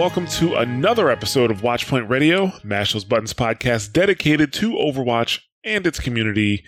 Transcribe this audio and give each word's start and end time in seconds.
Welcome 0.00 0.26
to 0.26 0.54
another 0.54 1.10
episode 1.10 1.50
of 1.50 1.60
Watchpoint 1.60 2.08
Radio, 2.08 2.52
Mash 2.64 2.94
Those 2.94 3.04
Buttons 3.04 3.34
podcast 3.34 3.92
dedicated 3.92 4.50
to 4.54 4.70
Overwatch 4.70 5.40
and 5.62 5.86
its 5.86 6.00
community. 6.00 6.64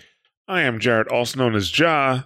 I 0.47 0.61
am 0.61 0.77
Jared, 0.79 1.07
also 1.07 1.39
known 1.39 1.55
as 1.55 1.75
Ja, 1.79 2.25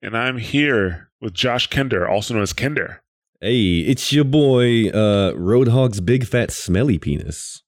and 0.00 0.16
I'm 0.16 0.38
here 0.38 1.10
with 1.20 1.34
Josh 1.34 1.68
Kender, 1.68 2.08
also 2.08 2.32
known 2.32 2.44
as 2.44 2.54
Kender. 2.54 3.00
Hey, 3.42 3.80
it's 3.80 4.10
your 4.10 4.24
boy, 4.24 4.88
uh, 4.88 5.34
Roadhog's 5.34 6.00
big 6.00 6.24
fat 6.24 6.50
smelly 6.50 6.98
penis. 6.98 7.62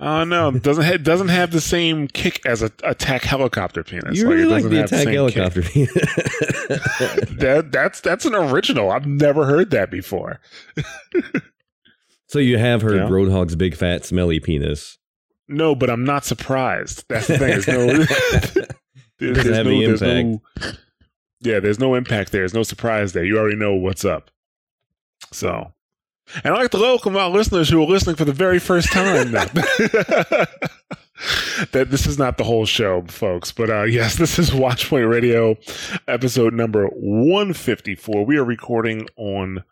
Oh 0.00 0.22
no, 0.22 0.50
it 0.50 0.62
doesn't 0.62 0.84
ha- 0.84 0.96
doesn't 0.98 1.28
have 1.28 1.50
the 1.50 1.60
same 1.60 2.06
kick 2.06 2.40
as 2.46 2.62
a 2.62 2.70
attack 2.84 3.22
helicopter 3.24 3.82
penis. 3.82 4.16
you 4.18 4.28
really 4.28 4.44
like 4.44 4.62
doesn't 4.62 4.70
the 4.70 4.84
attack 4.84 5.04
same 5.04 5.14
helicopter 5.14 5.62
penis. 5.62 5.90
That 7.38 7.70
that's 7.72 8.00
that's 8.00 8.24
an 8.24 8.34
original. 8.34 8.90
I've 8.92 9.06
never 9.06 9.44
heard 9.46 9.70
that 9.70 9.90
before. 9.90 10.38
so 12.28 12.38
you 12.38 12.58
have 12.58 12.82
heard 12.82 12.96
Yeah. 12.96 13.08
Roadhog's 13.08 13.56
big 13.56 13.74
fat 13.74 14.04
smelly 14.04 14.38
penis. 14.40 14.98
No, 15.48 15.74
but 15.74 15.88
I'm 15.90 16.04
not 16.04 16.24
surprised. 16.24 17.04
That's 17.08 17.26
the 17.26 17.38
thing. 17.38 17.48
There's 17.48 17.66
no, 17.68 17.86
there's, 19.18 19.36
doesn't 19.38 19.54
have 19.54 19.66
the 19.66 19.86
there's 19.86 20.02
no- 20.02 20.40
yeah, 21.40 21.60
there's 21.60 21.78
no 21.78 21.94
impact 21.94 22.32
there. 22.32 22.42
There's 22.42 22.54
no 22.54 22.62
surprise 22.64 23.12
there. 23.14 23.24
You 23.24 23.38
already 23.38 23.56
know 23.56 23.74
what's 23.74 24.04
up. 24.04 24.30
So, 25.32 25.72
and 26.44 26.54
I'd 26.54 26.58
like 26.58 26.70
to 26.72 26.78
welcome 26.78 27.16
our 27.16 27.30
listeners 27.30 27.68
who 27.68 27.82
are 27.82 27.86
listening 27.86 28.16
for 28.16 28.24
the 28.24 28.32
very 28.32 28.58
first 28.58 28.92
time. 28.92 29.32
that 31.72 31.90
this 31.90 32.06
is 32.06 32.18
not 32.18 32.36
the 32.36 32.44
whole 32.44 32.66
show, 32.66 33.02
folks, 33.08 33.52
but 33.52 33.70
uh, 33.70 33.84
yes, 33.84 34.16
this 34.16 34.38
is 34.38 34.50
Watchpoint 34.50 35.10
Radio, 35.10 35.56
episode 36.06 36.54
number 36.54 36.86
154. 36.88 38.24
We 38.24 38.36
are 38.36 38.44
recording 38.44 39.08
on. 39.16 39.64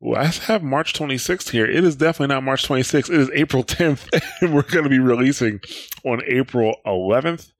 Well, 0.00 0.20
I 0.20 0.26
have 0.26 0.64
March 0.64 0.94
26th 0.94 1.50
here. 1.50 1.64
It 1.64 1.84
is 1.84 1.94
definitely 1.94 2.34
not 2.34 2.42
March 2.42 2.66
26th. 2.66 3.08
It 3.08 3.20
is 3.20 3.30
April 3.34 3.62
10th, 3.62 4.20
and 4.40 4.52
we're 4.52 4.62
going 4.62 4.82
to 4.82 4.90
be 4.90 4.98
releasing 4.98 5.60
on 6.04 6.22
April 6.26 6.74
11th. 6.84 7.52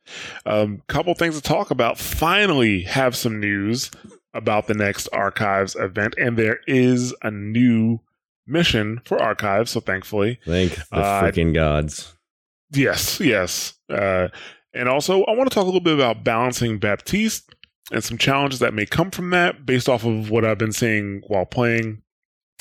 Um, 0.44 0.82
couple 0.88 1.14
things 1.14 1.36
to 1.36 1.42
talk 1.42 1.70
about. 1.70 1.98
Finally, 1.98 2.82
have 2.82 3.14
some 3.14 3.38
news 3.38 3.92
about 4.34 4.66
the 4.66 4.74
next 4.74 5.06
Archives 5.12 5.76
event, 5.76 6.16
and 6.18 6.36
there 6.36 6.58
is 6.66 7.14
a 7.22 7.30
new 7.30 8.00
mission 8.46 9.00
for 9.04 9.20
Archives. 9.20 9.70
So 9.72 9.80
thankfully, 9.80 10.38
Thank 10.44 10.74
the 10.90 10.96
Uh, 10.96 11.22
freaking 11.22 11.54
gods. 11.54 12.14
yes, 12.72 13.20
yes. 13.20 13.74
Uh, 13.88 14.28
and 14.74 14.88
also, 14.88 15.24
I 15.24 15.32
want 15.36 15.50
to 15.50 15.54
talk 15.54 15.64
a 15.64 15.66
little 15.66 15.80
bit 15.80 15.94
about 15.94 16.24
balancing 16.24 16.78
Baptiste 16.78 17.54
and 17.90 18.02
some 18.02 18.16
challenges 18.16 18.58
that 18.60 18.72
may 18.72 18.86
come 18.86 19.10
from 19.10 19.30
that, 19.30 19.66
based 19.66 19.88
off 19.88 20.04
of 20.04 20.30
what 20.30 20.44
I've 20.44 20.56
been 20.58 20.72
seeing 20.72 21.20
while 21.26 21.44
playing. 21.44 22.02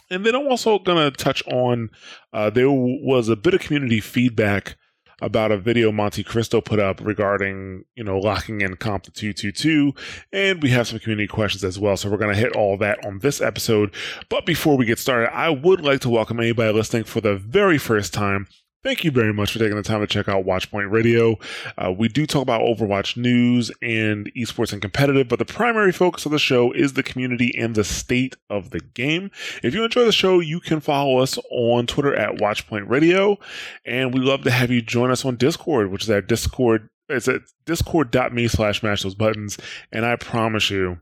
And 0.10 0.26
then 0.26 0.36
I'm 0.36 0.48
also 0.48 0.78
going 0.80 0.98
to 0.98 1.16
touch 1.16 1.42
on 1.48 1.90
uh, 2.34 2.50
there 2.50 2.70
was 2.70 3.30
a 3.30 3.38
bit 3.38 3.54
of 3.54 3.62
community 3.62 4.02
feedback 4.02 4.76
about 5.22 5.52
a 5.52 5.58
video 5.58 5.92
Monte 5.92 6.24
Cristo 6.24 6.60
put 6.62 6.80
up 6.80 7.00
regarding, 7.02 7.86
you 7.96 8.04
know, 8.04 8.18
locking 8.18 8.62
in 8.62 8.76
comp 8.76 9.04
to 9.04 9.12
222. 9.12 9.94
And 10.34 10.62
we 10.62 10.70
have 10.72 10.88
some 10.88 11.00
community 11.00 11.28
questions 11.28 11.64
as 11.64 11.80
well. 11.80 11.96
So 11.96 12.10
we're 12.10 12.18
going 12.18 12.34
to 12.34 12.40
hit 12.40 12.56
all 12.56 12.78
that 12.78 13.06
on 13.06 13.20
this 13.20 13.40
episode. 13.40 13.94
But 14.30 14.46
before 14.46 14.76
we 14.76 14.86
get 14.86 15.00
started, 15.00 15.34
I 15.34 15.50
would 15.50 15.82
like 15.82 16.02
to 16.02 16.10
welcome 16.10 16.40
anybody 16.40 16.74
listening 16.74 17.04
for 17.04 17.22
the 17.22 17.36
very 17.36 17.78
first 17.78 18.14
time. 18.14 18.48
Thank 18.84 19.04
you 19.04 19.12
very 19.12 19.32
much 19.32 19.54
for 19.54 19.60
taking 19.60 19.76
the 19.76 19.84
time 19.84 20.00
to 20.00 20.08
check 20.08 20.28
out 20.28 20.44
Watchpoint 20.44 20.90
Radio. 20.90 21.38
Uh, 21.78 21.92
we 21.92 22.08
do 22.08 22.26
talk 22.26 22.42
about 22.42 22.62
Overwatch 22.62 23.16
news 23.16 23.70
and 23.80 24.32
esports 24.36 24.74
and 24.74 24.82
competitive, 24.82 25.28
but 25.28 25.38
the 25.38 25.46
primary 25.46 25.92
focus 25.92 26.26
of 26.26 26.32
the 26.32 26.40
show 26.40 26.72
is 26.72 26.94
the 26.94 27.04
community 27.04 27.56
and 27.56 27.76
the 27.76 27.84
state 27.84 28.38
of 28.50 28.72
the 28.72 28.80
game. 28.80 29.30
If 29.62 29.76
you 29.76 29.84
enjoy 29.84 30.06
the 30.06 30.12
show, 30.12 30.40
you 30.40 30.60
can 30.60 30.80
follow 30.80 31.20
us 31.20 31.38
on 31.52 31.86
Twitter 31.86 32.16
at 32.16 32.38
Watchpoint 32.38 32.90
Radio, 32.90 33.38
and 33.86 34.16
we 34.16 34.20
love 34.20 34.42
to 34.46 34.52
have 34.52 34.72
you 34.72 34.82
join 34.82 35.12
us 35.12 35.26
on 35.26 35.36
Discord, 35.36 35.92
which 35.92 36.06
is 36.06 36.10
at 36.10 36.28
Discord. 36.28 36.90
It's 37.08 37.28
at 37.28 37.42
discord.me 37.68 38.48
slash 38.48 38.82
mash 38.82 39.04
those 39.04 39.14
buttons, 39.14 39.60
and 39.92 40.08
I 40.08 40.16
promise 40.16 40.72
you, 40.72 41.00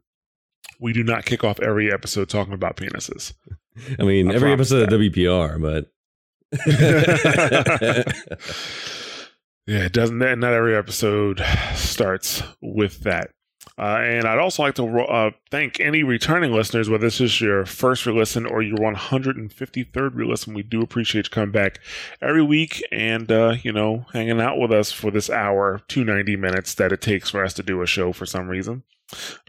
we 0.81 0.91
do 0.91 1.03
not 1.03 1.23
kick 1.23 1.45
off 1.45 1.61
every 1.61 1.93
episode 1.93 2.27
talking 2.27 2.53
about 2.53 2.75
penises. 2.75 3.33
I 3.99 4.03
mean, 4.03 4.29
I 4.29 4.33
every 4.33 4.51
episode 4.51 4.91
of 4.91 4.99
WPR, 4.99 5.61
but. 5.61 5.89
Yeah, 9.69 9.85
it 9.85 9.93
doesn't. 9.93 10.17
Not 10.17 10.53
every 10.53 10.75
episode 10.75 11.43
starts 11.75 12.41
with 12.59 13.01
that. 13.01 13.29
Uh, 13.77 13.99
and 14.01 14.25
I'd 14.25 14.39
also 14.39 14.63
like 14.63 14.73
to 14.75 14.99
uh, 15.01 15.29
thank 15.51 15.79
any 15.79 16.01
returning 16.01 16.51
listeners, 16.51 16.89
whether 16.89 17.05
this 17.05 17.21
is 17.21 17.39
your 17.39 17.67
first 17.67 18.07
re-listen 18.07 18.47
or 18.47 18.63
your 18.63 18.77
153rd 18.77 20.15
re-listen. 20.15 20.55
We 20.55 20.63
do 20.63 20.81
appreciate 20.81 21.27
you 21.27 21.29
coming 21.29 21.51
back 21.51 21.79
every 22.19 22.41
week 22.41 22.81
and 22.91 23.31
uh, 23.31 23.57
you 23.61 23.71
know 23.71 24.07
hanging 24.11 24.41
out 24.41 24.57
with 24.57 24.71
us 24.71 24.91
for 24.91 25.11
this 25.11 25.29
hour, 25.29 25.81
290 25.87 26.35
minutes 26.35 26.73
that 26.73 26.91
it 26.91 27.01
takes 27.01 27.29
for 27.29 27.45
us 27.45 27.53
to 27.53 27.61
do 27.61 27.83
a 27.83 27.85
show 27.85 28.11
for 28.11 28.25
some 28.25 28.47
reason. 28.47 28.81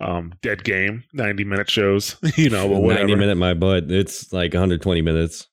Um, 0.02 0.34
dead 0.42 0.64
game, 0.64 1.04
90 1.14 1.44
minute 1.44 1.70
shows, 1.70 2.16
you 2.36 2.50
know, 2.50 2.68
but 2.68 2.80
whatever. 2.80 3.08
90 3.08 3.20
minute 3.20 3.36
my 3.36 3.54
butt. 3.54 3.90
It's 3.90 4.34
like 4.34 4.52
120 4.52 5.00
minutes. 5.00 5.46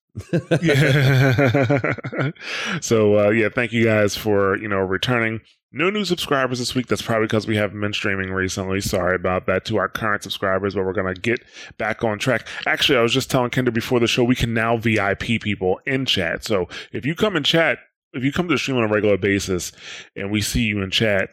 Yeah. 0.61 2.31
so 2.81 3.17
uh, 3.19 3.29
yeah, 3.29 3.50
thank 3.53 3.72
you 3.72 3.83
guys 3.85 4.16
for 4.16 4.57
you 4.57 4.67
know 4.67 4.79
returning. 4.79 5.41
No 5.73 5.89
new 5.89 6.05
subscribers 6.05 6.59
this 6.59 6.73
week. 6.73 6.88
That's 6.88 7.01
probably 7.01 7.28
because 7.28 7.45
we 7.45 7.57
haven't 7.57 7.81
been 7.81 7.94
streaming 7.94 8.31
recently. 8.31 8.79
Sorry 8.79 9.16
about 9.16 9.47
that 9.47 9.66
to 9.66 9.78
our 9.78 9.89
current 9.89 10.23
subscribers, 10.23 10.75
but 10.75 10.85
we're 10.85 10.94
gonna 10.94 11.13
get 11.13 11.44
back 11.78 12.03
on 12.03 12.19
track. 12.19 12.47
Actually, 12.66 13.00
I 13.00 13.01
was 13.01 13.13
just 13.13 13.29
telling 13.29 13.50
Kinder 13.50 13.72
before 13.72 14.00
the 14.00 14.07
show 14.07 14.23
we 14.23 14.35
can 14.35 14.53
now 14.53 14.78
VIP 14.78 15.41
people 15.41 15.79
in 15.85 16.05
chat. 16.05 16.44
So 16.45 16.67
if 16.94 17.05
you 17.05 17.16
come 17.16 17.35
in 17.35 17.44
chat, 17.44 17.79
if 18.13 18.23
you 18.23 18.31
come 18.31 18.47
to 18.47 18.53
the 18.53 18.57
stream 18.57 18.78
on 18.78 18.84
a 18.84 18.88
regular 18.88 19.17
basis, 19.17 19.72
and 20.16 20.31
we 20.31 20.41
see 20.41 20.61
you 20.63 20.81
in 20.81 20.89
chat, 20.89 21.29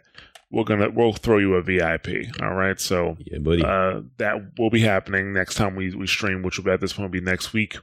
we're 0.51 0.65
gonna 0.65 0.91
we'll 0.91 1.13
throw 1.13 1.39
you 1.39 1.55
a 1.55 1.63
VIP. 1.63 2.27
All 2.43 2.55
right, 2.55 2.79
so 2.81 3.17
Yeah, 3.21 3.39
buddy. 3.39 3.63
uh, 3.65 4.01
that 4.19 4.59
will 4.59 4.71
be 4.71 4.81
happening 4.81 5.33
next 5.33 5.55
time 5.55 5.77
we, 5.77 5.95
we 5.95 6.07
stream, 6.09 6.43
which 6.43 6.59
will 6.59 6.65
be 6.65 6.71
at 6.73 6.81
this 6.81 6.93
point 6.93 7.05
will 7.09 7.21
be 7.21 7.25
next 7.25 7.53
week. 7.53 7.77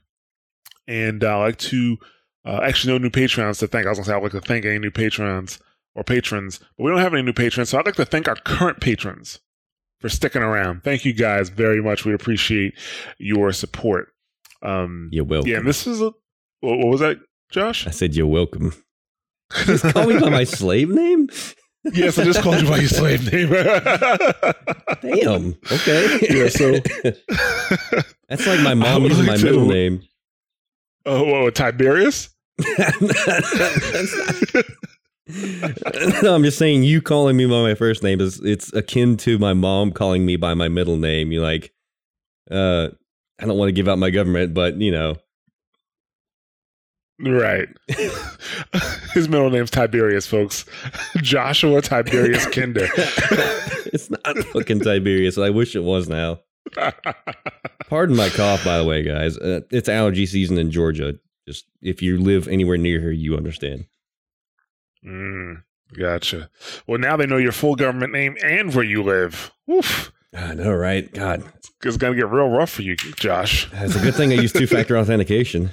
And 0.91 1.24
I'd 1.24 1.38
like 1.40 1.57
to 1.57 1.97
uh, 2.46 2.59
actually 2.63 2.94
no 2.94 2.97
new 2.97 3.09
patrons 3.09 3.59
to 3.59 3.68
thank. 3.68 3.85
I 3.85 3.90
was 3.90 3.97
gonna 4.00 4.06
say 4.07 4.13
I'd 4.13 4.22
like 4.24 4.31
to 4.34 4.41
thank 4.41 4.66
any 4.66 4.79
new 4.79 4.91
patrons 4.91 5.57
or 5.96 6.03
patrons, 6.03 6.59
but 6.78 6.84
we 6.84 6.91
don't 6.91 7.00
have 7.00 7.13
any 7.13 7.22
new 7.24 7.34
patrons, 7.34 7.69
so 7.69 7.78
I'd 7.79 7.85
like 7.85 7.96
to 7.96 8.06
thank 8.06 8.28
our 8.28 8.35
current 8.35 8.81
patrons 8.81 9.40
for 10.00 10.09
sticking 10.09 10.41
around. 10.41 10.84
Thank 10.84 11.06
you 11.06 11.13
guys 11.13 11.50
very 11.50 11.81
much. 11.81 12.04
We 12.06 12.13
appreciate 12.13 12.74
your 13.19 13.51
support. 13.54 14.10
Um, 14.63 15.10
you're 15.12 15.24
welcome. 15.25 15.50
yeah, 15.50 15.57
and 15.60 15.68
this 15.68 15.88
is 15.88 16.01
a 16.01 16.12
what, 16.60 16.77
was 16.88 17.00
that, 17.00 17.18
Josh? 17.51 17.88
I 17.88 17.92
said 17.92 18.15
you're 18.15 18.27
welcome. 18.27 18.74
Just 19.65 19.83
call 19.94 20.07
me 20.07 20.19
by 20.19 20.30
my 20.30 20.44
slave 20.44 20.89
name? 20.89 21.27
yes, 21.94 22.18
I 22.19 22.24
just 22.25 22.42
called 22.42 22.62
you 22.62 22.69
by 22.69 22.77
your 22.77 22.88
slave 22.88 23.31
name. 23.33 23.50
Damn. 25.01 25.56
Okay. 25.71 26.19
Yeah, 26.30 26.48
so- 26.50 26.80
That's 28.30 28.45
like 28.48 28.62
my 28.62 28.74
mom 28.75 29.04
using 29.06 29.25
my 29.25 29.36
middle 29.38 29.65
name. 29.65 30.04
Oh, 31.06 31.44
what, 31.44 31.56
Tiberius? 31.56 32.30
No, 36.24 36.36
I'm 36.36 36.44
just 36.44 36.57
saying 36.57 36.83
you 36.83 37.01
calling 37.01 37.38
me 37.38 37.45
by 37.45 37.62
my 37.62 37.75
first 37.75 38.03
name 38.03 38.19
is 38.19 38.39
it's 38.42 38.74
akin 38.74 39.18
to 39.18 39.39
my 39.39 39.53
mom 39.53 39.92
calling 39.92 40.25
me 40.25 40.36
by 40.36 40.53
my 40.53 40.68
middle 40.68 40.98
name. 40.98 41.31
You 41.31 41.42
like 41.42 41.71
uh 42.50 42.89
I 43.39 43.45
don't 43.45 43.57
want 43.57 43.69
to 43.69 43.74
give 43.74 43.88
out 43.88 43.98
my 43.98 44.09
government, 44.09 44.53
but 44.53 44.75
you 44.75 44.92
know. 44.92 45.15
Right. 47.19 47.69
His 49.13 49.30
middle 49.30 49.51
name's 49.51 49.69
Tiberius, 49.69 50.25
folks. 50.25 50.65
Joshua 51.18 51.81
Tiberius 51.81 52.48
Kinder. 52.48 52.88
it's 53.94 54.09
not 54.09 54.38
fucking 54.51 54.80
Tiberius. 54.80 55.38
I 55.38 55.51
wish 55.51 55.75
it 55.75 55.83
was 55.83 56.09
now. 56.09 56.39
Pardon 57.90 58.16
my 58.16 58.30
cough, 58.30 58.63
by 58.63 58.78
the 58.78 58.84
way, 58.86 59.04
guys. 59.04 59.38
Uh, 59.38 59.62
it's 59.72 59.90
allergy 59.90 60.25
season 60.25 60.58
in 60.58 60.72
Georgia. 60.72 61.16
Just 61.48 61.66
if 61.81 62.02
you 62.02 62.18
live 62.18 62.48
anywhere 62.48 62.78
near 62.78 63.00
here, 63.00 63.12
you 63.12 63.36
understand. 63.36 63.86
Mm, 65.06 65.63
gotcha. 65.98 66.50
Well, 66.88 67.00
now 67.00 67.18
they 67.18 67.25
know 67.25 67.38
your 67.38 67.52
full 67.52 67.75
government 67.75 68.13
name 68.13 68.38
and 68.44 68.74
where 68.74 68.86
you 68.86 69.04
live. 69.04 69.52
Oof. 69.69 70.12
I 70.34 70.54
know, 70.54 70.72
right? 70.74 71.12
God, 71.13 71.44
It's 71.84 71.98
going 71.98 72.13
to 72.13 72.19
get 72.19 72.30
real 72.30 72.48
rough 72.48 72.69
for 72.69 72.84
you, 72.84 72.96
Josh. 72.96 73.68
it's 73.74 73.96
a 73.96 74.00
good 74.00 74.16
thing 74.16 74.31
I 74.31 74.36
use 74.36 74.54
two 74.54 74.68
factor 74.68 74.98
authentication. 75.00 75.72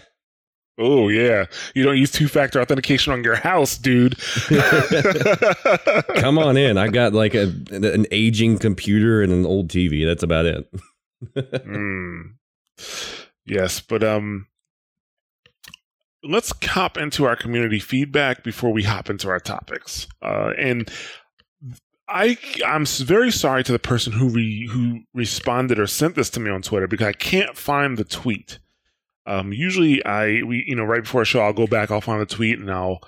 Oh, 0.78 1.08
yeah. 1.08 1.46
You 1.74 1.82
don't 1.82 1.98
use 1.98 2.12
two 2.12 2.28
factor 2.28 2.60
authentication 2.60 3.12
on 3.12 3.24
your 3.24 3.34
house, 3.34 3.76
dude. 3.76 4.16
Come 6.16 6.38
on 6.38 6.56
in. 6.56 6.78
I 6.78 6.86
got 6.88 7.12
like 7.12 7.34
a 7.34 7.52
an 7.72 8.06
aging 8.12 8.58
computer 8.58 9.20
and 9.22 9.32
an 9.32 9.44
old 9.44 9.68
TV. 9.68 10.06
That's 10.06 10.22
about 10.22 10.46
it. 10.46 10.72
Mm. 11.34 12.34
Yes, 13.44 13.80
but 13.80 14.04
um 14.04 14.46
let's 16.22 16.52
hop 16.62 16.96
into 16.96 17.24
our 17.24 17.34
community 17.34 17.80
feedback 17.80 18.44
before 18.44 18.72
we 18.72 18.84
hop 18.84 19.10
into 19.10 19.28
our 19.28 19.40
topics. 19.40 20.06
Uh 20.22 20.52
and 20.56 20.88
I 22.08 22.38
I'm 22.64 22.86
very 22.86 23.32
sorry 23.32 23.64
to 23.64 23.72
the 23.72 23.80
person 23.80 24.12
who 24.12 24.28
re, 24.28 24.68
who 24.68 25.00
responded 25.12 25.80
or 25.80 25.88
sent 25.88 26.14
this 26.14 26.30
to 26.30 26.40
me 26.40 26.52
on 26.52 26.62
Twitter 26.62 26.86
because 26.86 27.08
I 27.08 27.12
can't 27.14 27.56
find 27.56 27.96
the 27.98 28.04
tweet. 28.04 28.60
Um 29.28 29.52
usually 29.52 30.04
I 30.04 30.42
we 30.42 30.64
you 30.66 30.74
know 30.74 30.84
right 30.84 31.02
before 31.02 31.22
a 31.22 31.26
show 31.26 31.40
I'll 31.40 31.52
go 31.52 31.66
back 31.66 31.90
I'll 31.90 32.00
find 32.00 32.20
the 32.20 32.26
tweet 32.26 32.58
and 32.58 32.70
I'll 32.70 33.00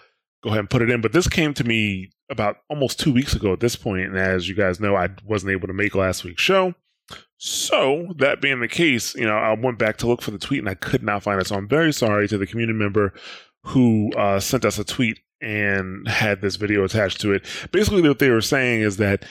go 0.43 0.50
ahead 0.50 0.61
and 0.61 0.70
put 0.70 0.82
it 0.82 0.90
in 0.90 1.00
but 1.00 1.12
this 1.12 1.28
came 1.28 1.55
to 1.55 1.64
me 1.64 2.11
about 2.31 2.58
almost 2.69 3.00
2 3.00 3.12
weeks 3.12 3.34
ago 3.34 3.52
at 3.52 3.61
this 3.61 3.76
point 3.76 4.06
and 4.06 4.17
as 4.17 4.49
you 4.49 4.55
guys 4.55 4.78
know 4.78 4.94
I 4.96 5.08
wasn't 5.25 5.52
able 5.52 5.67
to 5.67 5.75
make 5.75 5.94
last 5.94 6.25
week's 6.25 6.43
show. 6.43 6.75
So, 7.43 8.12
that 8.19 8.40
being 8.40 8.61
the 8.61 8.69
case, 8.69 9.14
you 9.14 9.26
know, 9.26 9.37
I 9.37 9.55
went 9.55 9.78
back 9.78 9.96
to 9.96 10.06
look 10.06 10.20
for 10.20 10.31
the 10.31 10.38
tweet 10.38 10.61
and 10.61 10.69
I 10.69 10.75
could 10.75 11.02
not 11.02 11.22
find 11.22 11.40
it. 11.40 11.46
So, 11.46 11.56
I'm 11.56 11.67
very 11.67 11.93
sorry 11.93 12.28
to 12.28 12.37
the 12.38 12.46
community 12.46 12.78
member 12.78 13.14
who 13.64 14.12
uh, 14.12 14.40
sent 14.40 14.64
us 14.64 14.78
a 14.78 14.84
tweet 14.84 15.19
and 15.40 16.06
had 16.06 16.40
this 16.40 16.56
video 16.56 16.84
attached 16.84 17.20
to 17.22 17.32
it. 17.32 17.46
Basically, 17.72 18.06
what 18.06 18.19
they 18.19 18.31
were 18.31 18.40
saying 18.43 18.82
is 18.82 18.99
that 18.99 19.25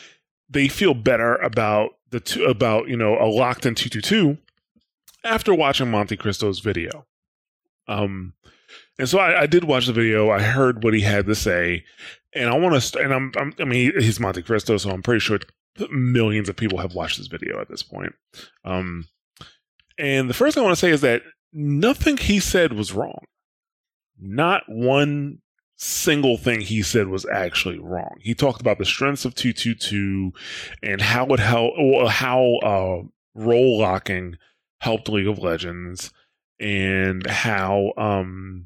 they 0.50 0.68
feel 0.68 0.94
better 0.94 1.36
about 1.36 1.92
the 2.10 2.20
two, 2.20 2.46
about 2.46 2.88
you 2.88 2.98
know 2.98 3.18
a 3.20 3.30
locked 3.30 3.66
in 3.66 3.76
two 3.76 3.90
two 3.90 4.02
two 4.02 4.38
after 5.24 5.54
watching 5.54 5.92
Monte 5.92 6.18
Cristo's 6.18 6.60
video. 6.60 7.06
Um, 7.88 8.34
and 8.98 9.10
so 9.10 9.20
I, 9.20 9.42
I 9.42 9.46
did 9.48 9.64
watch 9.64 9.88
the 9.88 9.94
video. 9.94 10.30
I 10.30 10.42
heard 10.42 10.84
what 10.84 10.94
he 10.94 11.02
had 11.02 11.26
to 11.26 11.36
say, 11.36 11.86
and 12.34 12.50
I 12.50 12.58
want 12.58 12.76
to. 12.76 12.82
St- 12.82 13.04
and 13.04 13.14
I'm, 13.14 13.32
I'm, 13.38 13.54
I 13.60 13.66
mean, 13.66 13.94
he's 14.00 14.20
Monte 14.20 14.44
Cristo, 14.44 14.78
so 14.78 14.92
I'm 14.92 15.02
pretty 15.02 15.22
sure 15.22 15.40
millions 15.90 16.50
of 16.50 16.56
people 16.56 16.80
have 16.80 16.94
watched 16.94 17.18
this 17.18 17.28
video 17.28 17.60
at 17.60 17.70
this 17.70 17.84
point. 17.84 18.14
Um, 18.66 19.08
and 19.98 20.30
the 20.30 20.34
first 20.34 20.56
thing 20.56 20.62
I 20.62 20.66
want 20.66 20.78
to 20.78 20.80
say 20.80 20.92
is 20.92 21.02
that 21.02 21.24
nothing 21.54 22.18
he 22.18 22.40
said 22.40 22.74
was 22.74 22.94
wrong. 22.94 23.24
Not 24.20 24.64
one 24.68 25.40
single 25.76 26.38
thing 26.38 26.62
he 26.62 26.82
said 26.82 27.08
was 27.08 27.26
actually 27.26 27.80
wrong. 27.80 28.18
He 28.22 28.34
talked 28.34 28.62
about 28.62 28.78
the 28.78 28.86
strengths 28.86 29.26
of 29.26 29.34
222 29.36 30.34
and 30.84 31.02
how 31.02 31.26
it 31.28 31.40
helped, 31.40 31.78
how 32.10 32.56
uh, 32.62 33.02
role 33.34 33.80
locking 33.80 34.38
helped 34.80 35.10
League 35.10 35.28
of 35.28 35.40
Legends 35.40 36.12
and 36.60 37.26
how 37.28 37.94
um 37.98 38.66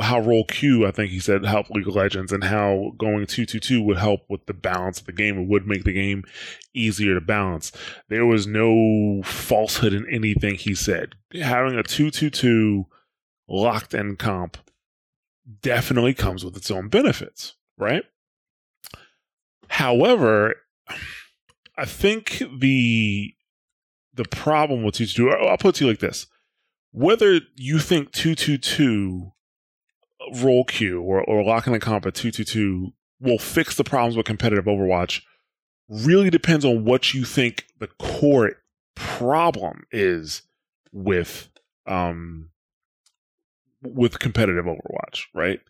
how 0.00 0.20
role 0.20 0.44
queue, 0.44 0.86
I 0.86 0.90
think 0.90 1.10
he 1.10 1.18
said, 1.18 1.44
helped 1.44 1.70
League 1.70 1.88
of 1.88 1.94
Legends, 1.94 2.32
and 2.32 2.44
how 2.44 2.92
going 2.98 3.26
two 3.26 3.46
two 3.46 3.60
two 3.60 3.82
would 3.82 3.96
help 3.96 4.20
with 4.28 4.46
the 4.46 4.54
balance 4.54 5.00
of 5.00 5.06
the 5.06 5.12
game. 5.12 5.38
It 5.38 5.48
would 5.48 5.66
make 5.66 5.84
the 5.84 5.92
game 5.92 6.24
easier 6.74 7.14
to 7.14 7.20
balance. 7.20 7.72
There 8.08 8.26
was 8.26 8.46
no 8.46 9.22
falsehood 9.24 9.92
in 9.92 10.06
anything 10.10 10.56
he 10.56 10.74
said. 10.74 11.14
Having 11.32 11.78
a 11.78 11.82
two 11.82 12.10
two 12.10 12.30
two 12.30 12.86
locked 13.48 13.94
in 13.94 14.16
comp 14.16 14.58
definitely 15.62 16.14
comes 16.14 16.44
with 16.44 16.56
its 16.56 16.70
own 16.70 16.88
benefits, 16.88 17.54
right? 17.78 18.04
However, 19.68 20.56
I 21.76 21.84
think 21.84 22.42
the 22.58 23.34
the 24.16 24.24
problem 24.24 24.82
with 24.82 24.96
two 24.96 25.06
two 25.06 25.28
two, 25.28 25.30
I'll 25.30 25.56
put 25.56 25.70
it 25.70 25.78
to 25.78 25.84
you 25.84 25.90
like 25.90 26.00
this: 26.00 26.26
whether 26.92 27.40
you 27.56 27.78
think 27.78 28.12
two 28.12 28.34
two 28.34 28.58
two 28.58 29.32
role 30.34 30.64
queue 30.64 31.00
or, 31.00 31.22
or 31.22 31.42
locking 31.42 31.72
the 31.72 31.78
comp 31.78 32.06
at 32.06 32.14
222 32.14 32.92
will 33.20 33.38
fix 33.38 33.76
the 33.76 33.84
problems 33.84 34.16
with 34.16 34.26
competitive 34.26 34.64
Overwatch 34.64 35.22
really 35.88 36.30
depends 36.30 36.64
on 36.64 36.84
what 36.84 37.14
you 37.14 37.24
think 37.24 37.66
the 37.78 37.88
core 37.98 38.52
problem 38.94 39.84
is 39.92 40.42
with 40.92 41.48
um 41.86 42.50
with 43.82 44.18
competitive 44.18 44.64
Overwatch, 44.64 45.24
right? 45.34 45.60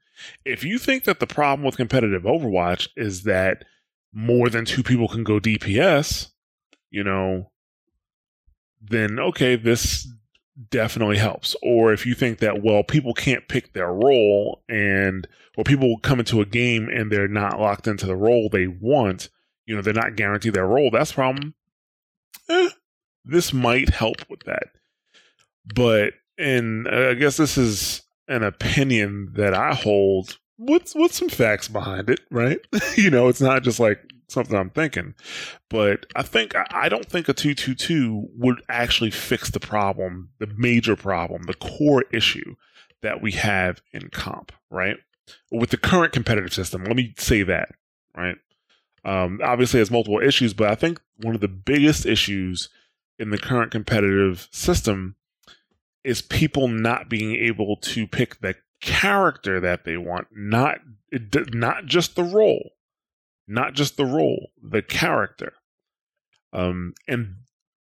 If 0.45 0.65
you 0.65 0.79
think 0.79 1.05
that 1.05 1.21
the 1.21 1.27
problem 1.27 1.67
with 1.67 1.77
competitive 1.77 2.23
Overwatch 2.23 2.89
is 2.97 3.25
that 3.25 3.65
more 4.13 4.49
than 4.49 4.65
two 4.65 4.83
people 4.83 5.09
can 5.09 5.23
go 5.23 5.39
DPS, 5.39 6.31
you 6.91 7.05
know, 7.05 7.51
then 8.81 9.19
okay, 9.19 9.57
this 9.57 10.09
definitely 10.71 11.19
helps. 11.19 11.55
Or 11.63 11.93
if 11.93 12.07
you 12.07 12.15
think 12.15 12.39
that, 12.39 12.63
well, 12.63 12.83
people 12.83 13.15
can't 13.15 13.49
pick 13.49 13.73
their 13.73 13.93
role 13.93 14.63
and, 14.69 15.27
or 15.57 15.65
people 15.65 15.99
come 15.99 16.19
into 16.19 16.41
a 16.41 16.47
game 16.47 16.89
and 16.89 17.11
they're 17.11 17.29
not 17.29 17.61
locked 17.61 17.87
into 17.87 18.07
the 18.07 18.17
role 18.17 18.49
they 18.49 18.67
want, 18.67 19.29
you 19.67 19.75
know, 19.75 19.83
they're 19.83 19.95
not 19.95 20.17
guaranteed 20.17 20.55
their 20.55 20.67
role, 20.67 20.91
that's 20.91 21.11
a 21.11 21.15
problem. 21.15 21.55
Eh, 22.49 22.71
this 23.25 23.53
might 23.53 23.91
help 23.91 24.29
with 24.31 24.41
that. 24.45 24.69
But, 25.75 26.15
and 26.39 26.89
I 26.89 27.15
guess 27.15 27.37
this 27.37 27.59
is 27.59 28.03
an 28.29 28.43
opinion 28.43 29.33
that 29.35 29.55
I 29.55 29.75
hold 29.75 30.39
with, 30.59 30.93
with 30.95 31.13
some 31.13 31.29
facts 31.29 31.69
behind 31.69 32.09
it, 32.09 32.21
right? 32.31 32.59
you 32.97 33.11
know, 33.11 33.29
it's 33.29 33.41
not 33.41 33.63
just 33.63 33.81
like 33.81 34.01
something 34.29 34.57
I'm 34.57 34.71
thinking. 34.71 35.15
But 35.69 36.07
I 36.15 36.23
think 36.23 36.55
I 36.71 36.89
don't 36.89 37.07
think 37.07 37.29
a 37.29 37.33
two 37.33 37.55
two 37.55 37.75
two 37.75 38.29
would 38.37 38.63
actually 38.69 39.11
fix 39.11 39.51
the 39.51 39.61
problem, 39.61 40.31
the 40.39 40.49
major 40.57 40.97
problem, 40.97 41.43
the 41.43 41.55
core 41.55 42.05
issue 42.13 42.57
that 43.03 43.23
we 43.23 43.33
have 43.33 43.83
in 43.93 44.09
comp, 44.11 44.53
right? 44.71 44.97
With 45.51 45.71
the 45.71 45.77
current 45.77 46.13
competitive 46.13 46.55
system. 46.55 46.85
Let 46.85 46.97
me 46.97 47.15
say 47.19 47.43
that, 47.45 47.71
right? 48.17 48.37
Um, 49.05 49.41
obviously, 49.43 49.79
has 49.79 49.91
multiple 49.91 50.21
issues, 50.21 50.55
but 50.55 50.69
I 50.69 50.75
think 50.75 51.01
one 51.19 51.35
of 51.35 51.41
the 51.41 51.49
biggest 51.49 52.07
issues 52.07 52.69
in 53.19 53.31
the 53.31 53.39
current 53.39 53.71
competitive 53.71 54.49
system 54.51 55.17
is 56.05 56.23
people 56.23 56.69
not 56.69 57.09
being 57.09 57.35
able 57.35 57.77
to 57.77 58.07
pick 58.07 58.41
the 58.41 58.55
character 58.81 59.61
that 59.61 59.85
they 59.85 59.97
want, 59.97 60.29
not 60.33 60.79
not 61.53 61.87
just 61.87 62.15
the 62.15 62.25
role 62.25 62.73
not 63.47 63.75
just 63.75 63.97
the 63.97 64.07
role, 64.07 64.51
the 64.63 64.83
character. 64.83 65.55
Um, 66.53 66.95
and 67.07 67.37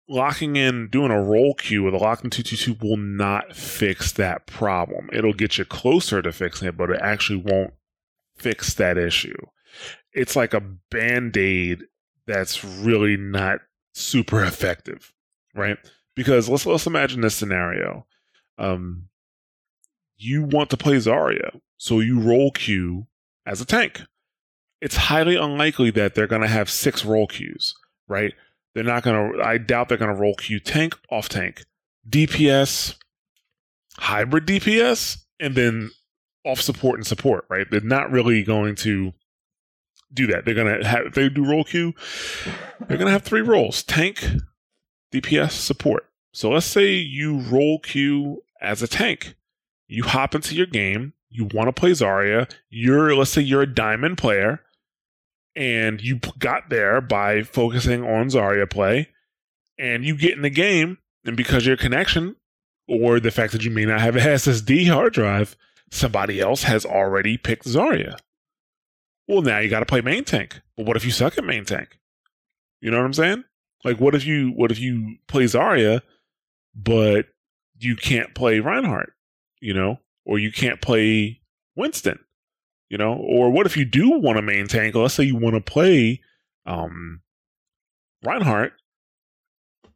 locking 0.08 0.56
in, 0.56 0.88
doing 0.88 1.10
a 1.10 1.22
role 1.22 1.54
queue 1.54 1.82
with 1.82 1.94
a 1.94 1.98
locked 1.98 2.24
in 2.24 2.30
222 2.30 2.86
will 2.86 2.96
not 2.96 3.54
fix 3.54 4.12
that 4.12 4.46
problem. 4.46 5.08
It'll 5.12 5.32
get 5.32 5.58
you 5.58 5.64
closer 5.64 6.22
to 6.22 6.32
fixing 6.32 6.68
it, 6.68 6.76
but 6.76 6.90
it 6.90 7.00
actually 7.00 7.42
won't 7.44 7.74
fix 8.36 8.74
that 8.74 8.96
issue. 8.96 9.36
It's 10.12 10.36
like 10.36 10.54
a 10.54 10.62
band 10.90 11.36
aid 11.36 11.84
that's 12.26 12.64
really 12.64 13.16
not 13.16 13.60
super 13.92 14.42
effective, 14.44 15.12
right? 15.54 15.78
Because 16.14 16.48
let's 16.48 16.66
let's 16.66 16.86
imagine 16.86 17.20
this 17.20 17.34
scenario. 17.34 18.06
Um, 18.58 19.08
you 20.16 20.42
want 20.42 20.70
to 20.70 20.76
play 20.76 20.96
Zarya, 20.96 21.60
so 21.76 22.00
you 22.00 22.18
role 22.18 22.50
queue 22.50 23.06
as 23.46 23.60
a 23.60 23.64
tank 23.64 24.02
it's 24.80 24.96
highly 24.96 25.36
unlikely 25.36 25.90
that 25.92 26.14
they're 26.14 26.26
going 26.26 26.42
to 26.42 26.48
have 26.48 26.70
six 26.70 27.04
role 27.04 27.26
queues, 27.26 27.74
right? 28.06 28.32
They're 28.74 28.84
not 28.84 29.02
going 29.02 29.32
to, 29.32 29.42
I 29.42 29.58
doubt 29.58 29.88
they're 29.88 29.98
going 29.98 30.14
to 30.14 30.20
role 30.20 30.34
queue 30.34 30.60
tank, 30.60 30.96
off 31.10 31.28
tank, 31.28 31.64
DPS, 32.08 32.96
hybrid 33.96 34.46
DPS, 34.46 35.18
and 35.40 35.54
then 35.54 35.90
off 36.44 36.60
support 36.60 36.98
and 36.98 37.06
support, 37.06 37.44
right? 37.48 37.66
They're 37.70 37.80
not 37.80 38.10
really 38.10 38.42
going 38.42 38.76
to 38.76 39.12
do 40.12 40.26
that. 40.28 40.44
They're 40.44 40.54
going 40.54 40.80
to 40.80 40.86
have, 40.86 41.06
if 41.06 41.14
they 41.14 41.28
do 41.28 41.44
role 41.44 41.64
queue, 41.64 41.94
they're 42.86 42.96
going 42.96 43.06
to 43.06 43.12
have 43.12 43.24
three 43.24 43.42
roles 43.42 43.82
tank, 43.82 44.24
DPS, 45.12 45.52
support. 45.52 46.06
So 46.32 46.50
let's 46.50 46.66
say 46.66 46.92
you 46.92 47.40
role 47.40 47.80
queue 47.80 48.42
as 48.60 48.82
a 48.82 48.88
tank. 48.88 49.34
You 49.86 50.04
hop 50.04 50.34
into 50.34 50.54
your 50.54 50.66
game, 50.66 51.14
you 51.30 51.48
want 51.52 51.68
to 51.68 51.72
play 51.72 51.90
Zarya, 51.90 52.50
you're, 52.68 53.14
let's 53.16 53.30
say 53.30 53.40
you're 53.40 53.62
a 53.62 53.74
diamond 53.74 54.18
player, 54.18 54.60
and 55.58 56.00
you 56.00 56.20
got 56.38 56.70
there 56.70 57.00
by 57.00 57.42
focusing 57.42 58.04
on 58.04 58.28
Zarya 58.28 58.70
play, 58.70 59.08
and 59.76 60.04
you 60.04 60.16
get 60.16 60.36
in 60.36 60.42
the 60.42 60.50
game, 60.50 60.98
and 61.24 61.36
because 61.36 61.66
your 61.66 61.76
connection 61.76 62.36
or 62.86 63.18
the 63.18 63.32
fact 63.32 63.52
that 63.52 63.64
you 63.64 63.70
may 63.72 63.84
not 63.84 64.00
have 64.00 64.14
a 64.14 64.20
SSD 64.20 64.88
hard 64.88 65.12
drive, 65.12 65.56
somebody 65.90 66.40
else 66.40 66.62
has 66.62 66.86
already 66.86 67.36
picked 67.36 67.66
Zarya. 67.66 68.18
Well, 69.26 69.42
now 69.42 69.58
you 69.58 69.68
got 69.68 69.80
to 69.80 69.86
play 69.86 70.00
main 70.00 70.22
tank. 70.22 70.60
But 70.76 70.86
what 70.86 70.96
if 70.96 71.04
you 71.04 71.10
suck 71.10 71.36
at 71.36 71.44
main 71.44 71.64
tank? 71.64 71.98
You 72.80 72.92
know 72.92 72.98
what 72.98 73.06
I'm 73.06 73.12
saying? 73.12 73.44
Like, 73.84 73.98
what 73.98 74.14
if 74.14 74.24
you 74.24 74.50
what 74.50 74.70
if 74.70 74.78
you 74.78 75.16
play 75.26 75.44
Zarya, 75.44 76.02
but 76.72 77.26
you 77.76 77.96
can't 77.96 78.32
play 78.32 78.60
Reinhardt, 78.60 79.12
you 79.60 79.74
know, 79.74 79.98
or 80.24 80.38
you 80.38 80.52
can't 80.52 80.80
play 80.80 81.40
Winston, 81.74 82.20
you 82.88 82.98
know, 82.98 83.14
or 83.14 83.50
what 83.50 83.66
if 83.66 83.76
you 83.76 83.84
do 83.84 84.18
want 84.18 84.36
to 84.36 84.42
main 84.42 84.66
tank? 84.66 84.94
Let's 84.94 85.14
say 85.14 85.24
you 85.24 85.36
want 85.36 85.54
to 85.54 85.60
play 85.60 86.20
um, 86.66 87.20
Reinhardt, 88.24 88.72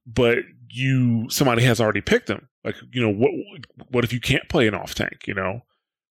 but 0.06 0.38
you 0.68 1.28
somebody 1.30 1.62
has 1.64 1.80
already 1.80 2.00
picked 2.00 2.28
him. 2.28 2.49
Like, 2.64 2.76
you 2.92 3.02
know, 3.02 3.12
what 3.12 3.30
what 3.90 4.04
if 4.04 4.12
you 4.12 4.20
can't 4.20 4.49
play 4.49 4.68
an 4.68 4.75
off 4.75 4.94
tank, 4.94 5.26
you 5.26 5.34
know? 5.34 5.62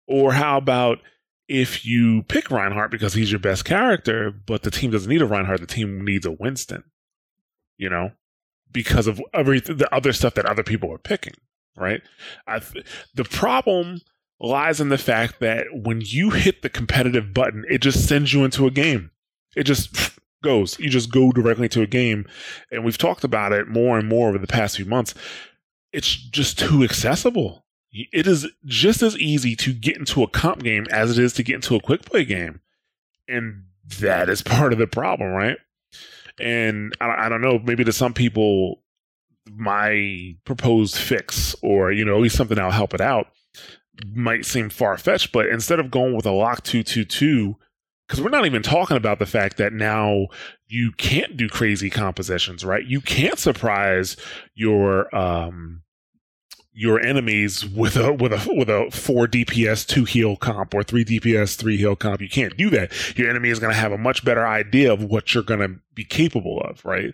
Or 0.08 0.34
how 0.34 0.58
about 0.58 1.00
if 1.48 1.86
you 1.86 2.24
pick 2.24 2.50
Reinhardt 2.50 2.92
because 2.92 3.14
he's 3.14 3.32
your 3.32 3.40
best 3.40 3.66
character, 3.66 4.32
but 4.32 4.64
the 4.64 4.72
team 4.72 4.92
doesn't 4.92 5.10
need 5.10 5.22
a 5.22 5.26
Reinhardt, 5.26 5.62
the 5.62 5.68
team 5.68 6.04
needs 6.04 6.26
a 6.26 6.32
Winston, 6.32 6.84
you 7.78 7.90
know, 7.90 8.12
because 8.72 9.08
of 9.08 9.22
every 9.34 9.60
the 9.60 9.94
other 9.94 10.14
stuff 10.14 10.34
that 10.36 10.46
other 10.46 10.64
people 10.64 10.92
are 10.92 10.98
picking, 10.98 11.34
right? 11.78 12.02
I 12.48 12.60
th- 12.60 12.86
the 13.14 13.24
problem 13.24 14.02
lies 14.42 14.82
in 14.82 14.90
the 14.90 14.98
fact 14.98 15.40
that 15.40 15.68
when 15.72 16.02
you 16.04 16.32
hit 16.32 16.62
the 16.62 16.70
competitive 16.70 17.34
button, 17.34 17.64
it 17.70 17.80
just 17.80 18.08
sends 18.08 18.34
you 18.34 18.44
into 18.44 18.66
a 18.66 18.72
game. 18.72 19.12
It 19.56 19.64
just 19.64 20.20
goes. 20.44 20.80
You 20.80 20.90
just 20.90 21.12
go 21.12 21.32
directly 21.32 21.70
to 21.70 21.82
a 21.82 21.88
game, 21.88 22.26
and 22.72 22.84
we've 22.84 22.98
talked 22.98 23.24
about 23.24 23.54
it 23.54 23.68
more 23.68 23.98
and 23.98 24.10
more 24.10 24.30
over 24.30 24.38
the 24.38 24.48
past 24.48 24.78
few 24.78 24.86
months. 24.86 25.14
It's 25.94 26.16
just 26.16 26.58
too 26.58 26.84
accessible 26.84 27.66
it 27.92 28.28
is 28.28 28.48
just 28.66 29.02
as 29.02 29.18
easy 29.18 29.56
to 29.58 29.74
get 29.74 29.98
into 29.98 30.24
a 30.24 30.28
comp 30.28 30.64
game 30.64 30.86
as 30.92 31.18
it 31.18 31.22
is 31.22 31.34
to 31.34 31.44
get 31.44 31.56
into 31.56 31.76
a 31.76 31.82
quick 31.82 32.04
play 32.04 32.24
game. 32.24 32.62
And 33.28 33.66
that 34.00 34.30
is 34.30 34.42
part 34.42 34.74
of 34.74 34.80
the 34.80 34.88
problem, 34.88 35.32
right? 35.32 35.58
And 36.40 36.96
I, 37.02 37.26
I 37.26 37.30
don't 37.30 37.42
know, 37.42 37.60
maybe 37.60 37.84
to 37.84 37.92
some 37.92 38.14
people, 38.14 38.82
my 39.54 40.36
proposed 40.46 40.96
fix 40.96 41.56
or, 41.62 41.92
you 41.92 42.06
know, 42.06 42.16
at 42.16 42.22
least 42.22 42.38
something 42.38 42.56
that'll 42.56 42.72
help 42.72 42.94
it 42.94 43.02
out 43.02 43.28
might 44.14 44.46
seem 44.46 44.70
far 44.70 44.98
fetched. 44.98 45.32
But 45.32 45.48
instead 45.48 45.80
of 45.80 45.92
going 45.92 46.16
with 46.16 46.26
a 46.26 46.32
lock 46.32 46.64
222, 46.64 47.56
because 48.08 48.22
we're 48.22 48.30
not 48.30 48.46
even 48.46 48.62
talking 48.62 48.98
about 48.98 49.20
the 49.20 49.26
fact 49.26 49.58
that 49.58 49.72
now 49.72 50.28
you 50.68 50.92
can't 50.98 51.38
do 51.38 51.48
crazy 51.48 51.90
compositions, 51.90 52.66
right? 52.66 52.86
You 52.86 53.00
can't 53.02 53.40
surprise 53.40 54.18
your 54.54 55.14
um 55.16 55.84
your 56.74 57.00
enemies 57.00 57.66
with 57.66 57.98
a 57.98 58.14
with 58.14 58.34
a 58.34 58.54
with 58.54 58.70
a 58.70 58.90
four 58.92 59.28
DPS 59.28 59.86
two 59.86 60.06
heal 60.06 60.36
comp 60.36 60.74
or 60.74 60.84
three 60.84 61.06
DPS 61.06 61.56
three 61.56 61.78
heal 61.78 61.96
comp. 61.96 62.22
You 62.22 62.30
can't 62.30 62.56
do 62.58 62.70
that. 62.72 63.18
Your 63.18 63.30
enemy 63.30 63.50
is 63.50 63.60
going 63.60 63.74
to 63.74 63.80
have 63.80 63.92
a 63.92 63.98
much 63.98 64.24
better 64.24 64.46
idea 64.46 64.92
of 64.92 65.04
what 65.04 65.34
you're 65.34 65.44
going 65.44 65.60
to 65.60 65.80
be 65.94 66.04
capable 66.04 66.62
of. 66.62 66.84
Right? 66.84 67.14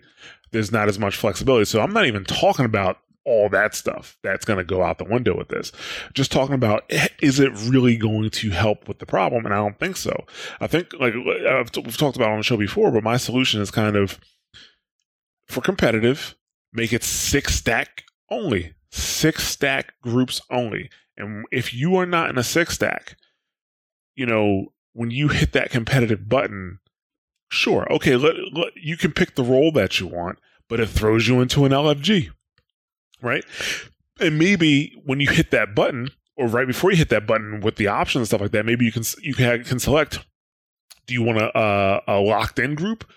There's 0.50 0.72
not 0.72 0.88
as 0.88 0.98
much 0.98 1.16
flexibility. 1.16 1.64
So 1.64 1.80
I'm 1.80 1.92
not 1.92 2.06
even 2.06 2.24
talking 2.24 2.64
about 2.64 2.98
all 3.28 3.48
that 3.50 3.74
stuff 3.74 4.16
that's 4.22 4.44
going 4.44 4.58
to 4.58 4.64
go 4.64 4.82
out 4.82 4.98
the 4.98 5.04
window 5.04 5.36
with 5.36 5.48
this. 5.48 5.72
Just 6.14 6.32
talking 6.32 6.54
about 6.54 6.84
is 7.20 7.38
it 7.38 7.52
really 7.68 7.96
going 7.96 8.30
to 8.30 8.50
help 8.50 8.88
with 8.88 8.98
the 8.98 9.06
problem? 9.06 9.44
And 9.44 9.54
I 9.54 9.58
don't 9.58 9.78
think 9.78 9.96
so. 9.96 10.24
I 10.60 10.66
think 10.66 10.92
like 10.98 11.14
I've, 11.14 11.70
we've 11.76 11.96
talked 11.96 12.16
about 12.16 12.30
on 12.30 12.38
the 12.38 12.44
show 12.44 12.56
before, 12.56 12.90
but 12.90 13.04
my 13.04 13.16
solution 13.16 13.60
is 13.60 13.70
kind 13.70 13.96
of 13.96 14.18
for 15.46 15.60
competitive, 15.60 16.34
make 16.72 16.92
it 16.92 17.04
six 17.04 17.54
stack 17.54 18.04
only 18.30 18.74
six 18.90 19.44
stack 19.44 19.94
groups 20.02 20.40
only. 20.50 20.90
And 21.16 21.44
if 21.50 21.74
you 21.74 21.96
are 21.96 22.06
not 22.06 22.30
in 22.30 22.38
a 22.38 22.44
six 22.44 22.74
stack, 22.74 23.16
you 24.14 24.26
know, 24.26 24.66
when 24.92 25.10
you 25.10 25.28
hit 25.28 25.52
that 25.52 25.70
competitive 25.70 26.28
button, 26.28 26.78
sure, 27.50 27.90
okay, 27.92 28.16
let, 28.16 28.34
let, 28.52 28.72
you 28.76 28.96
can 28.96 29.12
pick 29.12 29.34
the 29.34 29.44
role 29.44 29.72
that 29.72 30.00
you 30.00 30.06
want, 30.06 30.38
but 30.68 30.80
it 30.80 30.88
throws 30.88 31.28
you 31.28 31.40
into 31.40 31.64
an 31.64 31.72
LFG, 31.72 32.30
right? 33.22 33.44
And 34.20 34.38
maybe 34.38 35.00
when 35.04 35.20
you 35.20 35.30
hit 35.30 35.50
that 35.52 35.74
button, 35.74 36.10
or 36.36 36.46
right 36.46 36.66
before 36.66 36.90
you 36.90 36.96
hit 36.96 37.08
that 37.10 37.26
button 37.26 37.60
with 37.60 37.76
the 37.76 37.88
options 37.88 38.20
and 38.20 38.26
stuff 38.26 38.40
like 38.40 38.52
that, 38.52 38.66
maybe 38.66 38.84
you 38.84 38.92
can 38.92 39.02
you 39.20 39.34
can, 39.34 39.78
select: 39.78 40.24
Do 41.06 41.14
you 41.14 41.22
want 41.22 41.38
a, 41.38 41.56
a, 41.56 41.60
uh, 41.60 42.00
a 42.08 42.20
locked 42.20 42.58
in 42.58 42.74
group, 42.74 43.08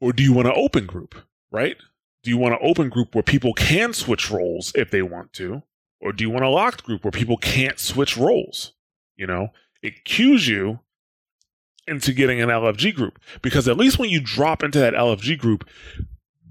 or 0.00 0.12
do 0.12 0.22
you 0.22 0.32
want 0.32 0.48
an 0.48 0.54
open 0.56 0.86
group? 0.86 1.14
Right? 1.50 1.76
do 2.24 2.30
you 2.30 2.38
want 2.38 2.54
an 2.54 2.60
open 2.62 2.88
group 2.88 3.14
where 3.14 3.22
people 3.22 3.52
can 3.52 3.92
switch 3.92 4.30
roles 4.30 4.72
if 4.74 4.90
they 4.90 5.02
want 5.02 5.32
to? 5.34 5.62
Or 6.00 6.12
do 6.12 6.24
you 6.24 6.30
want 6.30 6.44
a 6.44 6.48
locked 6.48 6.82
group 6.82 7.04
where 7.04 7.10
people 7.10 7.36
can't 7.36 7.78
switch 7.78 8.16
roles? 8.16 8.72
You 9.16 9.26
know, 9.26 9.48
it 9.82 10.04
queues 10.04 10.48
you 10.48 10.80
into 11.86 12.12
getting 12.12 12.40
an 12.40 12.48
LFG 12.48 12.94
group 12.94 13.20
because 13.42 13.68
at 13.68 13.76
least 13.76 13.98
when 13.98 14.08
you 14.08 14.20
drop 14.20 14.62
into 14.62 14.78
that 14.78 14.94
LFG 14.94 15.38
group, 15.38 15.68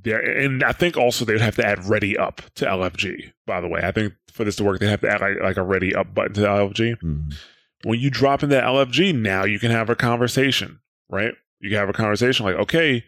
there 0.03 0.19
and 0.19 0.63
I 0.63 0.71
think 0.71 0.97
also 0.97 1.25
they'd 1.25 1.41
have 1.41 1.55
to 1.55 1.65
add 1.65 1.85
ready 1.85 2.17
up 2.17 2.41
to 2.55 2.65
LFG. 2.65 3.33
By 3.45 3.61
the 3.61 3.67
way, 3.67 3.81
I 3.83 3.91
think 3.91 4.13
for 4.31 4.43
this 4.43 4.55
to 4.57 4.63
work, 4.63 4.79
they 4.79 4.89
have 4.89 5.01
to 5.01 5.09
add 5.09 5.21
like, 5.21 5.39
like 5.41 5.57
a 5.57 5.63
ready 5.63 5.95
up 5.95 6.13
button 6.13 6.33
to 6.33 6.41
LFG. 6.41 6.97
Mm-hmm. 6.97 7.29
When 7.83 7.99
you 7.99 8.09
drop 8.09 8.43
in 8.43 8.49
that 8.49 8.63
LFG, 8.63 9.15
now 9.15 9.43
you 9.43 9.59
can 9.59 9.71
have 9.71 9.89
a 9.89 9.95
conversation, 9.95 10.79
right? 11.09 11.33
You 11.59 11.69
can 11.69 11.79
have 11.79 11.89
a 11.89 11.93
conversation 11.93 12.45
like, 12.45 12.55
okay, 12.55 13.03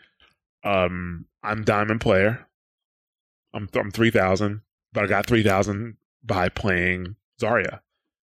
um, 0.63 1.25
I'm 1.43 1.63
diamond 1.63 2.01
player. 2.01 2.47
I'm 3.53 3.69
I'm 3.73 3.91
three 3.91 4.11
thousand, 4.11 4.61
but 4.93 5.03
I 5.03 5.07
got 5.07 5.25
three 5.25 5.43
thousand 5.43 5.97
by 6.23 6.49
playing 6.49 7.15
Zarya. 7.41 7.79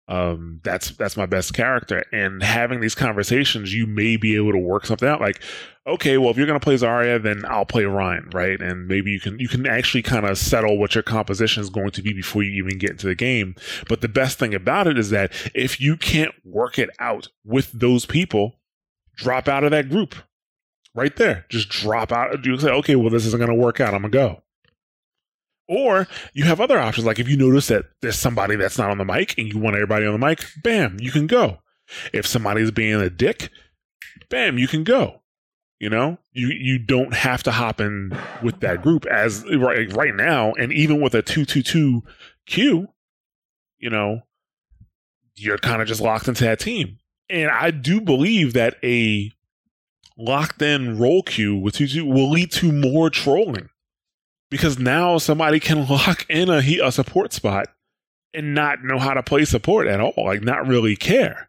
Um, 0.08 0.60
that's 0.62 0.90
that's 0.90 1.16
my 1.16 1.26
best 1.26 1.52
character, 1.52 2.04
and 2.12 2.40
having 2.40 2.80
these 2.80 2.94
conversations, 2.94 3.74
you 3.74 3.88
may 3.88 4.16
be 4.16 4.36
able 4.36 4.52
to 4.52 4.58
work 4.58 4.86
something 4.86 5.08
out. 5.08 5.20
Like, 5.20 5.42
okay, 5.84 6.16
well, 6.16 6.30
if 6.30 6.36
you're 6.36 6.46
gonna 6.46 6.60
play 6.60 6.76
Zarya, 6.76 7.20
then 7.20 7.44
I'll 7.44 7.64
play 7.64 7.86
Rein, 7.86 8.30
right? 8.32 8.60
And 8.60 8.86
maybe 8.86 9.10
you 9.10 9.18
can 9.18 9.40
you 9.40 9.48
can 9.48 9.66
actually 9.66 10.02
kind 10.02 10.24
of 10.24 10.38
settle 10.38 10.78
what 10.78 10.94
your 10.94 11.02
composition 11.02 11.60
is 11.60 11.70
going 11.70 11.90
to 11.90 12.02
be 12.02 12.12
before 12.12 12.44
you 12.44 12.52
even 12.52 12.78
get 12.78 12.90
into 12.90 13.08
the 13.08 13.16
game. 13.16 13.56
But 13.88 14.00
the 14.00 14.08
best 14.08 14.38
thing 14.38 14.54
about 14.54 14.86
it 14.86 14.96
is 14.96 15.10
that 15.10 15.32
if 15.54 15.80
you 15.80 15.96
can't 15.96 16.32
work 16.44 16.78
it 16.78 16.90
out 17.00 17.28
with 17.44 17.72
those 17.72 18.06
people, 18.06 18.60
drop 19.16 19.48
out 19.48 19.64
of 19.64 19.72
that 19.72 19.88
group 19.88 20.14
right 20.94 21.16
there. 21.16 21.46
Just 21.48 21.68
drop 21.68 22.12
out. 22.12 22.44
You 22.44 22.58
say, 22.58 22.70
okay, 22.70 22.94
well, 22.94 23.10
this 23.10 23.26
isn't 23.26 23.40
gonna 23.40 23.54
work 23.54 23.80
out. 23.80 23.92
I'm 23.92 24.02
gonna 24.02 24.12
go. 24.12 24.42
Or 25.68 26.06
you 26.32 26.44
have 26.44 26.60
other 26.60 26.78
options, 26.78 27.06
like 27.06 27.18
if 27.18 27.28
you 27.28 27.36
notice 27.36 27.68
that 27.68 27.86
there's 28.00 28.18
somebody 28.18 28.56
that's 28.56 28.78
not 28.78 28.90
on 28.90 28.98
the 28.98 29.04
mic 29.04 29.36
and 29.36 29.52
you 29.52 29.58
want 29.58 29.74
everybody 29.74 30.06
on 30.06 30.12
the 30.18 30.26
mic, 30.26 30.44
bam, 30.62 30.98
you 31.00 31.10
can 31.10 31.26
go. 31.26 31.58
If 32.12 32.26
somebody's 32.26 32.70
being 32.70 33.00
a 33.00 33.10
dick, 33.10 33.50
bam, 34.30 34.58
you 34.58 34.68
can 34.68 34.84
go. 34.84 35.22
You 35.78 35.90
know, 35.90 36.18
you 36.32 36.48
you 36.48 36.78
don't 36.78 37.12
have 37.12 37.42
to 37.42 37.50
hop 37.50 37.82
in 37.82 38.16
with 38.42 38.60
that 38.60 38.80
group 38.80 39.04
as 39.06 39.44
right 39.56 39.92
right 39.92 40.14
now, 40.14 40.52
and 40.54 40.72
even 40.72 41.02
with 41.02 41.14
a 41.14 41.20
two 41.20 41.44
two 41.44 41.62
two 41.62 42.02
queue, 42.46 42.88
you 43.78 43.90
know, 43.90 44.20
you're 45.34 45.58
kind 45.58 45.82
of 45.82 45.88
just 45.88 46.00
locked 46.00 46.28
into 46.28 46.44
that 46.44 46.60
team. 46.60 46.96
And 47.28 47.50
I 47.50 47.72
do 47.72 48.00
believe 48.00 48.54
that 48.54 48.76
a 48.82 49.30
locked 50.16 50.62
in 50.62 50.98
role 50.98 51.22
queue 51.22 51.58
with 51.58 51.74
two 51.74 51.88
two 51.88 52.06
will 52.06 52.30
lead 52.30 52.52
to 52.52 52.72
more 52.72 53.10
trolling 53.10 53.68
because 54.50 54.78
now 54.78 55.18
somebody 55.18 55.60
can 55.60 55.86
lock 55.88 56.26
in 56.28 56.48
a 56.48 56.60
a 56.82 56.92
support 56.92 57.32
spot 57.32 57.68
and 58.34 58.54
not 58.54 58.82
know 58.82 58.98
how 58.98 59.14
to 59.14 59.22
play 59.22 59.44
support 59.44 59.86
at 59.86 60.00
all, 60.00 60.12
like 60.16 60.42
not 60.42 60.66
really 60.66 60.96
care, 60.96 61.48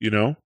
you 0.00 0.10
know. 0.10 0.36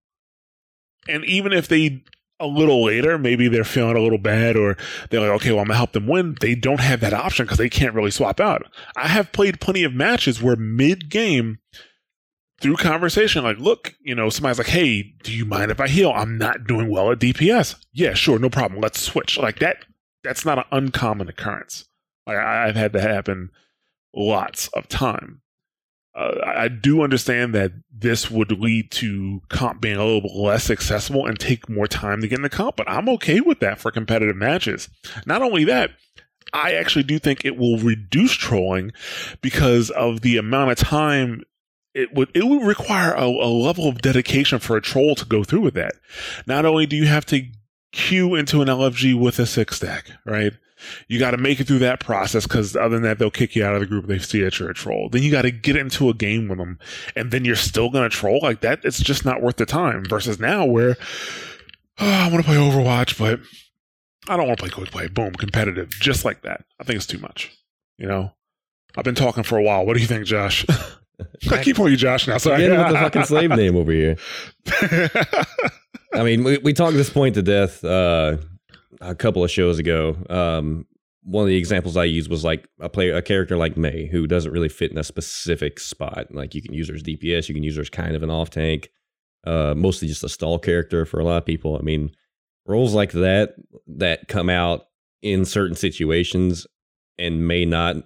And 1.08 1.24
even 1.24 1.52
if 1.52 1.66
they 1.66 2.02
a 2.38 2.46
little 2.46 2.84
later, 2.84 3.18
maybe 3.18 3.48
they're 3.48 3.64
feeling 3.64 3.96
a 3.96 4.00
little 4.00 4.18
bad 4.18 4.56
or 4.56 4.76
they're 5.08 5.20
like, 5.20 5.30
okay, 5.30 5.52
well, 5.52 5.60
I'm 5.60 5.66
gonna 5.66 5.76
help 5.76 5.92
them 5.92 6.06
win. 6.06 6.36
They 6.40 6.54
don't 6.54 6.80
have 6.80 7.00
that 7.00 7.14
option 7.14 7.46
because 7.46 7.58
they 7.58 7.70
can't 7.70 7.94
really 7.94 8.10
swap 8.10 8.40
out. 8.40 8.66
I 8.96 9.08
have 9.08 9.32
played 9.32 9.60
plenty 9.60 9.84
of 9.84 9.94
matches 9.94 10.42
where 10.42 10.56
mid 10.56 11.08
game, 11.08 11.58
through 12.60 12.76
conversation, 12.76 13.42
like, 13.42 13.58
look, 13.58 13.94
you 14.00 14.14
know, 14.14 14.30
somebody's 14.30 14.58
like, 14.58 14.68
hey, 14.68 15.14
do 15.24 15.32
you 15.32 15.44
mind 15.44 15.72
if 15.72 15.80
I 15.80 15.88
heal? 15.88 16.12
I'm 16.14 16.38
not 16.38 16.64
doing 16.64 16.88
well 16.88 17.10
at 17.10 17.18
DPS. 17.18 17.74
Yeah, 17.92 18.14
sure, 18.14 18.38
no 18.38 18.48
problem. 18.48 18.80
Let's 18.80 19.00
switch. 19.00 19.36
Like 19.36 19.58
that 19.58 19.84
that's 20.22 20.44
not 20.44 20.58
an 20.58 20.64
uncommon 20.70 21.28
occurrence. 21.28 21.86
Like 22.26 22.38
I, 22.38 22.66
have 22.66 22.76
had 22.76 22.92
that 22.92 23.02
happen 23.02 23.50
lots 24.14 24.68
of 24.68 24.88
time. 24.88 25.40
Uh, 26.14 26.34
I 26.44 26.68
do 26.68 27.02
understand 27.02 27.54
that 27.54 27.72
this 27.90 28.30
would 28.30 28.52
lead 28.52 28.90
to 28.92 29.40
comp 29.48 29.80
being 29.80 29.96
a 29.96 30.04
little 30.04 30.42
less 30.42 30.68
accessible 30.68 31.26
and 31.26 31.38
take 31.38 31.70
more 31.70 31.86
time 31.86 32.20
to 32.20 32.28
get 32.28 32.38
in 32.38 32.42
the 32.42 32.50
comp, 32.50 32.76
but 32.76 32.88
I'm 32.88 33.08
okay 33.10 33.40
with 33.40 33.60
that 33.60 33.78
for 33.78 33.90
competitive 33.90 34.36
matches. 34.36 34.90
Not 35.24 35.40
only 35.40 35.64
that, 35.64 35.92
I 36.52 36.74
actually 36.74 37.04
do 37.04 37.18
think 37.18 37.44
it 37.44 37.56
will 37.56 37.78
reduce 37.78 38.32
trolling 38.32 38.92
because 39.40 39.88
of 39.90 40.20
the 40.20 40.36
amount 40.36 40.72
of 40.72 40.78
time 40.78 41.42
it 41.94 42.14
would 42.14 42.30
it 42.34 42.46
would 42.46 42.64
require 42.66 43.12
a, 43.12 43.24
a 43.24 43.48
level 43.48 43.88
of 43.88 44.00
dedication 44.00 44.58
for 44.58 44.76
a 44.76 44.82
troll 44.82 45.14
to 45.14 45.26
go 45.26 45.44
through 45.44 45.60
with 45.60 45.74
that. 45.74 45.94
Not 46.46 46.64
only 46.64 46.86
do 46.86 46.96
you 46.96 47.06
have 47.06 47.26
to 47.26 47.46
queue 47.92 48.34
into 48.34 48.62
an 48.62 48.68
LFG 48.68 49.18
with 49.18 49.38
a 49.38 49.46
six 49.46 49.76
stack, 49.76 50.10
right? 50.24 50.52
You 51.08 51.18
got 51.18 51.30
to 51.30 51.36
make 51.36 51.60
it 51.60 51.66
through 51.66 51.78
that 51.80 52.00
process 52.00 52.46
because 52.46 52.74
other 52.74 52.96
than 52.96 53.02
that, 53.02 53.18
they'll 53.18 53.30
kick 53.30 53.54
you 53.54 53.64
out 53.64 53.74
of 53.74 53.80
the 53.80 53.86
group. 53.86 54.06
They 54.06 54.18
see 54.18 54.42
that 54.42 54.58
you're 54.58 54.70
a 54.70 54.74
troll. 54.74 55.08
Then 55.08 55.22
you 55.22 55.30
got 55.30 55.42
to 55.42 55.50
get 55.50 55.76
into 55.76 56.08
a 56.08 56.14
game 56.14 56.48
with 56.48 56.58
them, 56.58 56.78
and 57.14 57.30
then 57.30 57.44
you're 57.44 57.54
still 57.54 57.90
gonna 57.90 58.08
troll 58.08 58.40
like 58.42 58.60
that. 58.62 58.80
It's 58.84 59.00
just 59.00 59.24
not 59.24 59.42
worth 59.42 59.56
the 59.56 59.66
time. 59.66 60.04
Versus 60.04 60.40
now, 60.40 60.64
where 60.64 60.96
oh, 62.00 62.06
I 62.06 62.28
want 62.28 62.44
to 62.44 62.50
play 62.50 62.56
Overwatch, 62.56 63.18
but 63.18 63.40
I 64.28 64.36
don't 64.36 64.46
want 64.46 64.58
to 64.58 64.62
play 64.62 64.70
quick 64.70 64.90
play. 64.90 65.08
Boom, 65.08 65.34
competitive, 65.34 65.90
just 65.90 66.24
like 66.24 66.42
that. 66.42 66.64
I 66.80 66.84
think 66.84 66.96
it's 66.96 67.06
too 67.06 67.18
much. 67.18 67.56
You 67.98 68.08
know, 68.08 68.32
I've 68.96 69.04
been 69.04 69.14
talking 69.14 69.44
for 69.44 69.58
a 69.58 69.62
while. 69.62 69.86
What 69.86 69.94
do 69.94 70.00
you 70.00 70.08
think, 70.08 70.26
Josh? 70.26 70.66
I 71.50 71.62
keep 71.62 71.76
calling 71.76 71.92
you 71.92 71.98
Josh 71.98 72.26
now. 72.26 72.38
Sorry. 72.38 72.68
With 72.68 72.88
the 72.88 72.94
fucking 72.94 73.24
slave 73.24 73.50
name 73.50 73.76
over 73.76 73.92
here. 73.92 74.16
I 76.14 76.22
mean, 76.22 76.44
we, 76.44 76.58
we 76.58 76.72
talked 76.72 76.96
this 76.96 77.10
point 77.10 77.34
to 77.36 77.42
death 77.42 77.84
uh, 77.84 78.36
a 79.00 79.14
couple 79.14 79.42
of 79.42 79.50
shows 79.50 79.78
ago. 79.78 80.16
Um, 80.28 80.86
one 81.24 81.42
of 81.42 81.48
the 81.48 81.56
examples 81.56 81.96
I 81.96 82.04
used 82.04 82.30
was 82.30 82.44
like 82.44 82.68
a 82.80 82.88
player, 82.88 83.16
a 83.16 83.22
character 83.22 83.56
like 83.56 83.76
Mei, 83.76 84.06
who 84.06 84.26
doesn't 84.26 84.52
really 84.52 84.68
fit 84.68 84.90
in 84.90 84.98
a 84.98 85.04
specific 85.04 85.78
spot. 85.78 86.26
Like 86.34 86.54
you 86.54 86.62
can 86.62 86.74
use 86.74 86.88
her 86.88 86.94
as 86.94 87.02
DPS, 87.02 87.48
you 87.48 87.54
can 87.54 87.62
use 87.62 87.76
her 87.76 87.82
as 87.82 87.90
kind 87.90 88.14
of 88.14 88.22
an 88.22 88.30
off 88.30 88.50
tank, 88.50 88.90
uh, 89.44 89.74
mostly 89.76 90.08
just 90.08 90.24
a 90.24 90.28
stall 90.28 90.58
character 90.58 91.04
for 91.04 91.20
a 91.20 91.24
lot 91.24 91.38
of 91.38 91.46
people. 91.46 91.76
I 91.78 91.82
mean, 91.82 92.10
roles 92.66 92.94
like 92.94 93.12
that 93.12 93.54
that 93.86 94.28
come 94.28 94.50
out 94.50 94.86
in 95.22 95.44
certain 95.44 95.76
situations 95.76 96.66
and 97.18 97.46
may 97.46 97.64
not, 97.64 97.96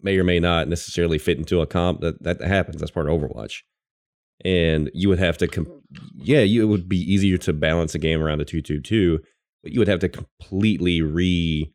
may 0.00 0.18
or 0.18 0.24
may 0.24 0.40
not 0.40 0.68
necessarily 0.68 1.18
fit 1.18 1.38
into 1.38 1.60
a 1.60 1.66
comp. 1.66 2.00
That 2.00 2.22
that 2.22 2.40
happens. 2.40 2.80
That's 2.80 2.90
part 2.90 3.08
of 3.08 3.20
Overwatch. 3.20 3.62
And 4.46 4.92
you 4.94 5.08
would 5.08 5.18
have 5.18 5.36
to, 5.38 5.82
yeah, 6.14 6.42
you, 6.42 6.62
it 6.62 6.66
would 6.66 6.88
be 6.88 6.98
easier 6.98 7.36
to 7.38 7.52
balance 7.52 7.96
a 7.96 7.98
game 7.98 8.22
around 8.22 8.46
two 8.46 8.62
two, 8.62 9.18
but 9.64 9.72
you 9.72 9.80
would 9.80 9.88
have 9.88 9.98
to 10.00 10.08
completely 10.08 11.02
re 11.02 11.72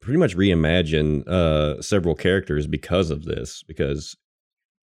pretty 0.00 0.18
much 0.18 0.34
reimagine 0.34 1.28
uh, 1.28 1.82
several 1.82 2.14
characters 2.14 2.66
because 2.66 3.10
of 3.10 3.24
this. 3.24 3.62
Because 3.68 4.16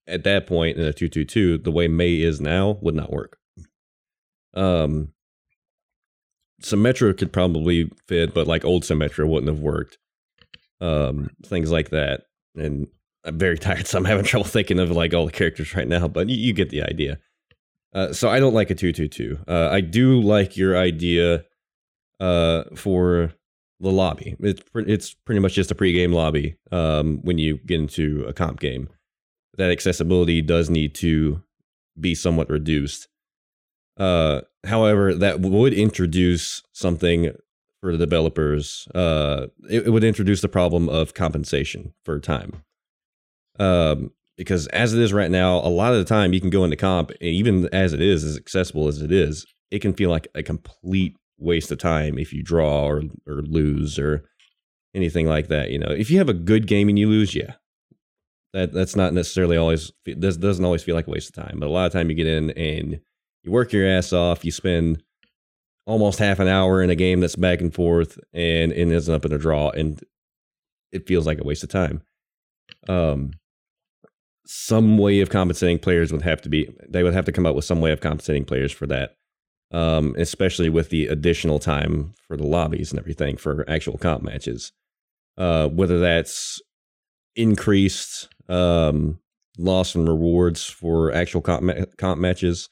at 0.06 0.24
that 0.26 0.46
point 0.46 0.78
in 0.78 0.86
a 0.86 0.94
two 0.94 1.10
two 1.10 1.26
two, 1.26 1.58
the 1.58 1.72
way 1.72 1.88
Mei 1.88 2.22
is 2.22 2.40
now 2.40 2.78
would 2.82 2.94
not 2.94 3.12
work. 3.12 3.40
Um, 4.54 5.14
Symmetra 6.62 7.18
could 7.18 7.34
probably 7.34 7.90
fit, 8.08 8.36
but 8.36 8.46
like 8.46 8.64
old 8.64 8.84
Symmetra 8.84 9.28
wouldn't 9.28 9.52
have 9.52 9.64
worked. 9.64 9.98
Um, 10.82 11.32
things 11.44 11.72
like 11.72 11.90
that, 11.90 12.26
and 12.56 12.88
I'm 13.30 13.38
very 13.38 13.58
tired, 13.58 13.88
so 13.88 13.98
I'm 13.98 14.06
having 14.06 14.26
trouble 14.26 14.48
thinking 14.48 14.80
of 14.80 14.92
like 14.92 15.14
all 15.14 15.26
the 15.26 15.32
characters 15.32 15.76
right 15.76 15.88
now. 15.88 16.08
But 16.08 16.30
you, 16.30 16.36
you 16.36 16.54
get 16.54 16.70
the 16.70 16.84
idea. 16.84 17.20
Uh, 17.94 18.14
so 18.14 18.30
I 18.30 18.40
don't 18.40 18.54
like 18.54 18.70
a 18.70 18.76
two 18.76 18.92
two 18.92 19.08
two. 19.08 19.40
Uh, 19.48 19.70
I 19.72 19.82
do 19.82 20.22
like 20.22 20.58
your 20.58 20.78
idea 20.78 21.46
uh, 22.20 22.64
for 22.76 23.34
the 23.80 23.92
lobby. 23.92 24.36
It's 24.40 24.62
it's 24.76 25.14
pretty 25.14 25.40
much 25.40 25.54
just 25.54 25.72
a 25.72 25.76
pregame 25.76 26.14
lobby 26.14 26.58
um, 26.72 27.20
when 27.24 27.38
you 27.38 27.58
get 27.66 27.80
into 27.80 28.26
a 28.28 28.34
comp 28.34 28.60
game. 28.60 28.90
That 29.58 29.72
accessibility 29.72 30.42
does 30.42 30.70
need 30.70 30.96
to 30.96 31.42
be 32.00 32.16
somewhat 32.16 32.50
reduced. 32.50 33.08
Uh, 33.98 34.42
however, 34.66 35.14
that 35.14 35.42
would 35.42 35.74
introduce 35.74 36.62
something 36.72 37.32
for 37.82 37.92
the 37.92 38.06
developers. 38.06 38.88
Uh, 38.94 39.48
it, 39.70 39.88
it 39.88 39.90
would 39.90 40.04
introduce 40.04 40.42
the 40.42 40.48
problem 40.48 40.88
of 40.88 41.14
compensation 41.14 41.94
for 42.04 42.20
time. 42.20 42.64
Um, 43.60 44.12
because 44.38 44.68
as 44.68 44.94
it 44.94 45.02
is 45.02 45.12
right 45.12 45.30
now, 45.30 45.58
a 45.58 45.68
lot 45.68 45.92
of 45.92 46.00
the 46.00 46.06
time 46.06 46.32
you 46.32 46.40
can 46.40 46.50
go 46.50 46.64
into 46.64 46.78
comp, 46.78 47.12
and 47.12 47.22
even 47.22 47.68
as 47.74 47.92
it 47.92 48.02
is, 48.02 48.24
as 48.24 48.38
accessible 48.38 48.88
as 48.88 49.02
it 49.02 49.12
is, 49.12 49.46
it 49.70 49.80
can 49.80 49.94
feel 49.94 50.10
like 50.10 50.28
a 50.34 50.42
complete 50.42 51.16
waste 51.38 51.72
of 51.72 51.78
time 51.78 52.18
if 52.18 52.34
you 52.34 52.42
draw 52.42 52.86
or 52.86 53.04
or 53.28 53.42
lose 53.42 54.00
or 54.00 54.24
anything 54.96 55.28
like 55.28 55.50
that. 55.50 55.72
You 55.72 55.80
know, 55.80 55.92
if 55.92 56.10
you 56.10 56.18
have 56.20 56.30
a 56.30 56.34
good 56.34 56.68
game 56.68 56.88
and 56.90 56.98
you 56.98 57.10
lose, 57.10 57.36
yeah, 57.36 57.56
that 58.54 58.74
that's 58.74 58.96
not 58.96 59.14
necessarily 59.14 59.58
always 59.58 59.92
this 60.06 60.38
doesn't 60.38 60.66
always 60.66 60.84
feel 60.84 60.96
like 60.96 61.08
a 61.08 61.12
waste 61.12 61.38
of 61.38 61.44
time. 61.44 61.58
But 61.60 61.68
a 61.68 61.72
lot 61.72 61.86
of 61.86 61.92
time 61.92 62.10
you 62.10 62.16
get 62.16 62.28
in 62.28 62.52
and 62.52 63.02
you 63.44 63.52
work 63.52 63.74
your 63.74 63.88
ass 63.88 64.14
off, 64.14 64.46
you 64.46 64.52
spend 64.52 65.04
almost 65.86 66.20
half 66.20 66.40
an 66.40 66.48
hour 66.48 66.82
in 66.82 66.90
a 66.90 66.96
game 66.96 67.20
that's 67.20 67.36
back 67.36 67.62
and 67.62 67.74
forth, 67.74 68.20
and 68.34 68.72
it 68.72 68.78
ends 68.78 69.10
up 69.10 69.26
in 69.26 69.34
a 69.34 69.38
draw, 69.38 69.70
and 69.72 70.02
it 70.92 71.08
feels 71.08 71.26
like 71.26 71.40
a 71.40 71.44
waste 71.44 71.64
of 71.64 71.70
time. 71.70 72.02
Um, 72.88 73.32
some 74.52 74.98
way 74.98 75.20
of 75.20 75.30
compensating 75.30 75.78
players 75.78 76.12
would 76.12 76.24
have 76.24 76.42
to 76.42 76.50
be 76.50 76.68
they 76.88 77.04
would 77.04 77.14
have 77.14 77.26
to 77.26 77.32
come 77.32 77.46
up 77.46 77.56
with 77.56 77.66
some 77.66 77.82
way 77.82 77.92
of 77.92 78.02
compensating 78.02 78.44
players 78.44 78.72
for 78.72 78.88
that 78.88 79.14
um, 79.72 80.16
especially 80.18 80.70
with 80.70 80.90
the 80.90 81.08
additional 81.08 81.60
time 81.60 82.14
for 82.28 82.36
the 82.36 82.46
lobbies 82.46 82.92
and 82.92 83.00
everything 83.00 83.38
for 83.38 83.70
actual 83.70 83.98
comp 83.98 84.24
matches. 84.24 84.72
Uh, 85.38 85.68
whether 85.68 86.00
that's 86.00 86.60
increased 87.36 88.28
um, 88.50 89.20
loss 89.58 89.96
and 89.96 90.08
rewards 90.08 90.66
for 90.66 91.14
actual 91.14 91.42
comp, 91.42 91.64
ma- 91.64 91.86
comp 91.98 92.20
matches, 92.20 92.68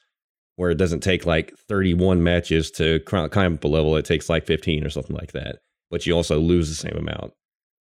where 0.56 0.70
it 0.70 0.78
doesn't 0.78 1.00
take 1.00 1.24
like 1.24 1.54
31 1.68 2.22
matches 2.22 2.70
to 2.72 2.98
climb 3.00 3.54
up 3.54 3.64
a 3.64 3.68
level, 3.68 3.96
it 3.96 4.04
takes 4.04 4.28
like 4.28 4.44
15 4.44 4.84
or 4.84 4.90
something 4.90 5.16
like 5.16 5.32
that. 5.32 5.60
But 5.90 6.04
you 6.04 6.14
also 6.14 6.40
lose 6.40 6.68
the 6.68 6.74
same 6.74 6.98
amount. 6.98 7.32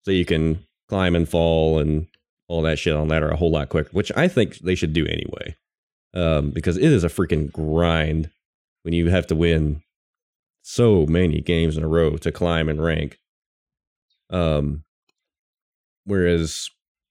So 0.04 0.12
you 0.12 0.26
can 0.26 0.60
climb 0.90 1.16
and 1.16 1.28
fall 1.28 1.80
and 1.80 2.08
all 2.48 2.62
that 2.64 2.80
shit 2.80 2.96
on 2.96 3.08
that 3.10 3.24
are 3.24 3.30
a 3.30 3.38
whole 3.38 3.52
lot 3.52 3.70
quicker, 3.70 3.90
which 3.92 4.12
I 4.16 4.28
think 4.28 4.60
they 4.60 4.76
should 4.76 4.94
do 4.94 5.06
anyway. 5.06 5.56
Um, 6.14 6.52
because 6.52 6.78
it 6.78 6.84
is 6.84 7.04
a 7.04 7.10
freaking 7.10 7.52
grind 7.52 8.30
when 8.84 8.94
you 8.94 9.10
have 9.10 9.28
to 9.28 9.36
win 9.36 9.82
so 10.62 11.06
many 11.06 11.42
games 11.42 11.76
in 11.76 11.84
a 11.84 11.88
row 11.88 12.16
to 12.18 12.32
climb 12.32 12.70
and 12.70 12.82
rank. 12.84 13.20
Um, 14.30 14.84
whereas 16.06 16.70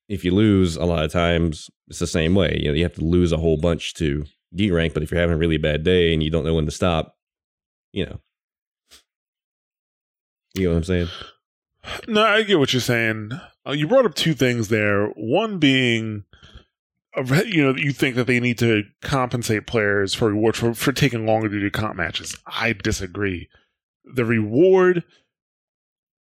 if 0.09 0.25
you 0.25 0.33
lose 0.33 0.77
a 0.77 0.85
lot 0.85 1.05
of 1.05 1.13
times, 1.13 1.71
it's 1.89 1.99
the 1.99 2.07
same 2.07 2.35
way. 2.35 2.59
You 2.61 2.69
know, 2.69 2.75
you 2.75 2.83
have 2.83 2.95
to 2.95 3.05
lose 3.05 3.33
a 3.33 3.37
whole 3.37 3.57
bunch 3.57 3.95
to 3.95 4.25
D 4.55 4.71
rank, 4.71 4.95
but 4.95 5.03
if 5.03 5.11
you're 5.11 5.21
having 5.21 5.35
a 5.35 5.39
really 5.39 5.59
bad 5.59 5.83
day 5.83 6.13
and 6.13 6.23
you 6.23 6.31
don't 6.31 6.45
know 6.45 6.55
when 6.55 6.65
to 6.67 6.71
stop, 6.71 7.17
you 7.93 8.07
know. 8.07 8.21
You 10.55 10.65
know 10.65 10.71
what 10.71 10.77
I'm 10.79 10.85
saying? 10.85 11.09
No, 12.09 12.23
I 12.23 12.43
get 12.43 12.59
what 12.59 12.73
you're 12.73 12.81
saying. 12.81 13.33
Uh, 13.67 13.73
you 13.73 13.87
brought 13.87 14.07
up 14.07 14.15
two 14.15 14.35
things 14.35 14.69
there. 14.69 15.09
One 15.17 15.59
being, 15.59 16.25
you 17.47 17.65
know, 17.65 17.75
you 17.77 17.93
think 17.93 18.17
that 18.17 18.27
they 18.27 18.41
need 18.41 18.59
to 18.59 18.85
compensate 19.03 19.67
players 19.67 20.15
for 20.15 20.29
reward 20.29 20.57
for, 20.57 20.75
for 20.75 20.93
taking 20.93 21.27
longer 21.27 21.49
to 21.49 21.61
do 21.61 21.71
comp 21.71 21.97
matches. 21.97 22.37
I 22.47 22.75
disagree. 22.75 23.49
The 24.05 24.25
reward 24.25 25.05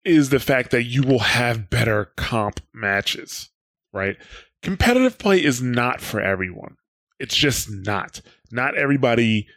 is 0.04 0.30
the 0.30 0.40
fact 0.40 0.72
that 0.72 0.84
you 0.84 1.04
will 1.04 1.20
have 1.20 1.70
better 1.70 2.12
comp 2.18 2.62
matches, 2.74 3.50
right? 3.94 4.18
Competitive 4.62 5.18
play 5.18 5.44
is 5.44 5.62
not 5.62 6.02
for 6.02 6.20
everyone. 6.20 6.76
It's 7.20 7.36
just 7.36 7.70
not. 7.70 8.22
Not 8.52 8.78
everybody 8.78 9.48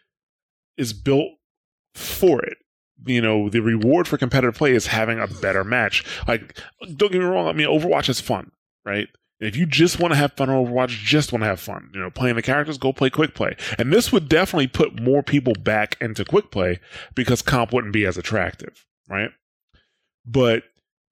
is 0.76 0.92
built 0.92 1.30
for 1.94 2.42
it 2.42 2.58
you 3.04 3.20
know 3.20 3.48
the 3.48 3.60
reward 3.60 4.08
for 4.08 4.18
competitive 4.18 4.54
play 4.54 4.72
is 4.72 4.86
having 4.86 5.18
a 5.18 5.26
better 5.26 5.64
match. 5.64 6.04
Like 6.26 6.58
don't 6.96 7.12
get 7.12 7.20
me 7.20 7.24
wrong 7.24 7.46
i 7.46 7.52
mean 7.52 7.68
overwatch 7.68 8.08
is 8.08 8.20
fun 8.20 8.50
right? 8.84 9.08
If 9.38 9.56
you 9.56 9.66
just 9.66 9.98
want 9.98 10.12
to 10.12 10.16
have 10.16 10.32
fun 10.34 10.50
on 10.50 10.66
overwatch 10.66 10.90
just 10.90 11.32
want 11.32 11.42
to 11.42 11.48
have 11.48 11.60
fun 11.60 11.90
you 11.94 12.00
know 12.00 12.10
playing 12.10 12.36
the 12.36 12.42
characters 12.42 12.78
go 12.78 12.92
play 12.92 13.10
quick 13.10 13.34
play. 13.34 13.56
And 13.78 13.92
this 13.92 14.12
would 14.12 14.28
definitely 14.28 14.68
put 14.68 15.00
more 15.00 15.22
people 15.22 15.54
back 15.54 15.96
into 16.00 16.24
quick 16.24 16.50
play 16.50 16.80
because 17.14 17.42
comp 17.42 17.72
wouldn't 17.72 17.92
be 17.92 18.06
as 18.06 18.16
attractive 18.16 18.86
right? 19.08 19.30
But 20.24 20.64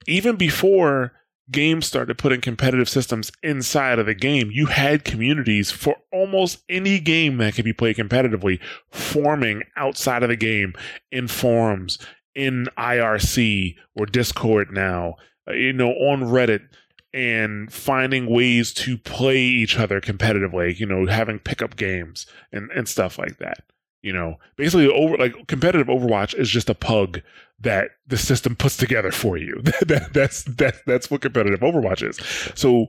even 0.07 0.37
before 0.37 1.13
games 1.51 1.87
started 1.87 2.19
putting 2.19 2.41
competitive 2.41 2.89
systems 2.89 3.33
inside 3.43 3.99
of 3.99 4.07
the 4.07 4.15
game, 4.15 4.51
you 4.51 4.67
had 4.67 5.05
communities 5.05 5.71
for 5.71 5.97
almost 6.13 6.63
any 6.69 6.99
game 7.01 7.39
that 7.39 7.55
could 7.55 7.65
be 7.65 7.73
played 7.73 7.97
competitively 7.97 8.61
forming 8.91 9.63
outside 9.77 10.23
of 10.23 10.29
the 10.29 10.37
game 10.37 10.75
in 11.11 11.29
forums, 11.29 11.99
in 12.35 12.67
IRC 12.79 13.77
or 13.97 14.07
Discord 14.07 14.71
now, 14.73 15.17
uh, 15.49 15.53
you 15.53 15.73
know, 15.73 15.91
on 15.91 16.23
Reddit 16.23 16.69
and 17.13 17.73
finding 17.73 18.31
ways 18.31 18.73
to 18.73 18.97
play 18.97 19.39
each 19.39 19.79
other 19.79 20.01
competitively, 20.01 20.79
you 20.79 20.87
know, 20.87 21.07
having 21.07 21.39
pickup 21.39 21.77
games 21.77 22.27
and, 22.53 22.71
and 22.71 22.89
stuff 22.89 23.19
like 23.19 23.39
that. 23.39 23.65
You 24.03 24.15
know, 24.15 24.37
basically 24.57 24.89
over 24.89 25.19
like 25.19 25.47
competitive 25.47 25.89
Overwatch 25.89 26.35
is 26.35 26.49
just 26.49 26.71
a 26.71 26.75
pug 26.75 27.21
that 27.61 27.91
the 28.07 28.17
system 28.17 28.57
puts 28.57 28.77
together 28.77 29.11
for 29.11 29.37
you. 29.37 29.61
that, 29.87 30.11
that's 30.13 30.45
that, 30.45 30.77
that's 30.87 31.11
what 31.11 31.21
competitive 31.21 31.61
Overwatch 31.61 32.09
is. 32.09 32.19
So 32.59 32.87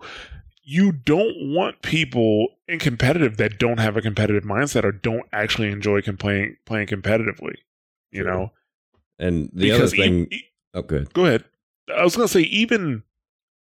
you 0.63 0.91
don't 0.91 1.35
want 1.53 1.81
people 1.81 2.47
in 2.67 2.79
competitive 2.79 3.37
that 3.37 3.57
don't 3.59 3.79
have 3.79 3.97
a 3.97 4.01
competitive 4.01 4.43
mindset 4.43 4.83
or 4.83 4.91
don't 4.91 5.25
actually 5.33 5.69
enjoy 5.71 6.01
playing 6.01 6.55
playing 6.65 6.87
competitively. 6.87 7.55
You 8.11 8.23
know, 8.25 8.51
And 9.19 9.49
the 9.53 9.71
because 9.71 9.93
other 9.93 10.03
thing, 10.03 10.27
e- 10.31 10.43
oh, 10.73 10.81
good. 10.81 11.13
go 11.13 11.25
ahead. 11.25 11.45
I 11.95 12.03
was 12.03 12.15
gonna 12.15 12.27
say 12.27 12.41
even 12.41 13.03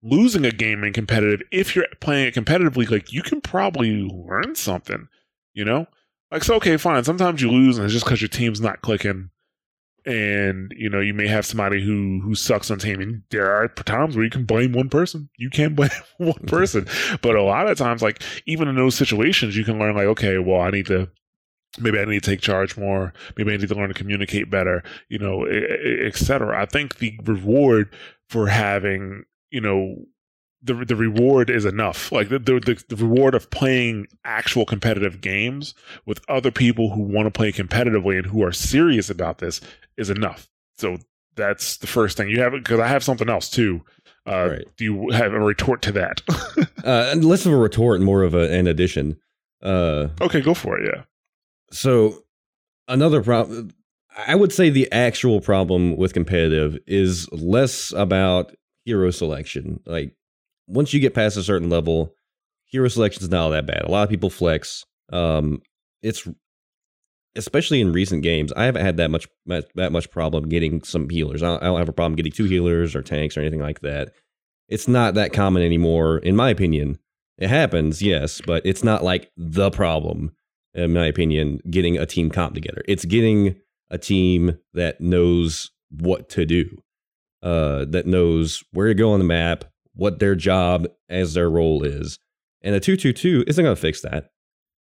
losing 0.02 0.44
a 0.44 0.50
game 0.50 0.84
in 0.84 0.92
competitive, 0.92 1.46
if 1.50 1.74
you're 1.76 1.86
playing 2.00 2.28
it 2.28 2.34
competitively, 2.34 2.88
like 2.90 3.12
you 3.12 3.22
can 3.22 3.40
probably 3.40 3.90
learn 4.02 4.54
something. 4.54 5.08
You 5.54 5.64
know, 5.64 5.86
like 6.30 6.44
so. 6.44 6.54
Okay, 6.56 6.76
fine. 6.76 7.04
Sometimes 7.04 7.42
you 7.42 7.50
lose, 7.50 7.76
and 7.78 7.84
it's 7.84 7.92
just 7.94 8.04
because 8.04 8.20
your 8.22 8.28
team's 8.28 8.60
not 8.60 8.80
clicking, 8.80 9.30
and 10.06 10.72
you 10.76 10.88
know 10.88 11.00
you 11.00 11.14
may 11.14 11.28
have 11.28 11.46
somebody 11.46 11.84
who 11.84 12.20
who 12.22 12.34
sucks 12.34 12.70
on 12.70 12.78
team. 12.78 13.00
And 13.00 13.22
there 13.30 13.52
are 13.52 13.68
times 13.68 14.16
where 14.16 14.24
you 14.24 14.30
can 14.30 14.44
blame 14.44 14.72
one 14.72 14.88
person. 14.88 15.28
You 15.36 15.50
can 15.50 15.74
blame 15.76 15.90
one 16.18 16.46
person, 16.46 16.86
but 17.22 17.36
a 17.36 17.42
lot 17.42 17.68
of 17.68 17.78
times, 17.78 18.02
like 18.02 18.22
even 18.46 18.68
in 18.68 18.76
those 18.76 18.94
situations, 18.94 19.56
you 19.56 19.64
can 19.64 19.78
learn 19.78 19.96
like, 19.96 20.06
okay, 20.06 20.38
well, 20.38 20.60
I 20.60 20.70
need 20.70 20.86
to 20.86 21.08
maybe 21.78 21.98
I 21.98 22.04
need 22.04 22.22
to 22.22 22.30
take 22.30 22.40
charge 22.40 22.76
more. 22.76 23.12
Maybe 23.36 23.52
I 23.52 23.56
need 23.56 23.68
to 23.68 23.74
learn 23.74 23.88
to 23.88 23.94
communicate 23.94 24.50
better, 24.50 24.82
you 25.08 25.18
know, 25.18 25.46
etc. 25.46 26.60
I 26.60 26.66
think 26.66 26.98
the 26.98 27.18
reward 27.24 27.94
for 28.28 28.46
having, 28.46 29.24
you 29.50 29.60
know, 29.60 29.96
the 30.62 30.74
the 30.74 30.96
reward 30.96 31.50
is 31.50 31.64
enough. 31.64 32.10
Like 32.12 32.28
the, 32.28 32.38
the 32.38 32.82
the 32.88 32.96
reward 32.96 33.34
of 33.34 33.50
playing 33.50 34.06
actual 34.24 34.64
competitive 34.66 35.20
games 35.20 35.74
with 36.06 36.20
other 36.28 36.50
people 36.50 36.90
who 36.90 37.02
want 37.02 37.26
to 37.26 37.30
play 37.30 37.52
competitively 37.52 38.16
and 38.18 38.26
who 38.26 38.42
are 38.42 38.52
serious 38.52 39.10
about 39.10 39.38
this 39.38 39.60
is 39.96 40.10
enough. 40.10 40.48
So 40.76 40.98
that's 41.36 41.76
the 41.76 41.86
first 41.86 42.16
thing 42.16 42.28
you 42.28 42.40
have 42.40 42.52
because 42.52 42.80
I 42.80 42.88
have 42.88 43.04
something 43.04 43.28
else 43.28 43.48
too. 43.48 43.82
Uh, 44.26 44.48
Right. 44.50 44.64
Do 44.76 44.84
you 44.84 45.10
have 45.10 45.32
a 45.32 45.40
retort 45.40 45.82
to 45.82 45.92
that? 45.92 46.20
Uh, 46.84 47.10
and 47.10 47.24
less 47.24 47.44
of 47.44 47.52
a 47.52 47.56
retort 47.56 47.96
and 47.96 48.04
more 48.04 48.22
of 48.22 48.34
a, 48.34 48.50
an 48.56 48.68
addition. 48.68 49.18
Uh, 49.60 50.06
okay, 50.22 50.40
go 50.40 50.54
for 50.54 50.78
it. 50.78 50.88
Yeah. 50.94 51.02
So 51.72 52.22
another 52.86 53.20
problem 53.22 53.72
I 54.26 54.34
would 54.34 54.52
say 54.52 54.70
the 54.70 54.90
actual 54.90 55.40
problem 55.40 55.96
with 55.96 56.12
competitive 56.12 56.78
is 56.86 57.30
less 57.30 57.92
about 57.92 58.54
hero 58.84 59.10
selection. 59.10 59.80
Like 59.86 60.16
once 60.68 60.92
you 60.92 61.00
get 61.00 61.14
past 61.14 61.36
a 61.36 61.42
certain 61.42 61.68
level, 61.68 62.14
hero 62.64 62.88
selection 62.88 63.22
is 63.22 63.30
not 63.30 63.42
all 63.42 63.50
that 63.50 63.66
bad. 63.66 63.82
A 63.82 63.90
lot 63.90 64.04
of 64.04 64.10
people 64.10 64.30
flex. 64.30 64.84
Um 65.12 65.60
it's 66.02 66.28
especially 67.34 67.80
in 67.80 67.92
recent 67.92 68.22
games, 68.22 68.52
I 68.56 68.64
haven't 68.64 68.84
had 68.84 68.96
that 68.98 69.10
much 69.10 69.26
that 69.46 69.92
much 69.92 70.10
problem 70.10 70.48
getting 70.48 70.82
some 70.82 71.08
healers. 71.08 71.42
I 71.42 71.46
don't, 71.46 71.62
I 71.62 71.66
don't 71.66 71.78
have 71.78 71.88
a 71.88 71.92
problem 71.92 72.16
getting 72.16 72.32
two 72.32 72.44
healers 72.44 72.94
or 72.94 73.02
tanks 73.02 73.36
or 73.36 73.40
anything 73.40 73.60
like 73.60 73.80
that. 73.80 74.12
It's 74.68 74.86
not 74.86 75.14
that 75.14 75.32
common 75.32 75.62
anymore, 75.62 76.18
in 76.18 76.36
my 76.36 76.50
opinion. 76.50 76.98
It 77.38 77.48
happens, 77.48 78.02
yes, 78.02 78.40
but 78.44 78.66
it's 78.66 78.84
not 78.84 79.02
like 79.02 79.30
the 79.36 79.70
problem 79.70 80.32
in 80.74 80.92
my 80.92 81.06
opinion, 81.06 81.60
getting 81.70 81.98
a 81.98 82.06
team 82.06 82.30
comp 82.30 82.54
together. 82.54 82.82
It's 82.86 83.04
getting 83.04 83.56
a 83.90 83.98
team 83.98 84.58
that 84.74 85.00
knows 85.00 85.70
what 85.90 86.28
to 86.30 86.44
do, 86.44 86.82
uh, 87.42 87.86
that 87.86 88.06
knows 88.06 88.62
where 88.72 88.88
to 88.88 88.94
go 88.94 89.12
on 89.12 89.18
the 89.18 89.24
map, 89.24 89.64
what 89.98 90.20
their 90.20 90.36
job 90.36 90.86
as 91.08 91.34
their 91.34 91.50
role 91.50 91.82
is. 91.82 92.20
And 92.62 92.74
a 92.74 92.80
222 92.80 93.44
isn't 93.48 93.64
going 93.64 93.74
to 93.74 93.80
fix 93.80 94.00
that. 94.02 94.30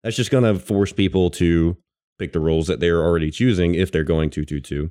That's 0.04 0.16
just 0.16 0.30
going 0.30 0.44
to 0.44 0.60
force 0.60 0.92
people 0.92 1.30
to 1.30 1.78
pick 2.18 2.32
the 2.32 2.40
roles 2.40 2.66
that 2.66 2.78
they're 2.78 3.02
already 3.02 3.30
choosing 3.30 3.74
if 3.74 3.90
they're 3.90 4.04
going 4.04 4.28
222. 4.28 4.90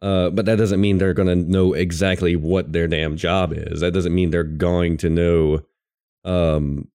Uh, 0.00 0.30
but 0.30 0.46
that 0.46 0.56
doesn't 0.56 0.80
mean 0.80 0.96
they're 0.96 1.12
going 1.12 1.28
to 1.28 1.50
know 1.50 1.74
exactly 1.74 2.36
what 2.36 2.72
their 2.72 2.88
damn 2.88 3.18
job 3.18 3.52
is. 3.54 3.80
That 3.80 3.92
doesn't 3.92 4.14
mean 4.14 4.30
they're 4.30 4.44
going 4.44 4.96
to 4.98 5.10
know 5.10 5.60
um, 6.24 6.88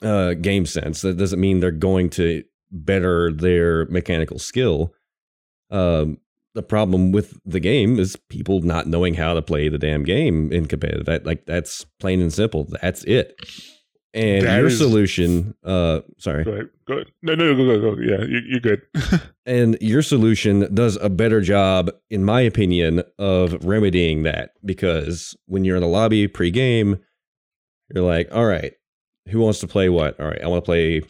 uh, 0.00 0.34
game 0.34 0.64
sense. 0.64 1.00
That 1.00 1.16
doesn't 1.16 1.40
mean 1.40 1.58
they're 1.58 1.72
going 1.72 2.08
to 2.10 2.44
better 2.70 3.32
their 3.32 3.86
mechanical 3.86 4.38
skill. 4.38 4.94
Um, 5.70 6.18
the 6.54 6.62
problem 6.62 7.12
with 7.12 7.38
the 7.44 7.60
game 7.60 7.98
is 7.98 8.16
people 8.28 8.60
not 8.60 8.86
knowing 8.86 9.14
how 9.14 9.34
to 9.34 9.42
play 9.42 9.68
the 9.68 9.78
damn 9.78 10.02
game 10.04 10.52
in 10.52 10.66
competitive. 10.66 11.06
That 11.06 11.24
like 11.26 11.46
that's 11.46 11.84
plain 12.00 12.20
and 12.20 12.32
simple. 12.32 12.66
That's 12.82 13.04
it. 13.04 13.34
And 14.14 14.44
That 14.46 14.58
your 14.58 14.66
is- 14.66 14.76
solution, 14.76 15.54
uh, 15.64 16.00
sorry, 16.18 16.44
Go 16.44 16.50
ahead. 16.52 16.68
Go 16.86 16.94
ahead. 16.96 17.06
No, 17.22 17.34
no, 17.34 17.54
go, 17.56 17.64
go, 17.80 17.94
go. 17.96 18.02
Yeah, 18.02 18.20
you, 18.24 18.40
you're 18.46 18.60
good. 18.60 18.82
and 19.46 19.78
your 19.80 20.02
solution 20.02 20.68
does 20.74 20.96
a 21.00 21.08
better 21.08 21.40
job, 21.40 21.90
in 22.10 22.22
my 22.22 22.42
opinion, 22.42 23.02
of 23.18 23.64
remedying 23.64 24.24
that 24.24 24.50
because 24.66 25.34
when 25.46 25.64
you're 25.64 25.76
in 25.76 25.82
the 25.82 25.88
lobby 25.88 26.28
pre-game, 26.28 26.98
you're 27.94 28.04
like, 28.04 28.28
all 28.32 28.44
right, 28.44 28.74
who 29.30 29.38
wants 29.40 29.60
to 29.60 29.66
play 29.66 29.88
what? 29.88 30.20
All 30.20 30.26
right, 30.26 30.42
I 30.44 30.46
want 30.48 30.62
to 30.62 30.66
play 30.66 31.00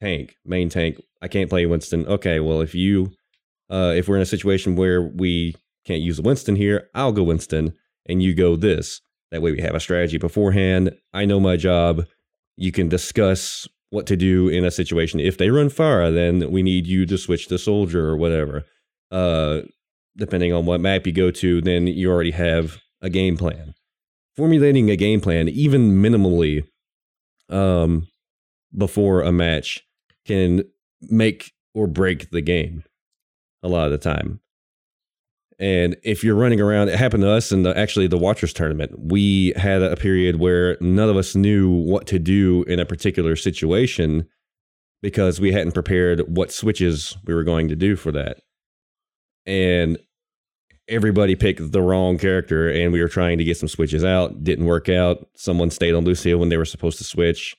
tank, 0.00 0.36
main 0.44 0.68
tank. 0.68 1.00
I 1.20 1.26
can't 1.26 1.50
play 1.50 1.66
Winston. 1.66 2.06
Okay, 2.06 2.38
well, 2.38 2.60
if 2.60 2.72
you, 2.72 3.10
uh, 3.70 3.92
if 3.96 4.08
we're 4.08 4.16
in 4.16 4.22
a 4.22 4.26
situation 4.26 4.76
where 4.76 5.02
we 5.02 5.54
can't 5.84 6.02
use 6.02 6.20
Winston 6.20 6.56
here, 6.56 6.88
I'll 6.94 7.12
go 7.12 7.22
Winston, 7.22 7.74
and 8.06 8.22
you 8.22 8.34
go 8.34 8.56
this. 8.56 9.00
That 9.30 9.42
way, 9.42 9.52
we 9.52 9.62
have 9.62 9.74
a 9.74 9.80
strategy 9.80 10.18
beforehand. 10.18 10.94
I 11.12 11.24
know 11.24 11.40
my 11.40 11.56
job. 11.56 12.06
You 12.56 12.72
can 12.72 12.88
discuss 12.88 13.66
what 13.90 14.06
to 14.06 14.16
do 14.16 14.48
in 14.48 14.64
a 14.64 14.70
situation. 14.70 15.20
If 15.20 15.38
they 15.38 15.50
run 15.50 15.68
Pharah, 15.68 16.14
then 16.14 16.50
we 16.50 16.62
need 16.62 16.86
you 16.86 17.06
to 17.06 17.18
switch 17.18 17.48
to 17.48 17.58
soldier 17.58 18.06
or 18.06 18.16
whatever. 18.16 18.64
Uh, 19.10 19.62
depending 20.16 20.52
on 20.52 20.66
what 20.66 20.80
map 20.80 21.06
you 21.06 21.12
go 21.12 21.30
to, 21.30 21.60
then 21.60 21.86
you 21.86 22.10
already 22.10 22.30
have 22.30 22.78
a 23.02 23.10
game 23.10 23.36
plan. 23.36 23.74
Formulating 24.36 24.90
a 24.90 24.96
game 24.96 25.20
plan, 25.20 25.48
even 25.48 26.02
minimally, 26.02 26.64
um, 27.48 28.08
before 28.76 29.22
a 29.22 29.30
match, 29.30 29.82
can 30.26 30.64
make 31.02 31.52
or 31.74 31.86
break 31.86 32.30
the 32.30 32.40
game 32.40 32.82
a 33.64 33.68
lot 33.68 33.86
of 33.86 33.90
the 33.90 33.98
time. 33.98 34.40
And 35.58 35.96
if 36.02 36.24
you're 36.24 36.34
running 36.34 36.60
around, 36.60 36.88
it 36.88 36.98
happened 36.98 37.22
to 37.22 37.30
us 37.30 37.52
in 37.52 37.62
the 37.62 37.76
actually 37.76 38.06
the 38.08 38.18
Watchers 38.18 38.52
tournament. 38.52 38.92
We 38.98 39.52
had 39.56 39.82
a 39.82 39.96
period 39.96 40.40
where 40.40 40.76
none 40.80 41.08
of 41.08 41.16
us 41.16 41.34
knew 41.34 41.70
what 41.70 42.06
to 42.08 42.18
do 42.18 42.64
in 42.64 42.80
a 42.80 42.86
particular 42.86 43.36
situation 43.36 44.26
because 45.00 45.40
we 45.40 45.52
hadn't 45.52 45.72
prepared 45.72 46.22
what 46.36 46.52
switches 46.52 47.16
we 47.24 47.34
were 47.34 47.44
going 47.44 47.68
to 47.68 47.76
do 47.76 47.94
for 47.94 48.10
that. 48.12 48.38
And 49.46 49.98
everybody 50.88 51.36
picked 51.36 51.72
the 51.72 51.82
wrong 51.82 52.18
character 52.18 52.68
and 52.68 52.92
we 52.92 53.00
were 53.00 53.08
trying 53.08 53.38
to 53.38 53.44
get 53.44 53.56
some 53.56 53.68
switches 53.68 54.04
out. 54.04 54.42
Didn't 54.42 54.66
work 54.66 54.88
out. 54.88 55.28
Someone 55.36 55.70
stayed 55.70 55.94
on 55.94 56.04
Lucio 56.04 56.36
when 56.38 56.48
they 56.48 56.56
were 56.56 56.64
supposed 56.64 56.98
to 56.98 57.04
switch. 57.04 57.54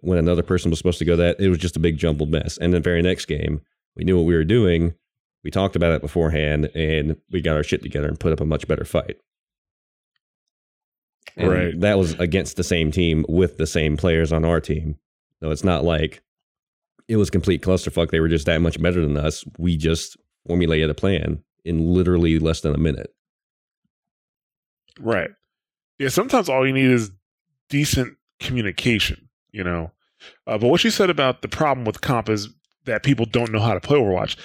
When 0.00 0.18
another 0.18 0.42
person 0.42 0.70
was 0.70 0.78
supposed 0.78 0.98
to 1.00 1.04
go 1.04 1.16
that, 1.16 1.40
it 1.40 1.48
was 1.48 1.58
just 1.58 1.76
a 1.76 1.80
big 1.80 1.96
jumbled 1.96 2.30
mess. 2.30 2.56
And 2.58 2.72
the 2.72 2.80
very 2.80 3.02
next 3.02 3.24
game, 3.24 3.62
we 3.96 4.04
knew 4.04 4.16
what 4.16 4.26
we 4.26 4.34
were 4.34 4.44
doing. 4.44 4.94
We 5.44 5.50
talked 5.50 5.76
about 5.76 5.92
it 5.92 6.02
beforehand 6.02 6.66
and 6.74 7.16
we 7.30 7.40
got 7.40 7.56
our 7.56 7.62
shit 7.62 7.82
together 7.82 8.08
and 8.08 8.18
put 8.18 8.32
up 8.32 8.40
a 8.40 8.44
much 8.44 8.66
better 8.66 8.84
fight. 8.84 9.16
And 11.36 11.50
Right. 11.50 11.80
That 11.80 11.98
was 11.98 12.14
against 12.14 12.56
the 12.56 12.64
same 12.64 12.90
team 12.90 13.24
with 13.28 13.58
the 13.58 13.66
same 13.66 13.96
players 13.96 14.32
on 14.32 14.44
our 14.44 14.60
team. 14.60 14.96
So 15.40 15.50
it's 15.50 15.64
not 15.64 15.84
like 15.84 16.22
it 17.06 17.16
was 17.16 17.30
complete 17.30 17.62
clusterfuck. 17.62 18.10
They 18.10 18.20
were 18.20 18.28
just 18.28 18.46
that 18.46 18.60
much 18.60 18.80
better 18.80 19.00
than 19.00 19.16
us. 19.16 19.44
We 19.56 19.76
just 19.76 20.16
formulated 20.46 20.90
a 20.90 20.94
plan 20.94 21.42
in 21.64 21.94
literally 21.94 22.38
less 22.38 22.60
than 22.60 22.74
a 22.74 22.78
minute. 22.78 23.14
Right. 25.00 25.30
Yeah, 25.98 26.08
sometimes 26.08 26.48
all 26.48 26.66
you 26.66 26.72
need 26.72 26.90
is 26.90 27.10
decent 27.68 28.16
communication, 28.40 29.28
you 29.52 29.62
know. 29.64 29.92
Uh, 30.46 30.58
but 30.58 30.68
what 30.68 30.82
you 30.82 30.90
said 30.90 31.10
about 31.10 31.42
the 31.42 31.48
problem 31.48 31.84
with 31.84 32.00
comp 32.00 32.28
is 32.28 32.48
that 32.84 33.02
people 33.02 33.26
don't 33.26 33.52
know 33.52 33.60
how 33.60 33.74
to 33.74 33.80
play 33.80 33.98
Overwatch. 33.98 34.36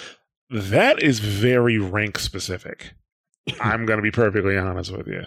That 0.50 1.02
is 1.02 1.20
very 1.20 1.78
rank 1.78 2.20
specific. 2.20 2.94
I'm 3.60 3.86
going 3.86 3.98
to 3.98 4.04
be 4.04 4.12
perfectly 4.12 4.58
honest 4.58 4.96
with 4.96 5.08
you. 5.08 5.24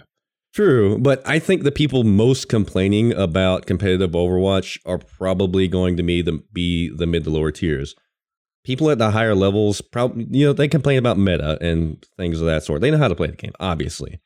True, 0.53 0.97
but 0.97 1.21
I 1.27 1.37
think 1.39 1.63
the 1.63 1.71
people 1.71 2.03
most 2.03 2.49
complaining 2.49 3.13
about 3.13 3.65
competitive 3.65 4.11
Overwatch 4.11 4.79
are 4.85 4.97
probably 4.97 5.67
going 5.67 5.97
to 5.97 6.03
be 6.03 6.21
the 6.21 6.41
be 6.51 6.89
the 6.89 7.05
mid 7.05 7.25
to 7.25 7.29
lower 7.29 7.51
tiers. 7.51 7.93
People 8.63 8.89
at 8.89 8.97
the 8.97 9.11
higher 9.11 9.35
levels, 9.35 9.81
probably 9.81 10.25
you 10.31 10.47
know, 10.47 10.53
they 10.53 10.67
complain 10.67 10.97
about 10.97 11.17
meta 11.17 11.57
and 11.61 12.03
things 12.17 12.39
of 12.41 12.47
that 12.47 12.63
sort. 12.63 12.81
They 12.81 12.89
know 12.89 12.97
how 12.97 13.07
to 13.07 13.15
play 13.15 13.27
the 13.27 13.35
game, 13.35 13.53
obviously, 13.59 14.19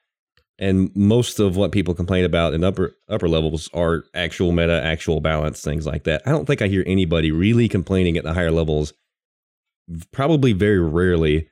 and 0.57 0.89
most 0.95 1.39
of 1.39 1.57
what 1.57 1.71
people 1.71 1.93
complain 1.93 2.23
about 2.23 2.53
in 2.53 2.63
upper 2.63 2.95
upper 3.09 3.27
levels 3.27 3.69
are 3.73 4.05
actual 4.13 4.51
meta, 4.51 4.81
actual 4.81 5.19
balance, 5.19 5.61
things 5.61 5.85
like 5.85 6.05
that. 6.05 6.21
I 6.25 6.31
don't 6.31 6.45
think 6.45 6.61
I 6.61 6.67
hear 6.67 6.83
anybody 6.87 7.31
really 7.31 7.67
complaining 7.67 8.15
at 8.15 8.23
the 8.23 8.33
higher 8.33 8.51
levels. 8.51 8.93
Probably 10.11 10.53
very 10.53 10.79
rarely 10.79 11.49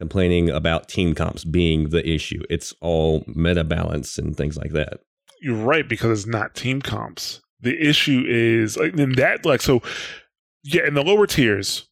complaining 0.00 0.50
about 0.50 0.88
team 0.88 1.14
comps 1.14 1.44
being 1.44 1.90
the 1.90 2.08
issue. 2.08 2.42
It's 2.50 2.74
all 2.80 3.24
meta 3.28 3.64
balance 3.64 4.18
and 4.18 4.36
things 4.36 4.56
like 4.56 4.72
that. 4.72 5.00
You're 5.40 5.64
right 5.64 5.88
because 5.88 6.20
it's 6.20 6.28
not 6.28 6.54
team 6.54 6.82
comps. 6.82 7.40
The 7.60 7.80
issue 7.80 8.24
is 8.26 8.76
like 8.76 8.96
in 8.96 9.12
that 9.12 9.44
like 9.44 9.62
so 9.62 9.82
yeah, 10.64 10.86
in 10.86 10.94
the 10.94 11.02
lower 11.02 11.26
tiers, 11.26 11.88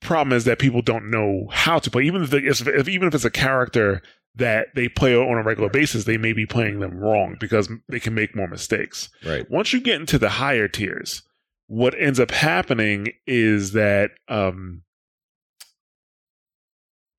problem 0.00 0.36
is 0.36 0.44
that 0.44 0.58
people 0.58 0.82
don't 0.82 1.10
know 1.10 1.48
how 1.50 1.78
to 1.78 1.90
play. 1.90 2.04
Even 2.04 2.22
if, 2.22 2.30
they, 2.30 2.38
if, 2.38 2.66
if 2.66 2.88
even 2.88 3.08
if 3.08 3.14
it's 3.14 3.24
a 3.24 3.30
character 3.30 4.02
that 4.36 4.68
they 4.74 4.88
play 4.88 5.16
on 5.16 5.36
a 5.38 5.42
regular 5.42 5.68
basis, 5.68 6.04
they 6.04 6.16
may 6.16 6.32
be 6.32 6.46
playing 6.46 6.80
them 6.80 6.96
wrong 6.98 7.36
because 7.40 7.68
they 7.88 7.98
can 7.98 8.14
make 8.14 8.36
more 8.36 8.46
mistakes. 8.46 9.08
Right. 9.24 9.48
Once 9.50 9.72
you 9.72 9.80
get 9.80 10.00
into 10.00 10.18
the 10.18 10.28
higher 10.28 10.68
tiers, 10.68 11.22
what 11.66 11.94
ends 11.98 12.20
up 12.20 12.30
happening 12.30 13.12
is 13.26 13.72
that 13.72 14.12
um, 14.28 14.82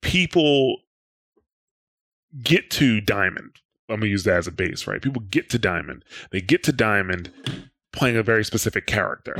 people 0.01 0.77
get 2.43 2.69
to 2.71 3.01
diamond. 3.01 3.55
I'm 3.89 3.99
gonna 3.99 4.09
use 4.09 4.23
that 4.25 4.37
as 4.37 4.47
a 4.47 4.51
base, 4.51 4.85
right? 4.87 5.01
People 5.01 5.23
get 5.29 5.49
to 5.49 5.59
diamond. 5.59 6.05
They 6.31 6.41
get 6.41 6.63
to 6.63 6.71
diamond 6.71 7.31
playing 7.91 8.17
a 8.17 8.23
very 8.23 8.45
specific 8.45 8.85
character. 8.85 9.35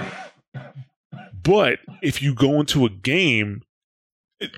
But 1.44 1.80
if 2.02 2.22
you 2.22 2.34
go 2.34 2.60
into 2.60 2.86
a 2.86 2.90
game, 2.90 3.62
it, 4.40 4.52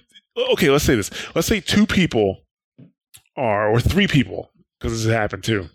okay, 0.52 0.70
let's 0.70 0.86
say 0.86 0.96
this. 0.96 1.12
Let's 1.36 1.48
say 1.48 1.60
two 1.60 1.86
people 1.86 2.40
are, 3.36 3.70
or 3.70 3.80
three 3.80 4.08
people, 4.08 4.52
because 4.80 4.94
this 4.94 5.06
has 5.06 5.14
happened 5.14 5.44
too, 5.44 5.70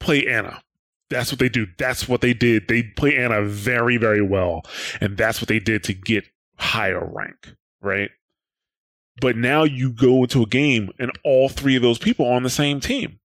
play 0.00 0.26
Ana. 0.26 0.62
That's 1.10 1.30
what 1.30 1.38
they 1.38 1.48
do. 1.48 1.66
That's 1.78 2.08
what 2.08 2.20
they 2.20 2.34
did. 2.34 2.66
They 2.68 2.82
play 2.82 3.16
Ana 3.16 3.42
very, 3.42 3.96
very 3.96 4.22
well. 4.22 4.62
And 5.00 5.16
that's 5.16 5.40
what 5.40 5.48
they 5.48 5.60
did 5.60 5.84
to 5.84 5.94
get 5.94 6.24
higher 6.58 7.04
rank, 7.04 7.54
right? 7.80 8.10
But 9.20 9.36
now 9.36 9.64
you 9.64 9.92
go 9.92 10.22
into 10.22 10.42
a 10.42 10.46
game 10.46 10.90
and 10.98 11.10
all 11.24 11.48
three 11.48 11.76
of 11.76 11.82
those 11.82 11.98
people 11.98 12.26
are 12.26 12.34
on 12.34 12.42
the 12.42 12.50
same 12.50 12.80
team. 12.80 13.20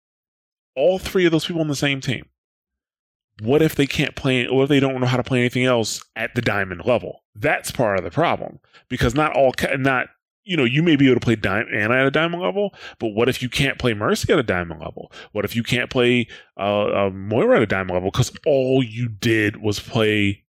all 0.76 0.98
three 1.00 1.26
of 1.26 1.32
those 1.32 1.46
people 1.46 1.62
on 1.62 1.68
the 1.68 1.76
same 1.76 2.00
team. 2.00 2.26
What 3.42 3.62
if 3.62 3.76
they 3.76 3.88
can't 3.88 4.16
play, 4.16 4.48
or 4.48 4.64
if 4.64 4.70
they 4.70 4.80
don't 4.80 5.00
know 5.00 5.08
how 5.08 5.18
to 5.18 5.24
play 5.24 5.40
anything 5.40 5.66
else 5.66 6.02
at 6.16 6.36
the 6.36 6.42
diamond 6.42 6.86
level? 6.86 7.24
That's 7.36 7.72
part 7.72 7.98
of 7.98 8.04
the 8.04 8.12
problem 8.12 8.60
because 8.90 9.16
not 9.16 9.36
all, 9.36 9.54
not 9.78 10.08
you 10.44 10.58
know, 10.58 10.64
you 10.64 10.82
may 10.82 10.96
be 10.96 11.06
able 11.06 11.20
to 11.20 11.26
play 11.26 11.36
Diamond 11.36 11.76
Ana 11.76 11.96
at 11.96 12.06
a 12.08 12.12
diamond 12.12 12.42
level, 12.42 12.74
but 12.98 13.10
what 13.10 13.30
if 13.30 13.42
you 13.42 13.50
can't 13.50 13.78
play 13.78 13.94
Mercy 13.94 14.34
at 14.34 14.40
a 14.40 14.44
diamond 14.44 14.80
level? 14.82 15.12
What 15.32 15.46
if 15.46 15.56
you 15.56 15.64
can't 15.64 15.90
play 15.90 16.28
uh, 16.58 17.08
uh, 17.08 17.10
Moira 17.12 17.58
at 17.58 17.62
a 17.62 17.68
diamond 17.68 17.92
level 17.92 18.10
because 18.10 18.32
all 18.46 18.82
you 18.82 19.10
did 19.10 19.58
was 19.62 19.80
play 19.80 20.44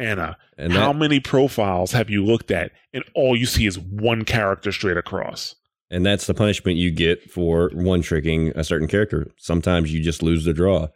Ana? 0.00 0.36
And 0.58 0.72
How 0.72 0.92
that, 0.92 0.98
many 0.98 1.20
profiles 1.20 1.92
have 1.92 2.10
you 2.10 2.24
looked 2.24 2.50
at, 2.50 2.72
and 2.92 3.04
all 3.14 3.36
you 3.36 3.46
see 3.46 3.66
is 3.66 3.78
one 3.78 4.24
character 4.24 4.72
straight 4.72 4.96
across? 4.96 5.54
and 5.92 6.06
that's 6.06 6.26
the 6.26 6.34
punishment 6.34 6.76
you 6.76 6.90
get 6.92 7.30
for 7.30 7.70
one 7.74 8.00
tricking 8.00 8.52
a 8.54 8.62
certain 8.62 8.86
character. 8.86 9.26
Sometimes 9.36 9.92
you 9.92 10.00
just 10.00 10.22
lose 10.22 10.44
the 10.44 10.52
draw. 10.52 10.86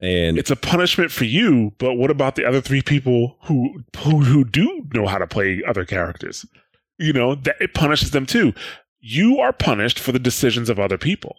And 0.00 0.38
It's 0.38 0.50
a 0.50 0.56
punishment 0.56 1.12
for 1.12 1.24
you, 1.24 1.74
but 1.78 1.96
what 1.96 2.10
about 2.10 2.36
the 2.36 2.46
other 2.46 2.62
three 2.62 2.80
people 2.80 3.36
who 3.42 3.82
who, 3.98 4.20
who 4.20 4.44
do 4.44 4.86
know 4.94 5.06
how 5.06 5.18
to 5.18 5.26
play 5.26 5.62
other 5.68 5.84
characters? 5.84 6.46
You 6.98 7.12
know 7.12 7.34
that 7.34 7.56
it 7.60 7.74
punishes 7.74 8.12
them 8.12 8.24
too. 8.24 8.54
You 9.00 9.38
are 9.40 9.52
punished 9.52 9.98
for 9.98 10.10
the 10.12 10.18
decisions 10.18 10.70
of 10.70 10.78
other 10.80 10.96
people, 10.98 11.36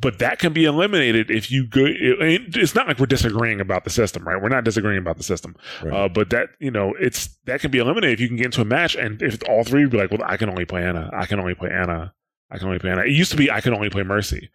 but 0.00 0.18
that 0.20 0.38
can 0.38 0.52
be 0.52 0.64
eliminated 0.64 1.30
if 1.30 1.50
you 1.50 1.66
go. 1.66 1.84
it- 1.84 2.56
It's 2.56 2.74
not 2.74 2.86
like 2.86 2.98
we're 2.98 3.06
disagreeing 3.06 3.60
about 3.60 3.84
the 3.84 3.90
system, 3.90 4.26
right? 4.26 4.40
We're 4.40 4.48
not 4.48 4.64
disagreeing 4.64 4.98
about 4.98 5.16
the 5.16 5.22
system, 5.22 5.56
Right. 5.82 5.92
uh, 5.92 6.08
but 6.08 6.30
that 6.30 6.50
you 6.60 6.70
know, 6.70 6.94
it's 7.00 7.28
that 7.46 7.60
can 7.60 7.70
be 7.70 7.78
eliminated 7.78 8.14
if 8.14 8.20
you 8.20 8.28
can 8.28 8.36
get 8.36 8.46
into 8.46 8.60
a 8.60 8.64
match, 8.64 8.94
and 8.94 9.20
if 9.22 9.38
all 9.48 9.64
three 9.64 9.86
be 9.86 9.98
like, 9.98 10.10
"Well, 10.10 10.20
I 10.24 10.36
can 10.36 10.48
only 10.48 10.64
play 10.64 10.84
Ana. 10.84 11.10
I 11.12 11.26
can 11.26 11.40
only 11.40 11.54
play 11.54 11.70
Ana. 11.70 12.12
I 12.50 12.58
can 12.58 12.66
only 12.68 12.78
play 12.78 12.90
Ana." 12.90 13.02
It 13.02 13.10
used 13.12 13.30
to 13.32 13.36
be, 13.36 13.50
"I 13.50 13.60
can 13.60 13.74
only 13.74 13.90
play 13.90 14.02
Mercy." 14.04 14.50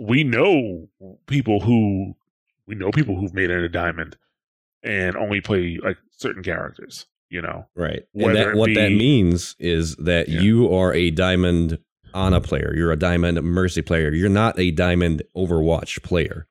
We 0.00 0.24
know 0.24 0.88
people 1.26 1.60
who 1.60 2.14
we 2.66 2.74
know 2.74 2.90
people 2.92 3.16
who've 3.18 3.34
made 3.34 3.50
it 3.50 3.62
a 3.62 3.68
diamond 3.68 4.16
and 4.82 5.16
only 5.16 5.40
play 5.40 5.78
like 5.82 5.98
certain 6.12 6.42
characters. 6.42 7.06
You 7.28 7.40
know, 7.40 7.66
Right. 7.74 8.02
And 8.14 8.36
that, 8.36 8.54
what 8.56 8.74
that 8.74 8.90
means 8.92 9.56
is 9.58 9.96
that 9.96 10.28
Yeah. 10.28 10.40
you 10.42 10.70
are 10.70 10.92
a 10.92 11.10
diamond 11.10 11.78
Ana 12.14 12.40
player. 12.40 12.72
You're 12.76 12.92
a 12.92 12.96
diamond 12.96 13.42
Mercy 13.42 13.82
player. 13.82 14.12
You're 14.12 14.28
not 14.28 14.58
a 14.58 14.70
diamond 14.70 15.22
Overwatch 15.36 16.02
player. 16.02 16.46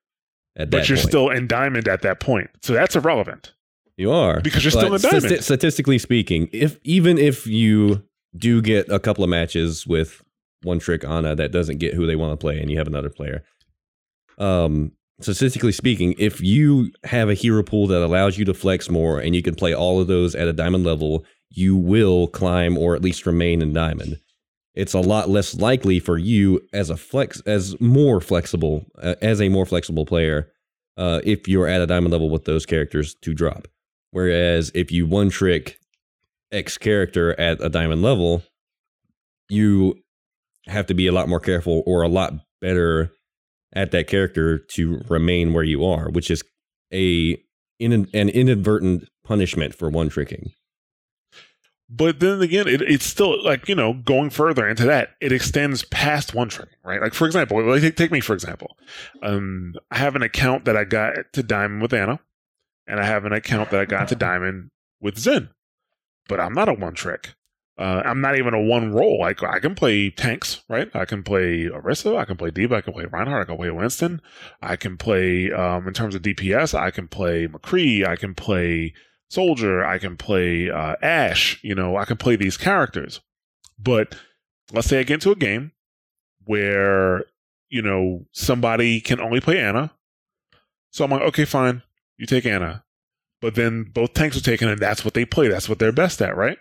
At 0.55 0.69
but 0.69 0.89
you're 0.89 0.97
point. 0.97 1.07
still 1.07 1.29
in 1.29 1.47
diamond 1.47 1.87
at 1.87 2.01
that 2.01 2.19
point, 2.19 2.49
so 2.61 2.73
that's 2.73 2.95
irrelevant. 2.95 3.53
you 3.95 4.11
are 4.11 4.41
because 4.41 4.63
you're 4.65 4.71
still 4.71 4.93
a 4.93 4.99
diamond. 4.99 5.23
stati- 5.23 5.41
statistically 5.43 5.97
speaking, 5.97 6.49
if 6.51 6.77
even 6.83 7.17
if 7.17 7.47
you 7.47 8.03
do 8.35 8.61
get 8.61 8.89
a 8.89 8.99
couple 8.99 9.23
of 9.23 9.29
matches 9.29 9.87
with 9.87 10.21
one 10.63 10.79
trick 10.79 11.05
Ana 11.05 11.35
that 11.35 11.51
doesn't 11.51 11.77
get 11.77 11.93
who 11.93 12.05
they 12.05 12.17
want 12.17 12.33
to 12.33 12.37
play, 12.37 12.59
and 12.59 12.69
you 12.69 12.77
have 12.77 12.87
another 12.87 13.09
player, 13.09 13.43
um, 14.37 14.91
statistically 15.21 15.71
speaking, 15.71 16.15
if 16.17 16.41
you 16.41 16.91
have 17.05 17.29
a 17.29 17.33
hero 17.33 17.63
pool 17.63 17.87
that 17.87 18.01
allows 18.03 18.37
you 18.37 18.45
to 18.45 18.53
flex 18.53 18.89
more 18.89 19.19
and 19.19 19.35
you 19.35 19.41
can 19.41 19.55
play 19.55 19.73
all 19.73 20.01
of 20.01 20.07
those 20.07 20.35
at 20.35 20.47
a 20.47 20.53
diamond 20.53 20.83
level, 20.83 21.23
you 21.49 21.75
will 21.75 22.27
climb 22.27 22.77
or 22.77 22.95
at 22.95 23.01
least 23.01 23.25
remain 23.25 23.61
in 23.61 23.71
diamond. 23.73 24.19
It's 24.73 24.93
a 24.93 24.99
lot 24.99 25.29
less 25.29 25.55
likely 25.55 25.99
for 25.99 26.17
you 26.17 26.61
as 26.71 26.89
a 26.89 26.97
flex 26.97 27.41
as 27.41 27.79
more 27.81 28.21
flexible 28.21 28.85
uh, 29.01 29.15
as 29.21 29.41
a 29.41 29.49
more 29.49 29.65
flexible 29.65 30.05
player 30.05 30.51
uh, 30.97 31.19
if 31.23 31.47
you're 31.47 31.67
at 31.67 31.81
a 31.81 31.87
diamond 31.87 32.11
level 32.11 32.29
with 32.29 32.45
those 32.45 32.65
characters 32.65 33.15
to 33.21 33.33
drop. 33.33 33.67
Whereas 34.11 34.71
if 34.73 34.91
you 34.91 35.05
one 35.05 35.29
trick 35.29 35.77
X 36.51 36.77
character 36.77 37.37
at 37.39 37.61
a 37.61 37.69
diamond 37.69 38.01
level, 38.01 38.43
you 39.49 39.95
have 40.67 40.85
to 40.87 40.93
be 40.93 41.07
a 41.07 41.11
lot 41.11 41.29
more 41.29 41.39
careful 41.39 41.83
or 41.85 42.01
a 42.01 42.07
lot 42.07 42.33
better 42.61 43.11
at 43.73 43.91
that 43.91 44.07
character 44.07 44.57
to 44.57 45.01
remain 45.09 45.53
where 45.53 45.63
you 45.63 45.85
are, 45.85 46.09
which 46.09 46.29
is 46.29 46.43
a 46.93 47.37
in 47.79 48.07
an 48.13 48.29
inadvertent 48.29 49.07
punishment 49.23 49.73
for 49.73 49.89
one 49.89 50.09
tricking. 50.09 50.51
But 51.93 52.21
then 52.21 52.41
again, 52.41 52.69
it, 52.69 52.81
it's 52.81 53.05
still 53.05 53.43
like 53.43 53.67
you 53.67 53.75
know 53.75 53.93
going 53.93 54.29
further 54.29 54.67
into 54.67 54.85
that. 54.85 55.09
It 55.19 55.33
extends 55.33 55.83
past 55.83 56.33
one 56.33 56.47
tricking, 56.47 56.77
right? 56.85 57.01
Like 57.01 57.13
for 57.13 57.25
example, 57.25 57.61
like, 57.67 57.81
take, 57.81 57.97
take 57.97 58.11
me 58.11 58.21
for 58.21 58.33
example. 58.33 58.77
Um, 59.21 59.73
I 59.91 59.97
have 59.97 60.15
an 60.15 60.21
account 60.21 60.63
that 60.65 60.77
I 60.77 60.85
got 60.85 61.33
to 61.33 61.43
diamond 61.43 61.81
with 61.81 61.93
Ana, 61.93 62.21
and 62.87 63.01
I 63.01 63.03
have 63.03 63.25
an 63.25 63.33
account 63.33 63.71
that 63.71 63.81
I 63.81 63.85
got 63.85 64.07
to 64.07 64.15
diamond 64.15 64.69
with 65.01 65.17
Zen. 65.17 65.49
But 66.29 66.39
I'm 66.39 66.53
not 66.53 66.69
a 66.69 66.73
one 66.73 66.93
trick. 66.93 67.33
Uh, 67.77 68.01
I'm 68.05 68.21
not 68.21 68.37
even 68.37 68.53
a 68.53 68.61
one 68.61 68.93
role. 68.93 69.19
Like 69.19 69.43
I 69.43 69.59
can 69.59 69.75
play 69.75 70.11
tanks, 70.11 70.61
right? 70.69 70.89
I 70.93 71.03
can 71.03 71.23
play 71.23 71.65
Orisa, 71.65 72.17
I 72.17 72.23
can 72.23 72.37
play 72.37 72.51
D.Va, 72.51 72.75
I 72.75 72.81
can 72.81 72.93
play 72.93 73.05
Reinhardt, 73.05 73.41
I 73.41 73.45
can 73.45 73.57
play 73.57 73.71
Winston, 73.71 74.21
I 74.61 74.77
can 74.77 74.95
play 74.95 75.51
um, 75.51 75.87
in 75.87 75.93
terms 75.93 76.15
of 76.15 76.21
DPS, 76.21 76.73
I 76.73 76.91
can 76.91 77.09
play 77.09 77.47
McCree, 77.47 78.07
I 78.07 78.15
can 78.15 78.33
play 78.33 78.93
Soldier, 79.31 79.85
I 79.85 79.97
can 79.97 80.17
play 80.17 80.69
uh, 80.69 80.97
Ashe. 81.01 81.57
You 81.63 81.73
know, 81.73 81.95
I 81.95 82.03
can 82.03 82.17
play 82.17 82.35
these 82.35 82.57
characters. 82.57 83.21
But 83.79 84.13
let's 84.73 84.87
say 84.89 84.99
I 84.99 85.03
get 85.03 85.15
into 85.15 85.31
a 85.31 85.35
game 85.35 85.71
where 86.43 87.23
you 87.69 87.81
know 87.81 88.25
somebody 88.33 88.99
can 88.99 89.21
only 89.21 89.39
play 89.39 89.57
Ana, 89.57 89.93
so 90.89 91.05
I'm 91.05 91.11
like, 91.11 91.21
okay, 91.21 91.45
fine, 91.45 91.81
you 92.17 92.25
take 92.25 92.45
Ana. 92.45 92.83
But 93.39 93.55
then 93.55 93.83
both 93.83 94.13
tanks 94.13 94.35
are 94.35 94.41
taken, 94.41 94.67
and 94.67 94.81
that's 94.81 95.05
what 95.05 95.13
they 95.13 95.23
play. 95.23 95.47
That's 95.47 95.69
what 95.69 95.79
they're 95.79 95.93
best 95.93 96.21
at, 96.21 96.35
right? 96.35 96.57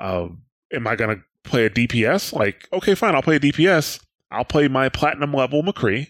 Um, 0.00 0.42
am 0.72 0.88
I 0.88 0.96
gonna 0.96 1.22
play 1.44 1.66
a 1.66 1.70
DPS? 1.70 2.32
Like, 2.32 2.68
okay, 2.72 2.96
fine, 2.96 3.14
I'll 3.14 3.22
play 3.22 3.36
a 3.36 3.40
DPS. 3.40 4.00
I'll 4.32 4.44
play 4.44 4.66
my 4.66 4.88
platinum 4.88 5.32
level 5.32 5.62
McCree 5.62 6.08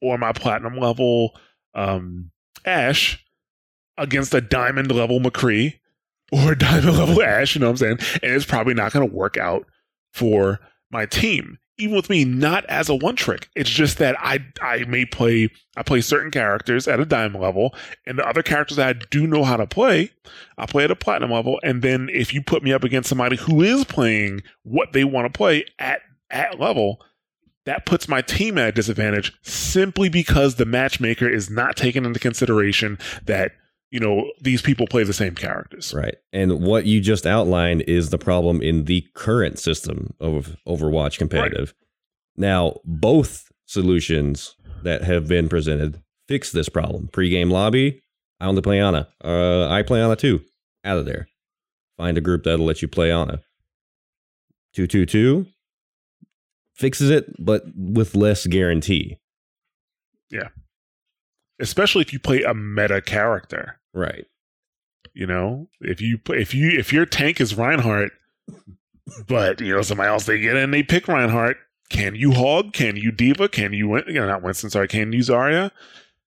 or 0.00 0.16
my 0.16 0.32
platinum 0.32 0.78
level 0.78 1.38
um, 1.74 2.30
Ashe 2.64 3.22
against 3.98 4.34
a 4.34 4.40
diamond 4.40 4.90
level 4.92 5.20
McCree 5.20 5.78
or 6.32 6.52
a 6.52 6.58
diamond 6.58 6.96
level 6.96 7.22
Ashe. 7.22 7.54
You 7.54 7.60
know 7.60 7.66
what 7.66 7.82
I'm 7.82 7.98
saying? 7.98 8.20
And 8.22 8.32
it's 8.32 8.46
probably 8.46 8.74
not 8.74 8.92
gonna 8.92 9.06
work 9.06 9.36
out 9.36 9.66
for 10.12 10.60
my 10.90 11.06
team. 11.06 11.58
Even 11.80 11.94
with 11.94 12.10
me 12.10 12.24
not 12.24 12.64
as 12.66 12.88
a 12.88 12.94
one 12.96 13.14
trick, 13.14 13.48
it's 13.54 13.70
just 13.70 13.98
that 13.98 14.16
I 14.18 14.40
I 14.60 14.84
may 14.84 15.04
play 15.04 15.48
I 15.76 15.84
play 15.84 16.00
certain 16.00 16.32
characters 16.32 16.88
at 16.88 16.98
a 16.98 17.04
diamond 17.04 17.40
level, 17.40 17.72
and 18.04 18.18
the 18.18 18.26
other 18.26 18.42
characters 18.42 18.78
that 18.78 18.88
I 18.88 19.00
do 19.10 19.28
know 19.28 19.44
how 19.44 19.56
to 19.56 19.66
play, 19.66 20.10
I 20.56 20.66
play 20.66 20.84
at 20.84 20.90
a 20.90 20.96
platinum 20.96 21.30
level. 21.30 21.60
And 21.62 21.80
then 21.82 22.08
if 22.12 22.34
you 22.34 22.42
put 22.42 22.64
me 22.64 22.72
up 22.72 22.82
against 22.82 23.08
somebody 23.08 23.36
who 23.36 23.62
is 23.62 23.84
playing 23.84 24.42
what 24.64 24.92
they 24.92 25.04
want 25.04 25.32
to 25.32 25.36
play 25.36 25.66
at 25.78 26.00
at 26.30 26.58
level, 26.58 27.00
that 27.64 27.86
puts 27.86 28.08
my 28.08 28.22
team 28.22 28.58
at 28.58 28.70
a 28.70 28.72
disadvantage 28.72 29.32
simply 29.42 30.08
because 30.08 30.56
the 30.56 30.64
matchmaker 30.64 31.28
is 31.28 31.48
not 31.48 31.76
taking 31.76 32.04
into 32.04 32.18
consideration 32.18 32.98
that 33.26 33.52
you 33.90 34.00
know 34.00 34.30
these 34.40 34.62
people 34.62 34.86
play 34.86 35.04
the 35.04 35.12
same 35.12 35.34
characters. 35.34 35.94
Right. 35.94 36.16
And 36.32 36.62
what 36.62 36.84
you 36.84 37.00
just 37.00 37.26
outlined 37.26 37.82
is 37.82 38.10
the 38.10 38.18
problem 38.18 38.60
in 38.62 38.84
the 38.84 39.06
current 39.14 39.58
system 39.58 40.14
of 40.20 40.56
Overwatch 40.66 41.18
competitive. 41.18 41.74
Now, 42.36 42.76
both 42.84 43.50
solutions 43.66 44.54
that 44.82 45.02
have 45.02 45.26
been 45.26 45.48
presented 45.48 46.02
fix 46.28 46.52
this 46.52 46.68
problem. 46.68 47.08
Pre-game 47.12 47.50
lobby, 47.50 48.02
I 48.40 48.46
only 48.46 48.62
play 48.62 48.80
Ana. 48.80 49.08
Uh, 49.24 49.68
I 49.68 49.82
play 49.82 50.00
Ana 50.00 50.16
too. 50.16 50.42
Out 50.84 50.98
of 50.98 51.06
there. 51.06 51.28
Find 51.96 52.16
a 52.16 52.20
group 52.20 52.44
that'll 52.44 52.64
let 52.64 52.80
you 52.82 52.88
play 52.88 53.10
Ana. 53.10 53.40
222 54.74 55.46
fixes 56.74 57.10
it, 57.10 57.26
but 57.44 57.64
with 57.74 58.14
less 58.14 58.46
guarantee. 58.46 59.18
Yeah. 60.30 60.48
Especially 61.58 62.02
if 62.02 62.12
you 62.12 62.20
play 62.20 62.42
a 62.42 62.54
meta 62.54 63.02
character. 63.02 63.77
Right. 63.94 64.26
You 65.14 65.26
know, 65.26 65.68
if 65.80 66.00
you 66.00 66.18
if 66.28 66.54
you 66.54 66.70
if 66.78 66.92
your 66.92 67.06
tank 67.06 67.40
is 67.40 67.54
Reinhardt, 67.56 68.12
but 69.26 69.60
you 69.60 69.74
know 69.74 69.82
somebody 69.82 70.08
else 70.08 70.26
they 70.26 70.38
get 70.38 70.56
in 70.56 70.70
they 70.70 70.82
pick 70.82 71.08
Reinhardt, 71.08 71.56
can 71.90 72.14
you 72.14 72.32
hog? 72.32 72.72
Can 72.72 72.96
you 72.96 73.10
D.Va? 73.10 73.48
Can 73.48 73.72
you 73.72 73.88
win? 73.88 74.04
You 74.06 74.14
know, 74.14 74.26
not 74.26 74.42
Winston. 74.42 74.70
Sorry, 74.70 74.86
can 74.88 75.12
you 75.12 75.20
Zarya? 75.20 75.70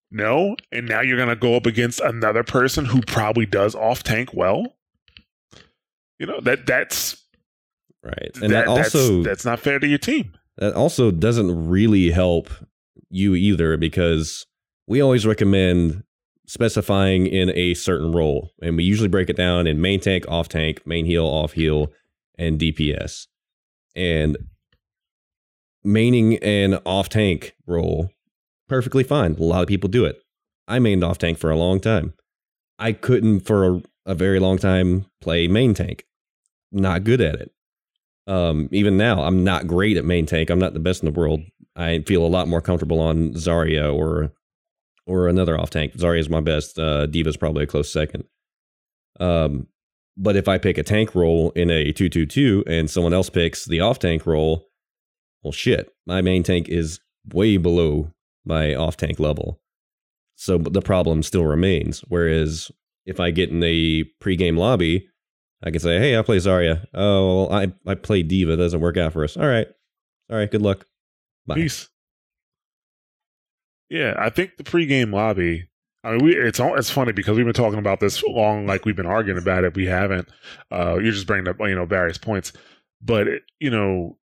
No, 0.10 0.58
and 0.72 0.88
now 0.90 1.00
you're 1.02 1.18
gonna 1.18 1.36
go 1.38 1.56
up 1.56 1.66
against 1.66 2.02
another 2.02 2.44
person 2.44 2.86
who 2.86 3.02
probably 3.02 3.46
does 3.46 3.76
off 3.76 4.04
tank 4.04 4.34
well. 4.34 4.66
You 6.20 6.26
know 6.28 6.42
that 6.42 6.66
that's 6.66 7.18
Right. 8.04 8.32
And 8.42 8.52
that, 8.52 8.66
that's- 8.66 8.96
also 8.96 9.22
that's 9.24 9.46
not 9.46 9.60
fair 9.60 9.80
to 9.80 9.88
your 9.88 10.00
team. 10.00 10.34
that 10.58 10.74
also 10.74 11.12
doesn't 11.12 11.70
really 11.70 12.10
help 12.12 12.50
you 13.10 13.36
either 13.36 13.78
because 13.78 14.46
we 14.88 15.02
always 15.02 15.26
recommend 15.26 16.04
specifying 16.52 17.28
in 17.28 17.50
a 17.56 17.74
certain 17.74 18.12
role. 18.12 18.52
And 18.62 18.76
we 18.76 18.84
usually 18.84 19.08
break 19.08 19.30
it 19.30 19.38
down 19.38 19.68
in 19.68 19.80
main 19.80 20.02
tank 20.02 20.26
off 20.28 20.50
tank 20.50 20.86
main 20.86 21.06
heal 21.06 21.26
off 21.26 21.54
heal 21.54 21.94
and 22.38 22.60
dps 22.60 23.28
and 23.96 24.38
maining 25.86 26.38
an 26.44 26.80
off 26.86 27.08
tank 27.08 27.56
role 27.66 28.10
perfectly 28.68 29.04
fine. 29.04 29.36
A 29.36 29.44
lot 29.44 29.62
of 29.62 29.70
people 29.70 29.90
do 29.90 30.04
it. 30.04 30.22
I 30.68 30.80
mained 30.80 31.08
off 31.08 31.18
tank 31.18 31.38
for 31.38 31.52
a 31.52 31.58
long 31.58 31.80
time. 31.80 32.14
I 32.78 32.92
couldn't 32.92 33.42
for 33.42 33.66
a, 33.66 33.82
a 34.08 34.16
very 34.16 34.40
long 34.40 34.58
time 34.58 35.06
play 35.22 35.48
main 35.48 35.74
tank. 35.74 36.06
Not 36.70 37.06
good 37.06 37.22
at 37.22 37.36
it. 37.36 37.52
Um, 38.28 38.68
even 38.72 38.98
now, 38.98 39.24
I'm 39.24 39.46
not 39.46 39.68
great 39.68 39.96
at 39.96 40.04
main 40.04 40.26
tank. 40.26 40.50
I'm 40.50 40.60
not 40.60 40.74
the 40.74 40.80
best 40.82 41.02
in 41.02 41.12
the 41.12 41.18
world. 41.18 41.42
I 41.78 42.00
feel 42.00 42.26
a 42.26 42.28
lot 42.28 42.50
more 42.50 42.62
comfortable 42.62 43.00
on 43.00 43.32
Zarya 43.36 43.94
or 43.94 44.34
or 45.06 45.28
another 45.28 45.60
off 45.60 45.70
tank. 45.70 45.94
Zarya 45.94 46.20
is 46.20 46.30
my 46.30 46.42
best. 46.42 46.78
Uh, 46.78 47.06
D.Va's 47.06 47.38
probably 47.38 47.64
a 47.64 47.68
close 47.68 47.92
second. 47.92 48.24
Um, 49.20 49.68
but 50.18 50.36
if 50.36 50.48
I 50.48 50.58
pick 50.58 50.78
a 50.78 50.84
tank 50.84 51.16
role 51.16 51.52
in 51.52 51.70
a 51.70 51.92
two 51.92 52.10
two 52.10 52.26
two 52.26 52.64
and 52.68 52.90
someone 52.90 53.14
else 53.14 53.30
picks 53.30 53.66
the 53.66 53.80
off 53.80 54.00
tank 54.00 54.26
role, 54.26 54.68
well, 55.44 55.52
shit, 55.52 55.90
my 56.06 56.22
main 56.22 56.44
tank 56.44 56.70
is 56.70 57.00
way 57.34 57.58
below 57.58 58.12
my 58.46 58.76
off 58.76 58.98
tank 58.98 59.20
level. 59.20 59.62
So 60.36 60.58
the 60.58 60.82
problem 60.82 61.24
still 61.24 61.46
remains. 61.46 62.02
Whereas 62.08 62.72
if 63.06 63.20
I 63.20 63.32
get 63.32 63.50
in 63.50 63.60
the 63.60 64.06
pregame 64.22 64.58
lobby, 64.58 65.08
I 65.64 65.72
can 65.72 65.80
say, 65.80 66.00
"Hey, 66.00 66.18
I 66.18 66.22
play 66.24 66.38
Zarya. 66.38 66.86
Oh, 66.94 67.48
I 67.50 67.72
I 67.86 67.96
play 67.96 68.24
Diva. 68.24 68.56
That 68.56 68.64
doesn't 68.64 68.80
work 68.82 68.98
out 68.98 69.14
for 69.14 69.24
us. 69.24 69.38
All 69.38 69.48
right, 69.48 69.68
all 70.30 70.38
right. 70.38 70.50
Good 70.50 70.62
luck. 70.62 70.86
Bye." 71.46 71.56
Peace. 71.56 71.90
Yeah, 73.92 74.16
I 74.18 74.30
think 74.30 74.56
the 74.58 74.64
pregame 74.64 75.14
lobby. 75.14 75.68
I 76.04 76.12
mean, 76.14 76.24
we 76.26 76.36
it's 76.36 76.60
all, 76.60 76.76
it's 76.78 76.90
funny 76.90 77.12
because 77.12 77.36
we've 77.36 77.46
been 77.46 77.54
talking 77.54 77.78
about 77.78 78.00
this 78.00 78.24
long, 78.24 78.66
like 78.66 78.86
we've 78.86 78.96
been 78.96 79.06
arguing 79.06 79.38
about 79.38 79.66
it. 79.66 79.76
We 79.76 79.86
haven't. 79.86 80.30
Uh, 80.72 80.98
you're 80.98 81.12
just 81.12 81.28
bringing 81.28 81.48
up 81.48 81.58
you 81.60 81.76
know 81.76 81.86
various 81.86 82.18
points, 82.18 82.54
but 83.02 83.28
you 83.60 83.70
know 83.70 84.18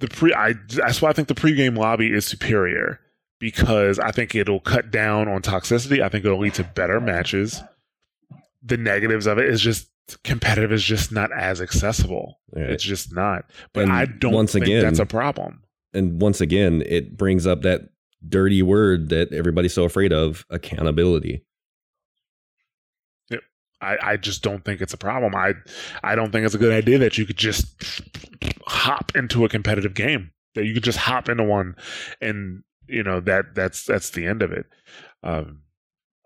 the 0.00 0.08
pre. 0.08 0.34
I 0.34 0.54
that's 0.68 1.00
why 1.00 1.10
I 1.10 1.12
think 1.12 1.28
the 1.28 1.34
pregame 1.34 1.78
lobby 1.78 2.12
is 2.12 2.26
superior 2.26 2.98
because 3.38 3.98
I 4.00 4.10
think 4.10 4.34
it'll 4.34 4.60
cut 4.60 4.90
down 4.90 5.28
on 5.28 5.40
toxicity. 5.40 6.02
I 6.02 6.08
think 6.08 6.24
it'll 6.24 6.38
lead 6.40 6.54
to 6.54 6.64
better 6.64 7.00
matches. 7.00 7.62
The 8.62 8.76
negatives 8.76 9.26
of 9.26 9.38
it 9.38 9.48
is 9.48 9.60
just 9.60 9.88
competitive 10.24 10.72
is 10.72 10.82
just 10.84 11.12
not 11.12 11.30
as 11.32 11.60
accessible. 11.62 12.40
Right. 12.52 12.70
It's 12.70 12.84
just 12.84 13.14
not. 13.14 13.44
But 13.72 13.84
And 13.84 13.92
I 13.92 14.04
don't 14.06 14.32
once 14.34 14.52
think 14.52 14.66
again- 14.66 14.82
that's 14.82 14.98
a 14.98 15.06
problem. 15.06 15.62
and 15.94 16.20
once 16.20 16.40
again, 16.40 16.82
it 16.86 17.16
brings 17.16 17.46
up 17.46 17.62
that 17.62 17.82
dirty 18.28 18.62
word 18.62 19.08
that 19.10 19.32
everybody's 19.32 19.74
so 19.74 19.84
afraid 19.84 20.12
of: 20.12 20.44
accountability. 20.50 21.44
I, 23.82 23.98
I 24.02 24.16
just 24.16 24.42
don't 24.42 24.64
think 24.64 24.80
it's 24.80 24.94
a 24.94 24.98
problem. 24.98 25.34
I 25.34 25.54
I 26.02 26.14
don't 26.14 26.30
think 26.30 26.46
it's 26.46 26.54
a 26.54 26.58
good 26.58 26.72
idea 26.72 26.98
that 26.98 27.18
you 27.18 27.26
could 27.26 27.36
just 27.36 28.00
hop 28.64 29.12
into 29.16 29.44
a 29.44 29.48
competitive 29.48 29.94
game. 29.94 30.30
That 30.54 30.66
you 30.66 30.74
could 30.74 30.84
just 30.84 30.98
hop 30.98 31.28
into 31.28 31.42
one, 31.42 31.74
and 32.20 32.62
you 32.86 33.02
know 33.02 33.20
that 33.20 33.54
that's 33.54 33.84
that's 33.84 34.10
the 34.10 34.26
end 34.26 34.42
of 34.42 34.52
it. 34.52 34.66
Um, 35.22 35.62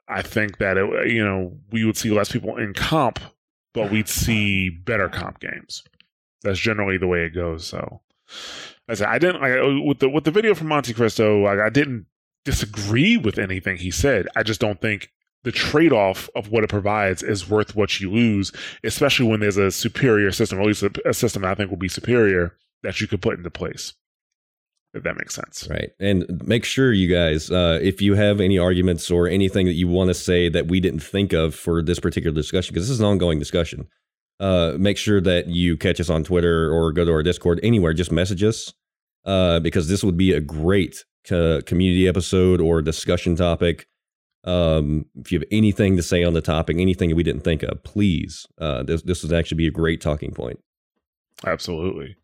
I 0.08 0.22
think 0.22 0.58
that 0.58 0.76
it, 0.76 1.10
you 1.10 1.24
know 1.24 1.56
we 1.70 1.84
would 1.84 1.96
see 1.96 2.10
less 2.10 2.30
people 2.30 2.56
in 2.56 2.74
comp, 2.74 3.20
but 3.72 3.90
we'd 3.90 4.08
see 4.08 4.68
better 4.68 5.08
comp 5.08 5.40
games. 5.40 5.82
That's 6.42 6.58
generally 6.58 6.98
the 6.98 7.06
way 7.06 7.24
it 7.24 7.30
goes. 7.34 7.66
So, 7.66 8.02
I 8.88 8.94
said 8.94 9.08
I 9.08 9.18
didn't 9.18 9.42
I, 9.42 9.60
with 9.84 9.98
the 9.98 10.08
with 10.08 10.24
the 10.24 10.30
video 10.30 10.54
from 10.54 10.68
MonteCristo. 10.68 11.44
Like, 11.44 11.58
I 11.58 11.70
didn't 11.70 12.06
disagree 12.44 13.16
with 13.16 13.38
anything 13.38 13.76
he 13.76 13.90
said. 13.90 14.26
I 14.36 14.42
just 14.42 14.60
don't 14.60 14.80
think 14.80 15.10
the 15.44 15.52
trade-off 15.52 16.28
of 16.34 16.50
what 16.50 16.64
it 16.64 16.70
provides 16.70 17.22
is 17.22 17.48
worth 17.48 17.76
what 17.76 18.00
you 18.00 18.10
lose, 18.10 18.52
especially 18.82 19.28
when 19.28 19.40
there's 19.40 19.56
a 19.56 19.70
superior 19.70 20.32
system, 20.32 20.58
or 20.58 20.62
at 20.62 20.66
least 20.66 20.82
a, 20.82 20.90
a 21.04 21.14
system 21.14 21.44
I 21.44 21.54
think 21.54 21.70
will 21.70 21.76
be 21.76 21.88
superior 21.88 22.56
that 22.82 23.00
you 23.00 23.06
could 23.06 23.22
put 23.22 23.36
into 23.36 23.50
place. 23.50 23.94
If 24.94 25.02
that 25.02 25.18
makes 25.18 25.34
sense. 25.34 25.68
Right. 25.68 25.90
And 26.00 26.24
make 26.46 26.64
sure 26.64 26.90
you 26.90 27.12
guys, 27.12 27.50
uh, 27.50 27.78
if 27.82 28.00
you 28.00 28.14
have 28.14 28.40
any 28.40 28.58
arguments 28.58 29.10
or 29.10 29.28
anything 29.28 29.66
that 29.66 29.74
you 29.74 29.88
want 29.88 30.08
to 30.08 30.14
say 30.14 30.48
that 30.48 30.68
we 30.68 30.80
didn't 30.80 31.00
think 31.00 31.34
of 31.34 31.54
for 31.54 31.82
this 31.82 32.00
particular 32.00 32.34
discussion, 32.34 32.72
because 32.72 32.88
this 32.88 32.94
is 32.94 33.00
an 33.00 33.06
ongoing 33.06 33.38
discussion, 33.38 33.88
uh, 34.40 34.74
make 34.78 34.98
sure 34.98 35.20
that 35.20 35.48
you 35.48 35.76
catch 35.76 36.00
us 36.00 36.10
on 36.10 36.24
Twitter 36.24 36.70
or 36.70 36.92
go 36.92 37.04
to 37.04 37.12
our 37.12 37.22
Discord, 37.22 37.60
anywhere. 37.62 37.92
Just 37.92 38.12
message 38.12 38.42
us 38.42 38.72
uh, 39.24 39.60
because 39.60 39.88
this 39.88 40.04
would 40.04 40.16
be 40.16 40.32
a 40.32 40.40
great 40.40 41.04
co- 41.26 41.62
community 41.62 42.08
episode 42.08 42.60
or 42.60 42.82
discussion 42.82 43.36
topic. 43.36 43.86
Um, 44.44 45.06
if 45.16 45.32
you 45.32 45.40
have 45.40 45.48
anything 45.50 45.96
to 45.96 46.02
say 46.02 46.22
on 46.22 46.34
the 46.34 46.40
topic, 46.40 46.76
anything 46.78 47.14
we 47.16 47.24
didn't 47.24 47.42
think 47.42 47.62
of, 47.62 47.82
please. 47.82 48.46
Uh, 48.58 48.82
this 48.82 49.02
this 49.02 49.22
would 49.22 49.32
actually 49.32 49.56
be 49.56 49.66
a 49.66 49.72
great 49.72 50.00
talking 50.00 50.32
point. 50.32 50.60
Absolutely. 51.44 52.16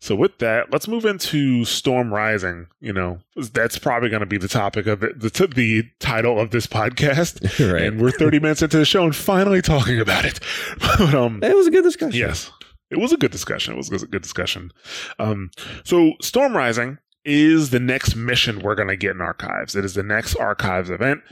So 0.00 0.14
with 0.14 0.38
that, 0.38 0.72
let's 0.72 0.88
move 0.88 1.04
into 1.04 1.64
Storm 1.64 2.12
Rising. 2.12 2.66
You 2.80 2.92
know, 2.92 3.20
that's 3.36 3.78
probably 3.78 4.08
going 4.08 4.20
to 4.20 4.26
be 4.26 4.38
the 4.38 4.48
topic 4.48 4.86
of 4.86 5.02
it, 5.02 5.20
the, 5.20 5.30
t- 5.30 5.46
the 5.46 5.90
title 6.00 6.40
of 6.40 6.50
this 6.50 6.66
podcast. 6.66 7.42
right. 7.72 7.82
And 7.82 8.00
we're 8.00 8.10
30 8.10 8.40
minutes 8.40 8.62
into 8.62 8.78
the 8.78 8.84
show 8.84 9.04
and 9.04 9.14
finally 9.14 9.62
talking 9.62 10.00
about 10.00 10.24
it. 10.24 10.40
but, 10.80 11.14
um, 11.14 11.42
it 11.42 11.56
was 11.56 11.66
a 11.66 11.70
good 11.70 11.84
discussion. 11.84 12.18
Yes. 12.18 12.50
It 12.90 12.98
was 12.98 13.12
a 13.12 13.16
good 13.16 13.30
discussion. 13.30 13.74
It 13.74 13.78
was 13.78 13.90
a 13.90 14.06
good 14.06 14.20
discussion. 14.20 14.70
Um, 15.18 15.50
so 15.82 16.12
Storm 16.20 16.54
Rising 16.54 16.98
is 17.24 17.70
the 17.70 17.80
next 17.80 18.16
mission 18.16 18.60
we're 18.60 18.74
going 18.74 18.88
to 18.88 18.96
get 18.96 19.12
in 19.12 19.20
archives. 19.20 19.76
It 19.76 19.84
is 19.84 19.94
the 19.94 20.02
next 20.02 20.34
archives 20.36 20.90
event. 20.90 21.22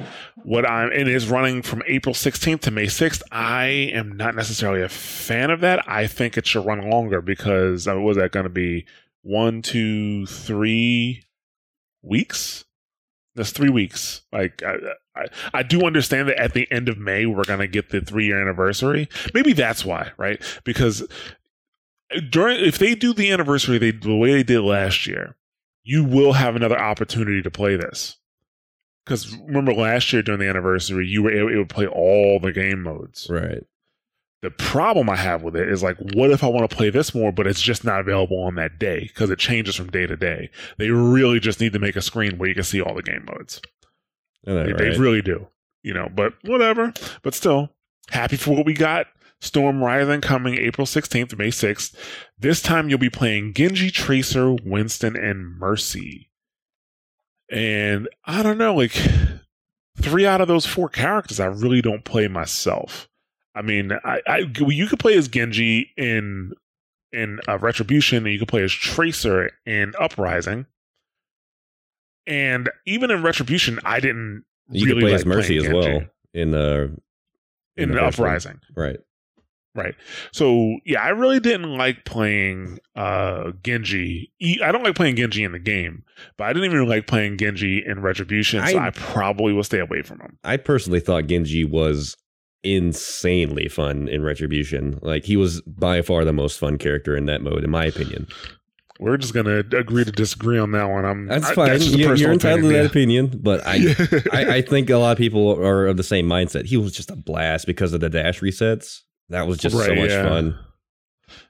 What 0.42 0.68
I'm 0.68 0.92
it 0.92 1.09
is 1.09 1.29
running 1.29 1.62
from 1.62 1.83
April 1.87 2.14
16th 2.14 2.61
to 2.62 2.70
May 2.70 2.87
6th. 2.87 3.22
I 3.33 3.64
am 3.66 4.16
not 4.16 4.35
necessarily 4.35 4.83
a 4.83 4.88
fan 4.88 5.50
of 5.50 5.61
that. 5.61 5.87
I 5.88 6.07
think 6.07 6.38
it 6.38 6.46
should 6.46 6.64
run 6.64 6.88
longer 6.88 7.20
because 7.20 7.88
uh, 7.88 7.94
what 7.94 8.03
was 8.03 8.16
that 8.18 8.33
going 8.33 8.44
to 8.44 8.50
be? 8.50 8.87
One, 9.22 9.62
two, 9.62 10.26
three 10.26 11.24
weeks. 12.03 12.64
That's 13.35 13.50
three 13.50 13.70
weeks. 13.70 14.22
Like 14.33 14.62
I, 14.62 14.76
I, 15.14 15.26
I 15.53 15.62
do 15.62 15.87
understand 15.87 16.29
that 16.29 16.38
at 16.38 16.53
the 16.53 16.70
end 16.70 16.88
of 16.88 16.98
May 16.98 17.26
we're 17.26 17.44
gonna 17.44 17.66
get 17.66 17.90
the 17.90 18.00
three 18.00 18.26
year 18.26 18.40
anniversary. 18.40 19.09
Maybe 19.35 19.53
that's 19.53 19.85
why, 19.85 20.11
right? 20.16 20.42
Because 20.64 21.07
during 22.29 22.64
if 22.64 22.79
they 22.79 22.94
do 22.94 23.12
the 23.12 23.31
anniversary 23.31 23.79
they 23.79 23.92
the 23.92 24.16
way 24.16 24.33
they 24.33 24.42
did 24.42 24.62
last 24.62 25.07
year, 25.07 25.37
you 25.90 26.05
will 26.05 26.35
have 26.35 26.55
another 26.55 26.79
opportunity 26.79 27.42
to 27.42 27.50
play 27.50 27.74
this. 27.74 28.16
Because 29.05 29.37
remember 29.38 29.74
last 29.74 30.12
year 30.12 30.22
during 30.22 30.38
the 30.38 30.48
anniversary, 30.48 31.05
you 31.09 31.20
were 31.20 31.33
able 31.33 31.66
to 31.66 31.74
play 31.74 31.88
all 31.88 32.38
the 32.38 32.53
game 32.53 32.85
modes. 32.85 33.26
Right. 33.29 33.64
The 34.42 34.50
problem 34.50 35.11
I 35.11 35.16
have 35.16 35.42
with 35.42 35.57
it 35.57 35.68
is 35.68 35.83
like, 35.83 35.96
what 36.14 36.31
if 36.31 36.44
I 36.44 36.46
want 36.46 36.70
to 36.70 36.76
play 36.76 36.90
this 36.90 37.12
more, 37.12 37.33
but 37.33 37.48
it's 37.48 37.61
just 37.61 37.85
not 37.85 37.98
available 37.98 38.40
on 38.40 38.55
that 38.55 38.79
day 38.79 39.00
because 39.00 39.31
it 39.31 39.40
changes 39.40 39.74
from 39.74 39.90
day 39.90 40.07
to 40.07 40.16
day. 40.16 40.50
They 40.79 40.90
really 40.90 41.40
just 41.40 41.61
need 41.61 41.72
to 41.72 41.81
make 41.81 41.96
a 41.96 42.03
screen 42.03 42.38
where 42.38 42.48
you 42.48 42.55
can 42.55 42.62
see 42.62 42.81
all 42.81 42.94
the 42.94 43.03
game 43.03 43.26
modes. 43.26 43.61
They, 44.44 44.53
right? 44.53 44.79
they 44.79 44.90
really 44.96 45.22
do, 45.22 45.48
you 45.83 45.92
know. 45.92 46.09
But 46.09 46.35
whatever. 46.44 46.94
But 47.22 47.35
still, 47.35 47.70
happy 48.11 48.37
for 48.37 48.55
what 48.55 48.64
we 48.64 48.74
got. 48.74 49.09
Storm 49.40 49.83
Rising 49.83 50.20
coming 50.20 50.59
April 50.59 50.87
16th, 50.87 51.37
May 51.38 51.48
6th. 51.48 51.94
This 52.38 52.61
time 52.61 52.88
you'll 52.88 52.98
be 52.98 53.11
playing 53.11 53.55
Genji, 53.55 53.90
Tracer, 53.90 54.55
Winston, 54.64 55.16
and 55.16 55.59
Mercy. 55.59 56.31
And 57.50 58.09
I 58.24 58.42
don't 58.42 58.59
know, 58.59 58.74
like 58.74 58.96
three 59.96 60.26
out 60.26 60.40
of 60.40 60.48
those 60.48 60.66
four 60.66 60.88
characters 60.88 61.40
I 61.40 61.46
really 61.46 61.83
don't 61.83 62.05
play 62.05 62.29
myself. 62.29 63.09
I 63.55 63.62
mean, 63.62 63.92
I, 64.05 64.20
I 64.26 64.37
you 64.59 64.87
could 64.87 65.00
play 65.00 65.16
as 65.16 65.26
Genji 65.26 65.90
in 65.96 66.53
in 67.12 67.40
uh, 67.48 67.59
Retribution, 67.59 68.18
and 68.18 68.33
you 68.33 68.38
could 68.38 68.48
play 68.48 68.62
as 68.62 68.72
Tracer 68.72 69.50
in 69.66 69.92
Uprising. 69.98 70.66
And 72.26 72.70
even 72.87 73.11
in 73.11 73.22
Retribution, 73.22 73.81
I 73.85 73.98
didn't 73.98 74.44
You 74.70 74.87
really 74.87 75.00
could 75.00 75.07
play 75.07 75.11
like 75.12 75.20
as 75.20 75.26
Mercy 75.26 75.57
as 75.57 75.68
well 75.68 76.03
in 76.33 76.53
the 76.53 76.96
in, 77.76 77.88
the 77.88 77.94
the 77.96 78.03
one. 78.03 78.05
Uprising. 78.05 78.61
right. 78.76 79.00
Right. 79.74 79.94
So 80.33 80.76
yeah, 80.85 81.00
I 81.00 81.11
really 81.11 81.38
didn't 81.38 81.76
like 81.78 82.04
playing 82.04 82.78
uh 82.96 83.52
Genji. 83.62 84.33
I 84.62 84.72
don't 84.72 84.83
like 84.83 84.96
playing 84.96 85.16
Genji 85.16 85.44
in 85.44 85.52
the 85.52 85.59
game, 85.61 86.02
but 86.37 86.44
I 86.44 86.52
didn't 86.52 86.70
even 86.72 86.88
like 86.88 87.06
playing 87.06 87.38
Genji 87.38 87.85
in 87.87 88.02
Retribution, 88.02 88.66
so 88.66 88.78
I- 88.78 88.88
I 88.88 88.90
probably 88.90 89.52
will 89.52 89.62
stay 89.64 89.78
away 89.78 90.02
from 90.02 90.20
him. 90.20 90.38
I 90.42 90.56
personally 90.56 90.98
thought 91.00 91.26
Genji 91.28 91.64
was 91.64 92.16
insanely 92.64 93.68
fun 93.68 94.09
in 94.09 94.22
Retribution. 94.22 94.98
Like 95.02 95.24
he 95.24 95.37
was 95.37 95.61
by 95.62 96.03
far 96.03 96.24
the 96.24 96.32
most 96.32 96.59
fun 96.59 96.78
character 96.78 97.16
in 97.16 97.26
that 97.26 97.42
mode, 97.42 97.64
in 97.64 97.70
my 97.70 97.84
opinion. 97.84 98.26
We're 98.99 99.16
just 99.16 99.32
gonna 99.32 99.61
agree 99.61 100.05
to 100.05 100.12
disagree 100.12 100.59
on 100.59 100.72
that 100.72 100.84
one. 100.90 101.05
I'm 101.07 101.26
That's 101.26 101.51
fine. 101.53 101.78
just 101.78 101.94
a 101.94 101.99
you're, 101.99 102.14
you're 102.16 102.32
entitled 102.32 102.62
to 102.62 102.68
that 102.76 102.86
opinion, 102.86 103.26
opinion, 103.26 103.42
but 103.42 103.62
I. 103.66 103.94
I, 104.32 104.57
I 104.57 104.62
think 104.62 104.90
a 104.90 104.99
lot 104.99 105.12
of 105.12 105.18
people 105.18 105.53
are 105.64 105.86
of 105.86 105.97
the 105.97 106.03
same 106.03 106.26
mindset. 106.28 106.66
He 106.66 106.76
was 106.76 106.92
just 106.92 107.11
a 107.11 107.16
blast 107.16 107.66
because 107.66 107.94
of 107.94 108.01
the 108.01 108.11
dash 108.11 108.40
resets. 108.40 109.01
That 109.31 109.47
was 109.47 109.59
just 109.59 109.76
so 109.76 109.95
much 109.95 110.11
yeah. 110.11 110.28
fun. 110.28 110.59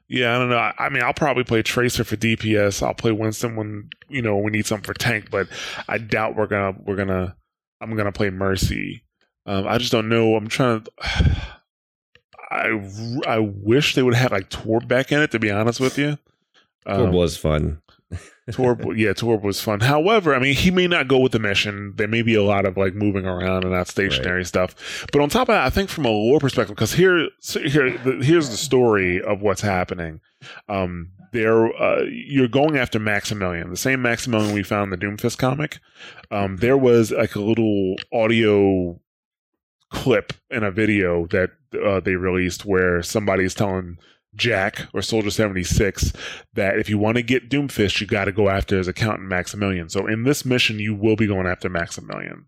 Yeah, 0.07 0.35
I 0.35 0.39
don't 0.39 0.51
know. 0.51 0.73
I, 0.79 0.89
mean, 0.89 1.03
I'll 1.03 1.15
probably 1.15 1.45
play 1.45 1.63
Tracer 1.63 2.05
for 2.05 2.17
DPS. 2.17 2.85
I'll 2.85 2.95
play 2.95 3.13
Winston 3.13 3.57
when 3.57 3.91
you 4.09 4.23
know 4.23 4.37
we 4.37 4.51
need 4.51 4.67
something 4.67 4.85
for 4.85 4.95
tank, 4.95 5.31
but 5.31 5.49
I 5.89 5.99
doubt 5.99 6.37
we're 6.37 6.47
gonna 6.47 6.77
we're 6.85 6.97
gonna 6.97 7.37
I'm 7.81 7.97
gonna 7.97 8.13
play 8.13 8.31
Mercy. 8.31 9.05
Um, 9.47 9.67
I 9.67 9.79
just 9.79 9.93
don't 9.93 10.09
know. 10.09 10.35
I'm 10.35 10.49
trying 10.49 10.83
to. 10.83 10.91
I 12.53 12.91
I 13.27 13.39
wish 13.39 13.95
they 13.95 14.03
would 14.03 14.15
have 14.15 14.33
like 14.33 14.51
Torb 14.51 14.89
back 14.89 15.13
in 15.13 15.21
it. 15.21 15.31
To 15.31 15.39
be 15.39 15.51
honest 15.51 15.79
with 15.79 15.97
you, 15.97 16.19
Torb 16.87 17.09
um, 17.09 17.13
was 17.13 17.37
fun. 17.37 17.81
Torb, 18.53 18.97
yeah, 18.99 19.11
Torb 19.11 19.43
was 19.43 19.61
fun. 19.61 19.81
However, 19.81 20.35
I 20.35 20.39
mean, 20.39 20.55
he 20.55 20.71
may 20.71 20.87
not 20.87 21.09
go 21.09 21.19
with 21.19 21.33
the 21.33 21.39
mission. 21.39 21.95
There 21.97 22.09
may 22.09 22.23
be 22.23 22.35
a 22.35 22.43
lot 22.43 22.67
of 22.67 22.77
like 22.77 22.95
moving 22.95 23.27
around 23.27 23.65
and 23.65 23.73
not 23.73 23.89
stationary 23.89 24.45
stuff. 24.45 25.07
But 25.13 25.23
on 25.23 25.29
top 25.29 25.49
of 25.49 25.55
that, 25.55 25.67
I 25.67 25.71
think 25.71 25.91
from 25.91 26.05
a 26.05 26.11
lore 26.11 26.41
perspective, 26.41 26.75
because 26.75 26.93
here, 26.93 27.29
here, 27.41 27.91
here's 28.23 28.51
the 28.51 28.57
story 28.57 29.23
of 29.23 29.41
what's 29.41 29.61
happening. 29.61 30.21
Um, 30.69 31.11
there, 31.33 31.67
uh, 31.81 32.03
you're 32.03 32.49
going 32.49 32.77
after 32.77 32.99
Maximilian, 32.99 33.71
the 33.71 33.77
same 33.77 34.03
Maximilian 34.03 34.55
we 34.55 34.63
found 34.63 34.93
in 34.93 34.99
the 34.99 35.07
Doomfist 35.07 35.39
comic. 35.39 35.79
Um, 36.31 36.57
there 36.57 36.77
was 36.77 37.13
like 37.13 37.37
a 37.37 37.41
little 37.41 37.97
audio 38.13 39.01
clip 39.91 40.33
in 40.51 40.63
a 40.63 40.71
video 40.71 41.27
that 41.27 41.51
uh, 41.85 42.01
they 42.01 42.15
released 42.15 42.65
where 42.65 43.03
somebody's 43.03 43.55
telling 43.55 43.99
Jack 44.35 44.87
or 44.95 45.03
Soldier 45.03 45.31
76 45.31 46.13
that 46.55 46.79
if 46.79 46.89
you 46.89 46.99
want 46.99 47.17
to 47.17 47.23
get 47.23 47.51
Doomfist, 47.51 48.01
you 48.01 48.07
got 48.07 48.27
to 48.27 48.33
go 48.33 48.49
after 48.49 48.79
his 48.79 48.89
accountant 48.89 49.29
Maximilian. 49.29 49.89
So 49.89 50.07
in 50.07 50.25
this 50.25 50.45
mission, 50.45 50.79
you 50.79 50.95
will 50.95 51.17
be 51.17 51.27
going 51.27 51.47
after 51.47 51.69
Maximilian. 51.69 52.47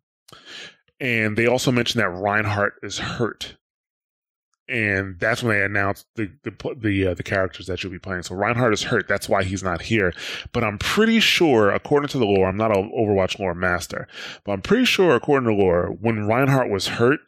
And 1.00 1.36
they 1.36 1.46
also 1.46 1.72
mentioned 1.72 2.00
that 2.00 2.10
Reinhardt 2.10 2.74
is 2.82 2.98
hurt. 2.98 3.56
And 4.68 5.18
that's 5.18 5.42
when 5.42 5.56
they 5.56 5.64
announced 5.64 6.06
the 6.14 6.30
the 6.44 6.52
the, 6.78 7.08
uh, 7.08 7.14
the 7.14 7.24
characters 7.24 7.66
that 7.66 7.82
you'll 7.82 7.92
be 7.92 7.98
playing. 7.98 8.22
So 8.22 8.36
Reinhardt 8.36 8.72
is 8.72 8.84
hurt. 8.84 9.08
That's 9.08 9.28
why 9.28 9.42
he's 9.42 9.64
not 9.64 9.82
here. 9.82 10.14
But 10.52 10.62
I'm 10.62 10.78
pretty 10.78 11.18
sure, 11.18 11.70
according 11.70 12.08
to 12.10 12.18
the 12.18 12.24
lore, 12.24 12.48
I'm 12.48 12.56
not 12.56 12.74
an 12.74 12.90
Overwatch 12.96 13.40
lore 13.40 13.54
master, 13.54 14.06
but 14.44 14.52
I'm 14.52 14.62
pretty 14.62 14.84
sure, 14.84 15.16
according 15.16 15.48
to 15.48 15.54
lore, 15.60 15.88
when 16.00 16.26
Reinhardt 16.26 16.70
was 16.70 16.86
hurt, 16.86 17.18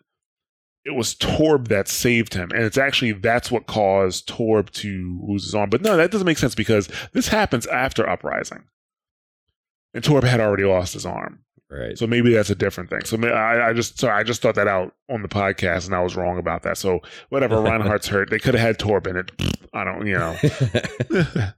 it 0.85 0.95
was 0.95 1.14
Torb 1.14 1.68
that 1.68 1.89
saved 1.89 2.35
him. 2.35 2.51
And 2.53 2.62
it's 2.64 2.76
actually 2.78 3.12
that's 3.12 3.51
what 3.51 3.66
caused 3.66 4.28
Torb 4.28 4.70
to 4.70 5.20
lose 5.26 5.45
his 5.45 5.55
arm. 5.55 5.70
But 5.70 5.82
no, 5.82 5.97
that 5.97 6.11
doesn't 6.11 6.26
make 6.26 6.39
sense 6.39 6.55
because 6.55 6.89
this 7.12 7.28
happens 7.28 7.66
after 7.66 8.09
Uprising. 8.09 8.64
And 9.95 10.03
Torb 10.05 10.24
had 10.24 10.41
already 10.41 10.64
lost 10.64 10.93
his 10.95 11.07
arm. 11.07 11.41
Right. 11.70 11.97
So 11.97 12.07
maybe 12.07 12.32
that's 12.35 12.51
a 12.51 12.55
different 12.55 12.91
thing. 12.91 13.05
So 13.05 13.16
I, 13.26 13.70
I 13.70 13.72
just 13.72 13.99
sorry, 13.99 14.20
I 14.20 14.22
just 14.22 14.43
thought 14.43 14.55
that 14.57 14.68
out 14.68 14.95
on 15.11 15.22
the 15.22 15.28
podcast 15.28 15.87
and 15.87 15.95
I 15.95 16.03
was 16.03 16.14
wrong 16.14 16.39
about 16.39 16.62
that. 16.64 16.76
So 16.78 17.01
whatever, 17.30 17.61
Reinhardt's 17.61 18.07
hurt. 18.09 18.28
They 18.30 18.39
could 18.39 18.55
have 18.55 18.61
had 18.61 18.78
Torb 18.78 19.07
in 19.07 19.16
it. 19.16 19.32
I 19.72 19.82
don't, 19.85 20.07
you 20.07 20.18
know. 20.18 20.37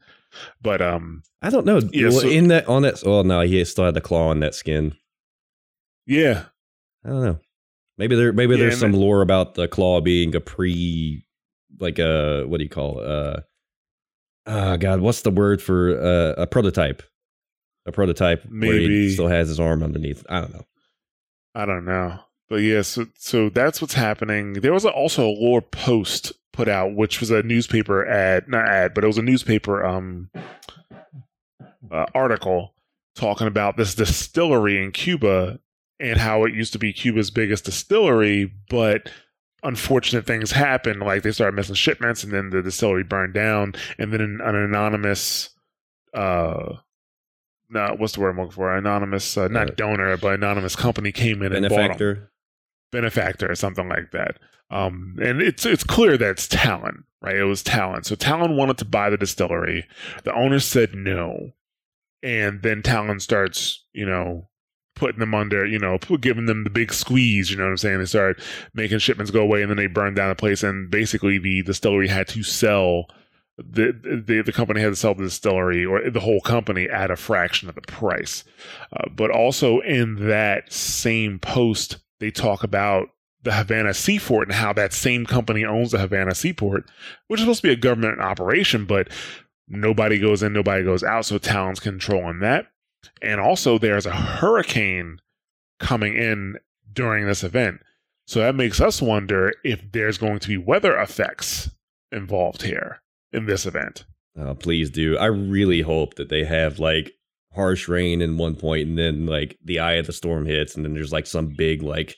but 0.62 0.81
um 0.81 1.22
I 1.43 1.51
don't 1.51 1.66
know. 1.66 1.81
Yeah, 1.93 2.09
Well, 2.11 2.20
so- 2.20 2.29
in 2.29 2.49
that 2.49 2.68
on 2.68 2.83
that. 2.83 3.03
Oh 3.05 3.22
no, 3.22 3.41
he 3.41 3.62
still 3.64 3.85
had 3.85 3.95
the 3.95 4.01
claw 4.01 4.29
on 4.29 4.41
that 4.41 4.55
skin. 4.55 4.95
yeah. 6.07 6.45
I 7.05 7.09
don't 7.11 7.22
know. 7.24 7.39
Maybe 7.99 8.17
there. 8.17 8.33
Maybe 8.33 8.55
Yeah, 8.55 8.63
there's 8.65 8.79
some 8.81 8.93
lore 8.93 9.23
about 9.23 9.55
the 9.55 9.69
claw 9.69 10.01
being 10.01 10.35
a 10.35 10.41
pre, 10.41 11.25
like 11.81 11.99
a 11.99 12.45
what 12.47 12.59
do 12.59 12.65
you 12.65 12.71
call 12.71 13.01
it? 13.01 13.07
Uh, 13.07 13.41
oh 14.47 14.77
God, 14.77 15.01
what's 15.01 15.23
the 15.23 15.31
word 15.31 15.63
for 15.63 15.99
uh, 15.99 16.43
a 16.43 16.47
prototype? 16.47 17.03
A 17.87 17.93
prototype 17.93 18.45
where 18.45 18.75
he 18.75 18.81
Maybe. 18.81 19.13
still 19.13 19.29
has 19.29 19.49
his 19.49 19.61
arm 19.61 19.83
underneath. 19.83 20.25
I 20.29 20.41
don't 20.41 20.53
know. 20.53 20.67
I 21.55 21.65
don't 21.67 21.85
know. 21.85 22.19
But 22.49 22.57
yeah, 22.57 22.83
so 22.83 23.07
so 23.17 23.49
that's 23.49 23.81
what's 23.81 23.95
happening. 23.95 24.55
There 24.55 24.73
was 24.73 24.85
also 24.85 25.27
a 25.27 25.31
lore 25.31 25.63
post 25.63 26.33
put 26.53 26.69
out, 26.69 26.95
which 26.95 27.21
was 27.21 27.31
a 27.31 27.43
newspaper 27.43 28.07
ad, 28.07 28.49
not 28.49 28.69
ad, 28.69 28.95
but 28.95 29.05
it 29.05 29.07
was 29.07 29.19
a 29.19 29.23
newspaper 29.23 29.85
um 29.85 30.31
uh, 31.91 32.07
article 32.15 32.75
talking 33.15 33.47
about 33.47 33.77
this 33.77 33.95
distillery 33.95 34.83
in 34.83 34.93
Cuba 34.93 35.59
and 35.99 36.19
how 36.19 36.45
it 36.45 36.55
used 36.55 36.73
to 36.75 36.79
be 36.79 36.93
Cuba's 36.93 37.31
biggest 37.31 37.65
distillery, 37.65 38.53
but 38.69 39.11
unfortunate 39.63 40.27
things 40.27 40.53
happened. 40.53 41.01
Like 41.01 41.23
they 41.23 41.33
started 41.33 41.57
missing 41.57 41.75
shipments, 41.75 42.23
and 42.23 42.33
then 42.33 42.51
the 42.51 42.63
distillery 42.63 43.05
burned 43.05 43.35
down, 43.35 43.75
and 43.99 44.13
then 44.13 44.21
an, 44.21 44.41
an 44.43 44.55
anonymous, 44.55 45.51
uh, 46.15 46.75
no, 47.69 47.95
what's 47.99 48.13
the 48.13 48.21
word 48.21 48.31
I'm 48.31 48.37
looking 48.37 48.53
for? 48.53 48.77
Anonymous, 48.77 49.37
uh, 49.37 49.49
not 49.49 49.71
Uh, 49.71 49.75
donor, 49.77 50.17
but 50.17 50.35
anonymous 50.35 50.77
company 50.77 51.11
came 51.13 51.43
in 51.43 51.53
and 51.53 51.69
bought 51.69 51.73
'em 51.79 51.87
Benefactor. 51.89 52.31
benefactor 52.93 53.51
or 53.51 53.55
something 53.55 53.89
like 53.89 54.13
that. 54.13 54.39
Um, 54.71 55.17
and 55.23 55.41
it's 55.43 55.65
it's 55.67 55.85
clear 55.85 56.17
that 56.17 56.31
it's 56.31 56.49
Talon, 56.49 57.05
right? 57.23 57.37
It 57.37 57.45
was 57.45 57.63
Talon. 57.63 58.03
So 58.05 58.15
Talon 58.15 58.57
wanted 58.57 58.79
to 58.79 58.85
buy 58.85 59.11
the 59.11 59.17
distillery. 59.17 59.87
The 60.25 60.35
owner 60.35 60.59
said 60.61 60.95
no, 60.95 61.53
and 62.23 62.63
then 62.63 62.83
Talon 62.83 63.21
starts, 63.21 63.85
you 63.93 64.07
know, 64.07 64.49
putting 64.97 65.21
them 65.21 65.35
under, 65.35 65.65
you 65.65 65.79
know, 65.79 65.99
giving 66.21 66.47
them 66.47 66.65
the 66.65 66.71
big 66.71 66.93
squeeze. 66.93 67.51
You 67.51 67.57
know 67.57 67.65
what 67.65 67.71
I'm 67.71 67.77
saying? 67.77 67.99
They 68.01 68.07
started 68.07 68.43
making 68.75 68.99
shipments 68.99 69.31
go 69.31 69.43
away, 69.43 69.63
and 69.63 69.71
then 69.71 69.77
they 69.77 69.87
burned 69.87 70.17
down 70.17 70.31
the 70.31 70.35
place. 70.35 70.63
And 70.63 70.91
basically, 70.91 71.39
the 71.39 71.63
distillery 71.63 72.09
had 72.09 72.27
to 72.29 72.43
sell. 72.43 73.07
The, 73.59 73.93
the 74.27 74.43
the 74.43 74.53
company 74.53 74.83
had 74.83 74.91
to 74.91 74.97
sell 74.97 75.15
the 75.15 75.23
distillery 75.23 75.83
or 75.87 76.11
the 76.11 76.21
whole 76.21 76.43
company 76.43 76.91
at 76.91 77.11
a 77.11 77.17
fraction 77.17 77.71
of 77.71 77.75
the 77.75 77.81
price, 77.81 78.45
uh, 78.93 79.09
but 79.15 79.31
also 79.31 79.81
in 79.81 80.29
that 80.29 80.71
same 80.71 81.39
post 81.39 81.97
they 82.19 82.31
talk 82.31 82.63
about 82.63 83.09
the 83.47 83.53
Havana 83.53 83.95
Seaport 83.95 84.49
and 84.49 84.57
how 84.57 84.73
that 84.73 84.93
same 84.93 85.25
company 85.25 85.65
owns 85.65 85.93
the 85.93 85.99
Havana 85.99 86.35
Seaport, 86.35 86.85
which 87.29 87.41
is 87.41 87.45
supposed 87.45 87.63
to 87.63 87.69
be 87.69 87.73
a 87.73 87.77
government 87.77 88.21
operation, 88.21 88.85
but 88.85 89.09
nobody 89.69 90.19
goes 90.19 90.43
in, 90.43 90.53
nobody 90.53 90.85
goes 90.85 91.05
out, 91.05 91.25
so 91.25 91.39
Talon's 91.39 91.81
controlling 91.81 92.41
that. 92.41 92.67
And 93.23 93.41
also, 93.41 93.79
there's 93.79 94.07
a 94.07 94.13
hurricane 94.13 95.19
coming 95.79 96.15
in 96.15 96.57
during 96.93 97.27
this 97.27 97.45
event. 97.45 97.81
So 98.27 98.41
that 98.41 98.55
makes 98.55 98.81
us 98.81 99.01
wonder 99.01 99.53
if 99.63 99.81
there's 99.93 100.19
going 100.19 100.41
to 100.41 100.49
be 100.49 100.57
weather 100.57 100.97
effects 100.97 101.71
involved 102.11 102.63
here 102.63 103.01
in 103.33 103.47
this 103.47 103.67
event. 103.67 104.05
Oh, 104.37 104.55
please 104.55 104.91
do. 104.91 105.17
I 105.17 105.27
really 105.27 105.81
hope 105.81 106.15
that 106.15 106.29
they 106.29 106.45
have 106.45 106.79
like 106.79 107.13
harsh 107.55 107.89
rain 107.89 108.21
in 108.21 108.37
one 108.37 108.55
point 108.55 108.89
and 108.89 108.99
then 108.99 109.27
like 109.27 109.57
the 109.65 109.79
eye 109.79 109.95
of 109.95 110.07
the 110.07 110.13
storm 110.13 110.45
hits 110.45 110.75
and 110.75 110.85
then 110.85 110.93
there's 110.93 111.13
like 111.13 111.27
some 111.27 111.49
big 111.49 111.83
like 111.83 112.17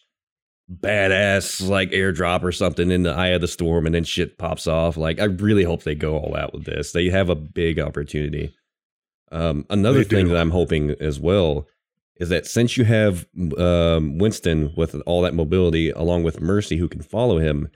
badass 0.71 1.67
like 1.67 1.91
airdrop 1.93 2.43
or 2.43 2.53
something 2.53 2.91
in 2.91 3.05
the 3.05 3.13
eye 3.13 3.29
of 3.29 3.41
the 3.41 3.49
storm 3.49 3.87
and 3.87 3.95
then 3.95 4.05
shit 4.05 4.39
pops 4.39 4.67
off. 4.67 4.97
Like 4.97 5.21
I 5.21 5.25
really 5.25 5.63
hope 5.63 5.83
they 5.83 5.95
go 5.95 6.17
all 6.17 6.37
out 6.37 6.53
with 6.53 6.65
this. 6.65 6.93
They 6.93 7.09
have 7.11 7.29
a 7.29 7.37
big 7.37 7.79
opportunity. 7.79 8.55
Um 9.31 9.67
another 9.71 9.99
They 10.05 10.17
thing 10.17 10.27
do. 10.27 10.33
that 10.33 10.41
I'm 10.41 10.51
hoping 10.51 10.91
as 11.01 11.19
well 11.21 11.67
is 12.17 12.29
that 12.31 12.47
since 12.47 12.77
you 12.77 12.85
have 12.85 13.27
um, 13.59 14.19
Winston 14.19 14.73
with 14.77 14.95
all 15.07 15.23
that 15.23 15.35
mobility 15.35 15.91
along 15.91 16.25
with 16.25 16.41
Mercy 16.41 16.77
who 16.77 16.89
can 16.89 17.01
follow 17.03 17.39
him, 17.39 17.69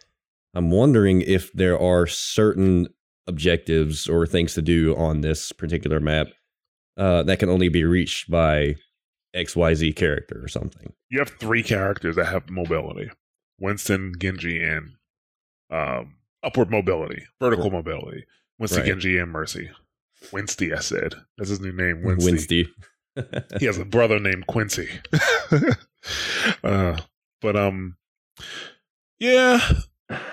I'm 0.54 0.70
wondering 0.72 1.20
if 1.22 1.52
there 1.52 1.78
are 1.78 2.08
certain 2.08 2.88
objectives 3.28 4.08
or 4.08 4.26
things 4.26 4.54
to 4.54 4.62
do 4.62 4.96
on 4.96 5.20
this 5.20 5.52
particular 5.52 6.00
map 6.00 6.26
uh, 6.96 7.22
that 7.22 7.38
can 7.38 7.48
only 7.48 7.68
be 7.68 7.84
reached 7.84 8.28
by 8.30 8.74
XYZ 9.36 9.94
character 9.94 10.42
or 10.42 10.48
something. 10.48 10.92
You 11.08 11.20
have 11.20 11.30
three 11.38 11.62
characters 11.62 12.16
that 12.16 12.26
have 12.26 12.50
mobility 12.50 13.10
Winston, 13.60 14.14
Genji, 14.18 14.60
and 14.60 14.94
um, 15.70 16.16
upward 16.42 16.68
mobility, 16.70 17.26
vertical 17.40 17.70
mobility. 17.70 18.24
Winston, 18.58 18.80
Right. 18.80 18.88
Genji, 18.88 19.18
and 19.18 19.30
Mercy. 19.30 19.70
Winsty, 20.32 20.72
I 20.72 20.80
said. 20.80 21.14
That's 21.38 21.50
his 21.50 21.60
new 21.60 21.72
name, 21.72 22.02
Winsty. 22.02 22.30
Winsty. 22.30 22.68
he 23.58 23.66
has 23.66 23.78
a 23.78 23.84
brother 23.84 24.18
named 24.18 24.46
Quincy. 24.46 24.88
uh, 26.64 26.96
but 27.40 27.56
um, 27.56 27.96
yeah, 29.18 29.60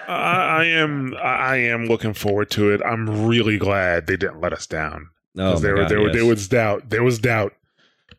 I, 0.08 0.14
I 0.14 0.64
am. 0.66 1.16
I 1.16 1.58
am 1.58 1.88
looking 1.88 2.14
forward 2.14 2.50
to 2.52 2.72
it. 2.72 2.82
I'm 2.86 3.26
really 3.28 3.58
glad 3.58 4.08
they 4.08 4.18
didn't 4.18 4.42
let 4.42 4.54
us 4.54 4.66
down 4.68 5.10
Oh, 5.38 5.60
there, 5.60 5.76
God, 5.76 5.90
there, 5.90 6.02
yes. 6.02 6.14
there 6.14 6.26
was 6.26 6.48
doubt. 6.48 6.90
There 6.90 7.04
was 7.04 7.20
doubt. 7.20 7.54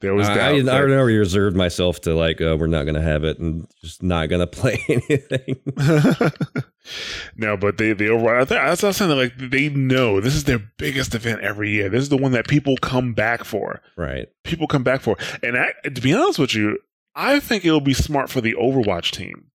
There 0.00 0.14
was 0.14 0.28
I, 0.28 0.34
doubt. 0.34 0.68
I, 0.68 0.76
I 0.76 0.80
already 0.80 1.18
reserved 1.18 1.56
myself 1.56 2.00
to 2.02 2.14
like, 2.14 2.40
uh, 2.40 2.56
we're 2.58 2.68
not 2.68 2.84
going 2.84 2.94
to 2.94 3.02
have 3.02 3.22
it 3.22 3.38
and 3.38 3.66
just 3.82 4.02
not 4.02 4.30
going 4.30 4.40
to 4.46 4.46
play 4.46 4.82
anything. 4.88 5.60
no, 7.36 7.56
but 7.56 7.76
they 7.76 7.92
they 7.92 8.08
over. 8.08 8.34
I 8.34 8.44
think 8.44 8.60
that's 8.62 8.82
what 8.82 8.88
I'm 8.88 8.92
saying. 8.94 9.16
Like 9.16 9.36
they 9.36 9.68
know 9.68 10.20
this 10.20 10.34
is 10.34 10.44
their 10.44 10.60
biggest 10.78 11.14
event 11.14 11.42
every 11.42 11.70
year. 11.70 11.90
This 11.90 12.02
is 12.02 12.08
the 12.08 12.16
one 12.16 12.32
that 12.32 12.48
people 12.48 12.76
come 12.78 13.12
back 13.12 13.44
for. 13.44 13.82
right. 13.96 14.28
People 14.44 14.66
come 14.66 14.82
back 14.82 15.02
for. 15.02 15.16
And 15.42 15.58
I, 15.58 15.72
to 15.84 16.00
be 16.00 16.14
honest 16.14 16.38
with 16.38 16.54
you, 16.54 16.78
I 17.14 17.38
think 17.38 17.64
it'll 17.64 17.80
be 17.80 17.94
smart 17.94 18.30
for 18.30 18.40
the 18.40 18.54
Overwatch 18.54 19.10
team 19.10 19.50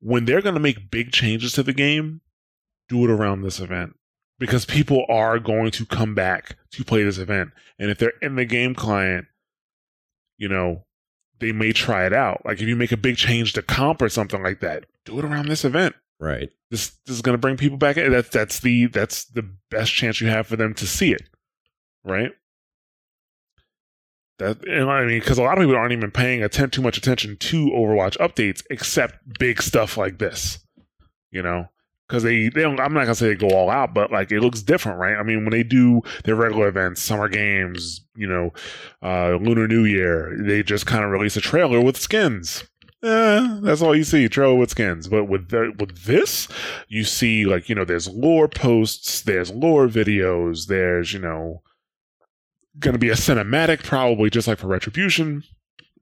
when 0.00 0.24
they're 0.24 0.42
going 0.42 0.54
to 0.54 0.60
make 0.60 0.90
big 0.90 1.12
changes 1.12 1.52
to 1.52 1.62
the 1.62 1.74
game. 1.74 2.22
Do 2.88 3.04
it 3.04 3.10
around 3.10 3.42
this 3.42 3.60
event 3.60 3.96
because 4.38 4.64
people 4.64 5.04
are 5.10 5.38
going 5.38 5.70
to 5.72 5.84
come 5.84 6.14
back 6.14 6.56
to 6.72 6.84
play 6.84 7.02
this 7.02 7.18
event, 7.18 7.50
and 7.78 7.90
if 7.90 7.98
they're 7.98 8.14
in 8.22 8.36
the 8.36 8.46
game 8.46 8.74
client, 8.74 9.26
you 10.38 10.48
know. 10.48 10.84
They 11.40 11.52
may 11.52 11.72
try 11.72 12.04
it 12.04 12.12
out. 12.12 12.44
Like 12.44 12.60
if 12.60 12.66
you 12.66 12.74
make 12.74 12.90
a 12.90 12.96
big 12.96 13.16
change 13.16 13.52
to 13.52 13.62
comp 13.62 14.02
or 14.02 14.08
something 14.08 14.42
like 14.42 14.58
that, 14.58 14.86
do 15.04 15.20
it 15.20 15.24
around 15.24 15.46
this 15.46 15.64
event 15.64 15.94
Right. 16.18 16.50
this 16.68 16.90
this 17.06 17.14
is 17.14 17.22
going 17.22 17.34
to 17.34 17.40
bring 17.40 17.56
people 17.56 17.78
back 17.78 17.96
in. 17.96 18.10
That's 18.10 18.28
that's 18.30 18.58
the 18.58 18.86
that's 18.86 19.24
the 19.26 19.48
best 19.70 19.92
chance 19.92 20.20
you 20.20 20.26
have 20.26 20.48
for 20.48 20.56
them 20.56 20.74
to 20.74 20.84
see 20.84 21.12
it, 21.12 21.22
right? 22.04 22.32
That 24.40 24.66
and 24.66 24.90
I 24.90 25.04
mean, 25.04 25.20
because 25.20 25.38
a 25.38 25.42
lot 25.44 25.58
of 25.58 25.62
people 25.62 25.76
aren't 25.76 25.92
even 25.92 26.10
paying 26.10 26.42
atten- 26.42 26.70
too 26.70 26.82
much 26.82 26.96
attention 26.98 27.36
to 27.36 27.66
Overwatch 27.70 28.16
updates, 28.18 28.64
except 28.68 29.38
big 29.38 29.62
stuff 29.62 29.96
like 29.96 30.18
this. 30.18 30.58
You 31.30 31.42
know, 31.42 31.68
because 32.08 32.22
they, 32.22 32.48
they 32.48 32.62
don't, 32.62 32.80
I'm 32.80 32.94
not 32.94 33.02
gonna 33.02 33.14
say 33.14 33.28
they 33.28 33.34
go 33.34 33.50
all 33.50 33.68
out, 33.70 33.92
but 33.92 34.10
like 34.10 34.32
it 34.32 34.40
looks 34.40 34.62
different, 34.62 34.98
right? 34.98 35.16
I 35.16 35.22
mean, 35.22 35.44
when 35.44 35.50
they 35.50 35.62
do 35.62 36.00
their 36.24 36.34
regular 36.34 36.68
events, 36.68 37.02
summer 37.02 37.28
games, 37.28 38.00
you 38.16 38.26
know, 38.26 38.52
uh, 39.02 39.36
Lunar 39.36 39.68
New 39.68 39.84
Year, 39.84 40.34
they 40.40 40.62
just 40.62 40.86
kind 40.86 41.04
of 41.04 41.10
release 41.10 41.36
a 41.36 41.40
trailer 41.40 41.80
with 41.80 41.98
skins. 41.98 42.64
Eh, 43.04 43.58
that's 43.62 43.80
all 43.82 43.94
you 43.94 44.02
see, 44.04 44.28
trailer 44.28 44.56
with 44.56 44.70
skins. 44.70 45.06
But 45.06 45.26
with 45.26 45.50
the, 45.50 45.72
with 45.78 46.04
this, 46.04 46.48
you 46.88 47.04
see 47.04 47.44
like 47.44 47.68
you 47.68 47.74
know, 47.74 47.84
there's 47.84 48.08
lore 48.08 48.48
posts, 48.48 49.22
there's 49.22 49.52
lore 49.52 49.86
videos, 49.86 50.66
there's 50.66 51.12
you 51.12 51.20
know, 51.20 51.62
gonna 52.78 52.98
be 52.98 53.10
a 53.10 53.14
cinematic 53.14 53.84
probably 53.84 54.30
just 54.30 54.48
like 54.48 54.58
for 54.58 54.66
Retribution. 54.66 55.42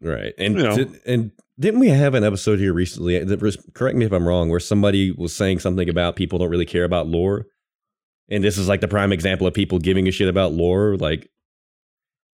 Right. 0.00 0.34
And 0.38 0.56
You 0.56 0.62
know. 0.62 0.94
and 1.04 1.32
didn't 1.58 1.80
we 1.80 1.88
have 1.88 2.14
an 2.14 2.24
episode 2.24 2.58
here 2.58 2.72
recently? 2.72 3.20
Uh, 3.20 3.24
that 3.24 3.40
was- 3.42 3.58
Correct 3.74 3.96
me 3.96 4.04
if 4.06 4.12
I'm 4.12 4.26
wrong, 4.26 4.48
where 4.48 4.60
somebody 4.60 5.10
was 5.10 5.34
saying 5.34 5.60
something 5.60 5.88
about 5.88 6.16
people 6.16 6.38
don't 6.38 6.50
really 6.50 6.66
care 6.66 6.84
about 6.84 7.06
lore, 7.08 7.46
and 8.28 8.42
this 8.44 8.58
is 8.58 8.68
like 8.68 8.80
the 8.80 8.88
prime 8.88 9.12
example 9.12 9.46
of 9.46 9.54
people 9.54 9.78
giving 9.78 10.06
a 10.08 10.10
shit 10.10 10.28
about 10.28 10.52
lore. 10.52 10.96
Like, 10.96 11.30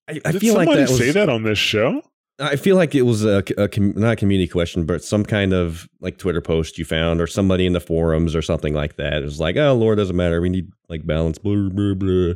I, 0.08 0.20
I 0.24 0.32
Did 0.32 0.40
feel 0.40 0.54
like 0.54 0.68
that 0.68 0.88
was. 0.88 0.98
say 0.98 1.10
that 1.12 1.28
on 1.28 1.42
this 1.44 1.58
show? 1.58 2.02
I 2.40 2.56
feel 2.56 2.74
like 2.76 2.94
it 2.94 3.02
was 3.02 3.24
a, 3.24 3.44
a 3.58 3.68
com- 3.68 3.92
not 3.94 4.14
a 4.14 4.16
community 4.16 4.48
question, 4.48 4.84
but 4.86 5.04
some 5.04 5.24
kind 5.24 5.52
of 5.52 5.86
like 6.00 6.18
Twitter 6.18 6.40
post 6.40 6.76
you 6.78 6.84
found, 6.84 7.20
or 7.20 7.26
somebody 7.26 7.66
in 7.66 7.72
the 7.74 7.80
forums, 7.80 8.34
or 8.34 8.42
something 8.42 8.74
like 8.74 8.96
that. 8.96 9.18
It 9.22 9.24
was 9.24 9.38
like, 9.38 9.56
oh, 9.56 9.74
lore 9.74 9.94
doesn't 9.94 10.16
matter. 10.16 10.40
We 10.40 10.48
need 10.48 10.70
like 10.88 11.06
balance. 11.06 11.38
Blah 11.38 11.68
blah 11.68 11.94
blah. 11.94 12.32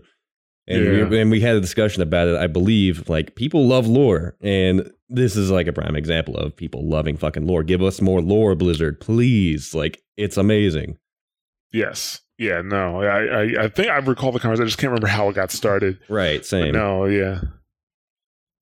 And, 0.68 0.84
Yeah. 0.84 1.04
we, 1.08 1.20
and 1.20 1.30
we 1.30 1.40
had 1.40 1.54
a 1.56 1.60
discussion 1.60 2.02
about 2.02 2.26
it. 2.28 2.36
I 2.36 2.46
believe 2.48 3.08
like 3.08 3.34
people 3.36 3.66
love 3.66 3.86
lore, 3.86 4.36
and 4.40 4.90
this 5.08 5.36
is 5.36 5.50
like 5.50 5.68
a 5.68 5.72
prime 5.72 5.94
example 5.94 6.36
of 6.36 6.56
people 6.56 6.88
loving 6.88 7.16
fucking 7.16 7.46
lore. 7.46 7.62
Give 7.62 7.82
us 7.82 8.00
more 8.00 8.20
lore, 8.20 8.54
Blizzard, 8.56 9.00
please. 9.00 9.74
Like 9.74 10.02
it's 10.16 10.36
amazing. 10.36 10.98
Yes. 11.72 12.20
Yeah. 12.38 12.62
No. 12.62 13.00
I, 13.02 13.24
I 13.44 13.64
I 13.64 13.68
think 13.68 13.88
I 13.88 13.98
recall 13.98 14.32
the 14.32 14.40
conversation. 14.40 14.64
I 14.64 14.66
just 14.66 14.78
can't 14.78 14.90
remember 14.90 15.06
how 15.06 15.28
it 15.28 15.34
got 15.34 15.50
started. 15.52 15.98
Right, 16.08 16.38
But 16.40 16.46
same. 16.46 16.72
no. 16.72 17.04
Yeah. 17.04 17.40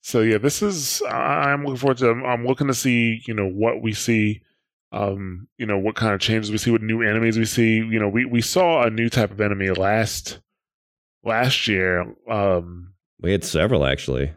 So 0.02 0.20
yeah, 0.20 0.38
this 0.38 0.62
is. 0.62 1.02
I'm 1.08 1.62
looking 1.64 1.78
forward 1.78 1.98
to. 1.98 2.10
I'm 2.10 2.46
looking 2.46 2.66
to 2.66 2.74
see. 2.74 3.22
You 3.26 3.34
know 3.34 3.48
what 3.48 3.80
we 3.82 3.92
see. 3.94 4.42
Um. 4.92 5.48
You 5.58 5.64
know 5.66 5.78
what 5.78 5.96
kind 5.96 6.12
of 6.12 6.20
changes 6.20 6.50
we 6.50 6.58
see. 6.58 6.70
What 6.70 6.82
new 6.82 7.00
enemies 7.02 7.38
we 7.38 7.46
see. 7.46 7.76
You 7.76 7.98
know 7.98 8.08
we 8.08 8.26
we 8.26 8.42
saw 8.42 8.82
a 8.84 8.90
new 8.90 9.08
type 9.08 9.30
of 9.30 9.40
enemy 9.40 9.70
last 9.70 10.40
last 11.24 11.66
year. 11.68 12.14
Um. 12.30 12.92
We 13.20 13.32
had 13.32 13.44
several 13.44 13.86
actually. 13.86 14.32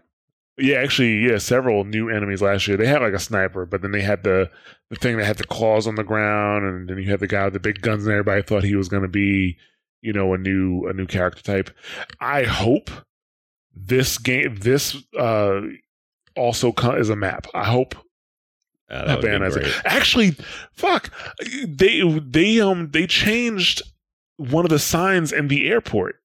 Yeah, 0.60 0.78
actually, 0.78 1.20
yeah, 1.20 1.38
several 1.38 1.84
new 1.84 2.10
enemies 2.10 2.42
last 2.42 2.68
year. 2.68 2.78
They 2.78 2.88
had 2.88 3.02
like 3.02 3.14
a 3.14 3.20
sniper, 3.20 3.66
but 3.68 3.82
then 3.84 3.92
they 3.92 4.02
had 4.02 4.24
the 4.24 4.50
the 4.90 4.96
thing 4.96 5.18
that 5.18 5.26
had 5.26 5.38
the 5.38 5.44
claws 5.44 5.86
on 5.86 5.96
the 5.96 6.04
ground, 6.04 6.66
and 6.66 6.90
then 6.90 6.98
you 6.98 7.10
had 7.12 7.20
the 7.20 7.28
guy 7.28 7.44
with 7.46 7.54
the 7.54 7.60
big 7.60 7.82
guns, 7.82 8.06
and 8.06 8.12
everybody 8.14 8.42
thought 8.42 8.64
he 8.64 8.76
was 8.76 8.88
going 8.90 9.04
to 9.04 9.08
be, 9.10 9.58
you 10.02 10.14
know, 10.14 10.34
a 10.34 10.38
new 10.38 10.88
a 10.88 10.94
new 10.94 11.06
character 11.06 11.44
type. 11.44 11.70
I 12.22 12.44
hope 12.44 12.90
this 13.76 14.18
game, 14.18 14.56
this 14.56 14.96
uh 15.20 15.62
also 16.36 16.72
is 16.98 17.10
a 17.10 17.16
map. 17.16 17.46
I 17.54 17.66
hope 17.66 17.94
Uh, 18.90 19.06
that 19.06 19.16
would 19.18 19.22
be 19.22 19.28
Havana's 19.28 19.56
great. 19.58 19.74
actually, 19.86 20.36
fuck, 20.72 21.12
they 21.68 22.02
they 22.20 22.62
um 22.62 22.90
they 22.92 23.06
changed 23.06 23.84
one 24.38 24.66
of 24.66 24.70
the 24.70 24.80
signs 24.80 25.32
in 25.32 25.50
the 25.50 25.68
airport. 25.70 26.16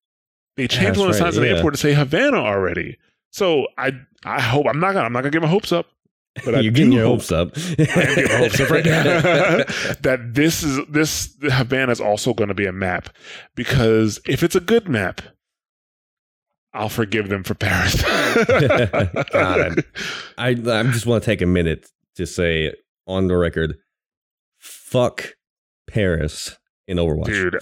They 0.57 0.69
changed 0.69 0.89
that's 0.89 0.99
one 0.99 1.09
of 1.11 1.15
the 1.17 1.21
right, 1.23 1.27
signs 1.27 1.37
in 1.37 1.43
the 1.43 1.49
yeah. 1.49 1.57
airport 1.57 1.75
to 1.75 1.79
say 1.81 1.95
Havana 1.95 2.37
already. 2.39 2.99
So 3.31 3.67
I 3.79 3.93
I 4.25 4.41
hope 4.41 4.67
I'm 4.69 4.81
not 4.81 4.93
gonna 4.93 5.07
I'm 5.07 5.13
not 5.13 5.21
gonna 5.23 5.31
get 5.31 5.43
my 5.43 5.49
hopes 5.49 5.73
up, 5.73 5.87
but 6.45 6.55
I 6.55 6.61
You're 6.61 6.73
getting 6.73 6.93
your 6.93 7.05
hope- 7.07 7.21
hopes 7.21 7.33
up. 7.33 7.53
I 7.57 7.61
am 7.83 8.15
getting 8.15 8.25
my 8.29 8.37
hopes 8.39 8.61
up 8.61 8.71
right 8.71 8.85
now 8.85 9.03
that 10.03 10.31
this 10.35 10.63
is 10.63 10.81
this 10.89 11.35
Havana 11.43 11.93
is 11.93 12.01
also 12.01 12.35
going 12.35 12.49
to 12.49 12.55
be 12.55 12.67
a 12.67 12.73
map 12.73 13.09
because 13.55 14.21
if 14.27 14.43
it's 14.43 14.55
a 14.55 14.61
good 14.61 14.89
map, 14.89 15.23
I'll 16.75 16.89
forgive 16.89 17.29
them 17.29 17.43
for 17.45 17.55
Paris. 17.55 18.03
God. 19.33 19.85
I 20.39 20.49
I 20.49 20.55
just 20.85 21.07
want 21.07 21.23
to 21.23 21.27
take 21.27 21.43
a 21.43 21.47
minute 21.47 21.87
to 22.17 22.27
say 22.27 22.75
on 23.07 23.29
the 23.29 23.37
record, 23.37 23.77
fuck 24.59 25.35
Paris 25.87 26.59
in 26.87 26.97
Overwatch. 26.99 27.27
dude, 27.27 27.59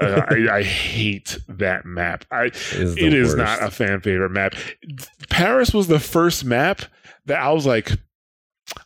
uh, 0.00 0.22
I, 0.28 0.58
I 0.58 0.62
hate 0.62 1.38
that 1.48 1.84
map. 1.84 2.24
I 2.30 2.46
is 2.46 2.96
it 2.96 3.12
is 3.12 3.28
worst. 3.28 3.36
not 3.38 3.62
a 3.62 3.70
fan 3.70 4.00
favorite 4.00 4.30
map. 4.30 4.54
Paris 5.28 5.72
was 5.72 5.86
the 5.86 6.00
first 6.00 6.44
map 6.44 6.82
that 7.26 7.40
I 7.40 7.52
was 7.52 7.66
like, 7.66 7.92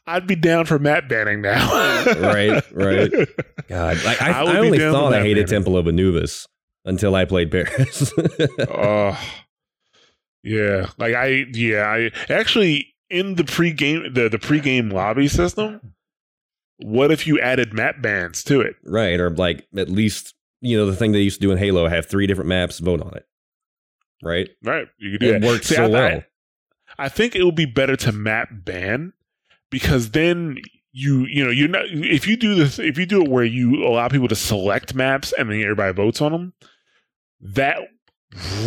I'd 0.07 0.27
be 0.27 0.37
down 0.37 0.67
for 0.67 0.79
map 0.79 1.09
banning 1.09 1.41
now. 1.43 1.69
Right, 2.21 2.63
right. 2.73 3.11
God, 3.69 4.05
like 4.05 4.21
I, 4.21 4.33
I 4.33 4.43
I 4.43 4.59
only 4.59 4.79
thought 4.79 5.15
I 5.15 5.23
hated 5.23 5.47
man. 5.47 5.49
Temple 5.49 5.77
of 5.77 5.87
Anubis 5.89 6.47
until 6.85 7.15
I 7.15 7.25
played 7.25 7.51
Paris. 7.51 8.13
Oh, 8.69 9.19
yeah. 10.43 10.87
Like 10.99 11.15
I, 11.15 11.47
yeah, 11.53 11.83
I 11.87 12.11
actually 12.33 12.95
in 13.11 13.35
the 13.35 13.43
pregame 13.43 14.15
the 14.15 14.29
the 14.29 14.39
pregame 14.39 14.93
lobby 14.93 15.29
system. 15.29 15.95
What 16.83 17.11
if 17.11 17.27
you 17.27 17.39
added 17.39 17.75
map 17.75 18.01
bans 18.01 18.43
to 18.45 18.63
it? 18.63 18.77
right, 18.85 19.21
or 19.21 19.29
like 19.31 19.67
at 19.77 19.91
least 19.91 20.35
you 20.61 20.77
know 20.77 20.87
the 20.87 20.97
thing 20.97 21.13
they 21.13 21.21
used 21.21 21.41
to 21.41 21.47
do 21.47 21.53
in 21.53 21.59
Halo, 21.59 21.89
have 21.89 22.07
three 22.07 22.27
different 22.27 22.49
maps, 22.49 22.79
vote 22.79 23.01
on 23.01 23.15
it. 23.17 23.27
Right, 24.23 24.51
Right, 24.63 24.87
you 24.99 25.13
could 25.13 25.21
do 25.21 25.35
it 25.35 25.41
that. 25.41 25.47
worked 25.47 25.65
See, 25.65 25.77
so 25.77 25.85
I, 25.85 25.89
well. 25.89 26.23
I, 26.99 27.05
I 27.05 27.09
think 27.09 27.35
it 27.35 27.45
would 27.45 27.55
be 27.55 27.67
better 27.67 27.97
to 27.97 28.13
map 28.13 28.49
ban 28.53 29.13
because 29.71 30.11
then 30.11 30.59
you 30.93 31.25
you 31.27 31.45
know 31.45 31.51
you're 31.51 31.69
not 31.69 31.85
if 31.87 32.27
you 32.27 32.37
do 32.37 32.55
this 32.55 32.79
if 32.79 32.99
you 32.99 33.07
do 33.07 33.23
it 33.23 33.31
where 33.31 33.45
you 33.45 33.87
allow 33.87 34.09
people 34.09 34.27
to 34.29 34.35
select 34.35 34.95
maps 34.95 35.33
and 35.39 35.51
then 35.51 35.63
everybody 35.63 35.93
votes 35.93 36.21
on 36.21 36.33
them, 36.33 36.53
that 37.41 37.79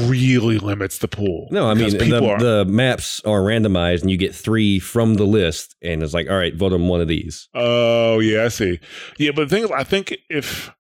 really 0.06 0.58
limits 0.58 0.98
the 0.98 1.08
pool. 1.08 1.48
No, 1.52 1.70
I 1.70 1.74
mean 1.74 1.98
the, 1.98 2.24
are 2.24 2.40
the 2.40 2.66
maps 2.66 3.22
are 3.26 3.42
randomized, 3.42 4.02
and 4.02 4.12
you 4.12 4.18
get 4.18 4.36
three 4.36 4.80
from 4.80 5.16
the 5.16 5.26
list, 5.26 5.76
and 5.82 6.04
it's 6.04 6.14
like, 6.14 6.30
all 6.30 6.38
right, 6.38 6.56
vote 6.56 6.74
on 6.74 6.88
one 6.88 7.02
of 7.02 7.08
these. 7.08 7.48
Oh 7.54 8.20
yeah, 8.20 8.46
I 8.46 8.48
see. 8.50 8.80
Yeah, 9.18 9.32
but 9.36 9.50
the 9.50 9.56
thing 9.56 9.64
is, 9.64 9.72
I 9.72 9.84
think 9.84 10.18
if 10.30 10.72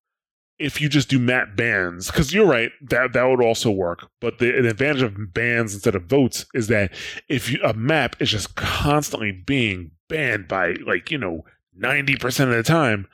if 0.59 0.79
you 0.79 0.87
just 0.89 1.09
do 1.09 1.19
map 1.19 1.55
bans, 1.55 2.07
because 2.11 2.33
you're 2.33 2.45
right, 2.45 2.71
that 2.81 3.13
that 3.13 3.23
would 3.23 3.41
also 3.41 3.71
work. 3.71 4.07
But 4.21 4.39
the, 4.39 4.51
the 4.61 4.69
advantage 4.69 5.01
of 5.01 5.33
bans 5.33 5.73
instead 5.73 5.95
of 5.95 6.05
votes 6.05 6.45
is 6.53 6.67
that 6.67 6.91
if 7.27 7.51
you, 7.51 7.59
a 7.63 7.73
map 7.73 8.15
is 8.21 8.29
just 8.29 8.55
constantly 8.55 9.31
being 9.31 9.91
banned 10.09 10.47
by 10.47 10.73
like 10.85 11.09
you 11.11 11.17
know 11.17 11.43
ninety 11.75 12.15
percent 12.15 12.51
of 12.51 12.55
the 12.55 12.63
time, 12.63 13.07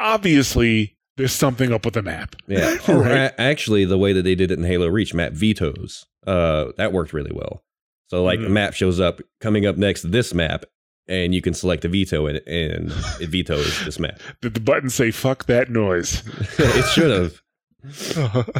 obviously 0.00 0.96
there's 1.16 1.32
something 1.32 1.72
up 1.72 1.84
with 1.84 1.94
the 1.94 2.02
map. 2.02 2.36
Yeah. 2.46 2.76
Or 2.88 3.00
right. 3.02 3.32
actually, 3.38 3.84
the 3.84 3.98
way 3.98 4.12
that 4.12 4.22
they 4.22 4.34
did 4.34 4.50
it 4.50 4.58
in 4.58 4.64
Halo 4.64 4.88
Reach, 4.88 5.14
map 5.14 5.32
vetoes, 5.32 6.04
uh, 6.26 6.72
that 6.76 6.92
worked 6.92 7.12
really 7.12 7.30
well. 7.32 7.62
So, 8.08 8.22
like, 8.22 8.38
Mhm. 8.40 8.46
a 8.46 8.50
map 8.50 8.74
shows 8.74 9.00
up 9.00 9.20
coming 9.40 9.64
up 9.64 9.76
next 9.76 10.02
to 10.02 10.08
this 10.08 10.34
map, 10.34 10.64
and 11.08 11.34
you 11.34 11.42
can 11.42 11.54
select 11.54 11.84
a 11.84 11.88
veto, 11.88 12.26
and, 12.26 12.38
and 12.46 12.90
it 13.20 13.28
vetoes 13.28 13.84
this 13.84 13.98
map. 13.98 14.18
Did 14.40 14.54
the 14.54 14.60
button 14.60 14.90
say 14.90 15.10
"fuck 15.10 15.46
that 15.46 15.70
noise"? 15.70 16.22
it 16.58 16.86
should 16.86 17.10
have. 17.10 17.40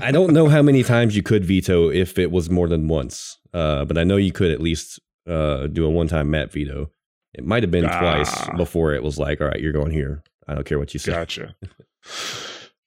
I 0.03 0.11
don't 0.13 0.33
know 0.35 0.49
how 0.49 0.61
many 0.63 0.83
times 0.83 1.17
you 1.17 1.23
could 1.23 1.45
veto 1.45 1.89
if 1.91 2.19
it 2.19 2.31
was 2.31 2.51
more 2.51 2.69
than 2.69 2.89
once, 2.89 3.39
uh, 3.55 3.85
but 3.87 3.97
I 3.97 4.05
know 4.05 4.17
you 4.17 4.33
could 4.33 4.51
at 4.51 4.61
least 4.61 5.01
uh, 5.27 5.67
do 5.69 5.87
a 5.87 5.91
one-time 5.91 6.31
map 6.31 6.53
veto. 6.53 6.91
It 7.33 7.45
might 7.45 7.63
have 7.63 7.71
been 7.71 7.87
Ah. 7.87 7.99
twice 8.01 8.49
before 8.57 8.93
it 8.93 9.03
was 9.03 9.19
like, 9.19 9.41
all 9.41 9.49
right, 9.49 9.59
you're 9.61 9.73
going 9.73 9.91
here. 9.93 10.23
I 10.47 10.55
don't 10.55 10.65
care 10.67 10.79
what 10.79 10.93
you 10.93 11.01
say. 11.01 11.13
Gotcha. 11.13 11.57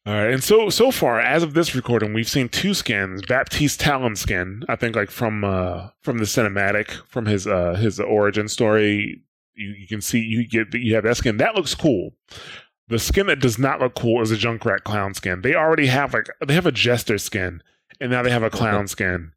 All 0.06 0.14
right, 0.14 0.32
and 0.32 0.42
so 0.44 0.70
so 0.70 0.90
far 0.92 1.20
as 1.20 1.44
of 1.44 1.54
this 1.54 1.76
recording, 1.76 2.14
we've 2.14 2.30
seen 2.30 2.48
two 2.48 2.74
skins: 2.74 3.24
Baptiste 3.28 3.80
Talon 3.82 4.16
skin, 4.16 4.64
I 4.70 4.78
think, 4.78 4.96
like 4.96 5.12
from 5.12 5.44
uh 5.44 5.90
from 6.02 6.20
the 6.20 6.24
cinematic, 6.24 6.92
from 7.08 7.26
his 7.26 7.46
uh 7.46 7.74
his 7.74 8.00
origin 8.00 8.48
story. 8.48 9.22
You, 9.58 9.70
you 9.70 9.88
can 9.88 10.02
see 10.02 10.20
you 10.20 10.48
get 10.48 10.74
you 10.74 10.96
have 10.96 11.04
that 11.04 11.18
skin 11.18 11.38
that 11.38 11.56
looks 11.56 11.76
cool. 11.76 12.12
The 12.90 13.00
skin 13.00 13.28
that 13.28 13.40
does 13.40 13.60
not 13.60 13.82
look 13.82 13.96
cool 13.96 14.22
is 14.22 14.32
a 14.32 14.38
Junkrat 14.38 14.84
clown 14.84 15.14
skin. 15.14 15.42
They 15.42 15.56
already 15.56 15.88
have 15.88 16.14
like 16.14 16.30
they 16.46 16.54
have 16.54 16.66
a 16.66 16.72
jester 16.72 17.18
skin, 17.18 17.62
and 18.00 18.12
now 18.12 18.24
they 18.24 18.32
have 18.32 18.44
a 18.44 18.50
clown 18.50 18.88
skin, 18.88 19.34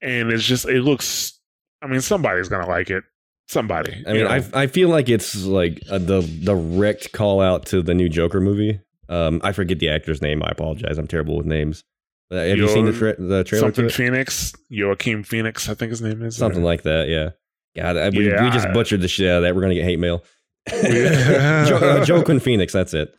and 0.00 0.32
it's 0.32 0.44
just 0.44 0.66
it 0.66 0.82
looks. 0.82 1.38
I 1.82 1.88
mean, 1.88 2.00
somebody's 2.00 2.48
gonna 2.48 2.68
like 2.68 2.90
it. 2.90 3.04
Somebody. 3.48 4.02
I 4.06 4.12
mean, 4.12 4.24
know. 4.24 4.30
I 4.30 4.62
I 4.62 4.66
feel 4.66 4.88
like 4.88 5.08
it's 5.08 5.44
like 5.44 5.80
a 5.90 5.98
the 5.98 6.22
direct 6.22 7.12
call 7.12 7.40
out 7.40 7.66
to 7.66 7.82
the 7.82 7.94
new 7.94 8.08
Joker 8.08 8.40
movie. 8.40 8.80
Um, 9.08 9.40
I 9.44 9.52
forget 9.52 9.78
the 9.78 9.88
actor's 9.90 10.22
name. 10.22 10.42
I 10.42 10.48
apologize. 10.50 10.98
I'm 10.98 11.06
terrible 11.06 11.36
with 11.36 11.46
names. 11.46 11.84
Uh, 12.30 12.36
have 12.36 12.58
you 12.58 12.68
seen 12.68 12.86
the 12.86 12.92
tra- 12.92 13.20
the 13.20 13.44
trailer? 13.44 13.66
Something? 13.66 13.88
Phoenix, 13.88 14.52
Joaquin 14.70 15.22
Phoenix, 15.22 15.68
I 15.68 15.74
think 15.74 15.90
his 15.90 16.02
name 16.02 16.22
is. 16.22 16.36
Something 16.36 16.64
like 16.64 16.82
that. 16.82 17.08
Yeah. 17.08 17.30
God, 17.76 17.96
I, 17.96 18.08
we, 18.08 18.28
we 18.30 18.50
just 18.50 18.72
butchered 18.72 19.02
the 19.02 19.08
shit 19.08 19.28
out 19.28 19.38
of 19.38 19.42
that. 19.42 19.54
We're 19.54 19.60
gonna 19.62 19.74
get 19.74 19.84
hate 19.84 19.98
mail. 19.98 20.24
Yeah. 20.72 21.64
jo- 21.68 21.76
uh, 21.76 22.04
Joaquin 22.08 22.40
Phoenix. 22.40 22.72
That's 22.72 22.94
it. 22.94 23.14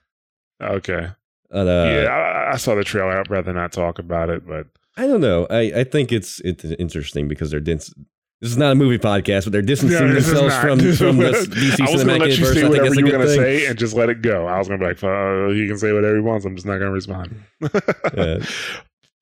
Okay. 0.61 1.09
And, 1.49 1.69
uh, 1.69 2.01
yeah, 2.03 2.09
I, 2.09 2.53
I 2.53 2.57
saw 2.57 2.75
the 2.75 2.83
trailer. 2.83 3.17
I'd 3.17 3.29
rather 3.29 3.53
not 3.53 3.71
talk 3.71 3.99
about 3.99 4.29
it, 4.29 4.45
but 4.45 4.67
I 4.97 5.07
don't 5.07 5.21
know. 5.21 5.47
I, 5.49 5.71
I 5.75 5.83
think 5.83 6.11
it's 6.11 6.39
it's 6.41 6.65
interesting 6.65 7.27
because 7.27 7.51
they're 7.51 7.59
dense. 7.59 7.93
This 8.41 8.51
is 8.51 8.57
not 8.57 8.73
a 8.73 8.75
movie 8.75 8.99
podcast, 8.99 9.45
but 9.45 9.53
they're 9.53 9.61
distancing 9.63 10.07
Yeah, 10.07 10.13
this 10.13 10.27
is 10.27 10.33
themselves 10.33 10.55
from 10.57 10.79
from 10.95 11.17
this 11.17 11.47
DC 11.47 11.87
I 11.87 11.91
was 11.91 12.03
gonna 12.03 12.17
let 12.17 12.37
you 12.37 12.45
say 12.45 12.67
whatever 12.67 12.95
you 12.95 13.05
were 13.05 13.11
gonna 13.11 13.27
say 13.27 13.65
and 13.67 13.77
just 13.77 13.95
let 13.95 14.09
it 14.09 14.21
go. 14.21 14.45
I 14.47 14.57
was 14.57 14.67
gonna 14.67 14.79
be 14.79 14.85
like, 14.85 15.03
uh, 15.03 15.47
"You 15.47 15.67
can 15.67 15.77
say 15.77 15.93
whatever 15.93 16.15
you 16.15 16.23
want." 16.23 16.43
So 16.43 16.49
I'm 16.49 16.55
just 16.55 16.65
not 16.65 16.79
gonna 16.79 16.91
respond. 16.91 17.43
Yeah. 17.61 18.39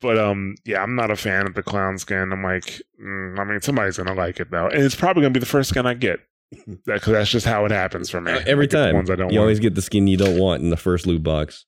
But 0.05 0.19
um, 0.19 0.53
yeah, 0.65 0.83
I'm 0.83 0.95
not 0.95 1.09
a 1.09 1.15
fan 1.15 1.47
of 1.47 1.55
the 1.55 1.63
clown 1.63 1.97
skin. 1.97 2.31
I'm 2.31 2.43
like, 2.43 2.79
mm, 3.03 3.39
I 3.39 3.43
mean, 3.43 3.59
somebody's 3.59 3.97
gonna 3.97 4.13
like 4.13 4.39
it 4.39 4.51
though, 4.51 4.67
and 4.67 4.83
it's 4.83 4.93
probably 4.93 5.23
gonna 5.23 5.33
be 5.33 5.39
the 5.39 5.47
first 5.47 5.69
skin 5.69 5.87
I 5.87 5.95
get. 5.95 6.19
Because 6.85 7.11
that's 7.13 7.31
just 7.31 7.47
how 7.47 7.65
it 7.65 7.71
happens 7.71 8.11
for 8.11 8.21
me. 8.21 8.31
Uh, 8.31 8.43
Every 8.45 8.67
time, 8.67 8.93
ones 8.93 9.09
I 9.09 9.15
don't 9.15 9.31
you 9.33 9.39
want. 9.39 9.45
always 9.45 9.59
get 9.59 9.73
the 9.73 9.81
skin 9.81 10.05
you 10.05 10.15
don't 10.15 10.37
want 10.37 10.61
in 10.61 10.69
the 10.69 10.77
first 10.77 11.07
loot 11.07 11.23
box. 11.23 11.65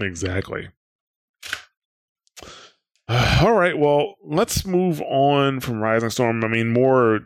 Exactly. 0.00 0.68
All 3.08 3.52
right. 3.54 3.78
Well, 3.78 4.16
let's 4.24 4.66
move 4.66 5.00
on 5.02 5.60
from 5.60 5.80
Rising 5.80 6.10
Storm. 6.10 6.42
I 6.44 6.48
mean, 6.48 6.72
more 6.72 7.20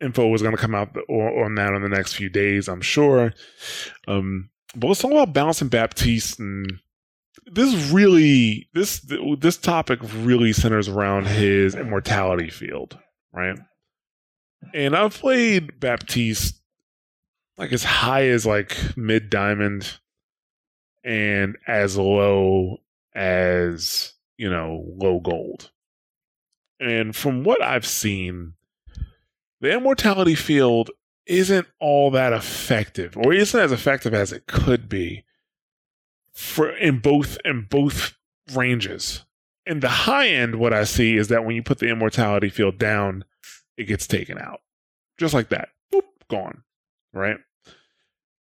info 0.00 0.34
is 0.34 0.42
going 0.42 0.54
to 0.56 0.60
come 0.60 0.74
out 0.74 0.96
on 1.08 1.54
that 1.54 1.72
in 1.74 1.82
the 1.82 1.88
next 1.88 2.14
few 2.14 2.28
days, 2.28 2.68
I'm 2.68 2.80
sure. 2.80 3.32
Um, 4.08 4.50
but 4.74 4.88
let's 4.88 5.00
talk 5.00 5.12
about 5.12 5.32
Balancing 5.32 5.68
Baptiste. 5.68 6.40
And 6.40 6.80
this 7.46 7.90
really, 7.90 8.68
this 8.74 9.04
this 9.38 9.56
topic 9.56 10.00
really 10.02 10.52
centers 10.52 10.88
around 10.88 11.26
his 11.26 11.74
immortality 11.74 12.50
field, 12.50 12.98
right? 13.32 13.58
And 14.74 14.94
I've 14.96 15.14
played 15.14 15.80
Baptiste 15.80 16.62
like 17.58 17.72
as 17.72 17.84
high 17.84 18.26
as 18.26 18.46
like 18.46 18.76
mid 18.96 19.30
diamond 19.30 19.98
and 21.04 21.56
as 21.66 21.96
low 21.96 22.78
as 23.14 24.12
you 24.36 24.50
know 24.50 24.84
low 24.96 25.20
gold 25.20 25.70
and 26.80 27.14
from 27.14 27.44
what 27.44 27.62
i've 27.62 27.86
seen 27.86 28.54
the 29.60 29.72
immortality 29.72 30.34
field 30.34 30.90
isn't 31.26 31.66
all 31.78 32.10
that 32.10 32.32
effective 32.32 33.16
or 33.16 33.32
isn't 33.32 33.60
as 33.60 33.72
effective 33.72 34.14
as 34.14 34.32
it 34.32 34.46
could 34.46 34.88
be 34.88 35.24
for 36.34 36.70
in 36.70 36.98
both 36.98 37.38
in 37.44 37.66
both 37.68 38.16
ranges 38.52 39.24
in 39.66 39.80
the 39.80 39.88
high 39.88 40.28
end 40.28 40.56
what 40.56 40.72
i 40.72 40.84
see 40.84 41.16
is 41.16 41.28
that 41.28 41.44
when 41.44 41.54
you 41.54 41.62
put 41.62 41.78
the 41.78 41.88
immortality 41.88 42.48
field 42.48 42.78
down 42.78 43.24
it 43.76 43.84
gets 43.84 44.06
taken 44.06 44.38
out 44.38 44.60
just 45.18 45.34
like 45.34 45.48
that 45.48 45.68
Boop, 45.92 46.02
gone 46.28 46.62
right 47.12 47.38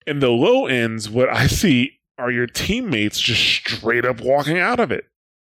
in 0.07 0.21
the 0.21 0.31
low 0.31 0.67
ends 0.67 1.11
what 1.11 1.29
i 1.29 1.47
see 1.47 1.99
are 2.19 2.31
your 2.31 2.47
teammates 2.47 3.21
just 3.21 3.43
straight 3.43 4.05
up 4.05 4.21
walking 4.21 4.59
out 4.59 4.81
of 4.81 4.93
it. 4.93 5.07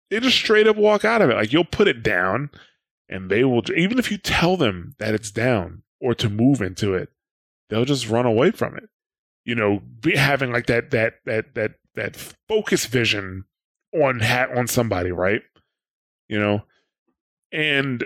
They 0.09 0.19
just 0.19 0.37
straight 0.37 0.67
up 0.67 0.75
walk 0.75 1.05
out 1.05 1.21
of 1.21 1.29
it. 1.29 1.35
Like 1.35 1.53
you'll 1.53 1.63
put 1.63 1.87
it 1.87 2.03
down 2.03 2.49
and 3.09 3.29
they 3.29 3.43
will, 3.43 3.63
even 3.75 3.99
if 3.99 4.11
you 4.11 4.17
tell 4.17 4.57
them 4.57 4.95
that 4.99 5.13
it's 5.13 5.31
down 5.31 5.83
or 6.01 6.13
to 6.15 6.29
move 6.29 6.61
into 6.61 6.93
it, 6.93 7.09
they'll 7.69 7.85
just 7.85 8.09
run 8.09 8.25
away 8.25 8.51
from 8.51 8.75
it. 8.75 8.89
You 9.45 9.55
know, 9.55 9.81
having 10.13 10.51
like 10.51 10.67
that, 10.67 10.91
that, 10.91 11.15
that, 11.25 11.55
that, 11.55 11.75
that 11.97 12.15
focus 12.47 12.85
vision 12.85 13.43
on 13.93 14.19
hat 14.19 14.55
on 14.57 14.67
somebody, 14.67 15.11
right? 15.11 15.41
You 16.29 16.39
know, 16.39 16.63
and 17.51 18.05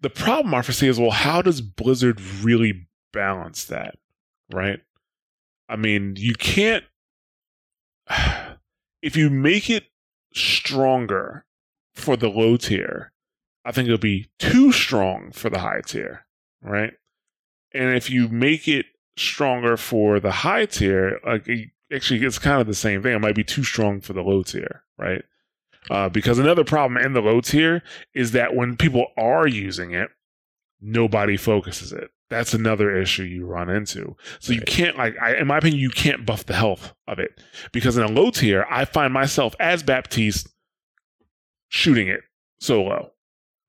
the 0.00 0.10
problem 0.10 0.54
I 0.54 0.62
foresee 0.62 0.88
is, 0.88 0.98
well, 0.98 1.10
how 1.10 1.42
does 1.42 1.60
Blizzard 1.60 2.20
really 2.20 2.88
balance 3.12 3.64
that, 3.64 3.96
right? 4.52 4.80
I 5.68 5.76
mean, 5.76 6.14
you 6.16 6.34
can't 6.34 6.84
if 9.02 9.16
you 9.16 9.30
make 9.30 9.68
it 9.70 9.84
stronger 10.34 11.44
for 11.94 12.16
the 12.16 12.28
low 12.28 12.56
tier, 12.56 13.12
I 13.64 13.72
think 13.72 13.86
it'll 13.86 13.98
be 13.98 14.28
too 14.38 14.72
strong 14.72 15.32
for 15.32 15.50
the 15.50 15.60
high 15.60 15.80
tier, 15.84 16.26
right? 16.62 16.92
And 17.72 17.96
if 17.96 18.10
you 18.10 18.28
make 18.28 18.68
it 18.68 18.86
stronger 19.16 19.76
for 19.76 20.20
the 20.20 20.30
high 20.30 20.66
tier, 20.66 21.18
like 21.26 21.48
actually, 21.92 22.24
it's 22.24 22.38
kind 22.38 22.60
of 22.60 22.66
the 22.66 22.74
same 22.74 23.02
thing. 23.02 23.14
It 23.14 23.20
might 23.20 23.34
be 23.34 23.44
too 23.44 23.64
strong 23.64 24.00
for 24.00 24.12
the 24.12 24.22
low 24.22 24.42
tier, 24.42 24.82
right? 24.98 25.22
Uh, 25.90 26.08
because 26.08 26.38
another 26.38 26.64
problem 26.64 27.02
in 27.02 27.12
the 27.12 27.20
low 27.20 27.40
tier 27.40 27.82
is 28.14 28.32
that 28.32 28.54
when 28.54 28.76
people 28.76 29.06
are 29.16 29.46
using 29.46 29.92
it, 29.92 30.10
nobody 30.80 31.36
focuses 31.36 31.92
it. 31.92 32.10
That's 32.28 32.54
another 32.54 32.96
issue 32.96 33.22
you 33.22 33.46
run 33.46 33.70
into. 33.70 34.16
So 34.40 34.52
you 34.52 34.62
can't 34.62 34.98
like, 34.98 35.14
I, 35.22 35.36
in 35.36 35.46
my 35.46 35.58
opinion, 35.58 35.80
you 35.80 35.90
can't 35.90 36.26
buff 36.26 36.46
the 36.46 36.56
health 36.56 36.92
of 37.06 37.20
it 37.20 37.40
because 37.72 37.96
in 37.96 38.02
a 38.02 38.08
low 38.10 38.30
tier, 38.30 38.66
I 38.68 38.84
find 38.84 39.12
myself 39.12 39.54
as 39.60 39.84
Baptiste 39.84 40.48
shooting 41.68 42.08
it 42.08 42.22
solo, 42.58 43.12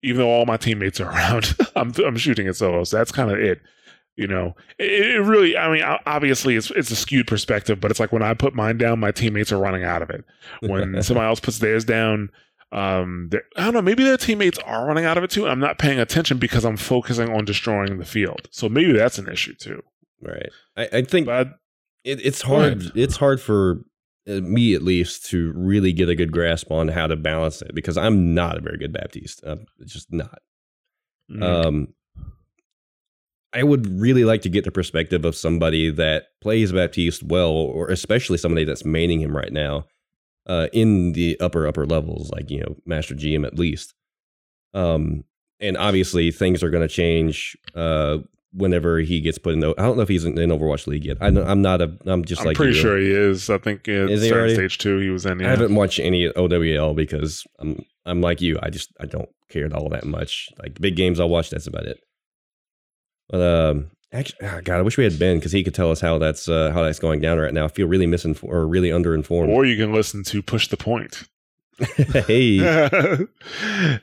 even 0.01 0.22
though 0.22 0.30
all 0.30 0.47
my 0.47 0.57
teammates 0.57 0.99
are 0.99 1.09
around. 1.11 1.55
I'm 1.76 1.93
I'm 2.03 2.18
shooting 2.18 2.47
it 2.47 2.55
solo, 2.55 2.84
so 2.84 2.97
that's 2.97 3.11
kind 3.11 3.32
of 3.32 3.38
it. 3.38 3.61
You 4.18 4.28
know, 4.28 4.55
it, 4.80 5.15
it 5.15 5.20
really. 5.22 5.55
I 5.55 5.72
mean, 5.72 5.84
obviously, 6.05 6.55
it's 6.55 6.72
it's 6.72 6.91
a 6.91 6.95
skewed 6.95 7.28
perspective, 7.28 7.80
but 7.80 7.91
it's 7.91 7.99
like 7.99 8.11
when 8.11 8.24
I 8.24 8.34
put 8.34 8.55
mine 8.55 8.78
down, 8.78 8.99
my 8.99 9.11
teammates 9.11 9.51
are 9.51 9.59
running 9.59 9.84
out 9.84 10.01
of 10.01 10.09
it. 10.09 10.26
When 10.61 11.01
somebody 11.03 11.28
else 11.28 11.39
puts 11.39 11.59
theirs 11.59 11.86
down, 11.86 12.32
um, 12.72 13.30
I 13.55 13.65
don't 13.65 13.76
know. 13.76 13.82
Maybe 13.82 14.03
their 14.03 14.18
teammates 14.18 14.57
are 14.65 14.88
running 14.88 15.05
out 15.05 15.18
of 15.18 15.24
it 15.24 15.30
too. 15.30 15.47
I'm 15.47 15.59
not 15.59 15.78
paying 15.78 15.99
attention 15.99 16.39
because 16.39 16.65
I'm 16.65 16.78
focusing 16.78 17.32
on 17.32 17.45
destroying 17.45 17.99
the 17.99 18.05
field. 18.05 18.47
So 18.51 18.68
maybe 18.68 18.91
that's 18.91 19.20
an 19.20 19.30
issue 19.30 19.53
too. 19.53 19.84
right. 20.22 20.49
I, 20.76 20.89
I 20.97 21.01
think 21.03 21.28
But 21.28 21.49
it, 22.03 22.20
it's 22.26 22.41
hard. 22.41 22.91
It's 22.95 23.18
hard 23.18 23.39
for 23.39 23.84
uh, 24.28 24.41
me, 24.41 24.74
at 24.74 24.82
least, 24.82 25.28
to 25.28 25.53
really 25.55 25.93
get 25.93 26.09
a 26.09 26.15
good 26.15 26.32
grasp 26.32 26.72
on 26.72 26.88
how 26.88 27.05
to 27.05 27.15
balance 27.15 27.61
it 27.61 27.76
because 27.76 27.97
I'm 27.97 28.34
not 28.34 28.57
a 28.57 28.61
very 28.61 28.78
good 28.80 28.93
Baptiste. 28.93 29.43
It's 29.80 29.93
just 29.93 30.11
not. 30.11 30.39
mm, 31.32 31.43
Um, 31.43 31.93
I 33.54 33.64
would 33.64 33.88
really 34.00 34.26
like 34.26 34.41
to 34.41 34.50
get 34.50 34.66
the 34.66 34.72
perspective 34.72 35.24
of 35.26 35.36
somebody 35.36 35.89
that 35.91 36.26
plays 36.41 36.72
Baptiste 36.72 37.24
well, 37.24 37.50
or 37.52 37.89
especially 37.89 38.38
somebody 38.38 38.66
that's 38.66 38.84
maining 38.84 39.20
him 39.20 39.36
right 39.36 39.52
now 39.54 39.86
uh, 40.45 40.68
in 40.74 41.14
the 41.14 41.39
upper 41.39 41.66
upper 41.68 41.86
levels, 41.86 42.30
like 42.32 42.50
you 42.52 42.60
know 42.62 42.76
Master 42.86 43.16
GM 43.16 43.45
at 43.48 43.58
least. 43.58 43.93
Um, 44.74 45.24
and 45.60 45.78
obviously 45.78 46.30
things 46.32 46.62
are 46.62 46.70
going 46.70 46.88
to 46.88 46.93
change 46.93 47.58
uh, 47.74 48.18
whenever 48.54 49.00
he 49.00 49.22
gets 49.22 49.38
put 49.39 49.54
in. 49.54 49.62
The, 49.62 49.74
I 49.78 49.84
don't 49.84 49.95
know 49.95 50.04
if 50.04 50.10
he's 50.10 50.26
in, 50.26 50.38
in 50.38 50.50
Overwatch 50.52 50.86
League 50.86 51.06
yet. 51.06 51.18
I, 51.22 51.28
am 51.28 51.62
not 51.62 51.82
a. 51.82 51.98
I'm 52.06 52.26
just 52.26 52.41
I'm 52.41 52.48
like 52.48 52.58
pretty 52.58 52.76
you. 52.76 52.82
sure 52.82 52.98
he 52.98 53.10
is. 53.12 53.50
I 53.50 53.58
think 53.58 53.88
at 53.88 54.10
Is 54.10 54.24
he 54.24 54.32
already? 54.32 54.54
stage 54.56 54.78
two 54.78 55.00
he 55.00 55.10
was 55.10 55.26
in. 55.26 55.39
I 55.41 55.45
Yeah. 55.45 55.50
haven't 55.52 55.74
watched 55.74 56.00
any 56.00 56.28
OWL 56.36 56.93
because 56.93 57.43
I'm 57.60 57.84
I'm 58.06 58.22
like 58.22 58.41
you. 58.41 58.60
I 58.62 58.70
just 58.70 58.91
I 59.00 59.06
don't 59.06 59.30
care 59.50 59.66
at 59.66 59.74
all 59.74 59.89
that 59.89 60.06
much. 60.06 60.50
Like 60.62 60.80
big 60.80 60.95
games 60.95 61.20
I'll 61.20 61.30
watch. 61.30 61.50
That's 61.50 61.66
about 61.68 61.86
it. 61.86 62.00
But 63.30 63.42
um, 63.42 63.92
actually, 64.14 64.48
ah, 64.48 64.62
God, 64.64 64.78
I 64.80 64.82
wish 64.82 64.98
we 64.98 65.04
had 65.04 65.20
Ben 65.20 65.38
because 65.38 65.52
he 65.52 65.64
could 65.64 65.74
tell 65.76 65.92
us 65.92 66.00
how 66.02 66.18
that's 66.18 66.48
uh, 66.48 66.72
how 66.72 66.84
that's 66.84 67.00
going 67.00 67.20
down 67.20 67.38
right 67.40 67.54
now. 67.54 67.66
I 67.66 67.68
feel 67.68 67.88
really 67.88 68.08
misinformed 68.08 68.54
or 68.56 68.68
really 68.68 68.90
underinformed. 68.90 69.50
Or 69.50 69.66
you 69.66 69.76
can 69.78 69.94
listen 69.94 70.24
to 70.24 70.42
Push 70.42 70.68
the 70.70 70.78
Point 70.78 71.24
hey, 71.96 72.58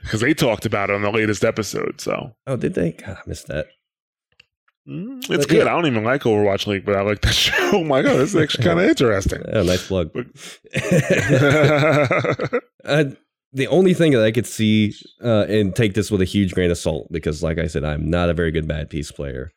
because 0.03 0.21
they 0.21 0.33
talked 0.33 0.65
about 0.65 0.89
it 0.89 0.95
on 0.95 1.01
the 1.01 1.11
latest 1.11 1.43
episode. 1.43 1.99
So 1.99 2.35
oh, 2.47 2.55
did 2.55 2.73
they? 2.75 2.91
God, 2.93 3.17
I 3.17 3.21
missed 3.27 3.47
that. 3.47 3.65
mm, 4.87 5.17
it's 5.17 5.27
But, 5.27 5.49
good. 5.49 5.57
yeah. 5.65 5.73
I 5.73 5.75
don't 5.75 5.87
even 5.87 6.03
like 6.05 6.21
Overwatch 6.21 6.67
League, 6.67 6.85
but 6.85 6.95
I 6.95 7.01
like 7.01 7.21
that 7.21 7.33
show. 7.33 7.53
Oh 7.73 7.83
my 7.83 8.01
god, 8.01 8.17
this 8.17 8.29
is 8.33 8.41
actually 8.41 8.63
kind 8.63 8.79
of 8.79 8.85
interesting. 8.87 9.41
Oh, 9.51 9.63
nice 9.63 9.87
plug. 9.87 10.11
But- 10.13 10.27
uh, 12.85 13.05
the 13.55 13.67
only 13.67 13.93
thing 13.93 14.11
that 14.11 14.23
I 14.23 14.31
could 14.31 14.45
see, 14.45 14.93
uh, 15.23 15.45
and 15.47 15.73
take 15.73 15.93
this 15.93 16.11
with 16.11 16.21
a 16.21 16.25
huge 16.25 16.53
grain 16.53 16.71
of 16.71 16.77
salt, 16.77 17.07
because 17.09 17.41
like 17.41 17.57
I 17.57 17.67
said, 17.67 17.85
I'm 17.85 18.09
not 18.09 18.29
a 18.29 18.33
very 18.33 18.51
good 18.51 18.67
Baptiste 18.67 19.15
player. 19.15 19.51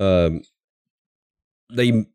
Um, 0.00 0.40
they 1.70 2.06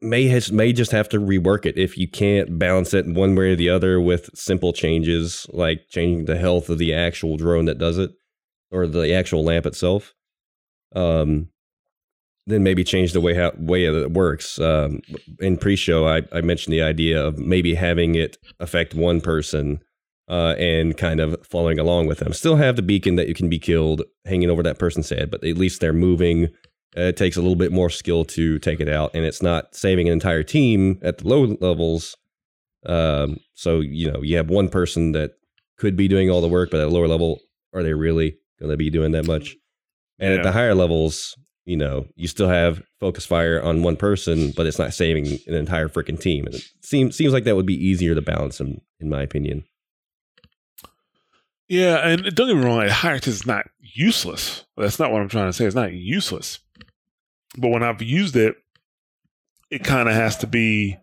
may 0.00 0.26
has, 0.28 0.50
may 0.50 0.72
just 0.72 0.90
have 0.90 1.08
to 1.10 1.18
rework 1.18 1.66
it 1.66 1.76
if 1.76 1.98
you 1.98 2.08
can't 2.08 2.58
balance 2.58 2.94
it 2.94 3.06
one 3.06 3.34
way 3.34 3.52
or 3.52 3.56
the 3.56 3.68
other 3.68 4.00
with 4.00 4.30
simple 4.34 4.72
changes, 4.72 5.46
like 5.50 5.82
changing 5.90 6.24
the 6.24 6.38
health 6.38 6.70
of 6.70 6.78
the 6.78 6.94
actual 6.94 7.36
drone 7.36 7.66
that 7.66 7.76
does 7.76 7.98
it, 7.98 8.10
or 8.70 8.86
the 8.86 9.12
actual 9.12 9.44
lamp 9.44 9.66
itself. 9.66 10.14
Um, 10.96 11.50
then 12.46 12.62
maybe 12.62 12.84
change 12.84 13.12
the 13.12 13.20
way 13.20 13.34
how 13.34 13.52
way 13.58 13.84
that 13.84 14.02
it 14.02 14.12
works. 14.12 14.58
Um, 14.58 15.02
in 15.40 15.58
pre-show, 15.58 16.08
I, 16.08 16.22
I 16.32 16.40
mentioned 16.40 16.72
the 16.72 16.80
idea 16.80 17.22
of 17.22 17.36
maybe 17.38 17.74
having 17.74 18.14
it 18.14 18.38
affect 18.58 18.94
one 18.94 19.20
person 19.20 19.80
uh, 20.28 20.54
and 20.58 20.96
kind 20.96 21.20
of 21.20 21.36
following 21.46 21.78
along 21.78 22.06
with 22.06 22.18
them. 22.18 22.32
Still 22.32 22.56
have 22.56 22.76
the 22.76 22.82
beacon 22.82 23.16
that 23.16 23.28
you 23.28 23.34
can 23.34 23.48
be 23.48 23.58
killed 23.58 24.02
hanging 24.26 24.50
over 24.50 24.62
that 24.62 24.78
person's 24.78 25.08
head, 25.08 25.30
but 25.30 25.42
at 25.44 25.56
least 25.56 25.80
they're 25.80 25.92
moving. 25.92 26.46
Uh, 26.96 27.02
it 27.02 27.16
takes 27.16 27.36
a 27.36 27.40
little 27.40 27.56
bit 27.56 27.72
more 27.72 27.90
skill 27.90 28.24
to 28.24 28.58
take 28.58 28.80
it 28.80 28.88
out, 28.88 29.10
and 29.14 29.24
it's 29.24 29.42
not 29.42 29.74
saving 29.74 30.06
an 30.08 30.12
entire 30.12 30.42
team 30.42 30.98
at 31.02 31.18
the 31.18 31.28
low 31.28 31.56
levels. 31.60 32.16
Um, 32.86 33.38
so 33.54 33.80
you 33.80 34.10
know 34.10 34.22
you 34.22 34.36
have 34.36 34.50
one 34.50 34.68
person 34.68 35.12
that 35.12 35.32
could 35.76 35.96
be 35.96 36.08
doing 36.08 36.30
all 36.30 36.40
the 36.40 36.48
work, 36.48 36.70
but 36.70 36.80
at 36.80 36.86
a 36.88 36.90
lower 36.90 37.08
level, 37.08 37.40
are 37.74 37.82
they 37.82 37.94
really 37.94 38.36
going 38.58 38.70
to 38.70 38.76
be 38.76 38.90
doing 38.90 39.12
that 39.12 39.26
much? 39.26 39.56
And 40.18 40.32
Yeah. 40.32 40.38
at 40.38 40.42
the 40.42 40.52
higher 40.52 40.74
levels, 40.74 41.36
you 41.64 41.76
know, 41.76 42.06
you 42.16 42.26
still 42.26 42.48
have 42.48 42.82
focus 42.98 43.24
fire 43.26 43.62
on 43.62 43.82
one 43.82 43.96
person, 43.96 44.52
but 44.56 44.66
it's 44.66 44.78
not 44.78 44.92
saving 44.94 45.26
an 45.46 45.54
entire 45.54 45.88
freaking 45.88 46.18
team. 46.20 46.46
And 46.46 46.54
it 46.56 46.64
seems 46.82 47.16
seems 47.16 47.32
like 47.32 47.44
that 47.44 47.54
would 47.56 47.66
be 47.66 47.74
easier 47.86 48.14
to 48.14 48.22
balance, 48.22 48.58
in, 48.60 48.80
in 49.00 49.08
my 49.08 49.22
opinion. 49.22 49.64
Yeah, 51.68 51.96
and 51.98 52.34
don't 52.34 52.48
get 52.48 52.56
me 52.56 52.64
wrong, 52.64 52.88
higher 52.88 53.20
is 53.22 53.46
not 53.46 53.66
useless. 53.78 54.64
That's 54.76 54.98
not 54.98 55.12
what 55.12 55.20
I'm 55.20 55.28
trying 55.28 55.48
to 55.48 55.52
say. 55.52 55.66
It's 55.66 55.74
not 55.74 55.92
useless. 55.92 56.60
But 57.58 57.68
when 57.68 57.82
I've 57.82 58.00
used 58.00 58.36
it, 58.36 58.56
it 59.70 59.84
kind 59.84 60.08
of 60.08 60.14
has 60.14 60.36
to 60.38 60.46
be. 60.46 60.96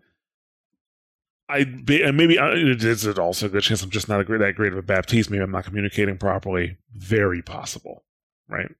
I 1.48 1.62
be, 1.62 2.02
and 2.02 2.16
maybe 2.16 2.36
it 2.40 2.82
is 2.82 3.06
also 3.06 3.46
a 3.46 3.48
good 3.48 3.62
chance 3.62 3.80
I'm 3.80 3.90
just 3.90 4.08
not 4.08 4.20
a 4.20 4.24
great, 4.24 4.38
that 4.38 4.56
great 4.56 4.72
of 4.72 4.78
a 4.78 4.82
Baptiste. 4.82 5.30
Maybe 5.30 5.44
I'm 5.44 5.52
not 5.52 5.64
communicating 5.64 6.18
properly. 6.18 6.76
Very 6.92 7.40
possible, 7.40 8.02
right? 8.48 8.74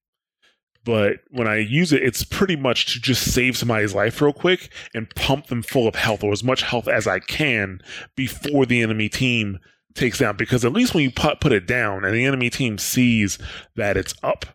But 0.84 1.18
when 1.30 1.46
I 1.46 1.58
use 1.58 1.92
it, 1.92 2.02
it's 2.02 2.24
pretty 2.24 2.56
much 2.56 2.92
to 2.94 3.00
just 3.00 3.32
save 3.32 3.56
somebody's 3.56 3.94
life 3.94 4.20
real 4.20 4.32
quick 4.32 4.72
and 4.94 5.12
pump 5.14 5.46
them 5.46 5.62
full 5.62 5.86
of 5.86 5.94
health 5.94 6.24
or 6.24 6.32
as 6.32 6.42
much 6.42 6.62
health 6.62 6.88
as 6.88 7.06
I 7.06 7.20
can 7.20 7.80
before 8.16 8.66
the 8.66 8.82
enemy 8.82 9.08
team 9.08 9.60
takes 9.96 10.18
down. 10.18 10.36
Because 10.36 10.64
at 10.64 10.72
least 10.72 10.94
when 10.94 11.02
you 11.04 11.10
put, 11.10 11.40
put 11.40 11.52
it 11.52 11.66
down 11.66 12.04
and 12.04 12.14
the 12.14 12.24
enemy 12.24 12.50
team 12.50 12.78
sees 12.78 13.38
that 13.74 13.96
it's 13.96 14.14
up, 14.22 14.46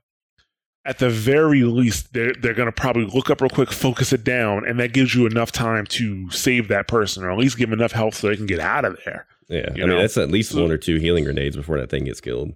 at 0.83 0.97
the 0.99 1.09
very 1.09 1.63
least, 1.63 2.13
they're, 2.13 2.33
they're 2.33 2.53
going 2.55 2.67
to 2.67 2.71
probably 2.71 3.05
look 3.05 3.29
up 3.29 3.41
real 3.41 3.49
quick, 3.49 3.71
focus 3.71 4.11
it 4.13 4.23
down, 4.23 4.67
and 4.67 4.79
that 4.79 4.93
gives 4.93 5.13
you 5.13 5.27
enough 5.27 5.51
time 5.51 5.85
to 5.85 6.29
save 6.31 6.67
that 6.69 6.87
person 6.87 7.23
or 7.23 7.31
at 7.31 7.37
least 7.37 7.57
give 7.57 7.69
them 7.69 7.79
enough 7.79 7.91
health 7.91 8.15
so 8.15 8.27
they 8.27 8.35
can 8.35 8.47
get 8.47 8.59
out 8.59 8.85
of 8.85 8.97
there. 9.05 9.27
Yeah, 9.47 9.69
You 9.75 9.83
I 9.83 9.87
mean 9.87 9.97
that's 9.97 10.17
at 10.17 10.31
least 10.31 10.55
one 10.55 10.71
or 10.71 10.77
two 10.77 10.95
healing 10.97 11.25
grenades 11.25 11.55
before 11.55 11.77
that 11.79 11.89
thing 11.89 12.05
gets 12.05 12.21
killed. 12.21 12.53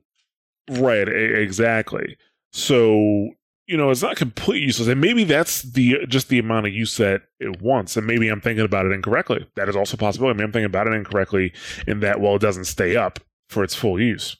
Right, 0.70 1.08
exactly. 1.08 2.18
So, 2.52 3.30
you 3.68 3.78
know, 3.78 3.90
it's 3.90 4.02
not 4.02 4.16
completely 4.16 4.66
useless. 4.66 4.88
And 4.88 5.02
maybe 5.02 5.24
that's 5.24 5.64
the 5.64 6.06
just 6.08 6.30
the 6.30 6.40
amount 6.40 6.68
of 6.68 6.74
use 6.74 6.98
that 6.98 7.24
it 7.40 7.62
wants. 7.62 7.98
And 7.98 8.06
maybe 8.06 8.28
I'm 8.28 8.42
thinking 8.42 8.66
about 8.66 8.86
it 8.86 8.92
incorrectly. 8.92 9.48
That 9.56 9.70
is 9.70 9.76
also 9.76 9.96
a 9.96 9.98
possibility. 9.98 10.38
Maybe 10.38 10.46
I'm 10.46 10.52
thinking 10.52 10.66
about 10.66 10.88
it 10.88 10.94
incorrectly 10.94 11.54
in 11.88 12.00
that, 12.02 12.20
well, 12.20 12.36
it 12.36 12.42
doesn't 12.42 12.66
stay 12.66 12.96
up 12.96 13.20
for 13.50 13.64
its 13.64 13.76
full 13.76 14.00
use. 14.00 14.38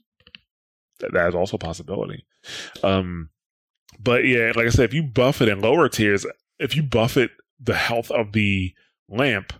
That, 1.00 1.14
that 1.14 1.30
is 1.30 1.36
also 1.36 1.56
a 1.56 1.60
possibility. 1.60 2.26
Um, 2.84 3.30
but 4.00 4.26
yeah, 4.26 4.52
like 4.56 4.68
I 4.68 4.70
said, 4.70 4.86
if 4.86 4.94
you 4.94 5.04
buff 5.04 5.42
it 5.42 5.50
in 5.50 5.62
lower 5.62 5.90
tiers, 5.90 6.26
if 6.60 6.76
you 6.76 6.84
buff 6.84 7.18
it 7.18 7.32
the 7.60 7.76
health 7.76 8.12
of 8.12 8.34
the 8.34 8.74
lamp 9.10 9.54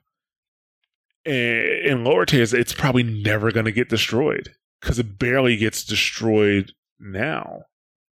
eh, 1.26 1.82
in 1.86 2.04
lower 2.04 2.26
tiers, 2.26 2.54
it's 2.54 2.74
probably 2.74 3.04
never 3.04 3.52
going 3.52 3.66
to 3.66 3.72
get 3.72 3.90
destroyed 3.90 4.54
because 4.80 5.00
it 5.00 5.18
barely 5.18 5.58
gets 5.58 5.84
destroyed 5.84 6.74
now. 7.00 7.64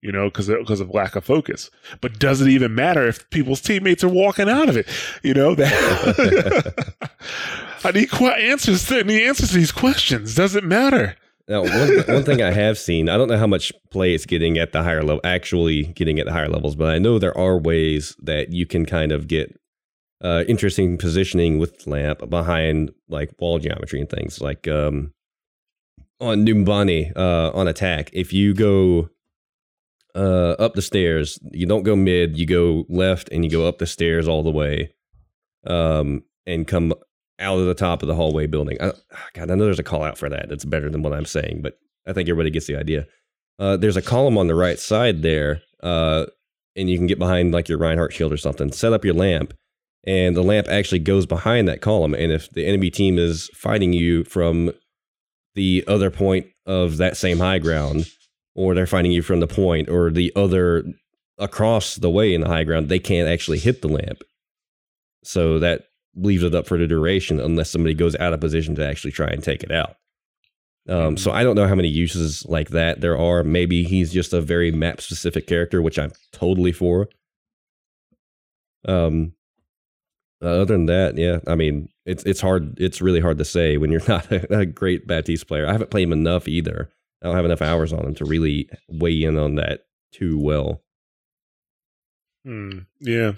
You 0.04 0.12
know, 0.12 0.26
because 0.26 0.50
because 0.50 0.82
of 0.82 0.90
lack 0.90 1.16
of 1.16 1.24
focus. 1.24 1.72
But 2.02 2.20
does 2.20 2.42
it 2.42 2.50
even 2.50 2.76
matter 2.76 3.08
if 3.08 3.30
people's 3.30 3.62
teammates 3.62 4.04
are 4.04 4.10
walking 4.10 4.50
out 4.50 4.68
of 4.68 4.76
it? 4.76 4.86
You 5.24 5.34
know 5.34 5.56
that. 5.56 7.00
I 7.86 7.92
need 7.92 8.12
qu- 8.12 8.28
answers. 8.28 8.86
To, 8.88 9.00
I 9.00 9.04
need 9.04 9.26
answers 9.26 9.52
to 9.52 9.56
these 9.56 9.72
questions. 9.72 10.36
Does 10.36 10.56
it 10.56 10.66
matter? 10.66 11.16
Now, 11.48 11.62
one, 11.62 12.04
one 12.08 12.24
thing 12.24 12.42
I 12.42 12.52
have 12.52 12.78
seen, 12.78 13.08
I 13.08 13.18
don't 13.18 13.30
know 13.30 13.38
how 13.38 13.48
much 13.48 13.72
play 13.92 14.14
it's 14.14 14.26
getting 14.26 14.58
at 14.58 14.74
the 14.74 14.84
higher 14.84 15.04
level, 15.04 15.22
actually 15.24 15.84
getting 15.88 16.20
at 16.20 16.26
the 16.26 16.32
higher 16.32 16.48
levels, 16.48 16.76
but 16.76 16.94
I 16.94 17.00
know 17.00 17.20
there 17.20 17.38
are 17.38 17.58
ways 17.58 18.16
that 18.22 18.54
you 18.54 18.66
can 18.66 18.86
kind 18.86 19.12
of 19.12 19.28
get 19.28 19.58
uh, 20.22 20.44
interesting 20.48 20.98
positioning 20.98 21.60
with 21.60 21.86
lamp 21.86 22.30
behind 22.30 22.94
like 23.10 23.32
wall 23.40 23.60
geometry 23.60 24.00
and 24.00 24.10
things. 24.10 24.40
Like 24.42 24.68
um, 24.70 25.14
on 26.22 26.46
Numbani 26.46 27.16
uh, 27.16 27.52
on 27.54 27.68
attack, 27.68 28.10
if 28.14 28.32
you 28.32 28.54
go 28.54 29.10
uh, 30.16 30.52
up 30.60 30.74
the 30.74 30.82
stairs, 30.82 31.40
you 31.52 31.66
don't 31.66 31.84
go 31.84 31.96
mid, 31.96 32.38
you 32.38 32.46
go 32.46 32.86
left 32.90 33.30
and 33.32 33.44
you 33.44 33.50
go 33.50 33.68
up 33.68 33.80
the 33.80 33.88
stairs 33.88 34.28
all 34.28 34.44
the 34.44 34.52
way 34.52 34.94
um, 35.66 36.24
and 36.46 36.68
come 36.68 36.94
out 37.40 37.60
of 37.60 37.66
the 37.66 37.74
top 37.74 38.02
of 38.02 38.08
the 38.08 38.16
hallway 38.16 38.48
building. 38.48 38.78
I, 38.82 38.94
God, 39.34 39.50
I 39.50 39.56
know 39.56 39.66
there's 39.66 39.80
a 39.80 39.84
call 39.84 40.04
out 40.04 40.18
for 40.18 40.30
that. 40.30 40.50
That's 40.50 40.66
better 40.66 40.90
than 40.90 41.02
what 41.02 41.14
I'm 41.14 41.26
saying, 41.26 41.62
but 41.62 41.80
I 42.08 42.14
think 42.14 42.30
everybody 42.30 42.52
gets 42.52 42.68
the 42.68 42.78
idea. 42.78 43.08
Uh, 43.60 43.78
there's 43.78 43.98
a 43.98 44.02
column 44.02 44.38
on 44.38 44.48
the 44.48 44.56
right 44.56 44.80
side 44.80 45.22
there, 45.22 45.62
uh, 45.82 46.26
and 46.76 46.90
you 46.90 46.98
can 46.98 47.08
get 47.08 47.20
behind 47.20 47.54
like 47.54 47.70
your 47.70 47.78
Reinhardt 47.78 48.14
shield 48.14 48.34
or 48.34 48.38
something. 48.38 48.72
Set 48.72 48.94
up 48.94 49.06
your 49.06 49.14
lamp, 49.14 49.54
and 50.06 50.36
the 50.36 50.44
lamp 50.44 50.68
actually 50.70 51.00
goes 51.00 51.26
behind 51.26 51.68
that 51.68 51.82
column. 51.82 52.14
And 52.14 52.32
if 52.32 52.50
the 52.52 52.66
enemy 52.66 52.90
team 52.90 53.18
is 53.18 53.50
fighting 53.54 53.94
you 53.94 54.24
from 54.24 54.72
the 55.56 55.84
other 55.88 56.10
point 56.10 56.48
of 56.66 56.98
that 56.98 57.16
same 57.16 57.40
high 57.40 57.60
ground, 57.60 58.08
or 58.56 58.74
they're 58.74 58.88
fighting 58.88 59.12
you 59.12 59.22
from 59.22 59.40
the 59.40 59.48
point 59.48 59.90
or 59.90 60.10
the 60.10 60.32
other 60.36 60.84
across 61.38 61.96
the 61.96 62.10
way 62.10 62.34
in 62.34 62.42
the 62.42 62.48
high 62.48 62.64
ground, 62.64 62.90
they 62.90 63.00
can't 63.00 63.28
actually 63.28 63.60
hit 63.60 63.82
the 63.82 63.88
lamp. 63.88 64.24
So 65.24 65.60
that 65.60 65.86
leaves 66.16 66.44
it 66.44 66.54
up 66.54 66.68
for 66.68 66.78
the 66.78 66.88
duration 66.88 67.40
unless 67.40 67.72
somebody 67.72 67.94
goes 67.94 68.16
out 68.18 68.34
of 68.34 68.40
position 68.40 68.76
to 68.76 68.88
actually 68.88 69.12
try 69.12 69.28
and 69.28 69.44
take 69.44 69.64
it 69.64 69.72
out. 69.72 69.96
Um, 70.88 71.16
so 71.16 71.32
I 71.32 71.44
don't 71.44 71.56
know 71.56 71.68
how 71.68 71.76
many 71.76 71.88
uses 71.88 72.46
like 72.46 72.70
that 72.70 73.02
there 73.02 73.18
are. 73.18 73.44
Maybe 73.44 73.84
he's 73.84 74.12
just 74.12 74.34
a 74.34 74.42
very 74.42 74.72
map 74.72 75.02
specific 75.02 75.48
character, 75.48 75.82
which 75.82 75.98
I'm 75.98 76.12
totally 76.34 76.74
for. 76.74 77.08
Um, 78.86 79.34
other 80.42 80.66
than 80.66 80.88
that, 80.88 81.18
yeah, 81.18 81.40
I 81.48 81.56
mean, 81.56 81.88
it's 82.06 82.24
it's 82.26 82.42
hard. 82.42 82.78
It's 82.82 83.02
really 83.02 83.22
hard 83.22 83.38
to 83.38 83.46
say 83.46 83.78
when 83.78 83.92
you're 83.92 84.02
not 84.10 84.30
a, 84.30 84.60
a 84.60 84.66
great 84.66 85.08
Baptiste 85.08 85.48
player. 85.48 85.66
I 85.66 85.72
haven't 85.72 85.90
played 85.90 86.04
him 86.04 86.12
enough 86.12 86.50
either. 86.50 86.90
I 87.24 87.28
don't 87.28 87.36
have 87.36 87.46
enough 87.46 87.62
hours 87.62 87.94
on 87.94 88.06
him 88.06 88.16
to 88.16 88.26
really 88.26 88.70
weigh 88.90 89.24
in 89.24 89.38
on 89.38 89.56
that 89.56 89.86
too 90.12 90.38
well. 90.38 90.84
Hmm. 92.46 92.80
Yeah. 93.00 93.34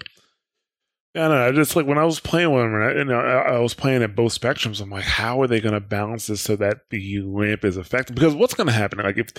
I 1.14 1.20
don't 1.20 1.30
know. 1.30 1.48
I 1.48 1.52
just 1.52 1.76
like 1.76 1.86
when 1.86 1.96
I 1.96 2.04
was 2.04 2.20
playing 2.20 2.52
with 2.52 2.64
him, 2.64 2.74
and 2.74 2.84
I, 2.84 3.02
know, 3.04 3.18
I, 3.18 3.58
was 3.58 3.72
playing 3.72 4.02
at 4.02 4.14
both 4.14 4.38
spectrums. 4.38 4.82
I'm 4.82 4.90
like, 4.90 5.04
how 5.04 5.40
are 5.40 5.46
they 5.46 5.60
going 5.60 5.72
to 5.72 5.80
balance 5.80 6.26
this 6.26 6.42
so 6.42 6.56
that 6.56 6.90
the 6.90 7.22
lamp 7.22 7.64
is 7.64 7.78
effective? 7.78 8.14
Because 8.14 8.34
what's 8.34 8.52
going 8.52 8.66
to 8.66 8.72
happen? 8.72 8.98
Like 8.98 9.16
if 9.16 9.30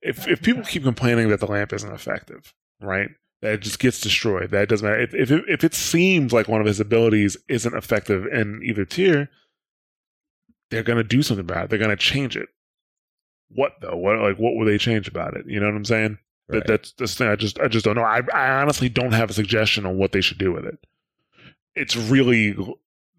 if 0.00 0.28
if 0.28 0.42
people 0.42 0.62
keep 0.62 0.84
complaining 0.84 1.30
that 1.30 1.40
the 1.40 1.50
lamp 1.50 1.72
isn't 1.72 1.92
effective, 1.92 2.54
right? 2.80 3.08
That 3.42 3.54
it 3.54 3.62
just 3.62 3.80
gets 3.80 4.00
destroyed. 4.00 4.52
That 4.52 4.68
doesn't 4.68 4.86
matter. 4.86 5.00
If 5.00 5.14
if 5.14 5.30
it, 5.32 5.44
if 5.48 5.64
it 5.64 5.74
seems 5.74 6.32
like 6.32 6.46
one 6.46 6.60
of 6.60 6.68
his 6.68 6.78
abilities 6.78 7.36
isn't 7.48 7.74
effective 7.74 8.26
in 8.26 8.60
either 8.62 8.84
tier, 8.84 9.28
they're 10.70 10.84
going 10.84 10.98
to 10.98 11.04
do 11.04 11.22
something 11.22 11.44
about 11.44 11.64
it. 11.64 11.70
They're 11.70 11.78
going 11.80 11.90
to 11.90 11.96
change 11.96 12.36
it. 12.36 12.48
What 13.54 13.72
though? 13.80 13.96
What 13.96 14.18
like 14.18 14.36
what 14.38 14.54
will 14.56 14.66
they 14.66 14.78
change 14.78 15.08
about 15.08 15.36
it? 15.36 15.46
You 15.46 15.60
know 15.60 15.66
what 15.66 15.76
I'm 15.76 15.84
saying? 15.84 16.18
Right. 16.48 16.58
That, 16.58 16.66
that's 16.66 16.92
this 16.92 17.14
thing. 17.14 17.28
I 17.28 17.36
just 17.36 17.58
I 17.60 17.68
just 17.68 17.84
don't 17.84 17.96
know. 17.96 18.02
I 18.04 18.20
I 18.32 18.60
honestly 18.60 18.88
don't 18.88 19.12
have 19.12 19.30
a 19.30 19.34
suggestion 19.34 19.86
on 19.86 19.96
what 19.96 20.12
they 20.12 20.20
should 20.20 20.38
do 20.38 20.52
with 20.52 20.64
it. 20.66 20.78
It's 21.74 21.96
really 21.96 22.56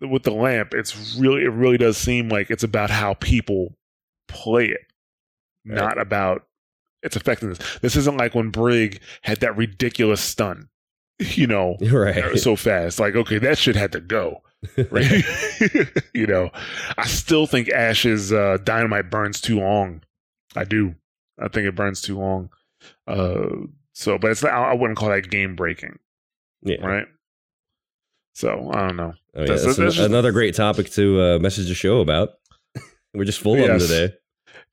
with 0.01 0.23
the 0.23 0.31
lamp. 0.31 0.73
It's 0.73 1.15
really 1.15 1.43
it 1.43 1.49
really 1.51 1.77
does 1.77 1.97
seem 1.97 2.29
like 2.29 2.49
it's 2.51 2.63
about 2.63 2.89
how 2.89 3.13
people 3.15 3.75
play 4.27 4.65
it, 4.65 4.85
Right. 5.65 5.75
not 5.75 5.99
about 5.99 6.45
its 7.03 7.15
effectiveness. 7.15 7.59
This 7.81 7.95
isn't 7.95 8.17
like 8.17 8.35
when 8.35 8.49
Brig 8.49 8.99
had 9.21 9.39
that 9.41 9.55
ridiculous 9.57 10.21
stun. 10.21 10.69
You 11.19 11.47
know, 11.47 11.77
right. 11.81 12.37
so 12.37 12.57
fast. 12.57 12.99
Like, 12.99 13.15
okay, 13.15 13.37
that 13.37 13.57
shit 13.57 13.77
had 13.77 13.93
to 13.93 14.01
go. 14.01 14.41
Right? 14.91 15.23
you 16.13 16.27
know, 16.27 16.49
I 16.97 17.05
still 17.07 17.45
think 17.47 17.69
Ashe's 17.69 18.33
uh, 18.33 18.57
dynamite 18.63 19.09
burns 19.09 19.39
too 19.39 19.59
long. 19.59 20.01
I 20.55 20.63
do. 20.63 20.95
I 21.39 21.47
think 21.47 21.67
it 21.67 21.75
burns 21.75 22.01
too 22.01 22.17
long. 22.17 22.49
Uh, 23.07 23.47
so, 23.93 24.17
but 24.17 24.31
it's 24.31 24.43
not, 24.43 24.53
I 24.53 24.73
wouldn't 24.73 24.97
call 24.97 25.09
that 25.09 25.29
game 25.29 25.55
breaking, 25.55 25.97
yeah. 26.61 26.85
right? 26.85 27.07
So 28.33 28.71
I 28.73 28.87
don't 28.87 28.97
know. 28.97 29.13
I 29.35 29.39
mean, 29.39 29.47
That's- 29.47 29.63
that's, 29.63 29.65
that's 29.65 29.77
an- 29.77 29.85
just- 29.85 29.99
another 29.99 30.31
great 30.31 30.55
topic 30.55 30.89
to 30.91 31.21
uh, 31.21 31.39
message 31.39 31.67
the 31.67 31.73
show 31.73 31.99
about. 31.99 32.33
We're 33.13 33.25
just 33.25 33.39
full 33.39 33.59
of 33.59 33.67
them 33.67 33.79
today. 33.79 34.13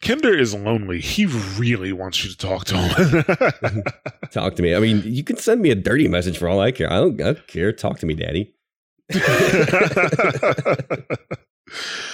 Kinder 0.01 0.37
is 0.37 0.53
lonely. 0.53 1.01
He 1.01 1.27
really 1.27 1.93
wants 1.93 2.25
you 2.25 2.31
to 2.31 2.37
talk 2.37 2.65
to 2.67 2.77
him. 2.77 3.85
Talk 4.33 4.57
to 4.57 4.63
me. 4.63 4.75
I 4.75 4.81
mean, 4.81 5.01
you 5.05 5.23
can 5.23 5.37
send 5.37 5.63
me 5.63 5.71
a 5.71 5.77
dirty 5.77 6.09
message 6.09 6.39
for 6.39 6.49
all 6.49 6.59
I 6.59 6.73
care. 6.73 6.93
I 6.93 6.97
don't, 6.97 7.21
I 7.21 7.25
don't 7.35 7.47
care. 7.47 7.73
Talk 7.73 8.01
to 8.01 8.07
me, 8.07 8.15
daddy. 8.15 8.53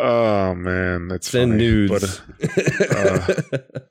oh 0.00 0.54
man, 0.54 1.08
that's 1.08 1.28
Send 1.28 1.52
funny. 1.52 1.62
nudes. 1.64 2.20
But, 2.40 2.96
uh, 2.96 3.58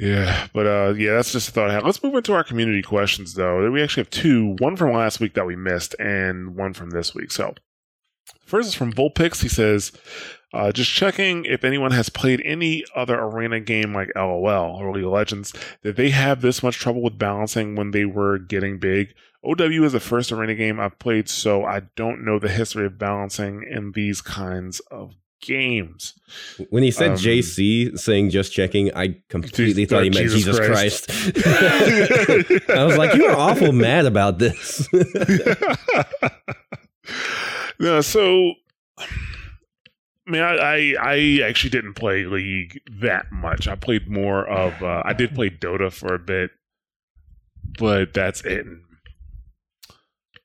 Yeah, 0.00 0.46
but 0.54 0.66
uh, 0.66 0.94
yeah, 0.96 1.14
that's 1.14 1.32
just 1.32 1.48
a 1.48 1.52
thought 1.52 1.70
I 1.70 1.74
had. 1.74 1.82
Let's 1.82 2.00
move 2.04 2.14
into 2.14 2.32
our 2.32 2.44
community 2.44 2.82
questions, 2.82 3.34
though. 3.34 3.68
We 3.68 3.82
actually 3.82 4.02
have 4.02 4.10
two: 4.10 4.54
one 4.60 4.76
from 4.76 4.92
last 4.92 5.18
week 5.18 5.34
that 5.34 5.44
we 5.44 5.56
missed, 5.56 5.96
and 5.98 6.54
one 6.54 6.72
from 6.72 6.90
this 6.90 7.16
week. 7.16 7.32
So, 7.32 7.54
first 8.46 8.68
is 8.68 8.74
from 8.74 8.92
Volpix. 8.92 9.42
He 9.42 9.48
says, 9.48 9.90
uh, 10.52 10.72
"Just 10.72 10.90
checking 10.90 11.44
if 11.44 11.64
anyone 11.64 11.92
has 11.92 12.08
played 12.08 12.42
any 12.44 12.84
other 12.94 13.18
arena 13.18 13.60
game 13.60 13.94
like 13.94 14.10
LOL 14.16 14.76
or 14.76 14.92
League 14.92 15.04
of 15.04 15.12
Legends. 15.12 15.52
that 15.82 15.96
they 15.96 16.10
have 16.10 16.40
this 16.40 16.62
much 16.62 16.78
trouble 16.78 17.02
with 17.02 17.18
balancing 17.18 17.76
when 17.76 17.90
they 17.92 18.04
were 18.04 18.38
getting 18.38 18.78
big? 18.78 19.14
OW 19.44 19.84
is 19.84 19.92
the 19.92 20.00
first 20.00 20.32
arena 20.32 20.54
game 20.54 20.80
I've 20.80 20.98
played, 20.98 21.28
so 21.28 21.64
I 21.64 21.82
don't 21.96 22.24
know 22.24 22.38
the 22.38 22.48
history 22.48 22.86
of 22.86 22.98
balancing 22.98 23.64
in 23.70 23.92
these 23.92 24.20
kinds 24.20 24.80
of 24.90 25.14
games." 25.40 26.14
when 26.70 26.82
he 26.82 26.90
said 26.90 27.12
Um, 27.12 27.16
JC 27.16 27.96
saying 27.98 28.30
just 28.30 28.52
checking, 28.52 28.92
I 28.94 29.16
completely 29.28 29.84
thought 29.86 30.02
he 30.04 30.10
meant 30.10 30.30
Jesus 30.30 30.56
Jesus 30.56 30.66
Christ. 30.66 31.08
Christ. 31.08 32.68
I 32.70 32.84
was 32.84 32.98
like, 32.98 33.14
you 33.14 33.24
are 33.26 33.36
awful 33.36 33.72
mad 33.72 34.04
about 34.04 34.38
this. 34.40 34.86
no, 37.78 38.00
so 38.00 38.54
I 40.28 40.30
mean, 40.30 40.42
I, 40.42 40.56
I, 40.56 40.94
I 41.00 41.48
actually 41.48 41.70
didn't 41.70 41.94
play 41.94 42.24
League 42.24 42.80
that 43.00 43.32
much. 43.32 43.66
I 43.66 43.76
played 43.76 44.10
more 44.10 44.46
of. 44.46 44.82
Uh, 44.82 45.02
I 45.04 45.14
did 45.14 45.34
play 45.34 45.48
Dota 45.48 45.90
for 45.90 46.14
a 46.14 46.18
bit, 46.18 46.50
but 47.78 48.12
that's 48.12 48.42
it. 48.42 48.66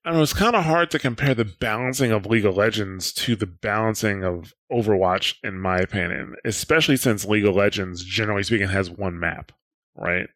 I 0.06 0.10
don't 0.10 0.18
know. 0.18 0.24
It's 0.24 0.34
kind 0.34 0.56
of 0.56 0.64
hard 0.64 0.90
to 0.92 1.00
compare 1.00 1.36
the 1.36 1.46
balancing 1.46 2.12
of 2.12 2.26
League 2.26 2.46
of 2.46 2.56
Legends 2.56 3.12
to 3.14 3.36
the 3.36 3.46
balancing 3.46 4.24
of 4.24 4.54
Overwatch, 4.72 5.36
in 5.44 5.60
my 5.60 5.80
opinion. 5.80 6.36
Especially 6.46 6.96
since 6.96 7.26
League 7.26 7.46
of 7.46 7.56
Legends, 7.56 8.06
generally 8.06 8.44
speaking, 8.44 8.70
has 8.70 8.90
one 8.90 9.20
map, 9.20 9.52
right? 9.96 10.30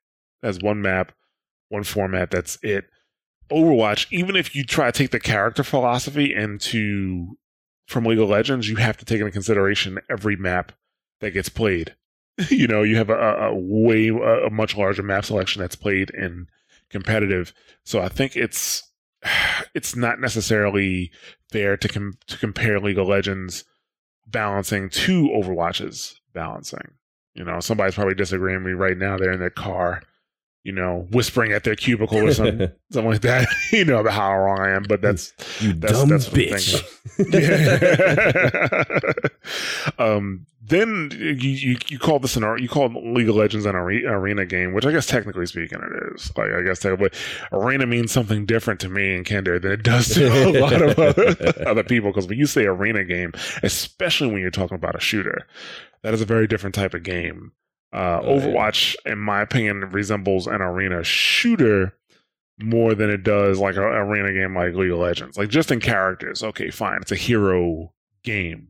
Has 0.44 0.60
one 0.60 0.82
map, 0.82 1.14
one 1.70 1.84
format. 1.84 2.32
That's 2.32 2.58
it. 2.62 2.86
Overwatch, 3.50 4.08
even 4.12 4.36
if 4.36 4.54
you 4.54 4.66
try 4.66 4.92
to 4.92 4.98
take 4.98 5.12
the 5.12 5.22
character 5.22 5.64
philosophy 5.64 6.34
into 6.34 7.38
from 7.88 8.06
League 8.06 8.20
of 8.20 8.30
Legends, 8.30 8.70
you 8.70 8.76
have 8.76 8.98
to 8.98 9.06
take 9.06 9.20
into 9.20 9.32
consideration 9.32 10.00
every 10.10 10.36
map 10.36 10.74
that 11.22 11.32
gets 11.32 11.50
played. 11.50 11.96
you 12.50 12.68
know, 12.68 12.84
you 12.84 12.98
have 12.98 13.10
a, 13.10 13.48
a 13.48 13.56
way 13.56 14.10
a 14.10 14.50
much 14.52 14.78
larger 14.78 15.02
map 15.02 15.26
selection 15.26 15.62
that's 15.62 15.76
played 15.76 16.12
in 16.12 16.48
competitive. 16.90 17.54
So 17.84 18.02
I 18.02 18.10
think 18.10 18.36
it's 18.36 18.84
it's 19.74 19.96
not 19.96 20.20
necessarily 20.20 21.12
fair 21.52 21.78
to 21.78 21.88
com- 21.88 22.18
to 22.28 22.38
compare 22.38 22.80
League 22.80 23.00
of 23.00 23.08
Legends 23.08 23.64
balancing 24.28 24.90
to 24.90 25.30
Overwatch's 25.30 26.20
balancing. 26.34 26.94
You 27.34 27.46
know, 27.46 27.60
somebody's 27.62 27.96
probably 27.96 28.16
disagreeing 28.16 28.64
with 28.64 28.68
me 28.68 28.74
right 28.74 28.98
now. 28.98 29.18
They're 29.18 29.32
in 29.32 29.40
their 29.40 29.50
car 29.50 30.04
you 30.68 30.74
know, 30.74 31.08
whispering 31.12 31.54
at 31.54 31.64
their 31.64 31.78
cubicle 31.78 32.18
or 32.18 32.34
something, 32.34 32.70
something 32.92 33.10
like 33.10 33.22
that. 33.22 33.48
you 33.72 33.86
know 33.86 34.00
about 34.00 34.12
how 34.12 34.38
wrong 34.38 34.60
I 34.60 34.72
am, 34.72 34.84
but 34.84 35.02
that's 35.02 35.34
you 35.62 35.72
that's, 35.72 35.94
dumb 35.94 36.10
that's 36.10 36.28
bitch. 36.28 36.84
um, 39.98 40.46
then 40.62 41.12
you, 41.18 41.30
you 41.32 41.78
you 41.88 41.98
call 41.98 42.20
this 42.20 42.36
an 42.36 42.44
you 42.60 42.68
call 42.68 42.90
League 43.14 43.30
of 43.30 43.36
Legends 43.36 43.66
an 43.66 43.78
arena 43.78 44.46
game, 44.46 44.74
which 44.74 44.86
I 44.86 44.92
guess 44.92 45.06
technically 45.06 45.46
speaking 45.46 45.80
it 45.80 46.14
is. 46.14 46.36
Like 46.36 46.52
I 46.52 46.62
guess 46.64 46.80
technically, 46.80 47.18
arena 47.54 47.86
means 47.86 48.12
something 48.12 48.46
different 48.46 48.82
to 48.82 48.90
me 48.90 49.16
and 49.16 49.26
Kender 49.26 49.62
than 49.62 49.72
it 49.72 49.84
does 49.84 50.10
to 50.16 50.28
a 50.28 50.52
lot 50.60 50.82
of 50.82 51.00
other, 51.00 51.66
other 51.66 51.84
people. 51.84 52.10
Because 52.10 52.28
when 52.28 52.38
you 52.38 52.46
say 52.46 52.66
arena 52.66 53.06
game, 53.06 53.32
especially 53.64 54.28
when 54.28 54.42
you're 54.42 54.52
talking 54.52 54.76
about 54.76 54.96
a 54.96 55.00
shooter, 55.00 55.48
that 56.02 56.14
is 56.14 56.22
a 56.22 56.26
very 56.26 56.46
different 56.46 56.76
type 56.76 56.94
of 56.94 57.04
game 57.04 57.54
uh, 57.94 58.20
oh, 58.22 58.40
Overwatch, 58.40 58.96
yeah. 59.06 59.14
in 59.14 59.20
my 59.20 59.42
opinion, 59.42 59.90
resembles 59.92 60.48
an 60.48 60.62
arena 60.62 61.04
shooter 61.04 61.94
more 62.60 62.96
than 62.96 63.10
it 63.10 63.24
does 63.24 63.60
like 63.60 63.76
an 63.76 63.84
arena 63.84 64.34
game 64.34 64.56
like 64.56 64.74
League 64.74 64.92
of 64.92 65.00
Legends. 65.00 65.38
Like 65.38 65.50
just 65.50 65.72
in 65.72 65.80
characters, 65.80 66.44
okay, 66.44 66.70
fine, 66.70 67.00
it's 67.02 67.12
a 67.12 67.16
hero 67.16 67.94
game, 68.24 68.70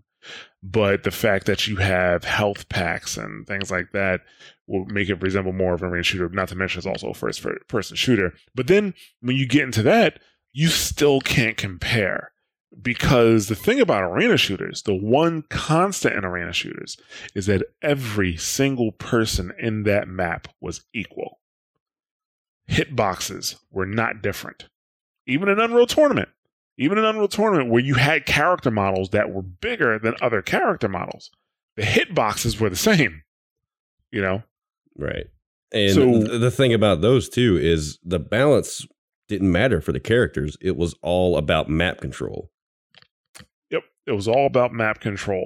but 0.62 1.04
the 1.04 1.12
fact 1.12 1.46
that 1.46 1.68
you 1.68 1.78
have 1.78 2.24
health 2.24 2.70
packs 2.70 3.18
and 3.18 3.48
things 3.48 3.72
like 3.72 3.92
that 3.94 4.22
will 4.68 4.86
make 4.86 5.10
it 5.10 5.22
resemble 5.22 5.54
more 5.54 5.74
of 5.74 5.82
an 5.82 5.90
arena 5.90 6.04
shooter. 6.04 6.30
Not 6.30 6.50
to 6.50 6.56
mention 6.56 6.80
it's 6.80 6.88
also 6.88 7.10
a 7.10 7.14
first 7.14 7.46
person 7.68 7.96
shooter. 7.96 8.34
But 8.54 8.68
then 8.68 8.94
when 9.22 9.38
you 9.38 9.48
get 9.48 9.64
into 9.64 9.84
that, 9.84 10.20
you 10.52 10.68
still 10.68 11.22
can't 11.22 11.58
compare 11.58 12.32
because 12.82 13.48
the 13.48 13.56
thing 13.56 13.80
about 13.80 14.04
arena 14.04 14.38
shooters, 14.38 14.84
the 14.84 14.96
one 14.96 15.44
constant 15.50 16.16
in 16.16 16.26
arena 16.26 16.54
shooters, 16.54 16.98
is 17.34 17.46
that 17.46 17.64
every 17.82 18.36
single 18.38 18.92
person 18.92 19.52
in 19.60 19.84
that 19.84 20.08
map 20.08 20.48
was 20.62 20.84
equal. 20.94 21.40
Hitboxes 22.70 23.56
were 23.72 23.86
not 23.86 24.22
different. 24.22 24.68
Even 25.26 25.50
in 25.50 25.60
Unreal 25.60 25.88
Tournament, 25.88 26.30
even 26.78 26.98
in 26.98 27.06
Unreal 27.06 27.28
Tournament, 27.28 27.70
where 27.70 27.82
you 27.82 27.96
had 27.96 28.26
character 28.26 28.72
models 28.72 29.10
that 29.10 29.32
were 29.32 29.42
bigger 29.42 29.98
than 29.98 30.16
other 30.22 30.42
character 30.42 30.88
models, 30.88 31.32
the 31.76 31.84
hitboxes 31.84 32.60
were 32.60 32.70
the 32.70 32.76
same. 32.76 33.24
You 34.12 34.22
know? 34.22 34.44
Right. 34.98 35.28
And 35.74 35.94
so, 35.94 36.38
the 36.38 36.52
thing 36.52 36.74
about 36.74 37.02
those 37.02 37.28
two 37.28 37.58
is 37.58 38.00
the 38.04 38.20
balance 38.20 38.86
didn't 39.28 39.52
matter 39.52 39.82
for 39.82 39.92
the 39.92 40.00
characters. 40.00 40.58
It 40.62 40.78
was 40.78 40.96
all 41.02 41.38
about 41.38 41.70
map 41.70 42.00
control. 42.00 42.50
It 44.08 44.14
was 44.14 44.28
all 44.28 44.48
about 44.48 44.74
map 44.74 45.00
control. 45.00 45.46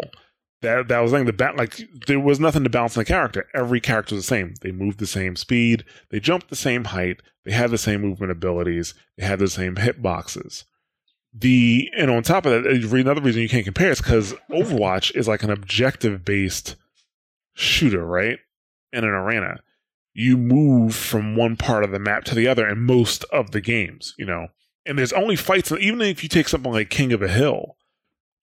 That 0.62 0.88
that 0.90 1.00
was 1.00 1.12
like 1.12 1.26
the 1.26 1.34
bat 1.34 1.58
like 1.58 1.82
there 2.06 2.20
was 2.20 2.40
nothing 2.40 2.64
to 2.64 2.70
balance 2.70 2.94
the 2.94 3.04
character. 3.04 3.48
Every 3.54 3.82
character 3.82 4.16
was 4.16 4.26
the 4.26 4.28
same. 4.28 4.54
They 4.62 4.72
moved 4.72 5.00
the 5.00 5.08
same 5.08 5.36
speed, 5.36 5.84
they 6.12 6.20
jumped 6.20 6.50
the 6.50 6.56
same 6.56 6.86
height, 6.86 7.22
they 7.46 7.52
had 7.52 7.72
the 7.72 7.80
same 7.80 8.02
movement 8.02 8.32
abilities, 8.32 8.94
they 9.18 9.26
had 9.26 9.40
the 9.40 9.48
same 9.48 9.76
hitboxes. 9.76 10.66
The 11.34 11.90
and 11.98 12.12
on 12.12 12.24
top 12.24 12.46
of 12.46 12.64
that, 12.64 12.72
another 12.72 13.22
reason 13.22 13.42
you 13.42 13.50
can't 13.50 13.66
compare 13.66 13.92
is 13.92 14.02
because 14.02 14.36
Overwatch 14.52 15.16
is 15.16 15.28
like 15.28 15.44
an 15.44 15.50
objective 15.50 16.24
based 16.24 16.76
shooter, 17.54 18.06
right? 18.06 18.38
In 18.94 19.04
an 19.04 19.10
arena. 19.10 19.62
You 20.14 20.38
move 20.38 20.94
from 20.94 21.38
one 21.38 21.56
part 21.56 21.86
of 21.86 21.92
the 21.92 22.00
map 22.00 22.26
to 22.26 22.36
the 22.36 22.48
other 22.48 22.68
in 22.68 22.82
most 22.82 23.24
of 23.32 23.52
the 23.52 23.62
games, 23.62 24.14
you 24.20 24.26
know. 24.26 24.48
And 24.86 24.98
there's 24.98 25.14
only 25.14 25.38
fights, 25.38 25.72
even 25.72 26.02
if 26.02 26.22
you 26.22 26.28
take 26.28 26.50
something 26.50 26.72
like 26.72 26.90
King 26.90 27.14
of 27.14 27.22
a 27.22 27.30
Hill, 27.30 27.78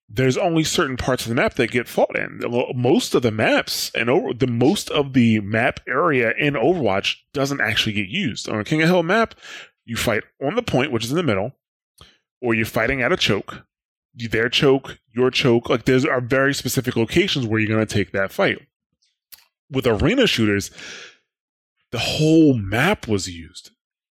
there's 0.09 0.39
only 0.39 0.65
certain 0.65 0.97
parts 0.97 1.25
of 1.25 1.29
the 1.29 1.35
map 1.35 1.55
that 1.55 1.71
get 1.71 1.87
fought 1.87 2.17
in. 2.17 2.41
Most 2.75 3.15
of 3.15 3.23
the 3.23 3.31
maps 3.31 3.91
and 3.95 4.09
over 4.09 4.33
the 4.33 4.47
most 4.47 4.91
of 4.91 5.13
the 5.13 5.41
map 5.41 5.81
area 5.87 6.33
in 6.39 6.55
Overwatch 6.55 7.17
doesn't 7.35 7.61
actually 7.61 7.93
get 7.93 8.09
used. 8.09 8.49
On 8.49 8.59
a 8.59 8.65
King 8.65 8.83
of 8.83 8.89
Hill 8.89 9.03
map, 9.03 9.35
you 9.85 9.97
fight 9.97 10.23
on 10.43 10.55
the 10.55 10.63
point, 10.63 10.93
which 10.93 11.05
is 11.05 11.11
in 11.11 11.17
the 11.17 11.23
middle, 11.23 11.53
or 12.41 12.55
you're 12.55 12.65
fighting 12.65 13.03
at 13.03 13.13
a 13.13 13.17
choke. 13.17 13.65
Their 14.15 14.49
choke, 14.49 14.99
your 15.15 15.31
choke. 15.31 15.69
Like 15.69 15.85
there's 15.85 16.05
are 16.05 16.21
very 16.21 16.55
specific 16.55 16.97
locations 16.97 17.47
where 17.47 17.61
you're 17.61 17.69
going 17.69 17.87
to 17.87 17.95
take 17.95 18.13
that 18.13 18.33
fight. 18.33 18.59
With 19.71 19.87
arena 19.87 20.27
shooters, 20.27 20.71
the 21.93 21.99
whole 21.99 22.55
map 22.55 23.07
was 23.07 23.29
used. 23.29 23.71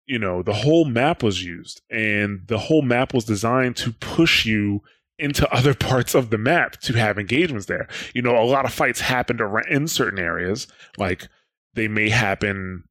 You 0.05 0.19
know, 0.19 0.41
the 0.41 0.53
whole 0.53 0.85
map 0.85 1.21
was 1.21 1.43
used, 1.43 1.81
and 1.89 2.47
the 2.47 2.59
whole 2.59 2.81
map 2.81 3.13
was 3.13 3.25
designed 3.25 3.75
to 3.77 3.91
push 3.91 4.45
you 4.45 4.81
into 5.19 5.49
other 5.53 5.73
parts 5.75 6.15
of 6.15 6.29
the 6.29 6.37
map 6.37 6.79
to 6.81 6.93
have 6.93 7.17
engagements 7.17 7.67
there. 7.67 7.87
You 8.13 8.21
know, 8.21 8.41
a 8.41 8.45
lot 8.45 8.65
of 8.65 8.73
fights 8.73 9.01
happened 9.01 9.41
in 9.69 9.87
certain 9.87 10.19
areas, 10.19 10.67
like 10.97 11.27
they 11.73 11.87
may 11.87 12.09
happen 12.09 12.83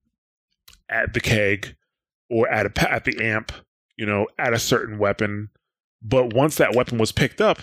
at 0.89 1.12
the 1.14 1.20
keg 1.20 1.76
or 2.31 2.49
at 2.49 2.66
a, 2.66 2.93
at 2.93 3.05
the 3.05 3.22
amp, 3.24 3.53
you 3.97 4.07
know, 4.07 4.26
at 4.39 4.53
a 4.53 4.59
certain 4.59 4.99
weapon. 4.99 5.51
But 6.03 6.33
once 6.33 6.57
that 6.57 6.74
weapon 6.74 6.99
was 6.99 7.12
picked 7.12 7.41
up, 7.41 7.59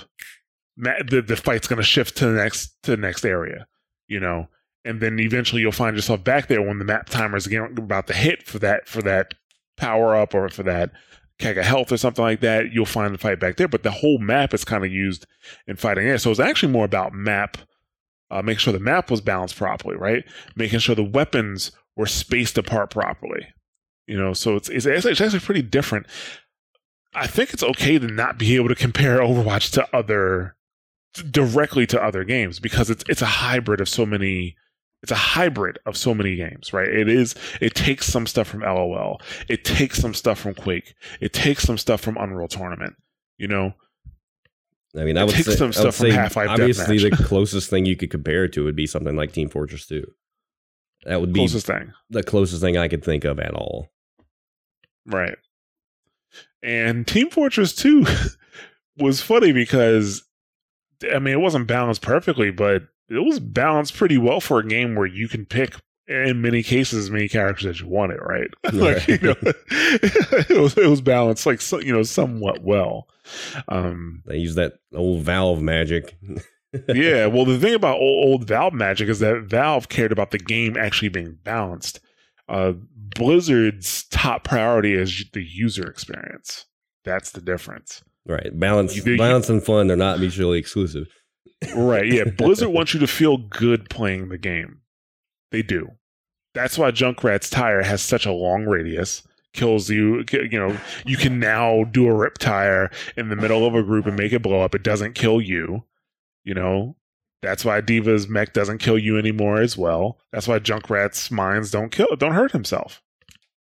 the 0.78 1.24
the 1.26 1.38
fight's 1.38 1.68
going 1.68 1.78
to 1.78 1.84
shift 1.84 2.18
to 2.18 2.28
the 2.28 2.34
next 2.34 2.76
to 2.84 2.92
the 2.92 2.98
next 2.98 3.24
area, 3.24 3.66
you 4.08 4.20
know, 4.20 4.50
and 4.84 5.02
then 5.02 5.20
eventually 5.20 5.62
you'll 5.62 5.72
find 5.72 5.96
yourself 5.96 6.24
back 6.24 6.48
there 6.48 6.62
when 6.62 6.80
the 6.80 6.86
map 6.86 7.10
timer 7.10 7.38
is 7.38 7.48
again 7.48 7.74
about 7.78 8.08
to 8.08 8.14
hit 8.14 8.44
for 8.44 8.60
that 8.60 8.88
for 8.88 9.02
that 9.02 9.34
power 9.78 10.16
up 10.16 10.34
or 10.34 10.48
for 10.50 10.64
that 10.64 10.92
of 11.42 11.58
health 11.58 11.92
or 11.92 11.98
something 11.98 12.24
like 12.24 12.40
that, 12.42 12.72
you'll 12.72 12.86
find 12.86 13.14
the 13.14 13.18
fight 13.18 13.40
back 13.40 13.58
there. 13.58 13.68
But 13.68 13.84
the 13.84 13.92
whole 13.92 14.18
map 14.18 14.54
is 14.54 14.66
kind 14.66 14.86
of 14.86 14.92
used 14.92 15.26
in 15.68 15.76
fighting 15.76 16.08
air. 16.08 16.18
So 16.18 16.32
it's 16.32 16.40
actually 16.40 16.72
more 16.72 16.86
about 16.86 17.14
map, 17.14 17.58
uh, 18.32 18.42
making 18.42 18.60
sure 18.60 18.74
the 18.74 18.80
map 18.80 19.12
was 19.12 19.22
balanced 19.22 19.58
properly, 19.58 19.96
right? 19.96 20.24
Making 20.56 20.80
sure 20.80 20.96
the 20.96 21.04
weapons 21.04 21.72
were 21.96 22.08
spaced 22.08 22.58
apart 22.58 22.90
properly. 22.90 23.48
You 24.08 24.18
know, 24.18 24.34
so 24.34 24.56
it's, 24.56 24.70
it's, 24.70 24.86
it's 24.86 25.22
actually 25.22 25.40
pretty 25.40 25.64
different. 25.64 26.08
I 27.14 27.28
think 27.28 27.54
it's 27.54 27.64
okay 27.64 27.98
to 27.98 28.08
not 28.08 28.38
be 28.38 28.56
able 28.56 28.68
to 28.68 28.76
compare 28.76 29.20
Overwatch 29.20 29.72
to 29.74 29.96
other 29.96 30.56
directly 31.32 31.88
to 31.88 32.04
other 32.04 32.26
games 32.26 32.60
because 32.60 32.90
it's 32.90 33.04
it's 33.08 33.22
a 33.22 33.26
hybrid 33.26 33.80
of 33.80 33.88
so 33.88 34.06
many 34.06 34.58
it's 35.06 35.12
a 35.12 35.16
hybrid 35.16 35.78
of 35.86 35.96
so 35.96 36.16
many 36.16 36.36
games, 36.36 36.74
right? 36.74 36.88
It 36.88 37.08
is 37.08 37.36
it 37.62 37.76
takes 37.76 38.08
some 38.08 38.26
stuff 38.26 38.48
from 38.48 38.62
LOL. 38.62 39.22
It 39.48 39.64
takes 39.64 40.00
some 40.00 40.16
stuff 40.16 40.40
from 40.40 40.56
Quake. 40.56 40.96
It 41.22 41.32
takes 41.32 41.62
some 41.62 41.78
stuff 41.78 42.02
from 42.02 42.18
Unreal 42.18 42.48
Tournament. 42.48 42.96
You 43.38 43.48
know? 43.48 43.76
I 44.98 45.04
mean, 45.04 45.16
I 45.16 45.24
would 45.24 45.36
take 45.36 45.46
say, 45.46 45.56
some 45.56 45.72
stuff 45.74 45.98
from 45.98 46.10
Half 46.10 46.38
Life. 46.38 46.50
Obviously, 46.50 46.98
the 46.98 47.12
closest 47.24 47.70
thing 47.70 47.86
you 47.86 47.96
could 47.96 48.10
compare 48.10 48.46
it 48.46 48.54
to 48.54 48.64
would 48.64 48.76
be 48.76 48.88
something 48.88 49.16
like 49.16 49.32
Team 49.32 49.48
Fortress 49.48 49.86
2. 49.86 50.04
That 51.06 51.22
would 51.22 51.32
be 51.32 51.42
closest 51.42 51.68
thing. 51.68 51.94
the 52.10 52.24
closest 52.24 52.64
thing 52.64 52.76
I 52.76 52.88
could 52.88 53.06
think 53.06 53.26
of 53.26 53.40
at 53.40 53.54
all. 53.54 53.92
Right. 55.06 55.38
And 56.64 57.06
Team 57.06 57.30
Fortress 57.30 57.76
2 57.76 58.08
was 58.98 59.22
funny 59.22 59.52
because 59.52 60.24
I 61.14 61.20
mean, 61.20 61.36
it 61.36 61.42
wasn't 61.42 61.68
balanced 61.68 62.02
perfectly, 62.02 62.50
but 62.50 62.88
it 63.10 63.26
was 63.26 63.40
balanced 63.40 63.96
pretty 63.96 64.18
well 64.18 64.40
for 64.40 64.60
a 64.60 64.68
game 64.68 64.96
where 64.96 65.06
you 65.06 65.28
can 65.28 65.46
pick 65.46 65.76
in 66.08 66.42
many 66.42 66.62
cases 66.62 67.06
as 67.06 67.12
many 67.12 67.28
characters 67.28 67.66
as 67.66 67.82
you 67.82 67.88
wanted, 67.88 68.20
right? 68.22 68.50
like 68.74 69.08
you 69.08 69.18
know, 69.20 69.36
it 69.42 70.60
was 70.60 70.78
it 70.78 70.88
was 70.88 71.02
balanced 71.02 71.46
like 71.46 71.62
you 71.84 71.94
know 71.94 72.04
somewhat 72.04 72.64
well. 72.64 73.08
Um, 73.68 74.24
they 74.26 74.38
use 74.38 74.56
that 74.56 74.74
old 74.94 75.24
Valve 75.24 75.62
magic. 75.62 76.18
yeah, 76.94 77.26
well, 77.26 77.46
the 77.46 77.58
thing 77.60 77.74
about 77.74 78.00
old, 78.00 78.28
old, 78.28 78.48
Valve 78.48 78.74
magic 78.74 79.10
is 79.10 79.20
that 79.20 79.44
Valve 79.44 79.90
cared 79.90 80.12
about 80.12 80.32
the 80.32 80.38
game 80.38 80.78
actually 80.78 81.10
being 81.10 81.38
balanced. 81.44 82.00
Uh, 82.48 82.74
Blizzard's 82.96 84.04
top 84.06 84.44
priority 84.44 84.94
is 84.94 85.26
the 85.34 85.44
user 85.44 85.88
experience. 85.90 86.66
That's 87.04 87.32
the 87.32 87.42
difference. 87.42 88.04
Right, 88.28 88.50
balance, 88.60 88.96
you, 88.96 89.18
balance, 89.18 89.50
and 89.50 89.64
fun. 89.64 89.88
They're 89.88 89.98
not 89.98 90.20
mutually 90.20 90.58
exclusive. 90.58 91.08
Right. 91.76 92.08
Yeah. 92.08 92.24
Blizzard 92.38 92.70
wants 92.70 92.94
you 92.94 93.00
to 93.00 93.08
feel 93.08 93.38
good 93.38 93.90
playing 93.90 94.30
the 94.30 94.38
game. 94.38 94.82
They 95.52 95.62
do. 95.62 95.92
That's 96.54 96.78
why 96.78 96.92
Junkrat's 96.92 97.50
tire 97.50 97.84
has 97.84 98.02
such 98.02 98.26
a 98.26 98.32
long 98.32 98.66
radius. 98.66 99.24
Kills 99.54 99.90
you, 99.90 100.26
you 100.32 100.60
know. 100.60 100.78
You 101.06 101.18
can 101.18 101.40
now 101.40 101.86
do 101.86 102.08
a 102.08 102.14
rip 102.14 102.38
tire 102.38 102.92
in 103.16 103.30
the 103.30 103.36
middle 103.36 103.66
of 103.66 103.76
a 103.76 103.84
group 103.84 104.06
and 104.06 104.18
make 104.18 104.34
it 104.34 104.42
blow 104.42 104.62
up. 104.62 104.76
It 104.76 104.84
doesn't 104.84 105.16
kill 105.16 105.40
you. 105.40 105.84
You 106.44 106.54
know, 106.54 106.96
that's 107.42 107.64
why 107.64 107.82
D.Va's 107.82 108.28
mech 108.28 108.54
doesn't 108.54 108.80
kill 108.80 108.98
you 108.98 109.18
anymore 109.18 109.62
as 109.62 109.78
well. 109.78 110.20
That's 110.32 110.48
why 110.48 110.60
Junkrat's 110.60 111.32
mines 111.32 111.72
don't 111.72 111.92
kill, 111.92 112.16
don't 112.18 112.34
hurt 112.34 112.52
himself 112.52 113.02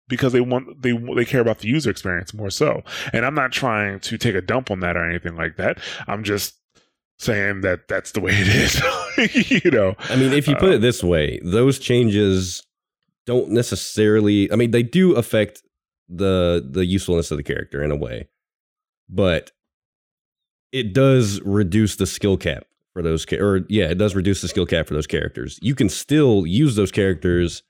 because 0.07 0.33
they 0.33 0.41
want 0.41 0.81
they 0.81 0.91
they 1.15 1.25
care 1.25 1.41
about 1.41 1.59
the 1.59 1.67
user 1.67 1.89
experience 1.89 2.33
more 2.33 2.49
so. 2.49 2.83
And 3.13 3.25
I'm 3.25 3.35
not 3.35 3.51
trying 3.51 3.99
to 4.01 4.17
take 4.17 4.35
a 4.35 4.41
dump 4.41 4.71
on 4.71 4.79
that 4.81 4.97
or 4.97 5.09
anything 5.09 5.35
like 5.35 5.57
that. 5.57 5.79
I'm 6.07 6.23
just 6.23 6.55
saying 7.19 7.61
that 7.61 7.87
that's 7.87 8.11
the 8.11 8.19
way 8.19 8.31
it 8.33 8.47
is. 8.47 9.61
you 9.63 9.71
know. 9.71 9.95
I 10.09 10.15
mean, 10.15 10.33
if 10.33 10.47
you 10.47 10.55
put 10.55 10.69
Uh, 10.69 10.75
it 10.75 10.79
this 10.79 11.03
way, 11.03 11.39
those 11.43 11.79
changes 11.79 12.63
don't 13.25 13.49
necessarily. 13.49 14.51
I 14.51 14.55
mean, 14.55 14.71
they 14.71 14.83
do 14.83 15.15
affect 15.15 15.63
the 16.09 16.65
the 16.69 16.85
usefulness 16.85 17.31
of 17.31 17.37
the 17.37 17.43
character 17.43 17.81
in 17.83 17.91
a 17.91 17.95
way, 17.95 18.27
but 19.09 19.51
it 20.71 20.93
does 20.93 21.41
reduce 21.41 21.95
the 21.95 22.05
skill 22.05 22.37
cap 22.37 22.65
for 22.93 23.01
those. 23.01 23.25
Or 23.33 23.61
yeah, 23.69 23.85
it 23.85 23.97
does 23.97 24.15
reduce 24.15 24.41
the 24.41 24.47
skill 24.47 24.65
cap 24.65 24.87
for 24.87 24.93
those 24.93 25.07
characters. 25.07 25.57
You 25.61 25.75
can 25.75 25.89
still 25.89 26.45
use 26.45 26.75
those 26.75 26.91
characters 26.91 27.63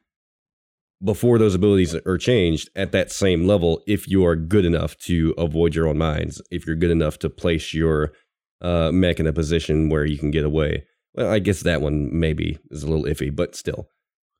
before 1.04 1.38
those 1.38 1.54
abilities 1.54 1.94
are 1.94 2.18
changed 2.18 2.70
at 2.76 2.92
that 2.94 3.12
same 3.12 3.46
level 3.46 3.82
if 3.86 4.08
you 4.08 4.26
are 4.26 4.36
good 4.36 4.66
enough 4.66 4.98
to 4.98 5.34
avoid 5.38 5.76
your 5.76 5.88
own 5.88 5.98
minds 5.98 6.42
If 6.52 6.66
you're 6.66 6.78
good 6.78 6.90
enough 6.90 7.20
to 7.20 7.30
place 7.30 7.74
your 7.74 8.14
uh, 8.62 8.92
mech 8.92 9.20
in 9.20 9.28
a 9.28 9.34
position 9.34 9.90
where 9.90 10.06
you 10.06 10.18
can 10.18 10.32
get 10.32 10.44
away. 10.46 10.86
Well, 11.14 11.30
I 11.32 11.40
guess 11.40 11.62
that 11.62 11.82
one 11.82 12.10
maybe 12.18 12.58
is 12.72 12.84
a 12.84 12.88
little 12.88 13.06
iffy, 13.06 13.34
but 13.36 13.56
still, 13.56 13.88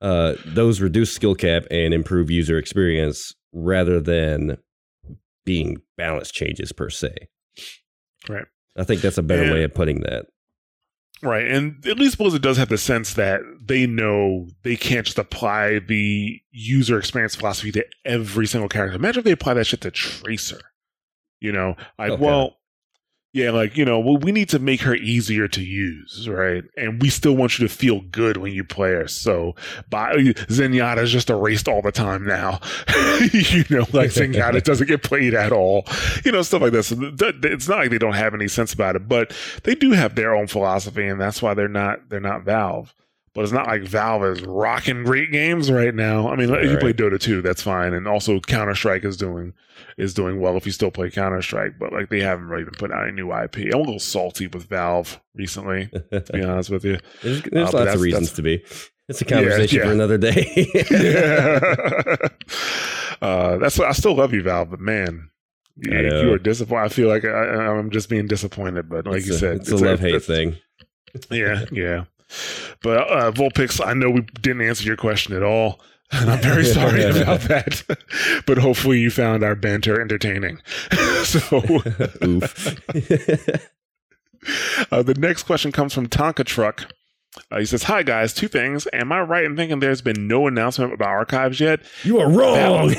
uh, 0.02 0.34
those 0.46 0.82
reduce 0.82 1.12
skill 1.14 1.36
cap 1.36 1.64
and 1.72 1.94
improve 1.94 2.30
user 2.30 2.58
experience 2.58 3.34
rather 3.54 4.00
than 4.02 4.58
being 5.46 5.78
balance 5.98 6.32
changes 6.32 6.72
per 6.72 6.90
se. 6.90 7.14
Right. 8.28 8.46
I 8.78 8.84
think 8.84 9.02
that's 9.02 9.18
a 9.18 9.24
better 9.24 9.44
And- 9.44 9.54
way 9.54 9.64
of 9.64 9.74
putting 9.74 10.02
that. 10.02 10.26
Right. 11.22 11.48
And 11.48 11.84
at 11.88 11.98
least 11.98 12.18
Blizzard 12.18 12.42
does 12.42 12.58
have 12.58 12.68
the 12.68 12.78
sense 12.78 13.14
that 13.14 13.40
they 13.64 13.88
know 13.88 14.50
they 14.64 14.76
can't 14.76 15.06
just 15.06 15.18
apply 15.18 15.80
the 15.80 16.42
user 16.52 17.00
experience 17.00 17.36
philosophy 17.36 17.72
to 17.72 17.86
every 18.04 18.46
single 18.48 18.68
character. 18.68 18.98
Imagine 18.98 19.20
if 19.20 19.24
they 19.26 19.32
apply 19.32 19.54
that 19.54 19.66
shit 19.66 19.80
to 19.82 19.92
Tracer. 19.92 20.60
You 21.40 21.54
know, 21.54 21.78
like, 21.98 22.12
Okay. 22.12 22.24
well, 22.24 22.58
yeah, 23.36 23.52
like, 23.52 23.76
you 23.76 23.84
know, 23.84 24.00
well, 24.00 24.16
we 24.16 24.32
need 24.32 24.48
to 24.48 24.60
make 24.60 24.80
her 24.80 24.96
easier 24.96 25.46
to 25.50 25.62
use, 25.62 26.30
right? 26.30 26.64
And 26.78 27.02
we 27.02 27.10
still 27.10 27.36
want 27.36 27.60
you 27.60 27.68
to 27.68 27.74
feel 27.74 28.00
good 28.00 28.38
when 28.38 28.54
you 28.54 28.64
play 28.64 28.92
her. 28.92 29.10
So 29.10 29.56
by, 29.90 30.14
Zenyatta 30.14 31.00
is 31.00 31.12
just 31.12 31.30
erased 31.30 31.68
all 31.68 31.82
the 31.82 31.92
time 31.92 32.26
now. 32.26 32.62
you 33.34 33.66
know, 33.70 33.86
like 33.92 34.12
Zenyatta 34.16 34.64
doesn't 34.64 34.88
get 34.88 35.04
played 35.04 35.34
at 35.34 35.52
all. 35.52 35.86
You 36.24 36.32
know, 36.32 36.44
stuff 36.44 36.62
like 36.62 36.72
this. 36.72 36.88
So 36.88 36.96
th- 36.96 37.18
th- 37.18 37.44
It's 37.44 37.68
not 37.68 37.80
like 37.80 37.90
they 37.90 37.98
don't 37.98 38.14
have 38.14 38.34
any 38.34 38.48
sense 38.48 38.72
about 38.72 38.96
it, 38.96 39.10
but 39.10 39.36
they 39.64 39.76
do 39.76 39.92
have 39.92 40.16
their 40.16 40.34
own 40.34 40.48
philosophy, 40.48 41.06
and 41.06 41.20
that's 41.20 41.42
why 41.42 41.54
they're 41.54 41.68
not 41.68 42.08
they're 42.08 42.22
not 42.22 42.44
Valve. 42.46 42.94
But 43.36 43.44
it's 43.44 43.52
not 43.54 43.68
like 43.68 43.82
Valve 43.84 44.24
is 44.24 44.42
rocking 44.44 45.04
great 45.04 45.30
games 45.32 45.70
right 45.70 45.94
now. 45.94 46.30
I 46.30 46.38
mean, 46.38 46.50
if 46.50 46.64
you 46.64 46.72
Right. 46.72 46.80
play 46.80 46.94
Dota 46.94 47.20
2, 47.20 47.42
that's 47.42 47.62
fine, 47.62 47.94
and 47.94 48.08
also 48.08 48.40
Counter 48.40 48.74
Strike 48.76 49.04
is 49.04 49.18
doing 49.18 49.54
is 49.98 50.14
doing 50.14 50.40
well 50.40 50.56
if 50.58 50.66
you 50.66 50.72
still 50.72 50.90
play 50.92 51.10
Counter 51.12 51.42
Strike. 51.42 51.74
But 51.78 51.92
like 51.92 52.10
they 52.10 52.22
haven't 52.22 52.48
really 52.48 52.64
been 52.64 52.76
putting 52.76 52.96
out 52.96 53.04
any 53.04 53.12
new 53.12 53.32
IP. 53.34 53.58
I'm 53.58 53.74
a 53.74 53.78
little 53.80 54.00
salty 54.00 54.48
with 54.48 54.64
Valve 54.70 55.20
recently, 55.36 55.90
to 56.12 56.24
be 56.34 56.44
honest 56.46 56.70
with 56.70 56.86
you. 56.86 56.98
There's, 57.22 57.42
there's 57.44 57.74
Uh, 57.74 57.78
lots 57.80 57.96
of 57.96 58.02
reasons 58.02 58.32
to 58.34 58.42
be. 58.42 58.64
It's 59.10 59.22
a 59.22 59.26
conversation 59.26 59.80
yeah. 59.80 59.86
for 59.86 59.92
another 59.92 60.18
day. 60.18 60.72
yeah. 60.90 62.16
uh, 63.22 63.58
that's 63.58 63.78
what 63.78 63.88
I 63.88 63.92
still 63.92 64.16
love 64.16 64.34
you, 64.34 64.42
Valve, 64.44 64.72
but 64.72 64.80
man, 64.80 65.30
you, 65.78 66.32
are 66.34 66.40
disappointed. 66.40 66.86
I 66.86 66.88
feel 66.90 67.10
like 67.10 67.26
I, 67.26 67.30
I'm 67.30 67.90
just 67.92 68.10
being 68.10 68.28
disappointed, 68.28 68.90
but 68.90 69.06
like 69.06 69.18
it's 69.18 69.28
you 69.28 69.34
a, 69.36 69.38
said, 69.38 69.56
it's 69.58 69.72
a 69.72 69.78
love 69.78 70.00
hate 70.00 70.24
thing. 70.24 70.56
Yeah, 71.30 71.66
yeah. 71.72 72.06
But 72.82 73.10
uh, 73.10 73.32
Volpix, 73.32 73.86
I 73.86 73.94
know 73.94 74.10
we 74.10 74.22
didn't 74.42 74.62
answer 74.62 74.84
your 74.86 74.98
question 74.98 75.36
at 75.36 75.44
all. 75.44 75.80
And 76.12 76.30
I'm 76.30 76.42
very 76.42 76.66
sorry 76.74 77.04
about 77.04 77.42
that. 77.42 77.84
but 78.46 78.58
hopefully 78.58 79.00
you 79.00 79.10
found 79.10 79.44
our 79.44 79.56
banter 79.56 80.00
entertaining. 80.02 80.62
so 81.24 81.40
uh, 84.92 85.02
the 85.02 85.16
next 85.18 85.44
question 85.44 85.72
comes 85.72 85.94
from 85.94 86.08
Tonka 86.08 86.46
Truck. 86.46 86.92
Uh, 87.52 87.60
he 87.60 87.66
says, 87.66 87.84
Hi 87.84 88.04
guys, 88.04 88.34
two 88.34 88.48
things. 88.48 88.88
Am 88.94 89.12
I 89.12 89.22
right 89.22 89.44
in 89.44 89.58
thinking 89.58 89.80
there's 89.80 90.02
been 90.02 90.28
no 90.28 90.48
announcement 90.48 90.94
about 90.94 91.10
archives 91.10 91.60
yet? 91.60 91.82
you 92.04 92.20
are 92.20 92.30
wrong. 92.30 92.90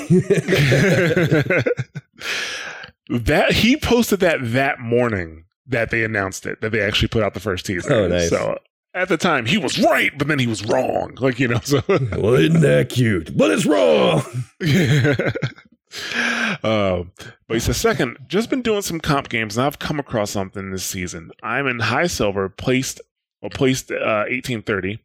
that 3.08 3.52
he 3.52 3.76
posted 3.76 4.20
that 4.20 4.38
that 4.42 4.80
morning 4.80 5.44
that 5.66 5.90
they 5.90 6.04
announced 6.04 6.46
it, 6.46 6.60
that 6.60 6.70
they 6.70 6.80
actually 6.80 7.08
put 7.08 7.22
out 7.22 7.34
the 7.34 7.40
first 7.40 7.66
teaser. 7.66 7.92
Oh, 7.92 8.08
nice. 8.08 8.30
So 8.30 8.58
at 8.96 9.08
the 9.08 9.18
time, 9.18 9.44
he 9.44 9.58
was 9.58 9.78
right, 9.78 10.10
but 10.16 10.26
then 10.26 10.38
he 10.38 10.46
was 10.46 10.64
wrong. 10.64 11.16
Like, 11.20 11.38
you 11.38 11.48
know, 11.48 11.60
so. 11.62 11.82
well, 11.88 12.34
isn't 12.34 12.62
that 12.62 12.88
cute? 12.88 13.36
But 13.36 13.50
it's 13.50 13.66
wrong. 13.66 14.22
um, 16.64 17.12
but 17.46 17.54
he 17.54 17.60
says, 17.60 17.76
second, 17.76 18.16
just 18.26 18.48
been 18.48 18.62
doing 18.62 18.82
some 18.82 18.98
comp 18.98 19.28
games 19.28 19.58
and 19.58 19.66
I've 19.66 19.78
come 19.78 20.00
across 20.00 20.30
something 20.30 20.70
this 20.70 20.84
season. 20.84 21.30
I'm 21.42 21.66
in 21.66 21.80
high 21.80 22.06
silver, 22.06 22.48
placed 22.48 23.02
or 23.42 23.50
placed 23.50 23.92
uh, 23.92 24.24
1830. 24.30 24.98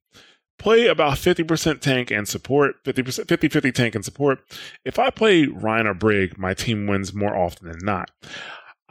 Play 0.58 0.88
about 0.88 1.14
50% 1.14 1.82
tank 1.82 2.12
and 2.12 2.28
support, 2.28 2.84
50% 2.84 3.28
50 3.28 3.50
50 3.50 3.72
tank 3.72 3.96
and 3.96 4.06
support. 4.06 4.40
If 4.86 5.00
I 5.00 5.10
play 5.10 5.48
Rein 5.48 5.88
or 5.88 5.96
Brig, 5.96 6.38
my 6.38 6.54
team 6.54 6.88
wins 6.88 7.14
more 7.14 7.36
often 7.36 7.68
than 7.68 7.80
not. 7.84 8.12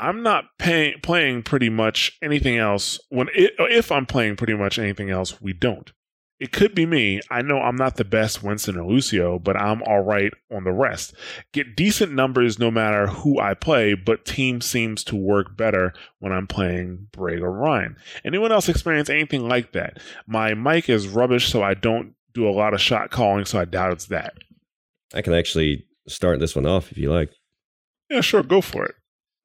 I'm 0.01 0.23
not 0.23 0.47
pay, 0.59 0.95
playing 1.03 1.43
pretty 1.43 1.69
much 1.69 2.19
anything 2.23 2.57
else. 2.57 2.99
When 3.11 3.29
it, 3.35 3.53
if 3.59 3.93
I'm 3.93 4.07
playing 4.07 4.37
pretty 4.37 4.55
much 4.55 4.79
anything 4.79 5.11
else, 5.11 5.41
we 5.41 5.53
don't. 5.53 5.93
It 6.41 6.53
could 6.53 6.75
be 6.75 6.87
me. 6.87 7.21
I 7.31 7.43
know 7.43 7.61
I'm 7.61 7.77
not 7.77 7.97
the 7.97 8.05
best 8.05 8.43
Winston 8.43 8.79
or 8.79 8.91
Lucio, 8.91 9.39
but 9.39 9.59
I'm 9.59 9.83
all 9.83 10.01
right 10.01 10.33
on 10.51 10.65
the 10.65 10.73
rest. 10.73 11.15
Get 11.53 11.77
decent 11.77 12.13
numbers 12.13 12.59
no 12.59 12.71
matter 12.71 13.09
who 13.09 13.39
I 13.39 13.53
play, 13.53 13.93
but 13.93 14.25
team 14.25 14.63
seems 14.63 15.05
to 15.05 15.17
work 15.17 15.55
better 15.55 15.93
when 16.19 16.33
I'm 16.33 16.47
playing 16.47 17.09
Brig 17.13 17.43
or 17.43 17.53
Rein. 17.53 17.97
Anyone 18.25 18.53
else 18.53 18.71
experience 18.71 19.11
anything 19.11 19.47
like 19.47 19.73
that? 19.73 19.99
My 20.27 20.55
mic 20.55 20.89
is 20.89 21.09
rubbish, 21.09 21.51
so 21.51 21.63
I 21.63 21.75
don't 21.75 22.15
do 22.33 22.49
a 22.49 22.57
lot 22.57 22.73
of 22.73 22.81
shot 22.81 23.11
calling, 23.11 23.45
so 23.45 23.61
I 23.61 23.67
doubt 23.67 23.93
it's 23.93 24.07
that. 24.07 24.33
I 25.13 25.21
can 25.21 25.35
actually 25.35 25.85
start 26.09 26.41
this 26.41 26.57
one 26.57 26.65
off 26.65 26.91
if 26.91 26.97
you 26.97 27.13
like. 27.13 27.33
Yeah, 28.09 28.23
sure, 28.23 28.43
go 28.43 28.63
for 28.63 28.87
it. 28.87 28.95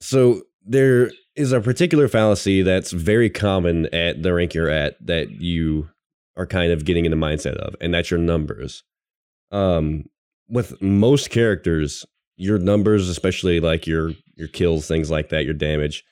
So 0.05 0.43
there 0.63 1.09
is 1.35 1.51
a 1.51 1.59
particular 1.59 2.07
fallacy 2.07 2.61
that's 2.61 2.91
very 2.91 3.27
common 3.27 3.87
at 3.87 4.21
the 4.21 4.35
rank 4.35 4.53
you're 4.53 4.69
at 4.69 5.03
that 5.03 5.41
you 5.41 5.89
are 6.37 6.45
kind 6.45 6.71
of 6.71 6.85
getting 6.85 7.05
in 7.05 7.11
the 7.11 7.17
mindset 7.17 7.55
of, 7.55 7.75
and 7.81 7.91
that's 7.91 8.11
your 8.11 8.19
numbers. 8.19 8.83
Um, 9.51 10.05
with 10.47 10.79
most 10.79 11.31
characters, 11.31 12.05
your 12.37 12.59
numbers, 12.59 13.09
especially 13.09 13.59
like 13.59 13.87
your 13.87 14.11
your 14.35 14.47
kills, 14.47 14.87
things 14.87 15.09
like 15.09 15.29
that, 15.29 15.43
your 15.43 15.55
damage, 15.55 16.03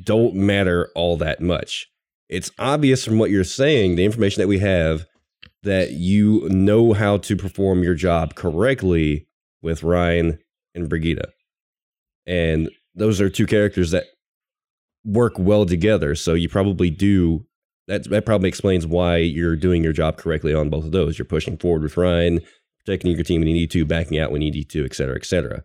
don't 0.00 0.36
matter 0.36 0.90
all 0.94 1.16
that 1.16 1.40
much. 1.40 1.88
It's 2.28 2.52
obvious 2.60 3.04
from 3.04 3.18
what 3.18 3.30
you're 3.30 3.42
saying, 3.42 3.96
the 3.96 4.04
information 4.04 4.40
that 4.40 4.46
we 4.46 4.60
have, 4.60 5.04
that 5.64 5.90
you 5.90 6.48
know 6.48 6.92
how 6.92 7.16
to 7.16 7.36
perform 7.36 7.82
your 7.82 7.94
job 7.94 8.36
correctly 8.36 9.26
with 9.62 9.82
Rein 9.82 10.38
and 10.76 10.88
Brigitte. 10.88 11.32
And 12.24 12.70
those 12.94 13.20
are 13.20 13.30
two 13.30 13.46
characters 13.46 13.90
that 13.90 14.04
work 15.04 15.34
well 15.38 15.66
together. 15.66 16.14
So 16.14 16.34
you 16.34 16.48
probably 16.48 16.90
do 16.90 17.46
that. 17.88 18.08
That 18.10 18.26
probably 18.26 18.48
explains 18.48 18.86
why 18.86 19.16
you're 19.16 19.56
doing 19.56 19.82
your 19.82 19.92
job 19.92 20.16
correctly 20.16 20.54
on 20.54 20.70
both 20.70 20.84
of 20.84 20.92
those. 20.92 21.18
You're 21.18 21.26
pushing 21.26 21.56
forward 21.56 21.82
with 21.82 21.96
Rein, 21.96 22.40
protecting 22.84 23.12
your 23.12 23.24
team 23.24 23.40
when 23.40 23.48
you 23.48 23.54
need 23.54 23.70
to, 23.72 23.84
backing 23.84 24.18
out 24.18 24.30
when 24.30 24.42
you 24.42 24.50
need 24.50 24.70
to, 24.70 24.84
et 24.84 24.94
cetera, 24.94 25.16
et 25.16 25.24
cetera. 25.24 25.64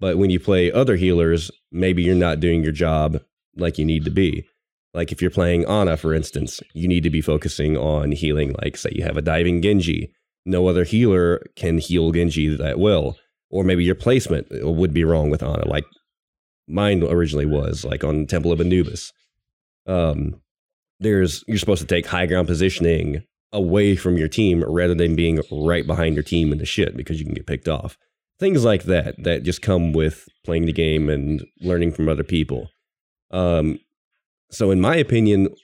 But 0.00 0.18
when 0.18 0.30
you 0.30 0.40
play 0.40 0.72
other 0.72 0.96
healers, 0.96 1.50
maybe 1.70 2.02
you're 2.02 2.14
not 2.14 2.40
doing 2.40 2.62
your 2.62 2.72
job 2.72 3.20
like 3.56 3.78
you 3.78 3.84
need 3.84 4.04
to 4.04 4.10
be. 4.10 4.46
Like 4.92 5.12
if 5.12 5.20
you're 5.20 5.30
playing 5.30 5.66
Ana, 5.66 5.96
for 5.96 6.14
instance, 6.14 6.60
you 6.72 6.88
need 6.88 7.02
to 7.02 7.10
be 7.10 7.20
focusing 7.20 7.76
on 7.76 8.12
healing. 8.12 8.54
Like 8.62 8.76
say 8.76 8.90
you 8.92 9.04
have 9.04 9.16
a 9.16 9.22
diving 9.22 9.60
Genji, 9.60 10.12
no 10.46 10.68
other 10.68 10.84
healer 10.84 11.42
can 11.56 11.78
heal 11.78 12.12
Genji 12.12 12.54
that 12.56 12.78
well. 12.78 13.16
Or 13.50 13.64
maybe 13.64 13.84
your 13.84 13.94
placement 13.94 14.46
uh, 14.50 14.70
would 14.70 14.92
be 14.92 15.04
wrong 15.04 15.30
with 15.30 15.42
Ana, 15.42 15.66
like 15.68 15.84
mine 16.68 17.02
originally 17.02 17.46
was, 17.46 17.84
like 17.84 18.04
on 18.04 18.26
Temple 18.26 18.52
of 18.52 18.60
Anubis. 18.60 19.12
Um, 19.86 20.40
there's 21.00 21.44
you're 21.46 21.58
supposed 21.58 21.82
to 21.82 21.86
take 21.86 22.06
high 22.06 22.26
ground 22.26 22.48
positioning 22.48 23.24
away 23.52 23.94
from 23.94 24.16
your 24.16 24.28
team 24.28 24.64
rather 24.64 24.94
than 24.94 25.14
being 25.14 25.40
right 25.50 25.86
behind 25.86 26.14
your 26.14 26.24
team 26.24 26.52
in 26.52 26.58
the 26.58 26.66
shit 26.66 26.96
because 26.96 27.18
you 27.18 27.24
can 27.24 27.34
get 27.34 27.46
picked 27.46 27.68
off. 27.68 27.96
Things 28.40 28.64
like 28.64 28.84
that 28.84 29.22
that 29.22 29.44
just 29.44 29.62
come 29.62 29.92
with 29.92 30.28
playing 30.44 30.66
the 30.66 30.72
game 30.72 31.08
and 31.08 31.44
learning 31.60 31.92
from 31.92 32.08
other 32.08 32.24
people. 32.24 32.68
Um, 33.30 33.78
so 34.50 34.70
in 34.70 34.80
my 34.80 34.96
opinion, 34.96 35.54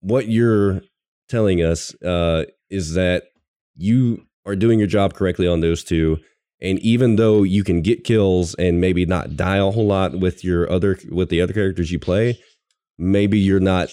what 0.00 0.28
you're 0.28 0.82
telling 1.28 1.62
us 1.62 1.94
uh, 2.02 2.44
is 2.70 2.94
that 2.94 3.24
you 3.76 4.26
are 4.46 4.56
doing 4.56 4.78
your 4.78 4.88
job 4.88 5.14
correctly 5.14 5.46
on 5.46 5.60
those 5.60 5.84
two. 5.84 6.18
And 6.64 6.78
even 6.80 7.16
though 7.16 7.42
you 7.42 7.62
can 7.62 7.82
get 7.82 8.04
kills 8.04 8.54
and 8.54 8.80
maybe 8.80 9.04
not 9.04 9.36
die 9.36 9.58
a 9.58 9.70
whole 9.70 9.86
lot 9.86 10.18
with 10.18 10.42
your 10.42 10.70
other 10.70 10.98
with 11.10 11.28
the 11.28 11.42
other 11.42 11.52
characters 11.52 11.92
you 11.92 11.98
play, 11.98 12.40
maybe 12.98 13.38
you're 13.38 13.60
not 13.60 13.90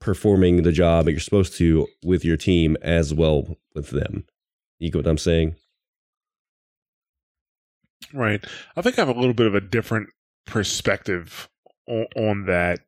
performing 0.00 0.62
the 0.62 0.72
job 0.72 1.04
that 1.04 1.10
you're 1.10 1.20
supposed 1.20 1.56
to 1.56 1.86
with 2.04 2.24
your 2.24 2.36
team 2.36 2.76
as 2.80 3.12
well 3.12 3.56
with 3.74 3.90
them. 3.90 4.24
You 4.78 4.90
get 4.90 4.98
what 4.98 5.06
I'm 5.06 5.18
saying? 5.18 5.56
Right. 8.12 8.44
I 8.76 8.82
think 8.82 8.98
I 8.98 9.04
have 9.04 9.14
a 9.14 9.18
little 9.18 9.34
bit 9.34 9.46
of 9.46 9.54
a 9.54 9.60
different 9.60 10.08
perspective 10.46 11.48
on, 11.88 12.06
on 12.16 12.46
that. 12.46 12.80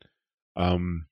Um, 0.57 1.07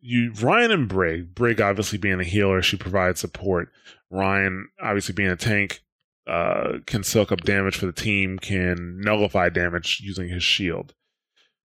you 0.00 0.32
Rein 0.40 0.70
and 0.70 0.88
Brig. 0.88 1.34
Brig 1.34 1.60
obviously 1.60 1.98
being 1.98 2.20
a 2.20 2.24
healer, 2.24 2.62
she 2.62 2.76
provides 2.76 3.20
support. 3.20 3.70
Rein 4.10 4.68
obviously 4.80 5.14
being 5.14 5.30
a 5.30 5.36
tank, 5.36 5.80
uh, 6.28 6.78
can 6.86 7.02
soak 7.02 7.32
up 7.32 7.40
damage 7.40 7.76
for 7.76 7.86
the 7.86 7.92
team, 7.92 8.38
can 8.38 9.00
nullify 9.00 9.48
damage 9.48 10.00
using 10.02 10.28
his 10.28 10.42
shield. 10.42 10.94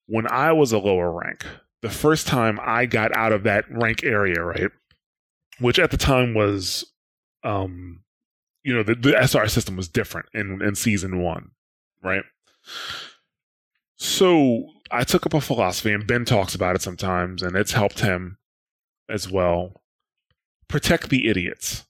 When 0.06 0.26
I 0.26 0.52
was 0.52 0.72
a 0.72 0.78
lower 0.78 1.12
rank, 1.12 1.44
the 1.82 1.90
first 1.90 2.26
time 2.26 2.58
I 2.62 2.86
got 2.86 3.14
out 3.14 3.32
of 3.32 3.42
that 3.42 3.64
rank 3.70 4.02
area, 4.02 4.42
right, 4.42 4.70
which 5.58 5.78
at 5.78 5.90
the 5.90 5.96
time 5.96 6.32
was, 6.32 6.90
um, 7.44 8.02
you 8.62 8.74
know, 8.74 8.82
the, 8.82 8.94
the 8.94 9.16
SR 9.22 9.46
system 9.48 9.76
was 9.76 9.88
different 9.88 10.28
in 10.32 10.62
in 10.62 10.74
season 10.74 11.20
one, 11.20 11.50
right? 12.02 12.24
So 13.96 14.68
I 14.90 15.04
took 15.04 15.26
up 15.26 15.34
a 15.34 15.40
philosophy, 15.40 15.92
and 15.92 16.06
Ben 16.06 16.24
talks 16.24 16.54
about 16.54 16.76
it 16.76 16.82
sometimes, 16.82 17.42
and 17.42 17.56
it's 17.56 17.72
helped 17.72 18.00
him 18.00 18.38
as 19.08 19.30
well. 19.30 19.82
Protect 20.68 21.10
the 21.10 21.28
idiots. 21.28 21.84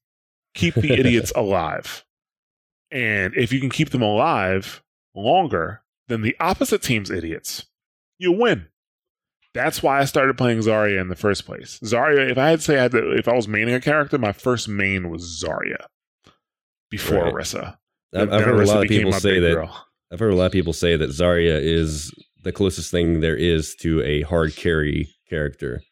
Keep 0.55 0.75
the 0.75 0.93
idiots 0.99 1.33
alive. 1.37 2.05
And 2.91 3.35
if 3.37 3.53
you 3.53 3.61
can 3.61 3.71
keep 3.71 3.91
them 3.91 4.03
alive 4.03 4.83
longer 5.15 5.83
than 6.09 6.23
the 6.23 6.37
opposite 6.39 6.83
team's 6.83 7.11
idiots, 7.11 7.67
you 8.19 8.33
win. 8.33 8.69
That's 9.55 9.83
why 9.83 10.01
I 10.01 10.05
started 10.05 10.37
playing 10.37 10.59
Zarya 10.61 11.01
in 11.01 11.09
the 11.09 11.17
first 11.17 11.47
place. 11.47 11.81
Zarya, 11.83 12.31
if 12.31 12.37
I 12.39 12.51
had 12.51 12.59
to 12.61 12.65
say 12.65 12.79
I 12.79 12.83
had 12.83 12.93
to, 12.93 13.13
if 13.13 13.27
I 13.27 13.33
was 13.33 13.47
maining 13.47 13.75
a 13.75 13.81
character, 13.81 14.19
my 14.19 14.33
first 14.33 14.69
main 14.69 15.09
was 15.11 15.43
Zarya 15.43 15.87
before 16.91 17.25
Right. 17.25 17.35
Orisa. 17.35 17.77
I've, 18.15 18.33
I've 18.33 18.45
heard 18.45 18.61
a 18.61 18.67
lot 18.67 18.83
of 18.83 18.89
people 18.89 19.13
say 19.13 19.41
that. 19.41 19.55
girl. 19.55 19.87
I've 20.13 20.21
heard 20.21 20.33
a 20.33 20.37
lot 20.37 20.47
of 20.47 20.53
people 20.53 20.73
say 20.73 20.97
that 20.97 21.11
Zarya 21.11 21.61
is 21.61 22.13
the 22.43 22.53
closest 22.53 22.91
thing 22.91 23.21
there 23.21 23.37
is 23.37 23.75
to 23.77 24.03
a 24.03 24.23
hard 24.23 24.55
carry 24.55 25.09
character 25.29 25.83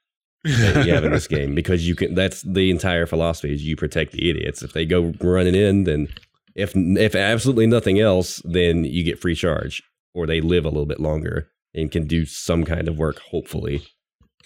that 0.45 0.87
you 0.87 0.95
have 0.95 1.05
in 1.05 1.11
this 1.11 1.27
game 1.29 1.55
because 1.55 1.89
you 1.89 1.97
can. 1.97 2.15
That's 2.15 2.43
the 2.43 2.71
entire 2.71 3.07
philosophy: 3.07 3.53
is 3.53 3.65
you 3.65 3.77
protect 3.77 4.13
the 4.13 4.31
idiots. 4.31 4.63
If 4.63 4.73
they 4.73 4.85
go 4.87 5.13
running 5.21 5.55
in, 5.55 5.85
then 5.85 6.09
if 6.55 6.73
if 6.77 7.15
absolutely 7.15 7.67
nothing 7.67 7.99
else, 8.01 8.41
then 8.45 8.85
you 8.85 9.05
get 9.05 9.21
free 9.21 9.35
charge, 9.35 9.83
or 10.15 10.27
they 10.27 10.41
live 10.41 10.65
a 10.65 10.69
little 10.69 10.87
bit 10.87 11.01
longer 11.01 11.49
and 11.75 11.91
can 11.91 12.07
do 12.07 12.25
some 12.25 12.65
kind 12.65 12.87
of 12.89 12.97
work. 12.99 13.19
Hopefully, 13.31 13.85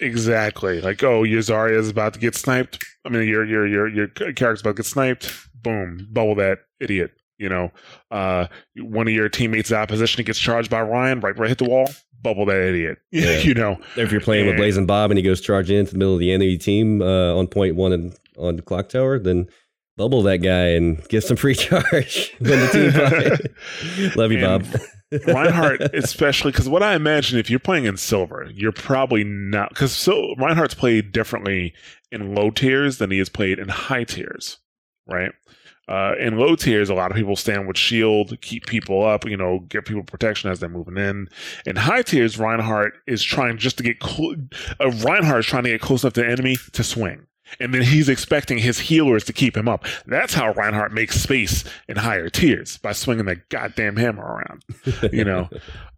Exactly. 0.00 0.80
Like, 0.80 1.02
oh, 1.02 1.22
your 1.22 1.40
Zarya 1.40 1.76
is 1.76 1.88
about 1.88 2.14
to 2.14 2.20
get 2.20 2.34
sniped. 2.34 2.84
I 3.04 3.08
mean, 3.08 3.28
your 3.28 3.44
your 3.44 3.66
your 3.66 3.88
your 3.88 4.08
character's 4.08 4.60
about 4.60 4.76
to 4.76 4.82
get 4.82 4.86
sniped. 4.86 5.32
Boom, 5.62 6.06
bubble 6.10 6.34
that 6.36 6.60
idiot. 6.80 7.12
You 7.38 7.48
know, 7.48 7.70
uh, 8.10 8.46
one 8.76 9.06
of 9.06 9.14
your 9.14 9.28
teammates' 9.28 9.72
opposition 9.72 10.24
gets 10.24 10.38
charged 10.38 10.70
by 10.70 10.80
Rein. 10.80 11.20
Right, 11.20 11.36
right, 11.38 11.48
hit 11.48 11.58
the 11.58 11.68
wall. 11.68 11.88
Bubble 12.20 12.46
that 12.46 12.60
idiot. 12.60 12.98
Yeah. 13.12 13.38
you 13.38 13.54
know, 13.54 13.78
if 13.96 14.10
you're 14.10 14.20
playing 14.20 14.46
with 14.46 14.56
Blazing 14.56 14.86
Bob 14.86 15.10
and 15.10 15.18
he 15.18 15.22
goes 15.22 15.40
charging 15.40 15.78
into 15.78 15.92
the 15.92 15.98
middle 15.98 16.14
of 16.14 16.20
the 16.20 16.32
enemy 16.32 16.58
team 16.58 17.00
uh, 17.00 17.34
on 17.34 17.46
point 17.46 17.76
one 17.76 17.92
and 17.92 18.16
on 18.36 18.56
the 18.56 18.62
clock 18.62 18.88
tower, 18.88 19.18
then 19.20 19.48
bubble 19.98 20.22
that 20.22 20.38
guy 20.38 20.68
and 20.68 21.06
get 21.08 21.24
some 21.24 21.36
free 21.36 21.54
charge 21.56 22.34
when 22.38 22.50
the 22.58 23.48
team. 23.98 24.12
Love 24.16 24.32
you, 24.32 24.38
And 24.44 24.64
Bob. 24.72 24.80
Reinhardt, 25.26 25.94
especially 25.94 26.52
because 26.52 26.68
what 26.68 26.82
I 26.82 26.94
imagine 26.94 27.38
if 27.38 27.50
you're 27.50 27.58
playing 27.58 27.84
in 27.84 27.96
silver, 27.98 28.50
you're 28.54 28.72
probably 28.72 29.24
not 29.24 29.70
because 29.70 29.92
so 29.92 30.34
Reinhardt's 30.38 30.74
played 30.74 31.12
differently 31.12 31.74
in 32.10 32.34
low 32.34 32.50
tiers 32.50 32.98
than 32.98 33.10
he 33.10 33.18
is 33.18 33.28
played 33.28 33.58
in 33.58 33.68
high 33.68 34.04
tiers, 34.04 34.58
right? 35.06 35.32
Uh, 35.88 36.12
in 36.20 36.36
low 36.36 36.54
tiers, 36.54 36.90
a 36.90 36.94
lot 36.94 37.10
of 37.10 37.16
people 37.16 37.34
stand 37.34 37.66
with 37.66 37.78
shield, 37.78 38.38
keep 38.42 38.66
people 38.66 39.02
up, 39.02 39.24
you 39.26 39.38
know, 39.38 39.60
get 39.70 39.86
people 39.86 40.02
protection 40.02 40.50
as 40.50 40.60
they're 40.60 40.68
moving 40.68 40.98
in. 40.98 41.26
In 41.64 41.76
high 41.76 42.02
tiers, 42.02 42.38
Reinhardt 42.38 42.92
is 43.06 43.22
trying 43.22 43.56
just 43.56 43.78
to 43.78 43.82
get 43.82 43.96
cl- 44.02 44.36
uh, 44.80 44.90
Reinhardt 45.02 45.40
is 45.40 45.46
trying 45.46 45.64
to 45.64 45.70
get 45.70 45.80
close 45.80 46.02
enough 46.04 46.12
to 46.14 46.20
the 46.20 46.28
enemy 46.28 46.56
to 46.74 46.84
swing. 46.84 47.26
And 47.60 47.72
then 47.74 47.82
he's 47.82 48.08
expecting 48.08 48.58
his 48.58 48.78
healers 48.78 49.24
to 49.24 49.32
keep 49.32 49.56
him 49.56 49.68
up. 49.68 49.84
That's 50.06 50.34
how 50.34 50.52
Reinhardt 50.52 50.92
makes 50.92 51.20
space 51.20 51.64
in 51.88 51.96
higher 51.96 52.28
tiers 52.28 52.78
by 52.78 52.92
swinging 52.92 53.24
that 53.26 53.48
goddamn 53.48 53.96
hammer 53.96 54.22
around 54.24 54.64
you 55.12 55.24
know. 55.24 55.48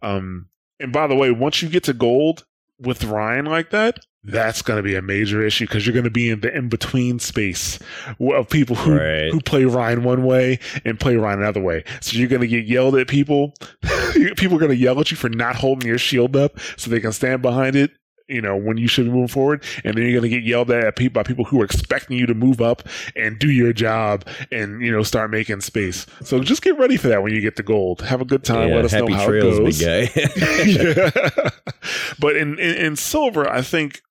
Um, 0.01 0.47
and 0.79 0.91
by 0.91 1.07
the 1.07 1.15
way, 1.15 1.31
once 1.31 1.61
you 1.61 1.69
get 1.69 1.83
to 1.85 1.93
gold 1.93 2.45
with 2.79 3.03
Rein 3.03 3.45
like 3.45 3.69
that, 3.71 3.99
that's 4.23 4.61
going 4.61 4.77
to 4.77 4.83
be 4.83 4.95
a 4.95 5.01
major 5.01 5.43
issue 5.43 5.65
because 5.65 5.85
you're 5.85 5.93
going 5.93 6.03
to 6.03 6.11
be 6.11 6.29
in 6.29 6.41
the 6.41 6.55
in 6.55 6.69
between 6.69 7.17
space 7.19 7.79
of 8.19 8.49
people 8.49 8.75
who 8.75 8.95
Right. 8.97 9.31
who 9.31 9.41
play 9.41 9.65
Rein 9.65 10.03
one 10.03 10.23
way 10.23 10.59
and 10.85 10.99
play 10.99 11.15
Rein 11.15 11.39
another 11.39 11.61
way. 11.61 11.83
So 12.01 12.17
you're 12.17 12.27
going 12.27 12.41
to 12.41 12.47
get 12.47 12.65
yelled 12.65 12.95
at 12.95 13.07
people. 13.07 13.53
people 14.37 14.57
are 14.57 14.59
going 14.59 14.69
to 14.71 14.75
yell 14.77 14.99
at 14.99 15.09
you 15.11 15.17
for 15.17 15.29
not 15.29 15.55
holding 15.55 15.87
your 15.87 15.97
shield 15.97 16.35
up 16.35 16.59
so 16.77 16.89
they 16.91 16.99
can 16.99 17.11
stand 17.11 17.41
behind 17.41 17.75
it. 17.75 17.91
You 18.31 18.41
know 18.41 18.55
when 18.55 18.77
you 18.77 18.87
should 18.87 19.05
be 19.05 19.11
moving 19.11 19.27
forward, 19.27 19.63
and 19.83 19.95
then 19.95 20.03
you're 20.03 20.19
going 20.19 20.29
to 20.31 20.35
get 20.39 20.43
yelled 20.43 20.71
at 20.71 20.95
people 20.95 21.13
by 21.13 21.23
people 21.23 21.45
who 21.45 21.61
are 21.61 21.65
expecting 21.65 22.17
you 22.17 22.25
to 22.25 22.33
move 22.33 22.61
up 22.61 22.87
and 23.15 23.37
do 23.37 23.51
your 23.51 23.73
job 23.73 24.25
and 24.51 24.81
you 24.81 24.91
know 24.91 25.03
start 25.03 25.29
making 25.31 25.61
space. 25.61 26.05
So 26.23 26.39
just 26.41 26.61
get 26.61 26.77
ready 26.79 26.97
for 26.97 27.07
that 27.09 27.21
when 27.23 27.33
you 27.33 27.41
get 27.41 27.55
the 27.57 27.63
gold. 27.63 28.01
Have 28.01 28.21
a 28.21 28.25
good 28.25 28.43
time. 28.43 28.69
Yeah, 28.69 28.75
Let 28.77 28.85
us 28.85 28.93
know 28.93 29.07
how 29.07 29.25
trails, 29.27 29.57
it 29.57 29.63
goes. 29.63 29.79
big 29.79 30.13
guy. 30.15 30.21
yeah. 30.65 31.49
But 32.19 32.35
in, 32.37 32.57
in 32.59 32.75
in 32.75 32.95
silver, 32.95 33.49
I 33.49 33.61
think, 33.61 34.01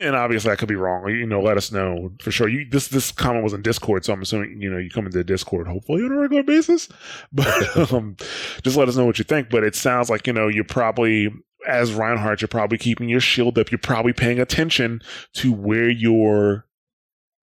and 0.00 0.16
obviously 0.16 0.50
I 0.50 0.56
could 0.56 0.68
be 0.68 0.76
wrong. 0.76 1.08
You 1.08 1.26
know, 1.26 1.40
let 1.40 1.56
us 1.56 1.70
know 1.72 2.12
for 2.20 2.30
sure. 2.30 2.48
You 2.48 2.66
this 2.68 2.88
this 2.88 3.12
comment 3.12 3.44
was 3.44 3.52
in 3.52 3.62
Discord, 3.62 4.04
so 4.04 4.12
I'm 4.12 4.22
assuming 4.22 4.60
you 4.60 4.70
know 4.70 4.78
you 4.78 4.90
come 4.90 5.06
into 5.06 5.22
Discord 5.24 5.66
hopefully 5.68 6.02
on 6.04 6.12
a 6.12 6.16
regular 6.16 6.42
basis. 6.42 6.88
But 7.32 7.92
um, 7.92 8.16
just 8.62 8.76
let 8.76 8.88
us 8.88 8.96
know 8.96 9.04
what 9.06 9.18
you 9.18 9.24
think. 9.24 9.50
But 9.50 9.64
it 9.64 9.74
sounds 9.74 10.10
like 10.10 10.26
you 10.26 10.32
know 10.32 10.48
you're 10.48 10.64
probably 10.64 11.32
as 11.66 11.92
Reinhardt, 11.92 12.40
you're 12.40 12.48
probably 12.48 12.78
keeping 12.78 13.08
your 13.08 13.20
shield 13.20 13.58
up. 13.58 13.70
You're 13.70 13.78
probably 13.78 14.12
paying 14.12 14.38
attention 14.38 15.02
to 15.34 15.52
where 15.52 15.88
your 15.88 16.66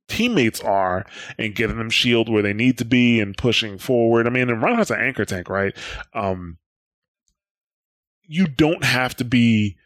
teammates 0.08 0.62
are 0.62 1.06
and 1.38 1.56
getting 1.56 1.78
them 1.78 1.90
shield 1.90 2.30
where 2.30 2.42
they 2.42 2.54
need 2.54 2.78
to 2.78 2.86
be 2.86 3.20
and 3.20 3.38
pushing 3.38 3.78
forward. 3.78 4.26
I 4.26 4.30
mean, 4.30 4.50
and 4.50 4.62
Reinhardt's 4.62 4.92
an 4.92 5.00
anchor 5.00 5.26
tank, 5.26 5.50
right? 5.50 5.76
Um, 6.14 6.58
you 8.24 8.48
don't 8.48 8.84
have 8.84 9.16
to 9.18 9.26
be 9.26 9.78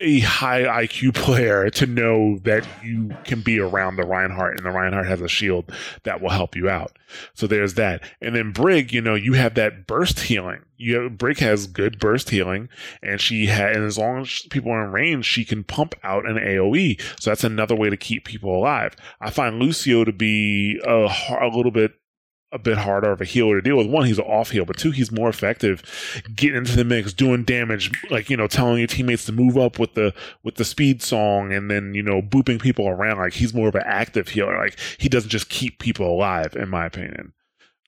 a 0.00 0.20
high 0.20 0.62
IQ 0.62 1.14
player 1.14 1.70
to 1.70 1.86
know 1.86 2.38
that 2.38 2.66
you 2.82 3.16
can 3.24 3.40
be 3.40 3.58
around 3.58 3.96
the 3.96 4.06
Reinhardt 4.06 4.56
and 4.56 4.66
the 4.66 4.70
Reinhardt 4.70 5.06
has 5.06 5.20
a 5.20 5.28
shield 5.28 5.72
that 6.04 6.20
will 6.20 6.30
help 6.30 6.54
you 6.54 6.68
out. 6.68 6.96
So 7.34 7.46
there's 7.46 7.74
that. 7.74 8.02
And 8.20 8.34
then 8.34 8.52
Brig, 8.52 8.92
you 8.92 9.00
know, 9.00 9.14
you 9.14 9.34
have 9.34 9.54
that 9.54 9.86
burst 9.86 10.20
healing. 10.20 10.62
You 10.76 11.00
have, 11.00 11.18
Brig 11.18 11.38
has 11.38 11.66
good 11.66 11.98
burst 11.98 12.30
healing 12.30 12.68
and 13.02 13.20
she 13.20 13.46
had, 13.46 13.74
and 13.74 13.84
as 13.84 13.96
long 13.96 14.22
as 14.22 14.40
people 14.50 14.72
are 14.72 14.84
in 14.84 14.92
range, 14.92 15.24
she 15.24 15.44
can 15.44 15.64
pump 15.64 15.94
out 16.02 16.28
an 16.28 16.36
AoE. 16.36 17.00
So 17.20 17.30
that's 17.30 17.44
another 17.44 17.74
way 17.74 17.88
to 17.88 17.96
keep 17.96 18.24
people 18.24 18.54
alive. 18.54 18.96
I 19.20 19.30
find 19.30 19.58
Lucio 19.58 20.04
to 20.04 20.12
be 20.12 20.80
a, 20.84 21.08
a 21.40 21.48
little 21.48 21.72
bit 21.72 21.92
a 22.52 22.58
bit 22.58 22.78
harder 22.78 23.10
of 23.10 23.20
a 23.20 23.24
healer 23.24 23.56
to 23.56 23.60
deal 23.62 23.76
with. 23.76 23.88
One, 23.88 24.06
he's 24.06 24.18
an 24.18 24.24
off 24.24 24.50
heal, 24.50 24.64
but 24.64 24.76
two, 24.78 24.90
he's 24.92 25.10
more 25.10 25.28
effective 25.28 25.82
getting 26.34 26.56
into 26.56 26.76
the 26.76 26.84
mix, 26.84 27.12
doing 27.12 27.42
damage, 27.44 27.90
like 28.10 28.30
you 28.30 28.36
know, 28.36 28.46
telling 28.46 28.78
your 28.78 28.86
teammates 28.86 29.24
to 29.26 29.32
move 29.32 29.56
up 29.58 29.78
with 29.78 29.94
the 29.94 30.14
with 30.44 30.54
the 30.54 30.64
speed 30.64 31.02
song, 31.02 31.52
and 31.52 31.70
then 31.70 31.94
you 31.94 32.02
know, 32.02 32.22
booping 32.22 32.60
people 32.60 32.88
around. 32.88 33.18
Like 33.18 33.32
he's 33.34 33.52
more 33.52 33.68
of 33.68 33.74
an 33.74 33.82
active 33.84 34.28
healer. 34.28 34.56
Like 34.56 34.78
he 34.98 35.08
doesn't 35.08 35.30
just 35.30 35.48
keep 35.48 35.78
people 35.78 36.08
alive, 36.08 36.54
in 36.56 36.68
my 36.68 36.86
opinion. 36.86 37.32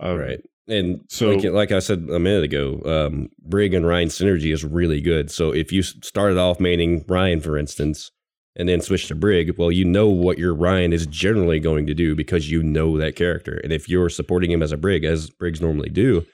Um, 0.00 0.18
right. 0.18 0.40
And 0.66 1.00
So- 1.08 1.30
like, 1.30 1.44
like 1.44 1.72
I 1.72 1.78
said 1.78 2.08
a 2.12 2.18
minute 2.18 2.44
ago, 2.44 2.82
um, 2.84 3.30
Brig 3.42 3.72
and 3.72 3.86
Rein 3.86 4.08
synergy 4.08 4.52
is 4.52 4.64
really 4.64 5.00
good. 5.00 5.30
So 5.30 5.50
if 5.52 5.72
you 5.72 5.82
started 5.82 6.36
off 6.36 6.58
maining 6.58 7.08
Rein, 7.08 7.40
for 7.40 7.56
instance, 7.56 8.10
and 8.58 8.68
then 8.68 8.80
switch 8.80 9.06
to 9.06 9.14
Brig, 9.14 9.56
well, 9.56 9.70
you 9.70 9.84
know 9.84 10.08
what 10.08 10.36
your 10.36 10.52
Rein 10.52 10.92
is 10.92 11.06
generally 11.06 11.60
going 11.60 11.86
to 11.86 11.94
do 11.94 12.16
because 12.16 12.50
you 12.50 12.62
know 12.62 12.98
that 12.98 13.14
character. 13.14 13.60
And 13.62 13.72
if 13.72 13.88
you're 13.88 14.08
supporting 14.08 14.50
him 14.50 14.62
as 14.62 14.72
a 14.72 14.76
Brig, 14.76 15.04
as 15.04 15.30
Brigs 15.30 15.60
normally 15.60 15.90
do, 15.90 16.26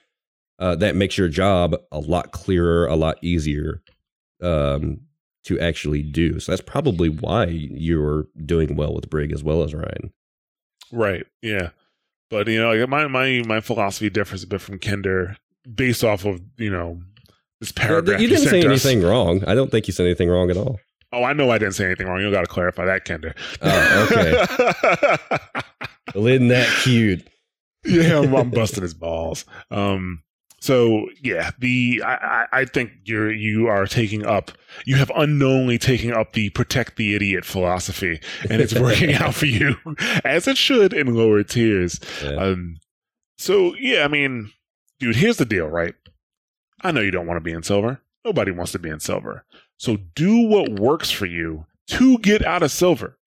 uh, 0.57 0.75
that 0.75 0.95
makes 0.95 1.17
your 1.17 1.27
job 1.27 1.75
a 1.91 1.99
lot 1.99 2.31
clearer, 2.31 2.87
a 2.87 2.95
lot 2.95 3.17
easier 3.21 3.83
um, 4.41 5.01
to 5.43 5.59
actually 5.59 6.01
do. 6.01 6.39
So 6.39 6.51
that's 6.51 6.61
probably 6.61 7.09
why 7.09 7.45
you're 7.45 8.25
doing 8.43 8.75
well 8.75 8.93
with 8.93 9.09
Brig 9.09 9.31
as 9.31 9.43
well 9.43 9.63
as 9.63 9.73
Rein. 9.73 10.11
Right. 10.91 11.25
Yeah. 11.41 11.69
But 12.31 12.47
you 12.47 12.59
know, 12.59 12.87
my 12.87 13.07
my 13.07 13.43
my 13.45 13.61
philosophy 13.61 14.09
differs 14.09 14.43
a 14.43 14.47
bit 14.47 14.61
from 14.61 14.79
Kinder 14.79 15.37
based 15.71 16.03
off 16.03 16.25
of 16.25 16.41
you 16.57 16.71
know 16.71 17.01
this 17.59 17.71
paragraph. 17.71 18.19
you 18.19 18.27
didn't 18.27 18.49
say 18.49 18.59
us. 18.59 18.65
anything 18.65 19.03
wrong. 19.03 19.43
I 19.45 19.53
don't 19.53 19.69
think 19.69 19.87
you 19.87 19.93
said 19.93 20.05
anything 20.05 20.29
wrong 20.29 20.49
at 20.49 20.57
all. 20.57 20.79
Oh, 21.15 21.23
I 21.23 21.33
know 21.33 21.49
I 21.49 21.57
didn't 21.57 21.75
say 21.75 21.85
anything 21.85 22.07
wrong. 22.07 22.21
You 22.21 22.29
got 22.31 22.41
to 22.41 22.47
clarify 22.47 22.85
that, 22.85 23.05
Kinder. 23.05 23.33
Oh, 23.61 24.07
okay. 24.11 25.17
well, 26.15 26.27
isn't 26.27 26.47
that 26.49 26.67
cute? 26.83 27.27
yeah, 27.85 28.19
I'm, 28.19 28.35
I'm 28.35 28.49
busting 28.51 28.81
his 28.83 28.93
balls. 28.93 29.45
Um, 29.71 30.23
so 30.59 31.07
yeah, 31.21 31.51
the 31.59 32.01
I, 32.05 32.47
I- 32.51 32.65
think 32.65 32.91
you're 33.03 33.31
you 33.31 33.67
are 33.67 33.85
taking 33.85 34.25
up 34.25 34.51
you 34.85 34.95
have 34.95 35.11
unknowingly 35.15 35.77
taken 35.77 36.11
up 36.11 36.33
the 36.33 36.49
protect 36.49 36.97
the 36.97 37.13
idiot 37.15 37.45
philosophy, 37.45 38.19
and 38.49 38.61
it's 38.61 38.73
working 38.73 39.13
out 39.15 39.35
for 39.35 39.45
you 39.45 39.75
as 40.23 40.47
it 40.47 40.57
should 40.57 40.91
in 40.93 41.13
lower 41.15 41.43
tiers. 41.43 41.99
Yeah. 42.23 42.31
Um, 42.35 42.77
so 43.37 43.75
yeah, 43.75 44.05
I 44.05 44.07
mean, 44.07 44.51
dude, 44.99 45.15
here's 45.17 45.37
the 45.37 45.45
deal, 45.45 45.67
right? 45.67 45.93
I 46.81 46.91
know 46.91 47.01
you 47.01 47.11
don't 47.11 47.27
want 47.27 47.37
to 47.37 47.41
be 47.41 47.51
in 47.53 47.61
silver. 47.63 48.01
Nobody 48.23 48.49
wants 48.51 48.71
to 48.71 48.79
be 48.79 48.89
in 48.89 48.99
silver. 48.99 49.45
So 49.77 49.97
do 50.15 50.47
what 50.47 50.79
works 50.79 51.11
for 51.11 51.25
you 51.25 51.65
to 51.87 52.17
get 52.19 52.45
out 52.45 52.63
of 52.63 52.71
silver. 52.71 53.17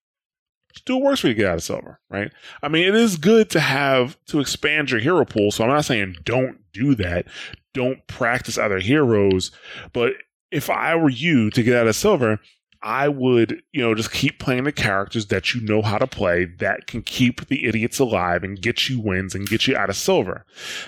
Do 0.85 0.95
what 0.97 1.05
works 1.05 1.19
for 1.21 1.27
you 1.27 1.33
to 1.33 1.39
get 1.39 1.49
out 1.49 1.57
of 1.57 1.63
silver, 1.63 1.99
right? 2.09 2.31
I 2.61 2.67
mean, 2.67 2.87
it 2.87 2.95
is 2.95 3.17
good 3.17 3.49
to 3.51 3.59
have 3.59 4.17
to 4.27 4.39
expand 4.39 4.91
your 4.91 4.99
hero 4.99 5.25
pool. 5.25 5.51
So 5.51 5.63
I'm 5.63 5.69
not 5.69 5.85
saying 5.85 6.15
don't 6.23 6.59
do 6.73 6.95
that. 6.95 7.27
Don't 7.73 8.05
practice 8.07 8.57
other 8.57 8.79
heroes. 8.79 9.51
But 9.93 10.13
if 10.51 10.69
I 10.69 10.95
were 10.95 11.09
you 11.09 11.49
to 11.51 11.63
get 11.63 11.75
out 11.75 11.87
of 11.87 11.95
silver, 11.95 12.39
I 12.81 13.09
would, 13.09 13.61
you 13.73 13.81
know, 13.81 13.93
just 13.93 14.11
keep 14.11 14.39
playing 14.39 14.63
the 14.63 14.71
characters 14.71 15.27
that 15.27 15.53
you 15.53 15.61
know 15.61 15.81
how 15.81 15.97
to 15.97 16.07
play 16.07 16.45
that 16.59 16.87
can 16.87 17.01
keep 17.01 17.47
the 17.47 17.65
idiots 17.65 17.99
alive 17.99 18.43
and 18.43 18.61
get 18.61 18.87
you 18.87 19.01
wins 19.01 19.35
and 19.35 19.47
get 19.47 19.67
you 19.67 19.75
out 19.75 19.89
of 19.89 19.97
silver. 19.97 20.45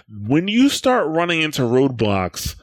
When 0.09 0.47
you 0.47 0.69
start 0.69 1.07
running 1.07 1.41
into 1.41 1.63
roadblocks 1.63 2.55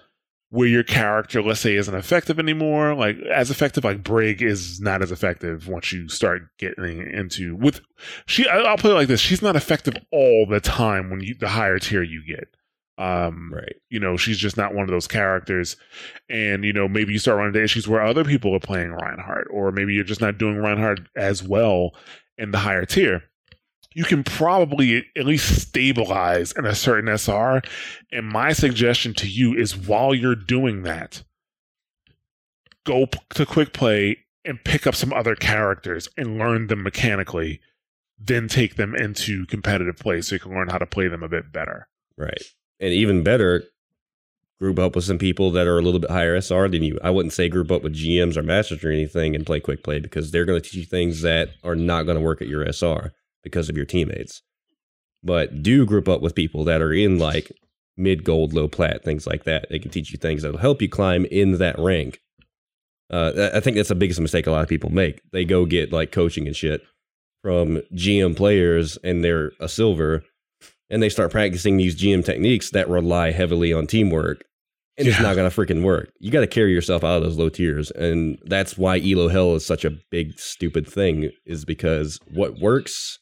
where 0.51 0.69
your 0.69 0.83
character, 0.83 1.43
let's 1.43 1.61
say, 1.61 1.75
isn't 1.77 1.95
effective 1.95 2.39
anymore, 2.39 2.95
like 2.95 3.19
as 3.33 3.51
effective, 3.51 3.85
like 3.85 4.03
Brig 4.03 4.41
is 4.43 4.81
not 4.81 5.03
as 5.03 5.13
effective 5.13 5.69
once 5.69 5.93
you 5.93 6.09
start 6.09 6.43
getting 6.59 7.07
into 7.13 7.55
with 7.57 7.81
she. 8.27 8.49
I'll 8.49 8.79
put 8.79 8.91
it 8.91 8.95
like 8.95 9.09
this: 9.09 9.21
she's 9.21 9.43
not 9.43 9.57
effective 9.57 9.95
all 10.11 10.47
the 10.49 10.61
time 10.61 11.11
when 11.11 11.21
you 11.21 11.35
the 11.35 11.49
higher 11.49 11.79
tier 11.79 12.03
you 12.03 12.23
get. 12.27 12.49
Um, 12.97 13.53
Right. 13.55 13.77
you 13.91 14.01
know, 14.01 14.17
she's 14.17 14.39
just 14.39 14.57
not 14.57 14.75
one 14.75 14.83
of 14.83 14.91
those 14.91 15.07
characters. 15.07 15.77
And, 16.29 16.65
you 16.65 16.73
know, 16.73 16.89
maybe 16.89 17.13
you 17.13 17.21
start 17.21 17.37
running 17.37 17.51
into 17.55 17.63
issues 17.63 17.87
where 17.87 18.03
other 18.03 18.25
people 18.25 18.53
are 18.57 18.59
playing 18.59 18.91
Reinhardt, 18.91 19.47
or 19.53 19.71
maybe 19.71 19.95
you're 19.95 20.03
just 20.03 20.21
not 20.21 20.37
doing 20.37 20.57
Reinhardt 20.57 21.03
as 21.15 21.41
well 21.41 21.93
in 22.39 22.51
the 22.51 22.59
higher 22.59 22.85
tier. 22.85 23.23
You 23.99 24.05
can 24.05 24.23
probably 24.23 25.05
at 25.17 25.27
least 25.27 25.61
stabilize 25.61 26.53
in 26.53 26.65
a 26.65 26.77
certain 26.77 27.09
SR. 27.09 27.63
And 28.13 28.29
my 28.29 28.53
suggestion 28.53 29.13
to 29.15 29.27
you 29.27 29.57
is 29.57 29.77
while 29.77 30.15
you're 30.15 30.37
doing 30.37 30.85
that, 30.85 31.25
go 32.87 33.07
to 33.35 33.45
quick 33.45 33.73
play 33.73 34.19
and 34.45 34.63
pick 34.63 34.87
up 34.87 34.95
some 34.95 35.13
other 35.13 35.35
characters 35.35 36.09
and 36.17 36.39
learn 36.39 36.69
them 36.69 36.85
mechanically, 36.85 37.61
then 38.21 38.47
take 38.47 38.77
them 38.77 38.95
into 38.95 39.45
competitive 39.47 39.97
play 39.97 40.21
so 40.21 40.37
you 40.37 40.39
can 40.39 40.55
learn 40.55 40.69
how 40.69 40.79
to 40.79 40.87
play 40.87 41.09
them 41.09 41.25
a 41.25 41.29
bit 41.29 41.53
better. 41.53 41.89
Right. 42.17 42.45
And 42.79 42.93
even 42.93 43.25
better, 43.25 43.65
group 44.61 44.79
up 44.79 44.95
with 44.95 45.07
some 45.07 45.19
people 45.19 45.51
that 45.51 45.67
are 45.67 45.77
a 45.77 45.83
little 45.83 45.99
bit 45.99 46.13
higher 46.13 46.41
SR 46.41 46.69
than 46.69 46.85
you. 46.85 47.01
I 47.03 47.11
wouldn't 47.11 47.33
say 47.33 47.49
group 47.49 47.73
up 47.73 47.83
with 47.83 47.97
GMs 47.97 48.37
or 48.37 48.45
masters 48.45 48.85
or 48.85 48.93
anything 48.93 49.35
and 49.35 49.45
play 49.45 49.59
quick 49.59 49.83
play 49.83 49.99
because 49.99 50.31
they're 50.31 50.45
going 50.45 50.63
to 50.63 50.69
teach 50.69 50.79
you 50.79 50.85
things 50.85 51.23
that 51.23 51.49
are 51.65 51.75
not 51.75 52.05
going 52.05 52.17
to 52.17 52.25
work 52.25 52.41
at 52.41 52.47
your 52.47 52.65
SR 52.65 53.13
because 53.49 53.69
of 53.69 53.77
your 53.77 53.87
teammates. 53.87 54.43
But 55.23 55.63
do 55.63 55.85
group 55.85 56.09
up 56.09 56.21
with 56.21 56.35
people 56.35 56.65
that 56.65 56.81
are 56.83 56.93
in 56.93 57.19
like 57.19 57.51
mid 57.97 58.23
gold, 58.25 58.53
low 58.53 58.69
plat, 58.69 59.03
things 59.05 59.27
like 59.27 59.45
that. 59.45 59.67
They 59.69 59.79
can 59.79 59.91
teach 59.91 60.13
you 60.13 60.19
things 60.19 60.43
that'll 60.43 60.59
help 60.59 60.81
you 60.81 60.89
climb 60.89 61.25
in 61.27 61.59
that 61.59 61.79
rank. 61.79 62.21
Uh, 63.11 63.33
I- 63.53 63.57
I 63.57 63.61
think 63.61 63.77
that's 63.77 63.89
the 63.89 63.95
biggest 63.95 64.21
mistake 64.21 64.47
a 64.47 64.51
lot 64.51 64.63
of 64.63 64.69
people 64.69 64.91
make. 64.91 65.21
They 65.33 65.45
go 65.45 65.65
get 65.67 65.93
like 65.93 66.13
coaching 66.13 66.47
and 66.47 66.55
shit 66.55 66.83
from 67.43 67.83
GM 67.95 68.37
players 68.37 68.97
and 69.03 69.25
they're 69.25 69.53
a 69.61 69.69
silver 69.69 70.23
and 70.91 71.03
they 71.03 71.09
start 71.09 71.31
practicing 71.33 71.77
these 71.77 71.97
GM 72.01 72.25
techniques 72.25 72.71
that 72.71 72.89
rely 72.89 73.31
heavily 73.33 73.73
on 73.75 73.87
teamwork, 73.87 74.43
and 74.97 75.07
it's 75.07 75.21
not 75.21 75.37
going 75.37 75.49
to 75.51 75.55
freaking 75.55 75.83
work. 75.83 76.11
You 76.19 76.31
got 76.31 76.41
to 76.41 76.47
carry 76.47 76.73
yourself 76.73 77.05
out 77.05 77.19
of 77.19 77.23
those 77.25 77.37
low 77.37 77.51
tiers, 77.51 77.91
and 77.91 78.39
that's 78.47 78.79
why 78.79 78.99
Elo 78.99 79.29
Hell 79.29 79.55
is 79.55 79.67
such 79.67 79.85
a 79.85 79.91
big 80.11 80.39
stupid 80.39 80.87
thing. 80.89 81.31
Is 81.45 81.67
because 81.67 82.19
what 82.33 82.59
works 82.59 83.19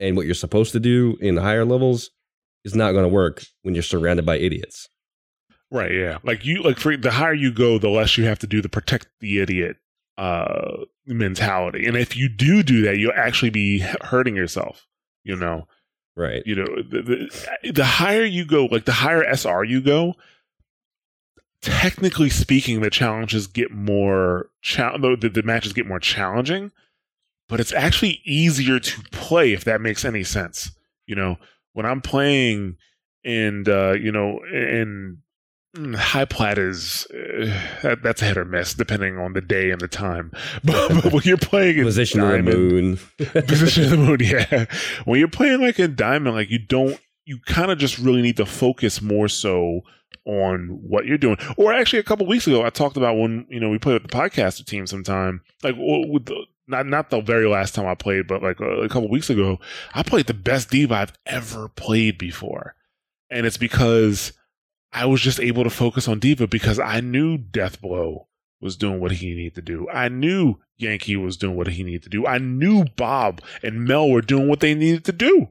and 0.00 0.16
what 0.16 0.26
you're 0.26 0.34
supposed 0.34 0.72
to 0.72 0.80
do 0.80 1.16
in 1.20 1.34
the 1.34 1.42
higher 1.42 1.64
levels 1.64 2.10
is 2.64 2.74
not 2.74 2.92
going 2.92 3.04
to 3.04 3.08
work 3.08 3.44
when 3.62 3.74
you're 3.74 3.82
surrounded 3.82 4.26
by 4.26 4.36
idiots. 4.36 4.88
Right, 5.70 5.92
yeah. 5.92 6.18
Like 6.22 6.44
you 6.44 6.62
like 6.62 6.78
for 6.78 6.96
the 6.96 7.10
higher 7.10 7.34
you 7.34 7.52
go, 7.52 7.78
the 7.78 7.88
less 7.88 8.16
you 8.16 8.24
have 8.24 8.38
to 8.40 8.46
do 8.46 8.62
the 8.62 8.68
protect 8.68 9.08
the 9.20 9.40
idiot 9.40 9.76
uh 10.16 10.84
mentality. 11.06 11.86
And 11.86 11.96
if 11.96 12.16
you 12.16 12.28
do 12.28 12.62
do 12.62 12.82
that, 12.82 12.98
you'll 12.98 13.12
actually 13.14 13.50
be 13.50 13.84
hurting 14.02 14.36
yourself, 14.36 14.86
you 15.24 15.36
know. 15.36 15.66
Right. 16.16 16.42
You 16.46 16.56
know, 16.56 16.64
the, 16.64 17.28
the, 17.62 17.72
the 17.72 17.84
higher 17.84 18.24
you 18.24 18.46
go, 18.46 18.66
like 18.66 18.86
the 18.86 18.92
higher 18.92 19.22
SR 19.22 19.64
you 19.64 19.82
go, 19.82 20.14
technically 21.60 22.30
speaking, 22.30 22.80
the 22.80 22.88
challenges 22.88 23.46
get 23.46 23.70
more 23.70 24.48
cha- 24.62 24.96
the, 24.96 25.16
the, 25.20 25.28
the 25.28 25.42
matches 25.42 25.74
get 25.74 25.86
more 25.86 26.00
challenging, 26.00 26.72
but 27.48 27.60
it's 27.60 27.72
actually 27.72 28.20
easier 28.24 28.78
to 28.78 29.02
play 29.12 29.52
if 29.52 29.64
that 29.64 29.80
makes 29.80 30.04
any 30.04 30.24
sense. 30.24 30.70
You 31.06 31.14
know, 31.14 31.36
when 31.72 31.86
I'm 31.86 32.00
playing 32.00 32.76
and 33.24 33.68
uh, 33.68 33.92
you 33.92 34.10
know, 34.10 34.40
in 34.52 35.18
mm, 35.76 35.94
high 35.94 36.24
plat 36.24 36.58
is 36.58 37.06
uh, 37.12 37.96
that's 38.02 38.22
a 38.22 38.24
hit 38.24 38.38
or 38.38 38.44
miss 38.44 38.74
depending 38.74 39.18
on 39.18 39.32
the 39.32 39.40
day 39.40 39.70
and 39.70 39.80
the 39.80 39.88
time. 39.88 40.32
But, 40.64 41.02
but 41.02 41.12
when 41.12 41.22
you're 41.24 41.36
playing 41.36 41.78
in 41.78 41.84
Position 41.84 42.20
of 42.20 42.30
the 42.30 42.42
moon. 42.42 42.98
position 43.18 43.84
of 43.84 43.90
the 43.90 43.96
moon 43.96 44.18
yeah 44.20 44.66
when 45.04 45.18
you're 45.18 45.28
playing 45.28 45.60
like 45.60 45.78
in 45.78 45.94
diamond 45.94 46.34
like 46.34 46.50
you 46.50 46.58
don't 46.58 46.98
you 47.24 47.38
kind 47.46 47.70
of 47.70 47.78
just 47.78 47.98
really 47.98 48.22
need 48.22 48.36
to 48.36 48.46
focus 48.46 49.02
more 49.02 49.28
so 49.28 49.82
on 50.24 50.80
what 50.82 51.06
you're 51.06 51.18
doing 51.18 51.36
or 51.56 51.72
actually 51.72 51.98
a 51.98 52.04
couple 52.04 52.26
weeks 52.26 52.46
ago 52.46 52.64
i 52.64 52.70
talked 52.70 52.96
about 52.96 53.16
when 53.16 53.46
you 53.48 53.60
know 53.60 53.68
we 53.68 53.78
played 53.78 53.94
with 53.94 54.02
the 54.02 54.08
podcaster 54.08 54.64
team 54.64 54.86
sometime 54.86 55.40
like 55.62 55.74
with 55.78 56.26
the 56.26 56.46
not 56.68 56.86
not 56.86 57.10
the 57.10 57.20
very 57.20 57.48
last 57.48 57.74
time 57.74 57.86
i 57.86 57.94
played 57.94 58.26
but 58.26 58.42
like 58.42 58.60
a, 58.60 58.82
a 58.82 58.88
couple 58.88 59.08
weeks 59.08 59.30
ago 59.30 59.58
i 59.94 60.02
played 60.02 60.26
the 60.26 60.34
best 60.34 60.70
D.Va 60.70 60.94
i've 60.94 61.12
ever 61.26 61.68
played 61.68 62.18
before 62.18 62.74
and 63.30 63.46
it's 63.46 63.56
because 63.56 64.32
i 64.92 65.04
was 65.06 65.20
just 65.20 65.40
able 65.40 65.64
to 65.64 65.70
focus 65.70 66.08
on 66.08 66.18
D.Va 66.18 66.46
because 66.46 66.78
i 66.78 67.00
knew 67.00 67.38
death 67.38 67.80
blow 67.80 68.26
was 68.60 68.76
doing 68.76 69.00
what 69.00 69.12
he 69.12 69.34
needed 69.34 69.54
to 69.54 69.62
do. 69.62 69.88
I 69.90 70.08
knew 70.08 70.56
Yankee 70.76 71.16
was 71.16 71.36
doing 71.36 71.56
what 71.56 71.68
he 71.68 71.82
needed 71.82 72.04
to 72.04 72.08
do. 72.08 72.26
I 72.26 72.38
knew 72.38 72.84
Bob 72.96 73.40
and 73.62 73.84
Mel 73.84 74.10
were 74.10 74.22
doing 74.22 74.48
what 74.48 74.60
they 74.60 74.74
needed 74.74 75.04
to 75.06 75.12
do. 75.12 75.48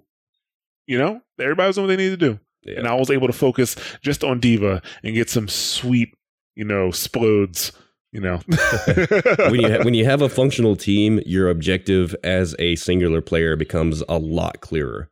You 0.87 0.97
know, 0.99 1.21
everybody 1.39 1.67
was 1.67 1.75
doing 1.75 1.87
what 1.87 1.95
they 1.95 2.03
needed 2.03 2.19
to 2.19 2.31
do. 2.31 2.39
Yeah. 2.63 2.79
And 2.79 2.87
I 2.87 2.95
was 2.95 3.11
able 3.11 3.27
to 3.27 3.33
focus 3.33 3.75
just 4.01 4.23
on 4.23 4.39
D.Va 4.39 4.81
and 5.03 5.15
get 5.15 5.29
some 5.29 5.47
sweet, 5.47 6.15
you 6.55 6.65
know, 6.65 6.89
splodes, 6.89 7.71
you 8.11 8.21
know. 8.21 8.37
when 9.49 9.59
you 9.59 9.71
ha- 9.71 9.83
when 9.83 9.93
you 9.93 10.05
have 10.05 10.21
a 10.21 10.29
functional 10.29 10.75
team, 10.75 11.19
your 11.25 11.49
objective 11.49 12.15
as 12.23 12.55
a 12.59 12.75
singular 12.75 13.21
player 13.21 13.55
becomes 13.55 14.03
a 14.07 14.17
lot 14.17 14.61
clearer. 14.61 15.09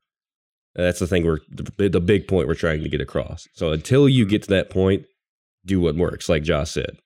That's 0.76 0.99
the 0.99 1.07
thing 1.07 1.26
we're 1.26 1.40
the, 1.49 1.90
the 1.90 2.02
big 2.02 2.28
point 2.28 2.48
we're 2.48 2.56
trying 2.56 2.84
to 2.84 2.90
get 2.90 3.02
across. 3.02 3.48
So 3.53 3.72
until 3.72 4.10
you 4.10 4.26
get 4.26 4.44
to 4.44 4.49
that 4.49 4.70
point, 4.70 5.06
do 5.65 5.80
what 5.80 5.95
works, 5.95 6.30
like 6.30 6.44
Josh 6.44 6.72
said. 6.72 6.98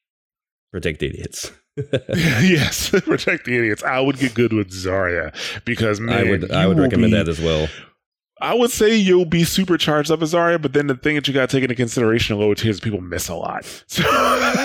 Protect 0.72 1.02
idiots. 1.04 1.52
yes, 2.16 2.90
protect 3.06 3.46
the 3.46 3.58
idiots. 3.58 3.84
I 3.84 4.00
would 4.00 4.18
get 4.18 4.34
good 4.34 4.54
with 4.54 4.72
Zarya 4.72 5.34
because 5.66 6.00
man, 6.00 6.18
I 6.18 6.30
would 6.30 6.52
I 6.52 6.68
would 6.68 6.80
recommend 6.80 7.12
be- 7.12 7.18
that 7.18 7.28
as 7.28 7.40
well. 7.40 7.68
I 8.42 8.54
would 8.54 8.72
say 8.72 8.96
you'll 8.96 9.26
be 9.26 9.44
supercharged 9.44 10.12
up 10.12 10.22
as 10.22 10.34
Zarya, 10.34 10.62
but 10.62 10.74
then 10.74 10.88
the 10.88 10.96
thing 10.96 11.16
that 11.16 11.28
you 11.28 11.34
got 11.34 11.50
to 11.50 11.56
take 11.56 11.64
into 11.64 11.76
consideration 11.76 12.36
in 12.36 12.42
lower 12.42 12.56
tiers, 12.56 12.80
people 12.80 13.02
miss 13.02 13.28
a 13.30 13.36
lot. 13.36 13.66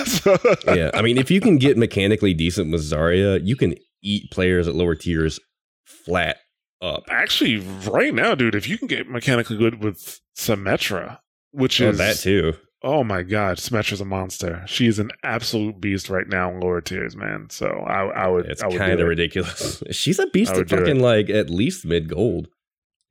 So, 0.05 0.35
so- 0.35 0.73
yeah, 0.73 0.91
I 0.93 1.01
mean, 1.01 1.17
if 1.17 1.29
you 1.31 1.39
can 1.41 1.57
get 1.57 1.77
mechanically 1.77 2.33
decent 2.33 2.71
with 2.71 2.81
Zarya, 2.81 3.39
you 3.43 3.55
can 3.55 3.75
eat 4.01 4.29
players 4.31 4.67
at 4.67 4.75
lower 4.75 4.95
tiers 4.95 5.39
flat 5.85 6.37
up. 6.81 7.03
actually, 7.09 7.59
right 7.89 8.13
now, 8.13 8.35
dude, 8.35 8.55
if 8.55 8.67
you 8.67 8.77
can 8.77 8.87
get 8.87 9.07
mechanically 9.09 9.57
good 9.57 9.83
with 9.83 10.19
Symmetra, 10.37 11.19
which 11.51 11.81
Oh, 11.81 11.89
is 11.89 11.97
that 11.97 12.17
too. 12.17 12.53
Oh 12.85 13.03
my 13.03 13.23
god, 13.23 13.57
Symmetra's 13.57 14.01
a 14.01 14.05
monster. 14.05 14.63
She 14.67 14.87
is 14.87 14.99
an 14.99 15.09
absolute 15.23 15.79
beast 15.79 16.09
right 16.09 16.27
now 16.27 16.51
in 16.51 16.59
lower 16.59 16.81
tiers, 16.81 17.15
man. 17.15 17.47
So 17.49 17.67
I, 17.67 18.07
I 18.07 18.27
would, 18.27 18.45
It's 18.47 18.61
kind 18.61 18.99
of 18.99 19.07
ridiculous. 19.07 19.81
She's 19.91 20.19
a 20.19 20.27
beast 20.27 20.51
at 20.53 20.69
fucking 20.69 20.99
like 20.99 21.29
at 21.29 21.49
least 21.49 21.85
mid 21.85 22.09
gold. 22.09 22.49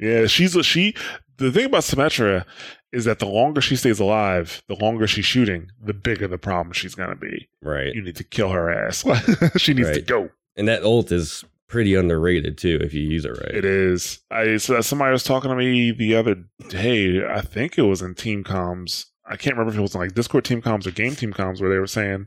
Yeah, 0.03 0.27
she's 0.27 0.57
a, 0.57 0.65
she. 0.65 0.95
The 1.37 1.53
thing 1.53 1.67
about 1.67 1.83
Symmetra 1.83 2.45
is 2.93 3.05
that 3.05 3.21
the 3.21 3.27
longer 3.27 3.61
she 3.61 3.77
stays 3.77 4.01
alive, 4.01 4.63
the 4.69 4.75
longer 4.75 5.07
she's 5.07 5.25
shooting, 5.25 5.71
the 5.81 5.95
bigger 5.95 6.29
the 6.29 6.39
problem 6.39 6.73
she's 6.73 6.95
gonna 6.95 7.17
be. 7.17 7.49
Right. 7.63 7.95
You 7.95 8.03
need 8.03 8.17
to 8.17 8.25
kill 8.25 8.51
her 8.51 8.71
ass. 8.71 9.05
she 9.57 9.75
needs 9.75 9.93
to 9.93 10.03
go. 10.03 10.31
And 10.57 10.69
that 10.69 10.83
ult 10.83 11.11
is 11.13 11.45
pretty 11.69 11.95
underrated 11.95 12.59
too 12.59 12.79
if 12.83 12.93
you 12.93 13.01
use 13.01 13.25
it 13.25 13.31
right. 13.31 13.55
It 13.55 13.65
is. 13.65 14.21
I 14.31 14.57
so 14.59 14.81
somebody 14.81 15.13
was 15.13 15.25
talking 15.25 15.51
to 15.51 15.57
me 15.57 15.93
the 15.93 16.17
other 16.17 16.45
day. 16.69 17.25
I 17.25 17.41
think 17.41 17.79
it 17.79 17.83
was 17.83 18.03
in 18.03 18.15
team 18.15 18.45
comms. 18.45 19.07
I 19.25 19.37
can't 19.37 19.57
remember 19.57 19.73
if 19.73 19.79
it 19.79 19.83
was 19.83 19.95
in 19.95 20.01
like 20.01 20.15
Discord 20.15 20.45
team 20.45 20.61
comms 20.61 20.87
or 20.87 20.91
game 20.91 21.15
team 21.15 21.33
comms 21.33 21.61
where 21.61 21.71
they 21.71 21.79
were 21.79 21.87
saying 21.87 22.27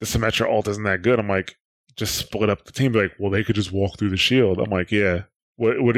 the 0.00 0.06
Symmetra 0.06 0.50
ult 0.50 0.68
isn't 0.68 0.82
that 0.84 1.02
good. 1.02 1.18
I'm 1.18 1.28
like, 1.28 1.56
just 1.96 2.16
split 2.16 2.50
up 2.50 2.64
the 2.64 2.72
team. 2.72 2.92
Be 2.92 3.02
like, 3.02 3.12
well, 3.18 3.30
they 3.30 3.44
could 3.44 3.54
just 3.54 3.72
walk 3.72 3.98
through 3.98 4.10
the 4.10 4.16
shield. 4.16 4.58
I'm 4.58 4.70
like, 4.70 4.90
yeah. 4.90 5.22
What? 5.56 5.80
What? 5.82 5.96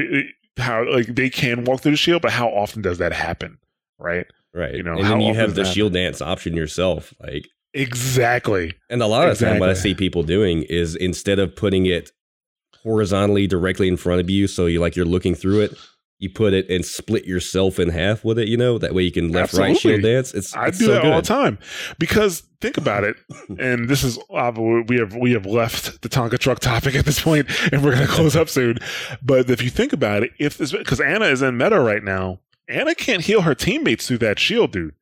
How? 0.59 0.85
Like 0.91 1.07
they 1.07 1.31
can 1.31 1.65
walk 1.65 1.81
through 1.81 1.93
the 1.93 1.97
shield, 1.97 2.23
but 2.23 2.33
how 2.33 2.49
often 2.49 2.83
does 2.83 2.99
that 2.99 3.13
happen? 3.13 3.59
Right. 3.99 4.27
Right. 4.55 4.75
You 4.75 4.83
know, 4.83 4.97
and 4.99 5.05
then 5.07 5.21
you 5.21 5.35
have 5.35 5.55
the 5.55 5.65
shield 5.65 5.95
dance 5.95 6.21
option 6.21 6.55
yourself. 6.55 7.15
Like 7.21 7.49
Exactly. 7.75 8.75
and 8.91 9.03
a 9.03 9.07
lot 9.07 9.29
of 9.29 9.39
the 9.39 9.47
time 9.47 9.59
what 9.59 9.71
I 9.71 9.75
see 9.75 9.95
people 9.95 10.23
doing 10.23 10.63
is 10.65 10.95
instead 10.95 11.39
of 11.39 11.57
putting 11.57 11.87
it 11.87 12.11
horizontally 12.83 13.47
directly 13.47 13.89
in 13.89 13.97
front 13.97 14.21
of 14.21 14.29
you, 14.29 14.47
so 14.47 14.67
you 14.67 14.81
like 14.81 14.95
you're 14.95 15.07
looking 15.07 15.35
through 15.35 15.61
it, 15.61 15.75
you 16.23 16.31
put 16.31 16.53
it 16.53 16.71
and 16.71 16.85
split 16.85 17.25
yourself 17.25 17.79
in 17.79 17.89
half 17.89 18.25
with 18.25 18.39
it, 18.39 18.47
you 18.47 18.57
know, 18.57 18.79
that 18.79 18.95
way 18.95 19.03
you 19.03 19.11
can 19.11 19.33
left 19.33 19.55
right 19.55 19.77
shield 19.77 20.03
dance. 20.03 20.33
It's 20.33 20.55
I 20.55 20.69
it's 20.69 20.79
do 20.79 20.87
so 20.87 20.93
that 20.93 21.03
good. 21.03 21.13
all 21.13 21.21
the 21.21 21.27
time 21.27 21.59
because 21.99 22.45
think 22.61 22.77
about 22.77 23.03
it, 23.03 23.17
and 23.59 23.89
this 23.89 24.05
is 24.05 24.19
we 24.31 24.99
have 24.99 25.17
we 25.17 25.33
have 25.33 25.47
left 25.47 26.01
the 26.03 26.09
Tonka 26.09 26.39
truck 26.39 26.61
topic 26.61 26.95
at 26.95 27.05
this 27.05 27.21
point, 27.21 27.49
and 27.73 27.83
we're 27.83 27.95
going 27.95 28.07
to 28.07 28.13
close 28.13 28.37
up 28.37 28.49
soon. 28.49 28.79
But 29.23 29.51
if 29.51 29.63
you 29.63 29.71
think 29.71 29.93
about 29.93 30.23
it, 30.23 30.31
if 30.39 30.59
this 30.59 30.73
because 30.73 31.01
Ana 31.01 31.27
is 31.27 31.43
in 31.43 31.57
meta 31.57 31.81
right 31.81 32.05
now, 32.05 32.39
Ana 32.69 32.95
can't 32.95 33.23
heal 33.23 33.43
her 33.43 33.55
teammates 33.55 34.07
through 34.07 34.19
that 34.19 34.39
shield, 34.39 34.73
dude. 34.73 34.95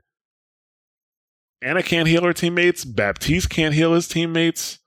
Ana 1.63 1.83
can't 1.83 2.09
heal 2.09 2.25
her 2.25 2.33
teammates. 2.33 2.87
Baptiste 2.87 3.51
can't 3.51 3.75
heal 3.75 3.93
his 3.93 4.09
teammates. 4.09 4.79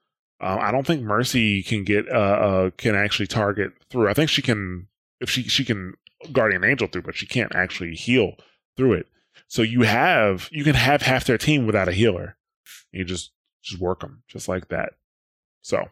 Uh, 0.41 0.57
I 0.59 0.71
don't 0.71 0.85
think 0.85 1.03
Mercy 1.03 1.61
can 1.61 1.83
get 1.83 2.09
uh, 2.09 2.17
uh 2.17 2.69
can 2.77 2.95
actually 2.95 3.27
target 3.27 3.73
through. 3.91 4.09
I 4.09 4.13
think 4.15 4.31
she 4.31 4.41
can 4.41 4.87
if 5.21 5.29
she 5.29 5.43
she 5.43 5.63
can 5.63 5.93
Guardian 6.31 6.63
Angel 6.63 6.87
through, 6.87 7.03
but 7.03 7.15
she 7.15 7.25
can't 7.25 7.55
actually 7.55 7.95
heal 7.95 8.33
through 8.77 8.93
it. 8.93 9.07
So 9.47 9.61
you 9.61 9.81
have 9.83 10.49
you 10.51 10.63
can 10.63 10.75
have 10.75 11.01
half 11.01 11.25
their 11.25 11.37
team 11.37 11.65
without 11.65 11.89
a 11.89 11.93
healer. 11.93 12.37
You 12.91 13.03
just 13.03 13.31
just 13.61 13.81
work 13.81 14.01
them 14.01 14.23
just 14.27 14.47
like 14.47 14.69
that. 14.69 14.93
So, 15.61 15.89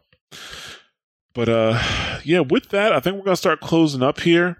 but 1.34 1.48
uh, 1.48 1.80
yeah. 2.24 2.40
With 2.40 2.70
that, 2.70 2.92
I 2.92 3.00
think 3.00 3.16
we're 3.16 3.24
gonna 3.24 3.36
start 3.36 3.60
closing 3.60 4.02
up 4.02 4.20
here. 4.20 4.58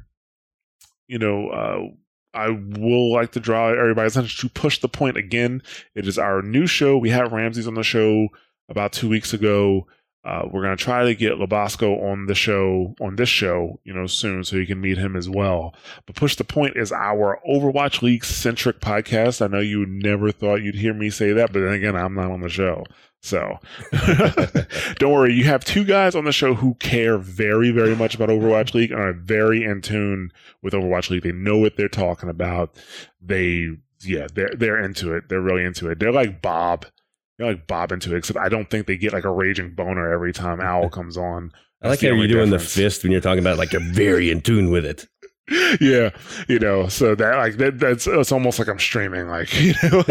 You 1.07 1.19
know, 1.19 1.49
uh, 1.49 1.89
I 2.35 2.51
will 2.51 3.13
like 3.13 3.33
to 3.33 3.41
draw 3.41 3.69
everybody's 3.69 4.17
attention 4.17 4.49
to 4.49 4.53
push 4.61 4.79
the 4.79 4.89
point 4.89 5.17
again. 5.17 5.63
It 5.95 6.07
is 6.07 6.19
our 6.19 6.43
new 6.43 6.67
show. 6.67 6.97
We 6.97 7.11
had 7.11 7.33
Ramses 7.33 7.69
on 7.69 7.75
the 7.75 7.83
show 7.83 8.29
about 8.69 8.93
two 8.93 9.09
weeks 9.09 9.35
ago. 9.35 9.87
Uh, 10.25 10.43
we're 10.51 10.63
gonna 10.63 10.77
try 10.77 11.05
to 11.05 11.15
get 11.15 11.33
Labasco 11.33 12.01
on 12.03 12.27
the 12.27 12.35
show 12.35 12.95
on 13.01 13.17
this 13.17 13.29
show, 13.29 13.81
you 13.83 13.93
know, 13.93 14.07
soon, 14.07 14.45
so 14.45 14.57
you 14.57 14.67
can 14.67 14.81
meet 14.81 14.97
him 14.97 15.17
as 15.17 15.29
well. 15.29 15.75
But 16.07 16.15
Push 16.15 16.37
the 16.37 16.45
Point 16.45 16.77
is 16.77 16.93
our 16.93 17.41
Overwatch 17.49 18.03
League 18.03 18.25
centric 18.25 18.81
podcast. 18.81 19.43
I 19.43 19.49
know 19.49 19.59
you 19.59 19.85
never 19.85 20.31
thought 20.31 20.63
you'd 20.63 20.77
hear 20.77 20.95
me 20.95 21.11
say 21.11 21.33
that, 21.33 21.53
but 21.53 21.61
then 21.61 21.73
again, 21.73 21.97
I'm 21.97 22.15
not 22.15 22.31
on 22.31 22.41
the 22.41 22.49
show. 22.49 22.85
So 23.21 23.59
don't 24.97 25.13
worry, 25.13 25.33
you 25.33 25.45
have 25.45 25.65
two 25.65 25.85
guys 25.85 26.15
on 26.17 26.25
the 26.25 26.33
show 26.33 26.55
who 26.55 26.75
care 26.75 27.19
very, 27.19 27.71
very 27.71 27.95
much 27.95 28.17
about 28.17 28.31
Overwatch 28.31 28.75
League 28.75 28.91
and 28.91 29.01
are 29.01 29.13
very 29.13 29.63
in 29.65 29.81
tune 29.81 30.33
with 30.61 30.75
Overwatch 30.75 31.09
League. 31.11 31.23
They 31.23 31.33
know 31.33 31.57
what 31.57 31.77
they're 31.77 31.89
talking 31.89 32.29
about. 32.29 32.77
They, 33.21 33.71
yeah, 34.01 34.27
they're 34.35 34.53
they're 34.57 34.83
into 34.83 35.15
it. 35.15 35.29
They're 35.29 35.41
really 35.41 35.65
into 35.65 35.89
it. 35.89 36.01
They're 36.01 36.13
like 36.13 36.43
Bob. 36.43 36.87
They're 37.39 37.49
like 37.49 37.67
Bob 37.67 37.93
into 37.93 38.15
it, 38.15 38.19
except 38.19 38.39
I 38.39 38.49
don't 38.49 38.69
think 38.69 38.87
they 38.87 38.97
get 38.97 39.13
like 39.13 39.25
a 39.25 39.31
raging 39.31 39.75
boner 39.75 40.13
every 40.13 40.33
time 40.33 40.61
Owl 40.63 40.89
comes 40.91 41.17
on. 41.17 41.53
I 41.83 41.89
like 41.89 42.01
how 42.01 42.09
you're 42.09 42.29
doing 42.29 42.51
the 42.51 42.61
fist 42.61 43.03
when 43.03 43.11
you're 43.11 43.21
talking 43.21 43.41
about 43.41 43.59
like 43.59 43.71
they're 43.71 43.81
very 43.81 44.31
in 44.31 44.41
tune 44.41 44.71
with 44.71 44.85
it. 44.85 45.09
yeah, 45.81 46.11
you 46.49 46.61
know, 46.61 46.87
so 46.87 47.17
that 47.17 47.37
like 47.37 47.57
that 47.57 47.79
that's 47.79 48.07
it's 48.07 48.31
almost 48.31 48.61
like 48.61 48.69
I'm 48.69 48.79
streaming, 48.79 49.27
like 49.27 49.53
you 49.61 49.75
know. 49.83 50.05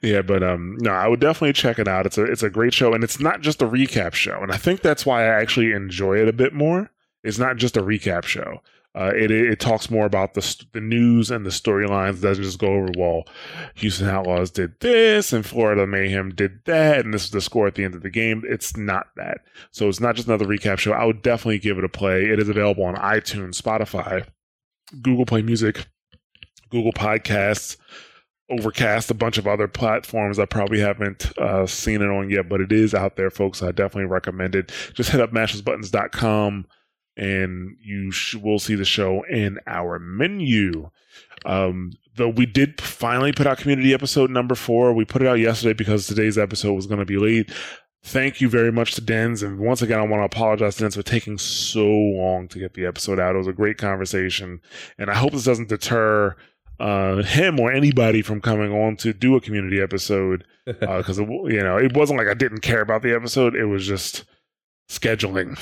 yeah, 0.00 0.22
but 0.22 0.42
um, 0.42 0.76
no, 0.80 0.90
I 0.90 1.06
would 1.06 1.20
definitely 1.20 1.52
check 1.52 1.78
it 1.78 1.86
out. 1.86 2.06
It's 2.06 2.16
a 2.16 2.24
it's 2.24 2.42
a 2.42 2.48
great 2.48 2.72
show, 2.72 2.94
and 2.94 3.04
it's 3.04 3.20
not 3.20 3.42
just 3.42 3.60
a 3.60 3.66
recap 3.66 4.14
show, 4.14 4.42
and 4.42 4.50
I 4.50 4.56
think 4.56 4.80
that's 4.80 5.04
why 5.04 5.24
I 5.24 5.40
actually 5.40 5.72
enjoy 5.72 6.16
it 6.18 6.28
a 6.28 6.32
bit 6.32 6.54
more. 6.54 6.90
It's 7.22 7.38
not 7.38 7.56
just 7.56 7.76
a 7.76 7.82
recap 7.82 8.24
show. 8.24 8.62
Uh, 8.96 9.10
it 9.16 9.30
it 9.30 9.58
talks 9.58 9.90
more 9.90 10.06
about 10.06 10.34
the 10.34 10.64
the 10.72 10.80
news 10.80 11.30
and 11.30 11.44
the 11.44 11.50
storylines. 11.50 12.20
Doesn't 12.22 12.44
just 12.44 12.60
go 12.60 12.68
over 12.68 12.90
well. 12.96 13.24
Houston 13.74 14.08
Outlaws 14.08 14.52
did 14.52 14.78
this, 14.80 15.32
and 15.32 15.44
Florida 15.44 15.84
Mayhem 15.86 16.30
did 16.30 16.60
that, 16.66 17.04
and 17.04 17.12
this 17.12 17.24
is 17.24 17.30
the 17.30 17.40
score 17.40 17.66
at 17.66 17.74
the 17.74 17.84
end 17.84 17.96
of 17.96 18.02
the 18.02 18.10
game. 18.10 18.44
It's 18.46 18.76
not 18.76 19.08
that. 19.16 19.38
So 19.72 19.88
it's 19.88 20.00
not 20.00 20.14
just 20.14 20.28
another 20.28 20.46
recap 20.46 20.78
show. 20.78 20.92
I 20.92 21.04
would 21.04 21.22
definitely 21.22 21.58
give 21.58 21.76
it 21.76 21.84
a 21.84 21.88
play. 21.88 22.24
It 22.24 22.38
is 22.38 22.48
available 22.48 22.84
on 22.84 22.94
iTunes, 22.94 23.60
Spotify, 23.60 24.26
Google 25.02 25.26
Play 25.26 25.42
Music, 25.42 25.86
Google 26.70 26.92
Podcasts, 26.92 27.76
Overcast, 28.48 29.10
a 29.10 29.14
bunch 29.14 29.38
of 29.38 29.48
other 29.48 29.66
platforms 29.66 30.38
I 30.38 30.44
probably 30.44 30.78
haven't 30.78 31.36
uh, 31.38 31.66
seen 31.66 32.02
it 32.02 32.10
on 32.10 32.30
yet, 32.30 32.48
but 32.48 32.60
it 32.60 32.70
is 32.70 32.94
out 32.94 33.16
there, 33.16 33.30
folks. 33.30 33.62
I 33.62 33.72
definitely 33.72 34.04
recommend 34.04 34.54
it. 34.54 34.70
Just 34.92 35.10
hit 35.10 35.20
up 35.20 35.32
mashthosebuttons.com 35.32 36.66
and 37.16 37.76
you 37.80 38.10
sh- 38.10 38.34
will 38.34 38.58
see 38.58 38.74
the 38.74 38.84
show 38.84 39.22
in 39.30 39.58
our 39.66 39.98
menu. 39.98 40.90
Um, 41.44 41.92
though 42.16 42.28
we 42.28 42.46
did 42.46 42.80
finally 42.80 43.32
put 43.32 43.46
out 43.46 43.58
community 43.58 43.92
episode 43.92 44.30
number 44.30 44.54
four. 44.54 44.92
We 44.92 45.04
put 45.04 45.22
it 45.22 45.28
out 45.28 45.38
yesterday 45.38 45.74
because 45.74 46.06
today's 46.06 46.38
episode 46.38 46.72
was 46.72 46.86
going 46.86 47.00
to 47.00 47.04
be 47.04 47.18
late. 47.18 47.50
Thank 48.02 48.40
you 48.40 48.48
very 48.50 48.70
much 48.70 48.94
to 48.94 49.00
Dens. 49.00 49.42
And 49.42 49.58
once 49.58 49.80
again, 49.80 49.98
I 49.98 50.02
want 50.02 50.20
to 50.20 50.24
apologize 50.24 50.76
to 50.76 50.82
Dens 50.82 50.94
for 50.94 51.02
taking 51.02 51.38
so 51.38 51.86
long 51.86 52.48
to 52.48 52.58
get 52.58 52.74
the 52.74 52.84
episode 52.84 53.18
out. 53.18 53.34
It 53.34 53.38
was 53.38 53.46
a 53.46 53.52
great 53.52 53.78
conversation. 53.78 54.60
And 54.98 55.10
I 55.10 55.14
hope 55.14 55.32
this 55.32 55.44
doesn't 55.44 55.70
deter 55.70 56.36
uh, 56.78 57.22
him 57.22 57.58
or 57.58 57.72
anybody 57.72 58.20
from 58.20 58.40
coming 58.40 58.72
on 58.72 58.96
to 58.96 59.12
do 59.12 59.36
a 59.36 59.40
community 59.40 59.80
episode. 59.80 60.44
Because, 60.64 61.18
you 61.18 61.60
know, 61.62 61.76
it 61.76 61.94
wasn't 61.94 62.18
like 62.18 62.28
I 62.28 62.32
didn't 62.32 62.60
care 62.60 62.80
about 62.80 63.02
the 63.02 63.14
episode. 63.14 63.54
It 63.54 63.66
was 63.66 63.86
just 63.86 64.24
scheduling. 64.88 65.58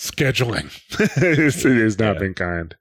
Scheduling. 0.00 0.70
it 1.22 1.82
has 1.82 1.98
not 1.98 2.14
Yeah. 2.14 2.18
been 2.20 2.32
kind. 2.34 2.74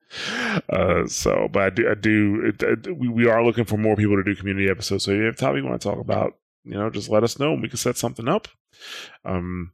Uh, 0.70 1.06
so, 1.06 1.50
but 1.52 1.64
I 1.64 1.70
do, 1.70 1.90
I 1.92 1.96
do, 1.96 2.54
it, 2.62 2.98
we, 2.98 3.10
we 3.10 3.28
are 3.28 3.44
looking 3.44 3.66
for 3.66 3.76
more 3.78 3.98
people 3.98 4.16
to 4.16 4.24
do 4.24 4.36
community 4.38 4.70
episodes. 4.70 5.04
So 5.04 5.12
if 5.12 5.18
you 5.18 5.24
have 5.26 5.36
topic 5.36 5.62
you 5.62 5.68
want 5.70 5.82
to 5.82 5.90
talk 5.90 6.00
about, 6.00 6.38
you 6.64 6.76
know, 6.76 6.90
just 6.90 7.10
let 7.10 7.26
us 7.26 7.38
know 7.38 7.52
and 7.52 7.62
we 7.62 7.68
can 7.68 7.78
set 7.78 7.98
something 7.98 8.30
up. 8.30 8.48
Um, 9.26 9.74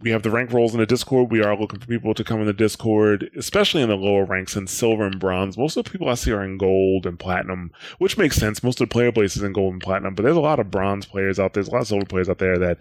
we 0.00 0.10
have 0.10 0.22
the 0.22 0.30
rank 0.30 0.50
rolls 0.52 0.72
in 0.72 0.80
the 0.80 0.86
Discord. 0.86 1.30
We 1.30 1.42
are 1.44 1.56
looking 1.56 1.78
for 1.78 1.86
people 1.86 2.14
to 2.14 2.24
come 2.24 2.40
in 2.40 2.46
the 2.46 2.52
Discord, 2.54 3.30
especially 3.36 3.82
in 3.82 3.88
the 3.90 3.94
lower 3.96 4.24
ranks 4.24 4.56
in 4.56 4.66
silver 4.66 5.04
and 5.04 5.20
bronze. 5.20 5.56
Most 5.58 5.76
of 5.76 5.84
the 5.84 5.90
people 5.90 6.08
I 6.08 6.14
see 6.14 6.32
are 6.32 6.42
in 6.42 6.56
gold 6.56 7.04
and 7.06 7.18
platinum, 7.18 7.70
which 7.98 8.16
makes 8.18 8.36
sense. 8.36 8.64
Most 8.64 8.80
of 8.80 8.88
the 8.88 8.92
player 8.92 9.12
base 9.12 9.36
is 9.36 9.42
in 9.44 9.52
gold 9.52 9.74
and 9.74 9.82
platinum, 9.82 10.14
but 10.14 10.22
there's 10.24 10.36
a 10.36 10.40
lot 10.40 10.58
of 10.58 10.70
bronze 10.72 11.04
players 11.06 11.38
out 11.38 11.52
there. 11.52 11.62
There's 11.62 11.68
a 11.70 11.72
lot 11.74 11.82
of 11.82 11.88
silver 11.88 12.06
players 12.06 12.28
out 12.28 12.38
there 12.38 12.58
that, 12.58 12.78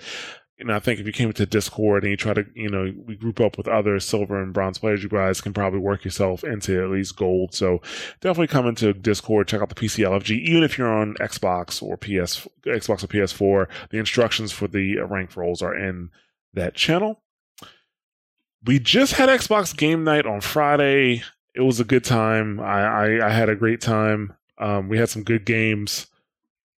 know, 0.66 0.76
I 0.76 0.80
think 0.80 1.00
if 1.00 1.06
you 1.06 1.14
came 1.14 1.32
to 1.34 1.46
Discord 1.46 2.04
and 2.04 2.12
you 2.12 2.18
try 2.18 2.34
to, 2.34 2.46
you 2.54 2.70
know, 2.70 2.94
we 3.06 3.16
group 3.16 3.40
up 3.40 3.58
with 3.58 3.68
other 3.68 4.00
silver 4.00 4.42
and 4.42 4.54
bronze 4.54 4.78
players, 4.78 5.04
you 5.04 5.10
guys 5.10 5.42
can 5.42 5.54
probably 5.54 5.80
work 5.80 6.06
yourself 6.06 6.44
into 6.44 6.84
at 6.84 6.90
least 6.90 7.16
gold. 7.16 7.54
So 7.54 7.82
definitely 8.20 8.48
come 8.48 8.68
into 8.68 8.94
Discord, 8.94 9.48
check 9.48 9.62
out 9.62 9.70
the 9.70 9.76
PCLFG, 9.76 10.40
even 10.42 10.64
if 10.64 10.78
you're 10.78 10.92
on 10.92 11.16
Xbox 11.16 11.82
or 11.82 11.98
PS, 11.98 12.48
Xbox 12.64 13.04
or 13.04 13.08
PS4. 13.08 13.68
The 13.90 13.98
instructions 13.98 14.52
for 14.52 14.68
the 14.68 14.98
rank 15.00 15.36
rolls 15.36 15.62
are 15.62 15.76
in 15.76 16.10
that 16.54 16.76
channel. 16.76 17.22
We 18.64 18.78
just 18.78 19.14
had 19.14 19.30
Xbox 19.30 19.76
game 19.76 20.04
night 20.04 20.26
on 20.26 20.42
Friday. 20.42 21.24
It 21.56 21.62
was 21.62 21.80
a 21.80 21.86
good 21.86 22.04
time. 22.04 22.60
I, 22.60 22.84
I, 22.84 23.28
I 23.28 23.30
had 23.32 23.50
a 23.50 23.56
great 23.56 23.82
time. 23.82 24.36
Um, 24.58 24.88
we 24.88 24.98
had 24.98 25.10
some 25.10 25.24
good 25.24 25.46
games. 25.46 26.08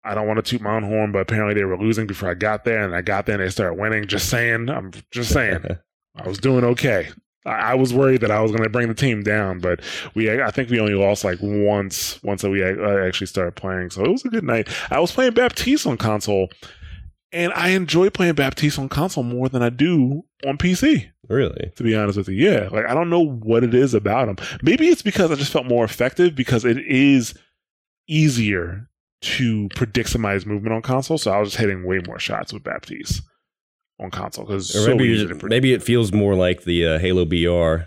I 0.04 0.16
don't 0.16 0.28
want 0.28 0.38
to 0.38 0.50
toot 0.50 0.62
my 0.62 0.76
own 0.76 0.84
horn, 0.84 1.12
but 1.12 1.20
apparently 1.20 1.54
they 1.54 1.64
were 1.64 1.78
losing 1.78 2.08
before 2.08 2.30
I 2.30 2.34
got 2.34 2.66
there, 2.66 2.84
and 2.84 2.96
I 2.96 3.02
got 3.02 3.26
there 3.26 3.36
and 3.36 3.44
they 3.44 3.50
started 3.50 3.80
winning. 3.80 4.08
Just 4.08 4.30
saying, 4.30 4.70
I'm 4.70 4.92
just 5.12 5.32
saying, 5.32 5.64
I 6.16 6.28
was 6.28 6.38
doing 6.38 6.64
okay. 6.64 7.10
I, 7.46 7.52
I 7.52 7.74
was 7.76 7.94
worried 7.94 8.22
that 8.22 8.32
I 8.32 8.42
was 8.42 8.52
going 8.52 8.64
to 8.64 8.70
bring 8.70 8.88
the 8.88 8.94
team 8.94 9.24
down, 9.24 9.60
but 9.60 9.82
we 10.14 10.42
I 10.42 10.52
think 10.52 10.70
we 10.70 10.80
only 10.80 10.94
lost 10.94 11.24
like 11.24 11.40
once 11.42 12.22
once 12.24 12.42
that 12.42 12.50
we 12.50 12.64
uh, 12.64 13.06
actually 13.06 13.28
started 13.28 13.56
playing. 13.56 13.92
So 13.92 14.04
it 14.04 14.12
was 14.12 14.26
a 14.26 14.30
good 14.30 14.44
night. 14.44 14.68
I 14.92 15.00
was 15.00 15.12
playing 15.12 15.34
Baptiste 15.34 15.88
on 15.88 15.98
console, 15.98 16.50
and 17.32 17.54
I 17.54 17.70
enjoy 17.70 18.10
playing 18.10 18.36
Baptiste 18.36 18.80
on 18.80 18.90
console 18.90 19.24
more 19.24 19.50
than 19.50 19.62
I 19.62 19.70
do 19.70 20.26
on 20.46 20.58
PC 20.58 21.10
really? 21.30 21.72
to 21.76 21.84
be 21.84 21.96
honest 21.96 22.18
with 22.18 22.30
you. 22.30 22.50
Yeah, 22.50 22.70
like 22.72 22.86
I 22.86 22.94
don't 22.94 23.10
know 23.10 23.26
what 23.26 23.64
it 23.64 23.74
is 23.74 23.94
about 23.94 24.30
him. 24.30 24.38
Maybe 24.62 24.88
it's 24.88 25.02
because 25.02 25.32
I 25.32 25.36
just 25.36 25.52
felt 25.52 25.66
more 25.66 25.86
effective 25.86 26.36
because 26.36 26.66
it 26.66 26.78
is 26.80 27.34
easier 28.08 28.90
to 29.24 29.70
predict 29.76 30.10
somebody's 30.10 30.46
movement 30.46 30.74
on 30.74 30.82
console. 30.82 31.18
So 31.18 31.32
I 31.32 31.40
was 31.40 31.50
just 31.50 31.60
hitting 31.60 31.86
way 31.86 32.00
more 32.06 32.20
shots 32.20 32.54
with 32.54 32.64
Baptiste 32.64 33.22
on 34.00 34.12
console 34.12 34.46
because 34.46 34.72
so 34.74 34.88
maybe, 34.96 35.06
easy 35.06 35.14
you're 35.14 35.24
to 35.24 35.28
just- 35.34 35.40
predict. 35.40 35.50
maybe 35.50 35.74
it 35.74 35.82
feels 35.84 36.12
more 36.12 36.36
like 36.36 36.64
the 36.64 36.86
uh, 36.88 37.00
Halo 37.00 37.26
BR. 37.26 37.86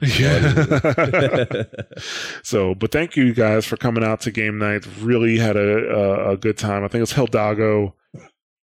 Yeah. 0.00 1.64
so, 2.44 2.74
but 2.74 2.92
thank 2.92 3.16
you 3.16 3.34
guys 3.34 3.66
for 3.66 3.76
coming 3.76 4.04
out 4.04 4.20
to 4.22 4.30
game 4.30 4.58
night. 4.58 4.86
Really 5.00 5.38
had 5.38 5.56
a 5.56 5.60
a, 5.60 6.32
a 6.32 6.36
good 6.36 6.56
time. 6.56 6.84
I 6.84 6.88
think 6.88 7.02
it's 7.02 7.12
Hildago. 7.12 7.92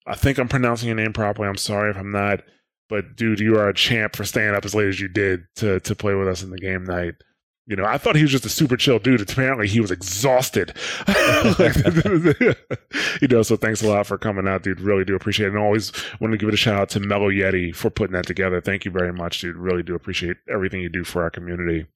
I 0.07 0.15
think 0.15 0.39
I'm 0.39 0.49
pronouncing 0.49 0.87
your 0.89 0.97
name 0.97 1.13
properly. 1.13 1.49
I'm 1.49 1.57
sorry 1.57 1.91
if 1.91 1.97
I'm 1.97 2.13
not. 2.13 2.41
But 2.89 3.17
dude, 3.17 3.41
you 3.41 3.57
are 3.57 3.69
a 3.69 3.75
champ 3.75 4.15
for 4.15 4.25
staying 4.25 4.55
up 4.55 4.65
as 4.65 4.75
late 4.75 4.89
as 4.89 5.01
you 5.01 5.09
did 5.09 5.41
to 5.57 5.81
to 5.81 5.95
play 5.97 6.15
with 6.15 6.29
us 6.29 6.43
in 6.45 6.51
the 6.51 6.59
game 6.59 6.85
night. 6.85 7.15
You 7.67 7.77
know, 7.77 7.85
I 7.87 7.97
thought 7.97 8.17
he 8.17 8.23
was 8.23 8.31
just 8.31 8.45
a 8.45 8.51
super 8.51 8.77
chill 8.77 8.99
dude. 8.99 9.23
Apparently, 9.23 9.67
he 9.67 9.81
was 9.81 9.91
exhausted. 9.91 10.75
you 13.23 13.29
know, 13.29 13.43
so 13.43 13.57
thanks 13.57 13.83
a 13.83 13.89
lot 13.89 14.07
for 14.07 14.19
coming 14.19 14.47
out, 14.47 14.63
dude. 14.63 14.83
Really 14.83 15.05
do 15.05 15.15
appreciate 15.15 15.47
it. 15.47 15.53
And 15.55 15.59
always 15.59 15.91
want 16.21 16.33
to 16.33 16.37
give 16.37 16.49
it 16.49 16.55
a 16.55 16.59
shout 16.59 16.79
out 16.79 16.89
to 16.91 17.01
Mellow 17.01 17.31
Yeti 17.31 17.75
for 17.75 17.89
putting 17.89 18.13
that 18.13 18.27
together. 18.27 18.61
Thank 18.61 18.85
you 18.85 18.91
very 18.91 19.15
much, 19.15 19.41
dude. 19.41 19.57
Really 19.57 19.83
do 19.83 19.95
appreciate 19.95 20.37
everything 20.53 20.83
you 20.83 20.91
do 20.91 21.05
for 21.05 21.23
our 21.23 21.31
community. 21.31 21.87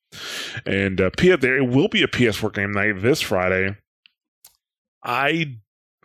And 0.64 1.00
uh, 1.02 1.10
there 1.18 1.58
it 1.58 1.68
will 1.68 1.88
be 1.88 2.02
a 2.02 2.08
PS4 2.08 2.54
game 2.54 2.72
night 2.72 3.02
this 3.02 3.20
Friday. 3.20 3.76
I 5.04 5.58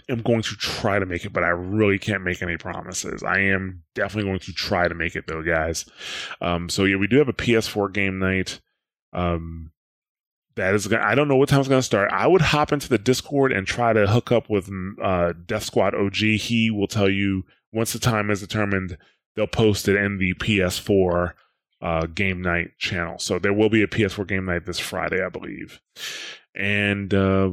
am 0.10 0.22
going 0.22 0.42
to 0.42 0.56
try 0.56 1.00
to 1.00 1.06
make 1.06 1.26
it, 1.26 1.34
but 1.34 1.44
I 1.44 1.50
really 1.50 2.00
can't 2.00 2.24
make 2.24 2.42
any 2.42 2.58
promises. 2.58 3.24
I 3.24 3.40
am 3.40 3.84
definitely 3.96 4.30
going 4.30 4.40
to 4.40 4.54
try 4.54 4.88
to 4.88 4.96
make 4.96 5.16
it 5.16 5.26
though, 5.28 5.42
guys. 5.42 5.86
Um, 6.42 6.70
so 6.70 6.84
yeah, 6.84 6.98
we 6.98 7.08
do 7.08 7.18
have 7.18 7.30
a 7.30 7.34
PS4 7.34 7.94
game 7.94 8.20
night. 8.20 8.60
Um, 9.14 9.72
that 10.56 10.76
is 10.76 10.88
gonna, 10.88 11.04
I 11.04 11.16
don't 11.16 11.28
know 11.28 11.36
what 11.36 11.50
time 11.50 11.60
it's 11.60 11.70
going 11.70 11.80
to 11.80 11.86
start. 11.86 12.12
I 12.12 12.28
would 12.28 12.42
hop 12.42 12.72
into 12.72 12.90
the 12.90 12.98
Discord 12.98 13.52
and 13.52 13.66
try 13.66 13.94
to 13.94 14.08
hook 14.08 14.32
up 14.32 14.50
with 14.50 14.70
uh, 15.02 15.34
Death 15.46 15.64
Squad 15.64 15.96
OG. 15.96 16.16
He 16.16 16.70
will 16.70 16.88
tell 16.88 17.10
you 17.10 17.46
once 17.72 17.94
the 17.94 18.00
time 18.00 18.30
is 18.30 18.42
determined. 18.42 18.98
They'll 19.36 19.48
post 19.48 19.88
it 19.88 19.96
in 19.96 20.20
the 20.20 20.34
PS4 20.36 21.34
uh, 21.82 22.06
game 22.06 22.42
night 22.42 22.72
channel. 22.78 23.18
So 23.18 23.40
there 23.40 23.54
will 23.54 23.70
be 23.70 23.82
a 23.82 23.88
PS4 23.88 24.28
game 24.28 24.46
night 24.46 24.66
this 24.66 24.80
Friday, 24.80 25.24
I 25.24 25.30
believe. 25.30 25.82
And 26.56 27.14
uh, 27.14 27.52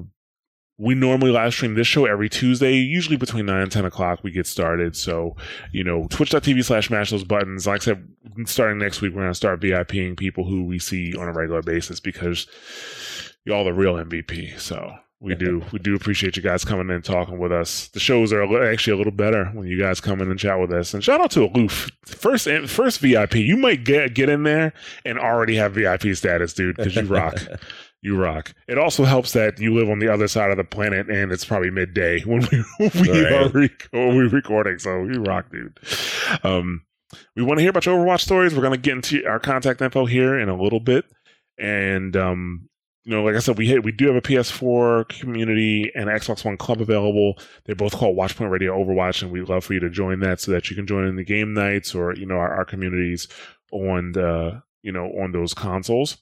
we 0.81 0.95
normally 0.95 1.31
live 1.31 1.53
stream 1.53 1.75
this 1.75 1.87
show 1.87 2.07
every 2.07 2.31
Tuesday, 2.31 2.73
usually 2.73 3.19
between 3.19 3.45
9 3.45 3.63
and 3.63 3.71
10 3.71 3.85
o'clock. 3.85 4.21
We 4.23 4.31
get 4.31 4.47
started. 4.47 4.97
So, 4.97 5.37
you 5.73 5.85
know, 5.85 6.07
twitch.tv 6.09 6.65
slash 6.65 6.89
mash 6.89 7.11
those 7.11 7.23
buttons. 7.23 7.67
Like 7.67 7.83
I 7.83 7.85
said, 7.85 8.09
starting 8.47 8.79
next 8.79 9.03
week, 9.03 9.13
we're 9.13 9.21
going 9.21 9.31
to 9.31 9.35
start 9.35 9.61
VIPing 9.61 10.17
people 10.17 10.47
who 10.47 10.65
we 10.65 10.79
see 10.79 11.15
on 11.15 11.29
a 11.29 11.33
regular 11.33 11.61
basis 11.61 12.01
because 12.01 12.47
y'all 13.45 13.63
the 13.63 13.75
real 13.75 13.97
MVP. 13.97 14.59
So 14.59 14.95
we 15.21 15.35
do 15.35 15.63
we 15.71 15.79
do 15.79 15.95
appreciate 15.95 16.39
you 16.39 16.43
guys 16.43 16.65
coming 16.65 16.87
in 16.87 16.95
and 16.95 17.05
talking 17.05 17.39
with 17.39 17.53
us. 17.53 17.89
The 17.89 18.01
shows 18.01 18.33
are 18.33 18.43
actually 18.65 18.95
a 18.95 18.97
little 18.97 19.13
better 19.13 19.51
when 19.53 19.67
you 19.67 19.79
guys 19.79 20.01
come 20.01 20.23
in 20.23 20.31
and 20.31 20.41
chat 20.41 20.59
with 20.59 20.73
us. 20.73 20.95
And 20.95 21.05
shout 21.05 21.21
out 21.21 21.31
to 21.33 21.45
Aloof, 21.45 21.91
first 22.07 22.47
eh, 22.47 22.67
first 22.67 23.01
VIP. 23.01 23.35
You 23.35 23.59
might 23.59 23.85
get 23.85 24.15
get 24.15 24.31
in 24.31 24.45
there 24.45 24.73
and 25.05 25.19
already 25.19 25.57
have 25.57 25.75
VIP 25.75 26.17
status, 26.17 26.55
dude, 26.55 26.77
because 26.77 26.97
you 26.97 27.03
rock. 27.03 27.37
you 28.03 28.17
rock. 28.17 28.55
It 28.69 28.79
also 28.79 29.05
helps 29.05 29.33
that 29.33 29.59
you 29.59 29.75
live 29.75 29.91
on 29.91 29.99
the 29.99 30.09
other 30.09 30.27
side 30.29 30.51
of 30.51 30.57
the 30.57 30.65
planet 30.65 31.09
and 31.11 31.31
it's 31.33 31.45
probably 31.45 31.71
midday 31.71 32.21
when 32.25 32.47
we 32.51 32.65
we 32.79 33.23
Right. 33.23 33.33
are 33.33 33.49
rec- 33.51 33.89
when 33.91 34.17
we're 34.17 34.29
recording. 34.29 34.79
So 34.79 35.05
you 35.05 35.23
rock, 35.23 35.51
dude. 35.51 35.79
Um, 36.45 36.83
we 37.37 37.43
want 37.43 37.59
to 37.59 37.63
hear 37.63 37.71
about 37.71 37.87
your 37.87 37.97
Overwatch 37.99 38.21
stories. 38.21 38.55
We're 38.55 38.63
gonna 38.63 38.77
get 38.77 38.95
into 38.95 39.27
our 39.27 39.39
contact 39.41 39.83
info 39.83 40.07
here 40.07 40.39
in 40.39 40.49
a 40.49 40.61
little 40.61 40.81
bit, 40.81 41.05
and 41.59 42.17
um, 42.17 42.69
you 43.05 43.13
know, 43.17 43.25
like 43.25 43.35
I 43.35 43.39
said, 43.41 43.59
we 43.59 43.67
hit, 43.67 43.83
we 43.83 43.93
do 43.93 44.07
have 44.07 44.17
a 44.17 44.21
PS4 44.21 45.09
community 45.09 45.91
and 45.95 46.09
Xbox 46.09 46.45
One 46.45 46.57
club 46.57 46.81
available. 46.81 47.35
They're 47.65 47.75
both 47.75 47.93
called 47.95 48.17
Watchpoint 48.17 48.51
Radio 48.51 48.79
Overwatch, 48.79 49.23
and 49.23 49.31
we'd 49.33 49.49
love 49.49 49.65
for 49.65 49.75
you 49.75 49.81
to 49.81 49.91
join 49.91 50.21
that 50.21 50.41
so 50.41 50.53
that 50.53 50.71
you 50.71 50.77
can 50.77 50.87
join 50.87 51.05
in 51.07 51.17
the 51.17 51.25
game 51.25 51.53
nights 51.55 51.95
or 51.95 52.15
you 52.15 52.27
know 52.27 52.37
our, 52.37 52.55
our 52.55 52.65
communities 52.65 53.27
on 53.73 54.13
the 54.13 54.63
you 54.83 54.93
know 54.93 55.07
on 55.23 55.33
those 55.33 55.53
consoles. 55.55 56.19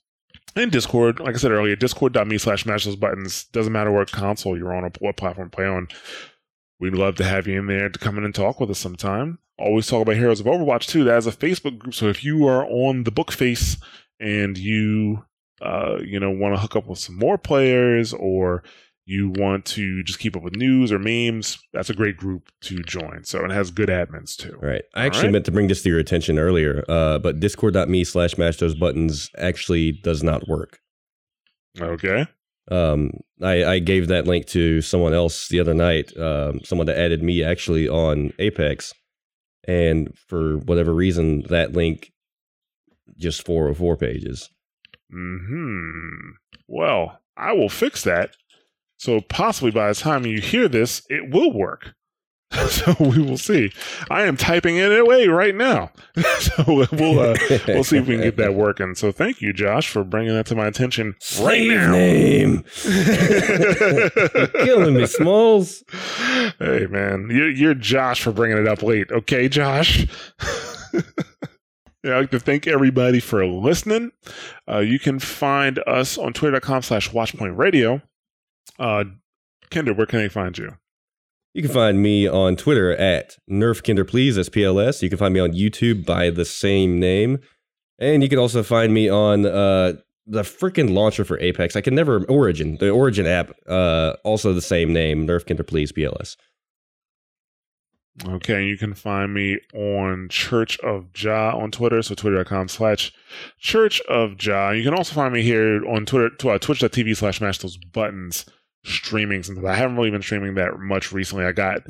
And 0.57 0.73
Discord, 0.73 1.21
like 1.21 1.35
I 1.35 1.39
said 1.39 1.53
earlier, 1.53 1.77
discord.me 1.77 2.39
slash 2.39 2.67
mash 2.67 2.85
those 2.85 2.97
buttons. 2.97 3.45
Doesn't 3.45 3.73
matter 3.73 3.93
what 3.93 4.11
console 4.11 4.57
you're 4.57 4.75
on 4.75 4.85
or 4.85 4.91
what 4.99 5.17
platform 5.17 5.51
play 5.51 5.67
on. 5.67 5.89
We'd 6.81 6.95
love 6.95 7.17
to 7.17 7.25
have 7.25 7.47
you 7.47 7.59
in 7.59 7.67
there 7.67 7.89
to 7.89 7.99
come 7.99 8.19
in 8.19 8.25
and 8.25 8.35
talk 8.35 8.61
with 8.61 8.71
us 8.71 8.79
sometime. 8.79 9.39
Always 9.59 9.87
talk 9.87 10.03
about 10.03 10.17
Heroes 10.17 10.41
of 10.41 10.47
Overwatch 10.47 10.87
too. 10.87 11.05
That 11.05 11.19
is 11.19 11.27
a 11.27 11.33
Facebook 11.33 11.79
group. 11.79 11.95
So 11.95 12.09
if 12.09 12.25
you 12.25 12.47
are 12.47 12.65
on 12.67 13.05
the 13.05 13.11
book 13.11 13.33
face 13.33 13.77
and 14.21 14.57
you 14.57 15.25
uh, 15.61 15.99
you 16.05 16.21
know, 16.21 16.31
want 16.31 16.55
to 16.55 16.61
hook 16.61 16.77
up 16.77 16.87
with 16.87 16.99
some 16.99 17.17
more 17.19 17.39
players 17.39 18.13
or 18.13 18.63
you 19.09 19.31
want 19.37 19.65
to 19.65 20.03
just 20.03 20.19
keep 20.19 20.37
up 20.37 20.43
with 20.43 20.55
news 20.55 20.93
or 20.93 20.99
memes, 20.99 21.59
that's 21.73 21.89
a 21.89 21.95
great 21.95 22.19
group 22.19 22.51
to 22.61 22.83
join. 22.83 23.25
So 23.25 23.43
it 23.43 23.51
has 23.51 23.71
good 23.71 23.89
admins 23.89 24.37
too. 24.37 24.59
All 24.63 24.69
right. 24.69 24.83
I 24.95 25.07
actually 25.07 25.25
right. 25.25 25.33
meant 25.33 25.47
to 25.47 25.51
bring 25.51 25.69
this 25.69 25.83
to 25.85 25.89
your 25.89 25.99
attention 25.99 26.39
earlier, 26.39 26.85
uh, 26.91 27.19
but 27.19 27.41
discord.me 27.41 28.05
slash 28.05 28.37
mash 28.37 28.59
those 28.59 28.75
buttons 28.75 29.31
actually 29.39 29.93
does 29.93 30.23
not 30.23 30.47
work. 30.47 30.81
Okay. 31.81 32.27
Um, 32.71 33.13
I, 33.43 33.65
I 33.65 33.79
gave 33.79 34.09
that 34.09 34.27
link 34.27 34.45
to 34.49 34.83
someone 34.83 35.15
else 35.15 35.49
the 35.49 35.61
other 35.61 35.73
night, 35.73 36.15
um, 36.19 36.61
someone 36.63 36.87
that 36.89 36.99
added 36.99 37.23
me 37.23 37.43
actually 37.43 37.89
on 37.89 38.35
Apex. 38.39 38.93
And 39.67 40.15
for 40.19 40.59
whatever 40.59 40.93
reason, 40.93 41.45
that 41.49 41.73
link 41.73 42.13
just 43.17 43.47
404 43.47 43.97
pages. 43.97 44.51
Hmm. 45.11 46.33
Well, 46.67 47.21
I 47.39 47.55
will 47.55 47.71
fix 47.71 48.05
that. 48.05 48.37
So 48.99 49.21
possibly 49.21 49.71
by 49.71 49.89
the 49.89 49.95
time 49.95 50.27
you 50.27 50.41
hear 50.41 50.69
this, 50.69 51.03
it 51.09 51.31
will 51.31 51.53
work. 51.53 51.95
so 52.71 52.97
we 52.99 53.21
will 53.21 53.37
see. 53.37 53.71
I 54.11 54.23
am 54.23 54.39
typing 54.39 54.77
it 54.79 54.99
away 54.99 55.29
right 55.29 55.55
now. 55.55 55.93
so 56.39 56.65
we'll 56.67 57.21
uh, 57.21 57.37
we'll 57.69 57.85
see 57.85 57.99
if 57.99 58.07
we 58.07 58.15
can 58.15 58.23
get 58.23 58.37
that 58.39 58.55
working. 58.55 58.95
So 58.95 59.13
thank 59.13 59.43
you, 59.43 59.53
Josh, 59.53 59.89
for 59.89 60.03
bringing 60.03 60.33
that 60.33 60.47
to 60.47 60.55
my 60.55 60.67
attention 60.67 61.09
right 61.09 61.23
Slave 61.23 61.71
now. 61.73 61.93
name. 61.93 62.65
Killing 64.65 64.95
me, 64.95 65.05
Smalls. 65.07 65.85
Hey 66.59 66.87
man, 66.87 67.29
you're, 67.31 67.51
you're 67.51 67.75
Josh 67.75 68.23
for 68.23 68.33
bringing 68.33 68.57
it 68.57 68.67
up 68.67 68.83
late. 68.83 69.11
Okay, 69.13 69.51
Josh. 69.51 70.07
yeah, 72.03 72.17
I'd 72.17 72.21
like 72.21 72.31
to 72.31 72.41
thank 72.41 72.67
everybody 72.67 73.21
for 73.21 73.45
listening. 73.45 74.13
Uh, 74.67 74.79
you 74.79 74.99
can 74.99 75.19
find 75.19 75.81
us 75.87 76.17
on 76.17 76.33
twitter.com 76.33 76.81
slash 76.81 77.11
watchpointradio. 77.11 78.01
Uh, 78.79 79.05
Kinder, 79.71 79.93
where 79.95 80.07
can 80.07 80.21
they 80.21 80.29
find 80.29 80.57
you? 80.57 80.77
You 81.55 81.63
can 81.63 81.73
find 81.73 82.03
me 82.03 82.29
on 82.29 82.57
Twitter 82.57 82.93
at 82.93 83.37
NerfKinderPlease, 83.51 84.35
that's 84.35 84.49
PLS. 84.49 85.03
You 85.03 85.09
can 85.09 85.19
find 85.19 85.35
me 85.35 85.41
on 85.41 85.53
YouTube 85.53 86.05
by 86.05 86.31
the 86.31 86.45
same 86.45 87.01
name. 87.01 87.39
And 87.99 88.23
you 88.23 88.29
can 88.29 88.39
also 88.39 88.63
find 88.63 88.95
me 88.95 89.09
on 89.09 89.45
uh, 89.45 89.95
the 90.27 90.43
freaking 90.43 90.93
launcher 90.93 91.25
for 91.25 91.39
Apex. 91.41 91.75
I 91.75 91.81
can 91.81 91.95
never, 91.95 92.25
Origin, 92.27 92.77
the 92.77 92.91
Origin 92.91 93.27
app, 93.27 93.51
uh, 93.67 94.15
also 94.25 94.53
the 94.53 94.61
same 94.63 94.93
name, 94.93 95.27
NerfKinderPlease, 95.27 95.93
PLS. 95.93 96.37
Okay, 98.29 98.67
you 98.67 98.77
can 98.77 98.95
find 98.95 99.33
me 99.33 99.59
on 99.75 100.29
Church 100.29 100.79
of 100.81 101.07
Ja 101.17 101.57
on 101.57 101.71
Twitter, 101.71 102.03
so 102.03 102.15
twitter.com 102.15 102.69
slash 102.69 103.13
Church 103.59 104.01
of 104.03 104.41
Ja. 104.41 104.71
You 104.71 104.83
can 104.83 104.95
also 104.95 105.15
find 105.15 105.33
me 105.33 105.43
here 105.43 105.85
on 105.87 106.05
Twitter, 106.05 106.31
uh, 106.49 106.59
twitch.tv 106.59 107.17
slash 107.17 107.41
mash 107.41 107.59
those 107.59 107.77
buttons 107.77 108.45
streaming 108.85 109.43
since 109.43 109.63
I 109.65 109.75
haven't 109.75 109.97
really 109.97 110.11
been 110.11 110.23
streaming 110.23 110.55
that 110.55 110.79
much 110.79 111.13
recently. 111.13 111.45
I 111.45 111.53
got 111.53 111.81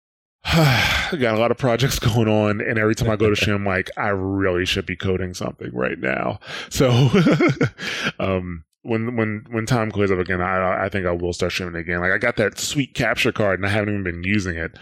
I 0.44 1.16
got 1.18 1.34
a 1.34 1.38
lot 1.38 1.50
of 1.50 1.58
projects 1.58 1.98
going 1.98 2.28
on, 2.28 2.60
and 2.60 2.78
every 2.78 2.94
time 2.94 3.10
I 3.10 3.16
go 3.16 3.30
to 3.30 3.36
stream, 3.40 3.56
I'm 3.56 3.66
like, 3.66 3.90
I 3.96 4.08
really 4.08 4.64
should 4.64 4.86
be 4.86 4.96
coding 4.96 5.34
something 5.34 5.70
right 5.74 5.98
now. 5.98 6.38
So 6.70 6.90
um 8.18 8.64
when 8.82 9.16
when 9.16 9.44
when 9.50 9.66
time 9.66 9.90
clears 9.90 10.10
up 10.10 10.18
again, 10.18 10.40
I 10.40 10.84
I 10.84 10.88
think 10.88 11.06
I 11.06 11.12
will 11.12 11.32
start 11.32 11.52
streaming 11.52 11.76
again. 11.80 12.00
Like 12.00 12.12
I 12.12 12.18
got 12.18 12.36
that 12.36 12.58
sweet 12.58 12.94
capture 12.94 13.32
card 13.32 13.58
and 13.58 13.66
I 13.66 13.70
haven't 13.70 13.90
even 13.90 14.04
been 14.04 14.22
using 14.24 14.56
it. 14.56 14.78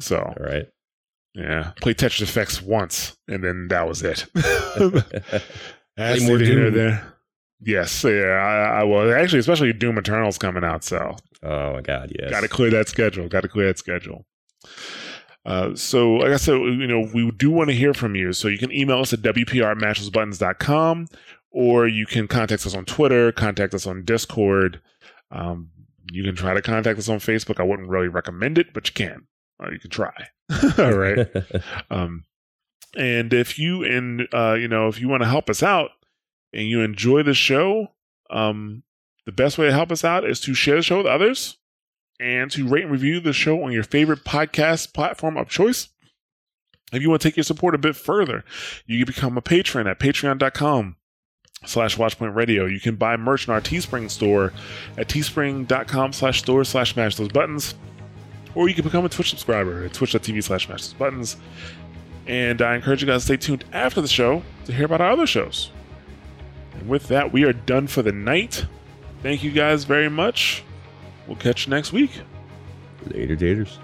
So 0.00 0.18
All 0.18 0.44
right. 0.46 0.66
yeah, 1.34 1.72
play 1.80 1.94
Tetris 1.94 2.22
Effects 2.22 2.62
once, 2.62 3.16
and 3.26 3.42
then 3.42 3.66
that 3.68 3.88
was 3.88 4.02
it. 4.02 4.26
That's 5.96 6.20
more 6.22 6.38
neither 6.38 6.44
here 6.44 6.70
Doom. 6.70 6.74
there. 6.74 7.14
Yes, 7.60 8.04
yeah, 8.04 8.10
I, 8.12 8.80
I 8.80 8.82
will. 8.84 9.12
Actually, 9.12 9.40
especially 9.40 9.72
Doom 9.72 9.98
Eternal's 9.98 10.38
coming 10.38 10.64
out, 10.64 10.84
so 10.84 11.16
oh, 11.42 11.72
my 11.72 11.80
God, 11.80 12.12
yes. 12.18 12.30
got 12.30 12.40
to 12.40 12.48
clear 12.48 12.70
that 12.70 12.88
schedule. 12.88 13.28
Got 13.28 13.40
to 13.40 13.48
clear 13.48 13.66
that 13.66 13.78
schedule. 13.78 14.24
Uh, 15.44 15.74
so, 15.74 16.14
like 16.14 16.32
I 16.32 16.36
said, 16.36 16.54
you 16.54 16.86
know, 16.86 17.08
we 17.14 17.30
do 17.30 17.50
want 17.50 17.70
to 17.70 17.74
hear 17.74 17.94
from 17.94 18.14
you. 18.14 18.32
So 18.32 18.48
you 18.48 18.58
can 18.58 18.70
email 18.70 19.00
us 19.00 19.12
at 19.12 19.20
wprmatchesbuttons.com 19.20 21.08
or 21.50 21.88
you 21.88 22.06
can 22.06 22.28
contact 22.28 22.66
us 22.66 22.76
on 22.76 22.84
Twitter, 22.84 23.32
contact 23.32 23.72
us 23.72 23.86
on 23.86 24.04
Discord. 24.04 24.80
Um, 25.30 25.70
you 26.12 26.22
can 26.22 26.36
try 26.36 26.54
to 26.54 26.62
contact 26.62 26.98
us 26.98 27.08
on 27.08 27.18
Facebook. 27.18 27.60
I 27.60 27.64
wouldn't 27.64 27.88
really 27.88 28.08
recommend 28.08 28.58
it, 28.58 28.74
but 28.74 28.88
you 28.88 28.94
can. 28.94 29.26
Uh, 29.62 29.70
you 29.70 29.78
can 29.78 29.90
try. 29.90 30.28
All 30.78 30.92
right. 30.92 31.26
Um, 31.90 32.24
and 32.96 33.32
if 33.34 33.58
you 33.58 33.84
and 33.84 34.26
uh, 34.32 34.54
you 34.54 34.66
know 34.66 34.88
if 34.88 35.00
you 35.00 35.08
want 35.08 35.22
to 35.22 35.28
help 35.28 35.50
us 35.50 35.62
out 35.62 35.90
and 36.52 36.66
you 36.66 36.80
enjoy 36.80 37.22
the 37.22 37.34
show, 37.34 37.88
um, 38.30 38.82
the 39.26 39.32
best 39.32 39.58
way 39.58 39.66
to 39.66 39.72
help 39.72 39.92
us 39.92 40.04
out 40.04 40.24
is 40.24 40.40
to 40.40 40.54
share 40.54 40.76
the 40.76 40.82
show 40.82 40.98
with 40.98 41.06
others 41.06 41.58
and 42.20 42.50
to 42.50 42.66
rate 42.66 42.84
and 42.84 42.92
review 42.92 43.20
the 43.20 43.32
show 43.32 43.62
on 43.62 43.72
your 43.72 43.82
favorite 43.84 44.24
podcast 44.24 44.92
platform 44.92 45.36
of 45.36 45.48
choice. 45.48 45.88
If 46.92 47.02
you 47.02 47.10
want 47.10 47.20
to 47.22 47.28
take 47.28 47.36
your 47.36 47.44
support 47.44 47.74
a 47.74 47.78
bit 47.78 47.96
further, 47.96 48.44
you 48.86 49.04
can 49.04 49.12
become 49.12 49.36
a 49.36 49.42
patron 49.42 49.86
at 49.86 49.98
patreon.com 49.98 50.96
slash 51.66 51.96
watchpoint 51.96 52.34
radio. 52.34 52.64
You 52.66 52.80
can 52.80 52.96
buy 52.96 53.16
merch 53.16 53.46
in 53.46 53.52
our 53.52 53.60
Teespring 53.60 54.10
store 54.10 54.52
at 54.96 55.08
teespring.com 55.08 56.12
slash 56.12 56.40
store 56.40 56.64
slash 56.64 56.96
mash 56.96 57.16
those 57.16 57.28
buttons. 57.28 57.74
Or 58.54 58.68
you 58.68 58.74
can 58.74 58.84
become 58.84 59.04
a 59.04 59.08
Twitch 59.08 59.30
subscriber 59.30 59.84
at 59.84 59.92
twitch.tv 59.92 60.42
slash 60.42 60.68
mash 60.68 60.86
those 60.86 60.94
buttons. 60.94 61.36
And 62.26 62.62
I 62.62 62.74
encourage 62.74 63.02
you 63.02 63.06
guys 63.06 63.22
to 63.22 63.26
stay 63.26 63.36
tuned 63.36 63.64
after 63.72 64.00
the 64.00 64.08
show 64.08 64.42
to 64.64 64.72
hear 64.72 64.86
about 64.86 65.00
our 65.00 65.10
other 65.10 65.26
shows. 65.26 65.70
And 66.78 66.88
with 66.88 67.08
that, 67.08 67.32
we 67.32 67.44
are 67.44 67.52
done 67.52 67.86
for 67.86 68.02
the 68.02 68.12
night. 68.12 68.66
Thank 69.22 69.42
you 69.42 69.50
guys 69.50 69.84
very 69.84 70.08
much. 70.08 70.62
We'll 71.26 71.36
catch 71.36 71.66
you 71.66 71.70
next 71.70 71.92
week. 71.92 72.10
Later, 73.06 73.36
daters. 73.36 73.78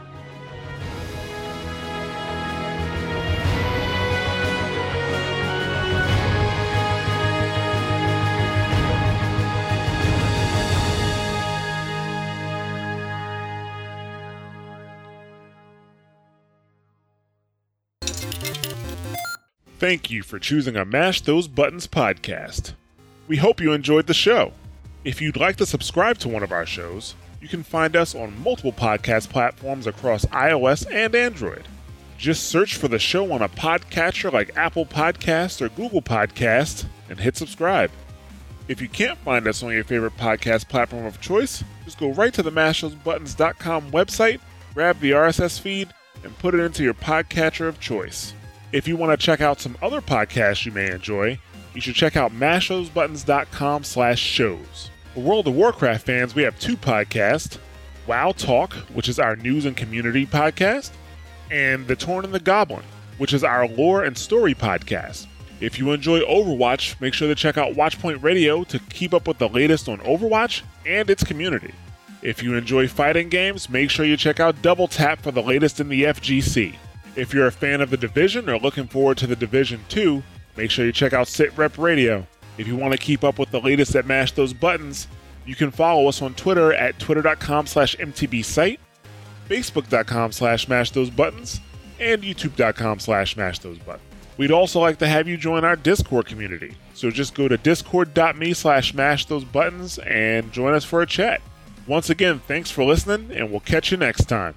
Thank 19.80 20.10
you 20.10 20.22
for 20.22 20.38
choosing 20.38 20.76
a 20.76 20.84
Mash 20.86 21.20
Those 21.20 21.46
Buttons 21.46 21.86
podcast. 21.86 22.72
We 23.26 23.38
hope 23.38 23.60
you 23.60 23.72
enjoyed 23.72 24.06
the 24.06 24.14
show. 24.14 24.52
If 25.02 25.22
you'd 25.22 25.36
like 25.36 25.56
to 25.56 25.66
subscribe 25.66 26.18
to 26.18 26.28
one 26.28 26.42
of 26.42 26.52
our 26.52 26.66
shows, 26.66 27.14
you 27.40 27.48
can 27.48 27.62
find 27.62 27.96
us 27.96 28.14
on 28.14 28.42
multiple 28.42 28.72
podcast 28.72 29.30
platforms 29.30 29.86
across 29.86 30.24
iOS 30.26 30.86
and 30.90 31.14
Android. 31.14 31.64
Just 32.18 32.48
search 32.48 32.76
for 32.76 32.88
the 32.88 32.98
show 32.98 33.32
on 33.32 33.42
a 33.42 33.48
podcatcher 33.48 34.32
like 34.32 34.56
Apple 34.56 34.86
Podcasts 34.86 35.60
or 35.60 35.68
Google 35.70 36.02
Podcasts 36.02 36.86
and 37.08 37.18
hit 37.18 37.36
subscribe. 37.36 37.90
If 38.68 38.80
you 38.80 38.88
can't 38.88 39.18
find 39.18 39.46
us 39.46 39.62
on 39.62 39.72
your 39.72 39.84
favorite 39.84 40.16
podcast 40.16 40.68
platform 40.68 41.04
of 41.04 41.20
choice, 41.20 41.62
just 41.84 41.98
go 41.98 42.12
right 42.12 42.32
to 42.34 42.42
the 42.42 42.52
mashthosebuttons.com 42.52 43.90
website, 43.90 44.40
grab 44.72 45.00
the 45.00 45.10
RSS 45.10 45.60
feed, 45.60 45.88
and 46.22 46.38
put 46.38 46.54
it 46.54 46.60
into 46.60 46.82
your 46.82 46.94
podcatcher 46.94 47.68
of 47.68 47.80
choice. 47.80 48.32
If 48.72 48.88
you 48.88 48.96
want 48.96 49.18
to 49.18 49.22
check 49.22 49.40
out 49.40 49.60
some 49.60 49.76
other 49.82 50.00
podcasts 50.00 50.64
you 50.64 50.72
may 50.72 50.90
enjoy, 50.90 51.38
you 51.74 51.80
should 51.80 51.94
check 51.94 52.16
out 52.16 52.32
mashthosebuttons.com 52.32 53.84
slash 53.84 54.18
shows. 54.20 54.90
For 55.14 55.20
World 55.20 55.48
of 55.48 55.54
Warcraft 55.54 56.06
fans, 56.06 56.34
we 56.34 56.42
have 56.42 56.58
two 56.58 56.76
podcasts, 56.76 57.58
WoW 58.06 58.32
Talk, 58.32 58.74
which 58.92 59.08
is 59.08 59.18
our 59.18 59.36
news 59.36 59.64
and 59.64 59.76
community 59.76 60.26
podcast, 60.26 60.90
and 61.50 61.86
The 61.86 61.96
Torn 61.96 62.24
and 62.24 62.34
the 62.34 62.40
Goblin, 62.40 62.84
which 63.18 63.32
is 63.32 63.44
our 63.44 63.68
lore 63.68 64.04
and 64.04 64.16
story 64.16 64.54
podcast. 64.54 65.26
If 65.60 65.78
you 65.78 65.92
enjoy 65.92 66.20
Overwatch, 66.20 67.00
make 67.00 67.14
sure 67.14 67.28
to 67.28 67.34
check 67.34 67.56
out 67.56 67.74
Watchpoint 67.74 68.22
Radio 68.22 68.64
to 68.64 68.78
keep 68.90 69.14
up 69.14 69.28
with 69.28 69.38
the 69.38 69.48
latest 69.48 69.88
on 69.88 69.98
Overwatch 69.98 70.62
and 70.84 71.08
its 71.08 71.22
community. 71.24 71.72
If 72.22 72.42
you 72.42 72.54
enjoy 72.56 72.88
fighting 72.88 73.28
games, 73.28 73.68
make 73.68 73.90
sure 73.90 74.04
you 74.04 74.16
check 74.16 74.40
out 74.40 74.62
Double 74.62 74.88
Tap 74.88 75.20
for 75.20 75.30
the 75.30 75.42
latest 75.42 75.78
in 75.78 75.88
the 75.88 76.04
FGC. 76.04 76.74
If 77.16 77.32
you're 77.32 77.46
a 77.46 77.52
fan 77.52 77.80
of 77.80 77.90
the 77.90 77.96
Division 77.96 78.48
or 78.48 78.58
looking 78.58 78.86
forward 78.88 79.18
to 79.18 79.26
the 79.26 79.36
Division 79.36 79.80
2, 79.88 80.22
make 80.56 80.70
sure 80.70 80.84
you 80.84 80.92
check 80.92 81.12
out 81.12 81.28
Sit 81.28 81.56
Rep 81.56 81.78
Radio. 81.78 82.26
If 82.58 82.66
you 82.68 82.76
want 82.76 82.92
to 82.92 82.98
keep 82.98 83.24
up 83.24 83.38
with 83.38 83.50
the 83.50 83.60
latest 83.60 83.92
that 83.94 84.06
Mash 84.06 84.32
Those 84.32 84.52
Buttons, 84.52 85.08
you 85.46 85.54
can 85.54 85.70
follow 85.70 86.08
us 86.08 86.22
on 86.22 86.34
Twitter 86.34 86.72
at 86.72 86.98
twitter.com 86.98 87.66
slash 87.66 87.96
mtbsite, 87.96 88.78
facebook.com 89.48 90.32
slash 90.32 90.68
mash 90.68 90.90
those 90.90 91.10
buttons, 91.10 91.60
and 92.00 92.22
youtube.com 92.22 92.98
slash 92.98 93.36
mash 93.36 93.58
those 93.58 93.78
buttons. 93.78 94.08
We'd 94.36 94.50
also 94.50 94.80
like 94.80 94.98
to 94.98 95.06
have 95.06 95.28
you 95.28 95.36
join 95.36 95.64
our 95.64 95.76
Discord 95.76 96.26
community. 96.26 96.74
So 96.94 97.10
just 97.10 97.34
go 97.34 97.46
to 97.46 97.56
discord.me 97.56 98.52
slash 98.54 98.94
mash 98.94 99.26
those 99.26 99.44
buttons 99.44 99.98
and 99.98 100.50
join 100.52 100.74
us 100.74 100.84
for 100.84 101.02
a 101.02 101.06
chat. 101.06 101.40
Once 101.86 102.10
again, 102.10 102.40
thanks 102.48 102.70
for 102.70 102.82
listening, 102.82 103.30
and 103.36 103.50
we'll 103.50 103.60
catch 103.60 103.90
you 103.90 103.96
next 103.96 104.24
time. 104.24 104.54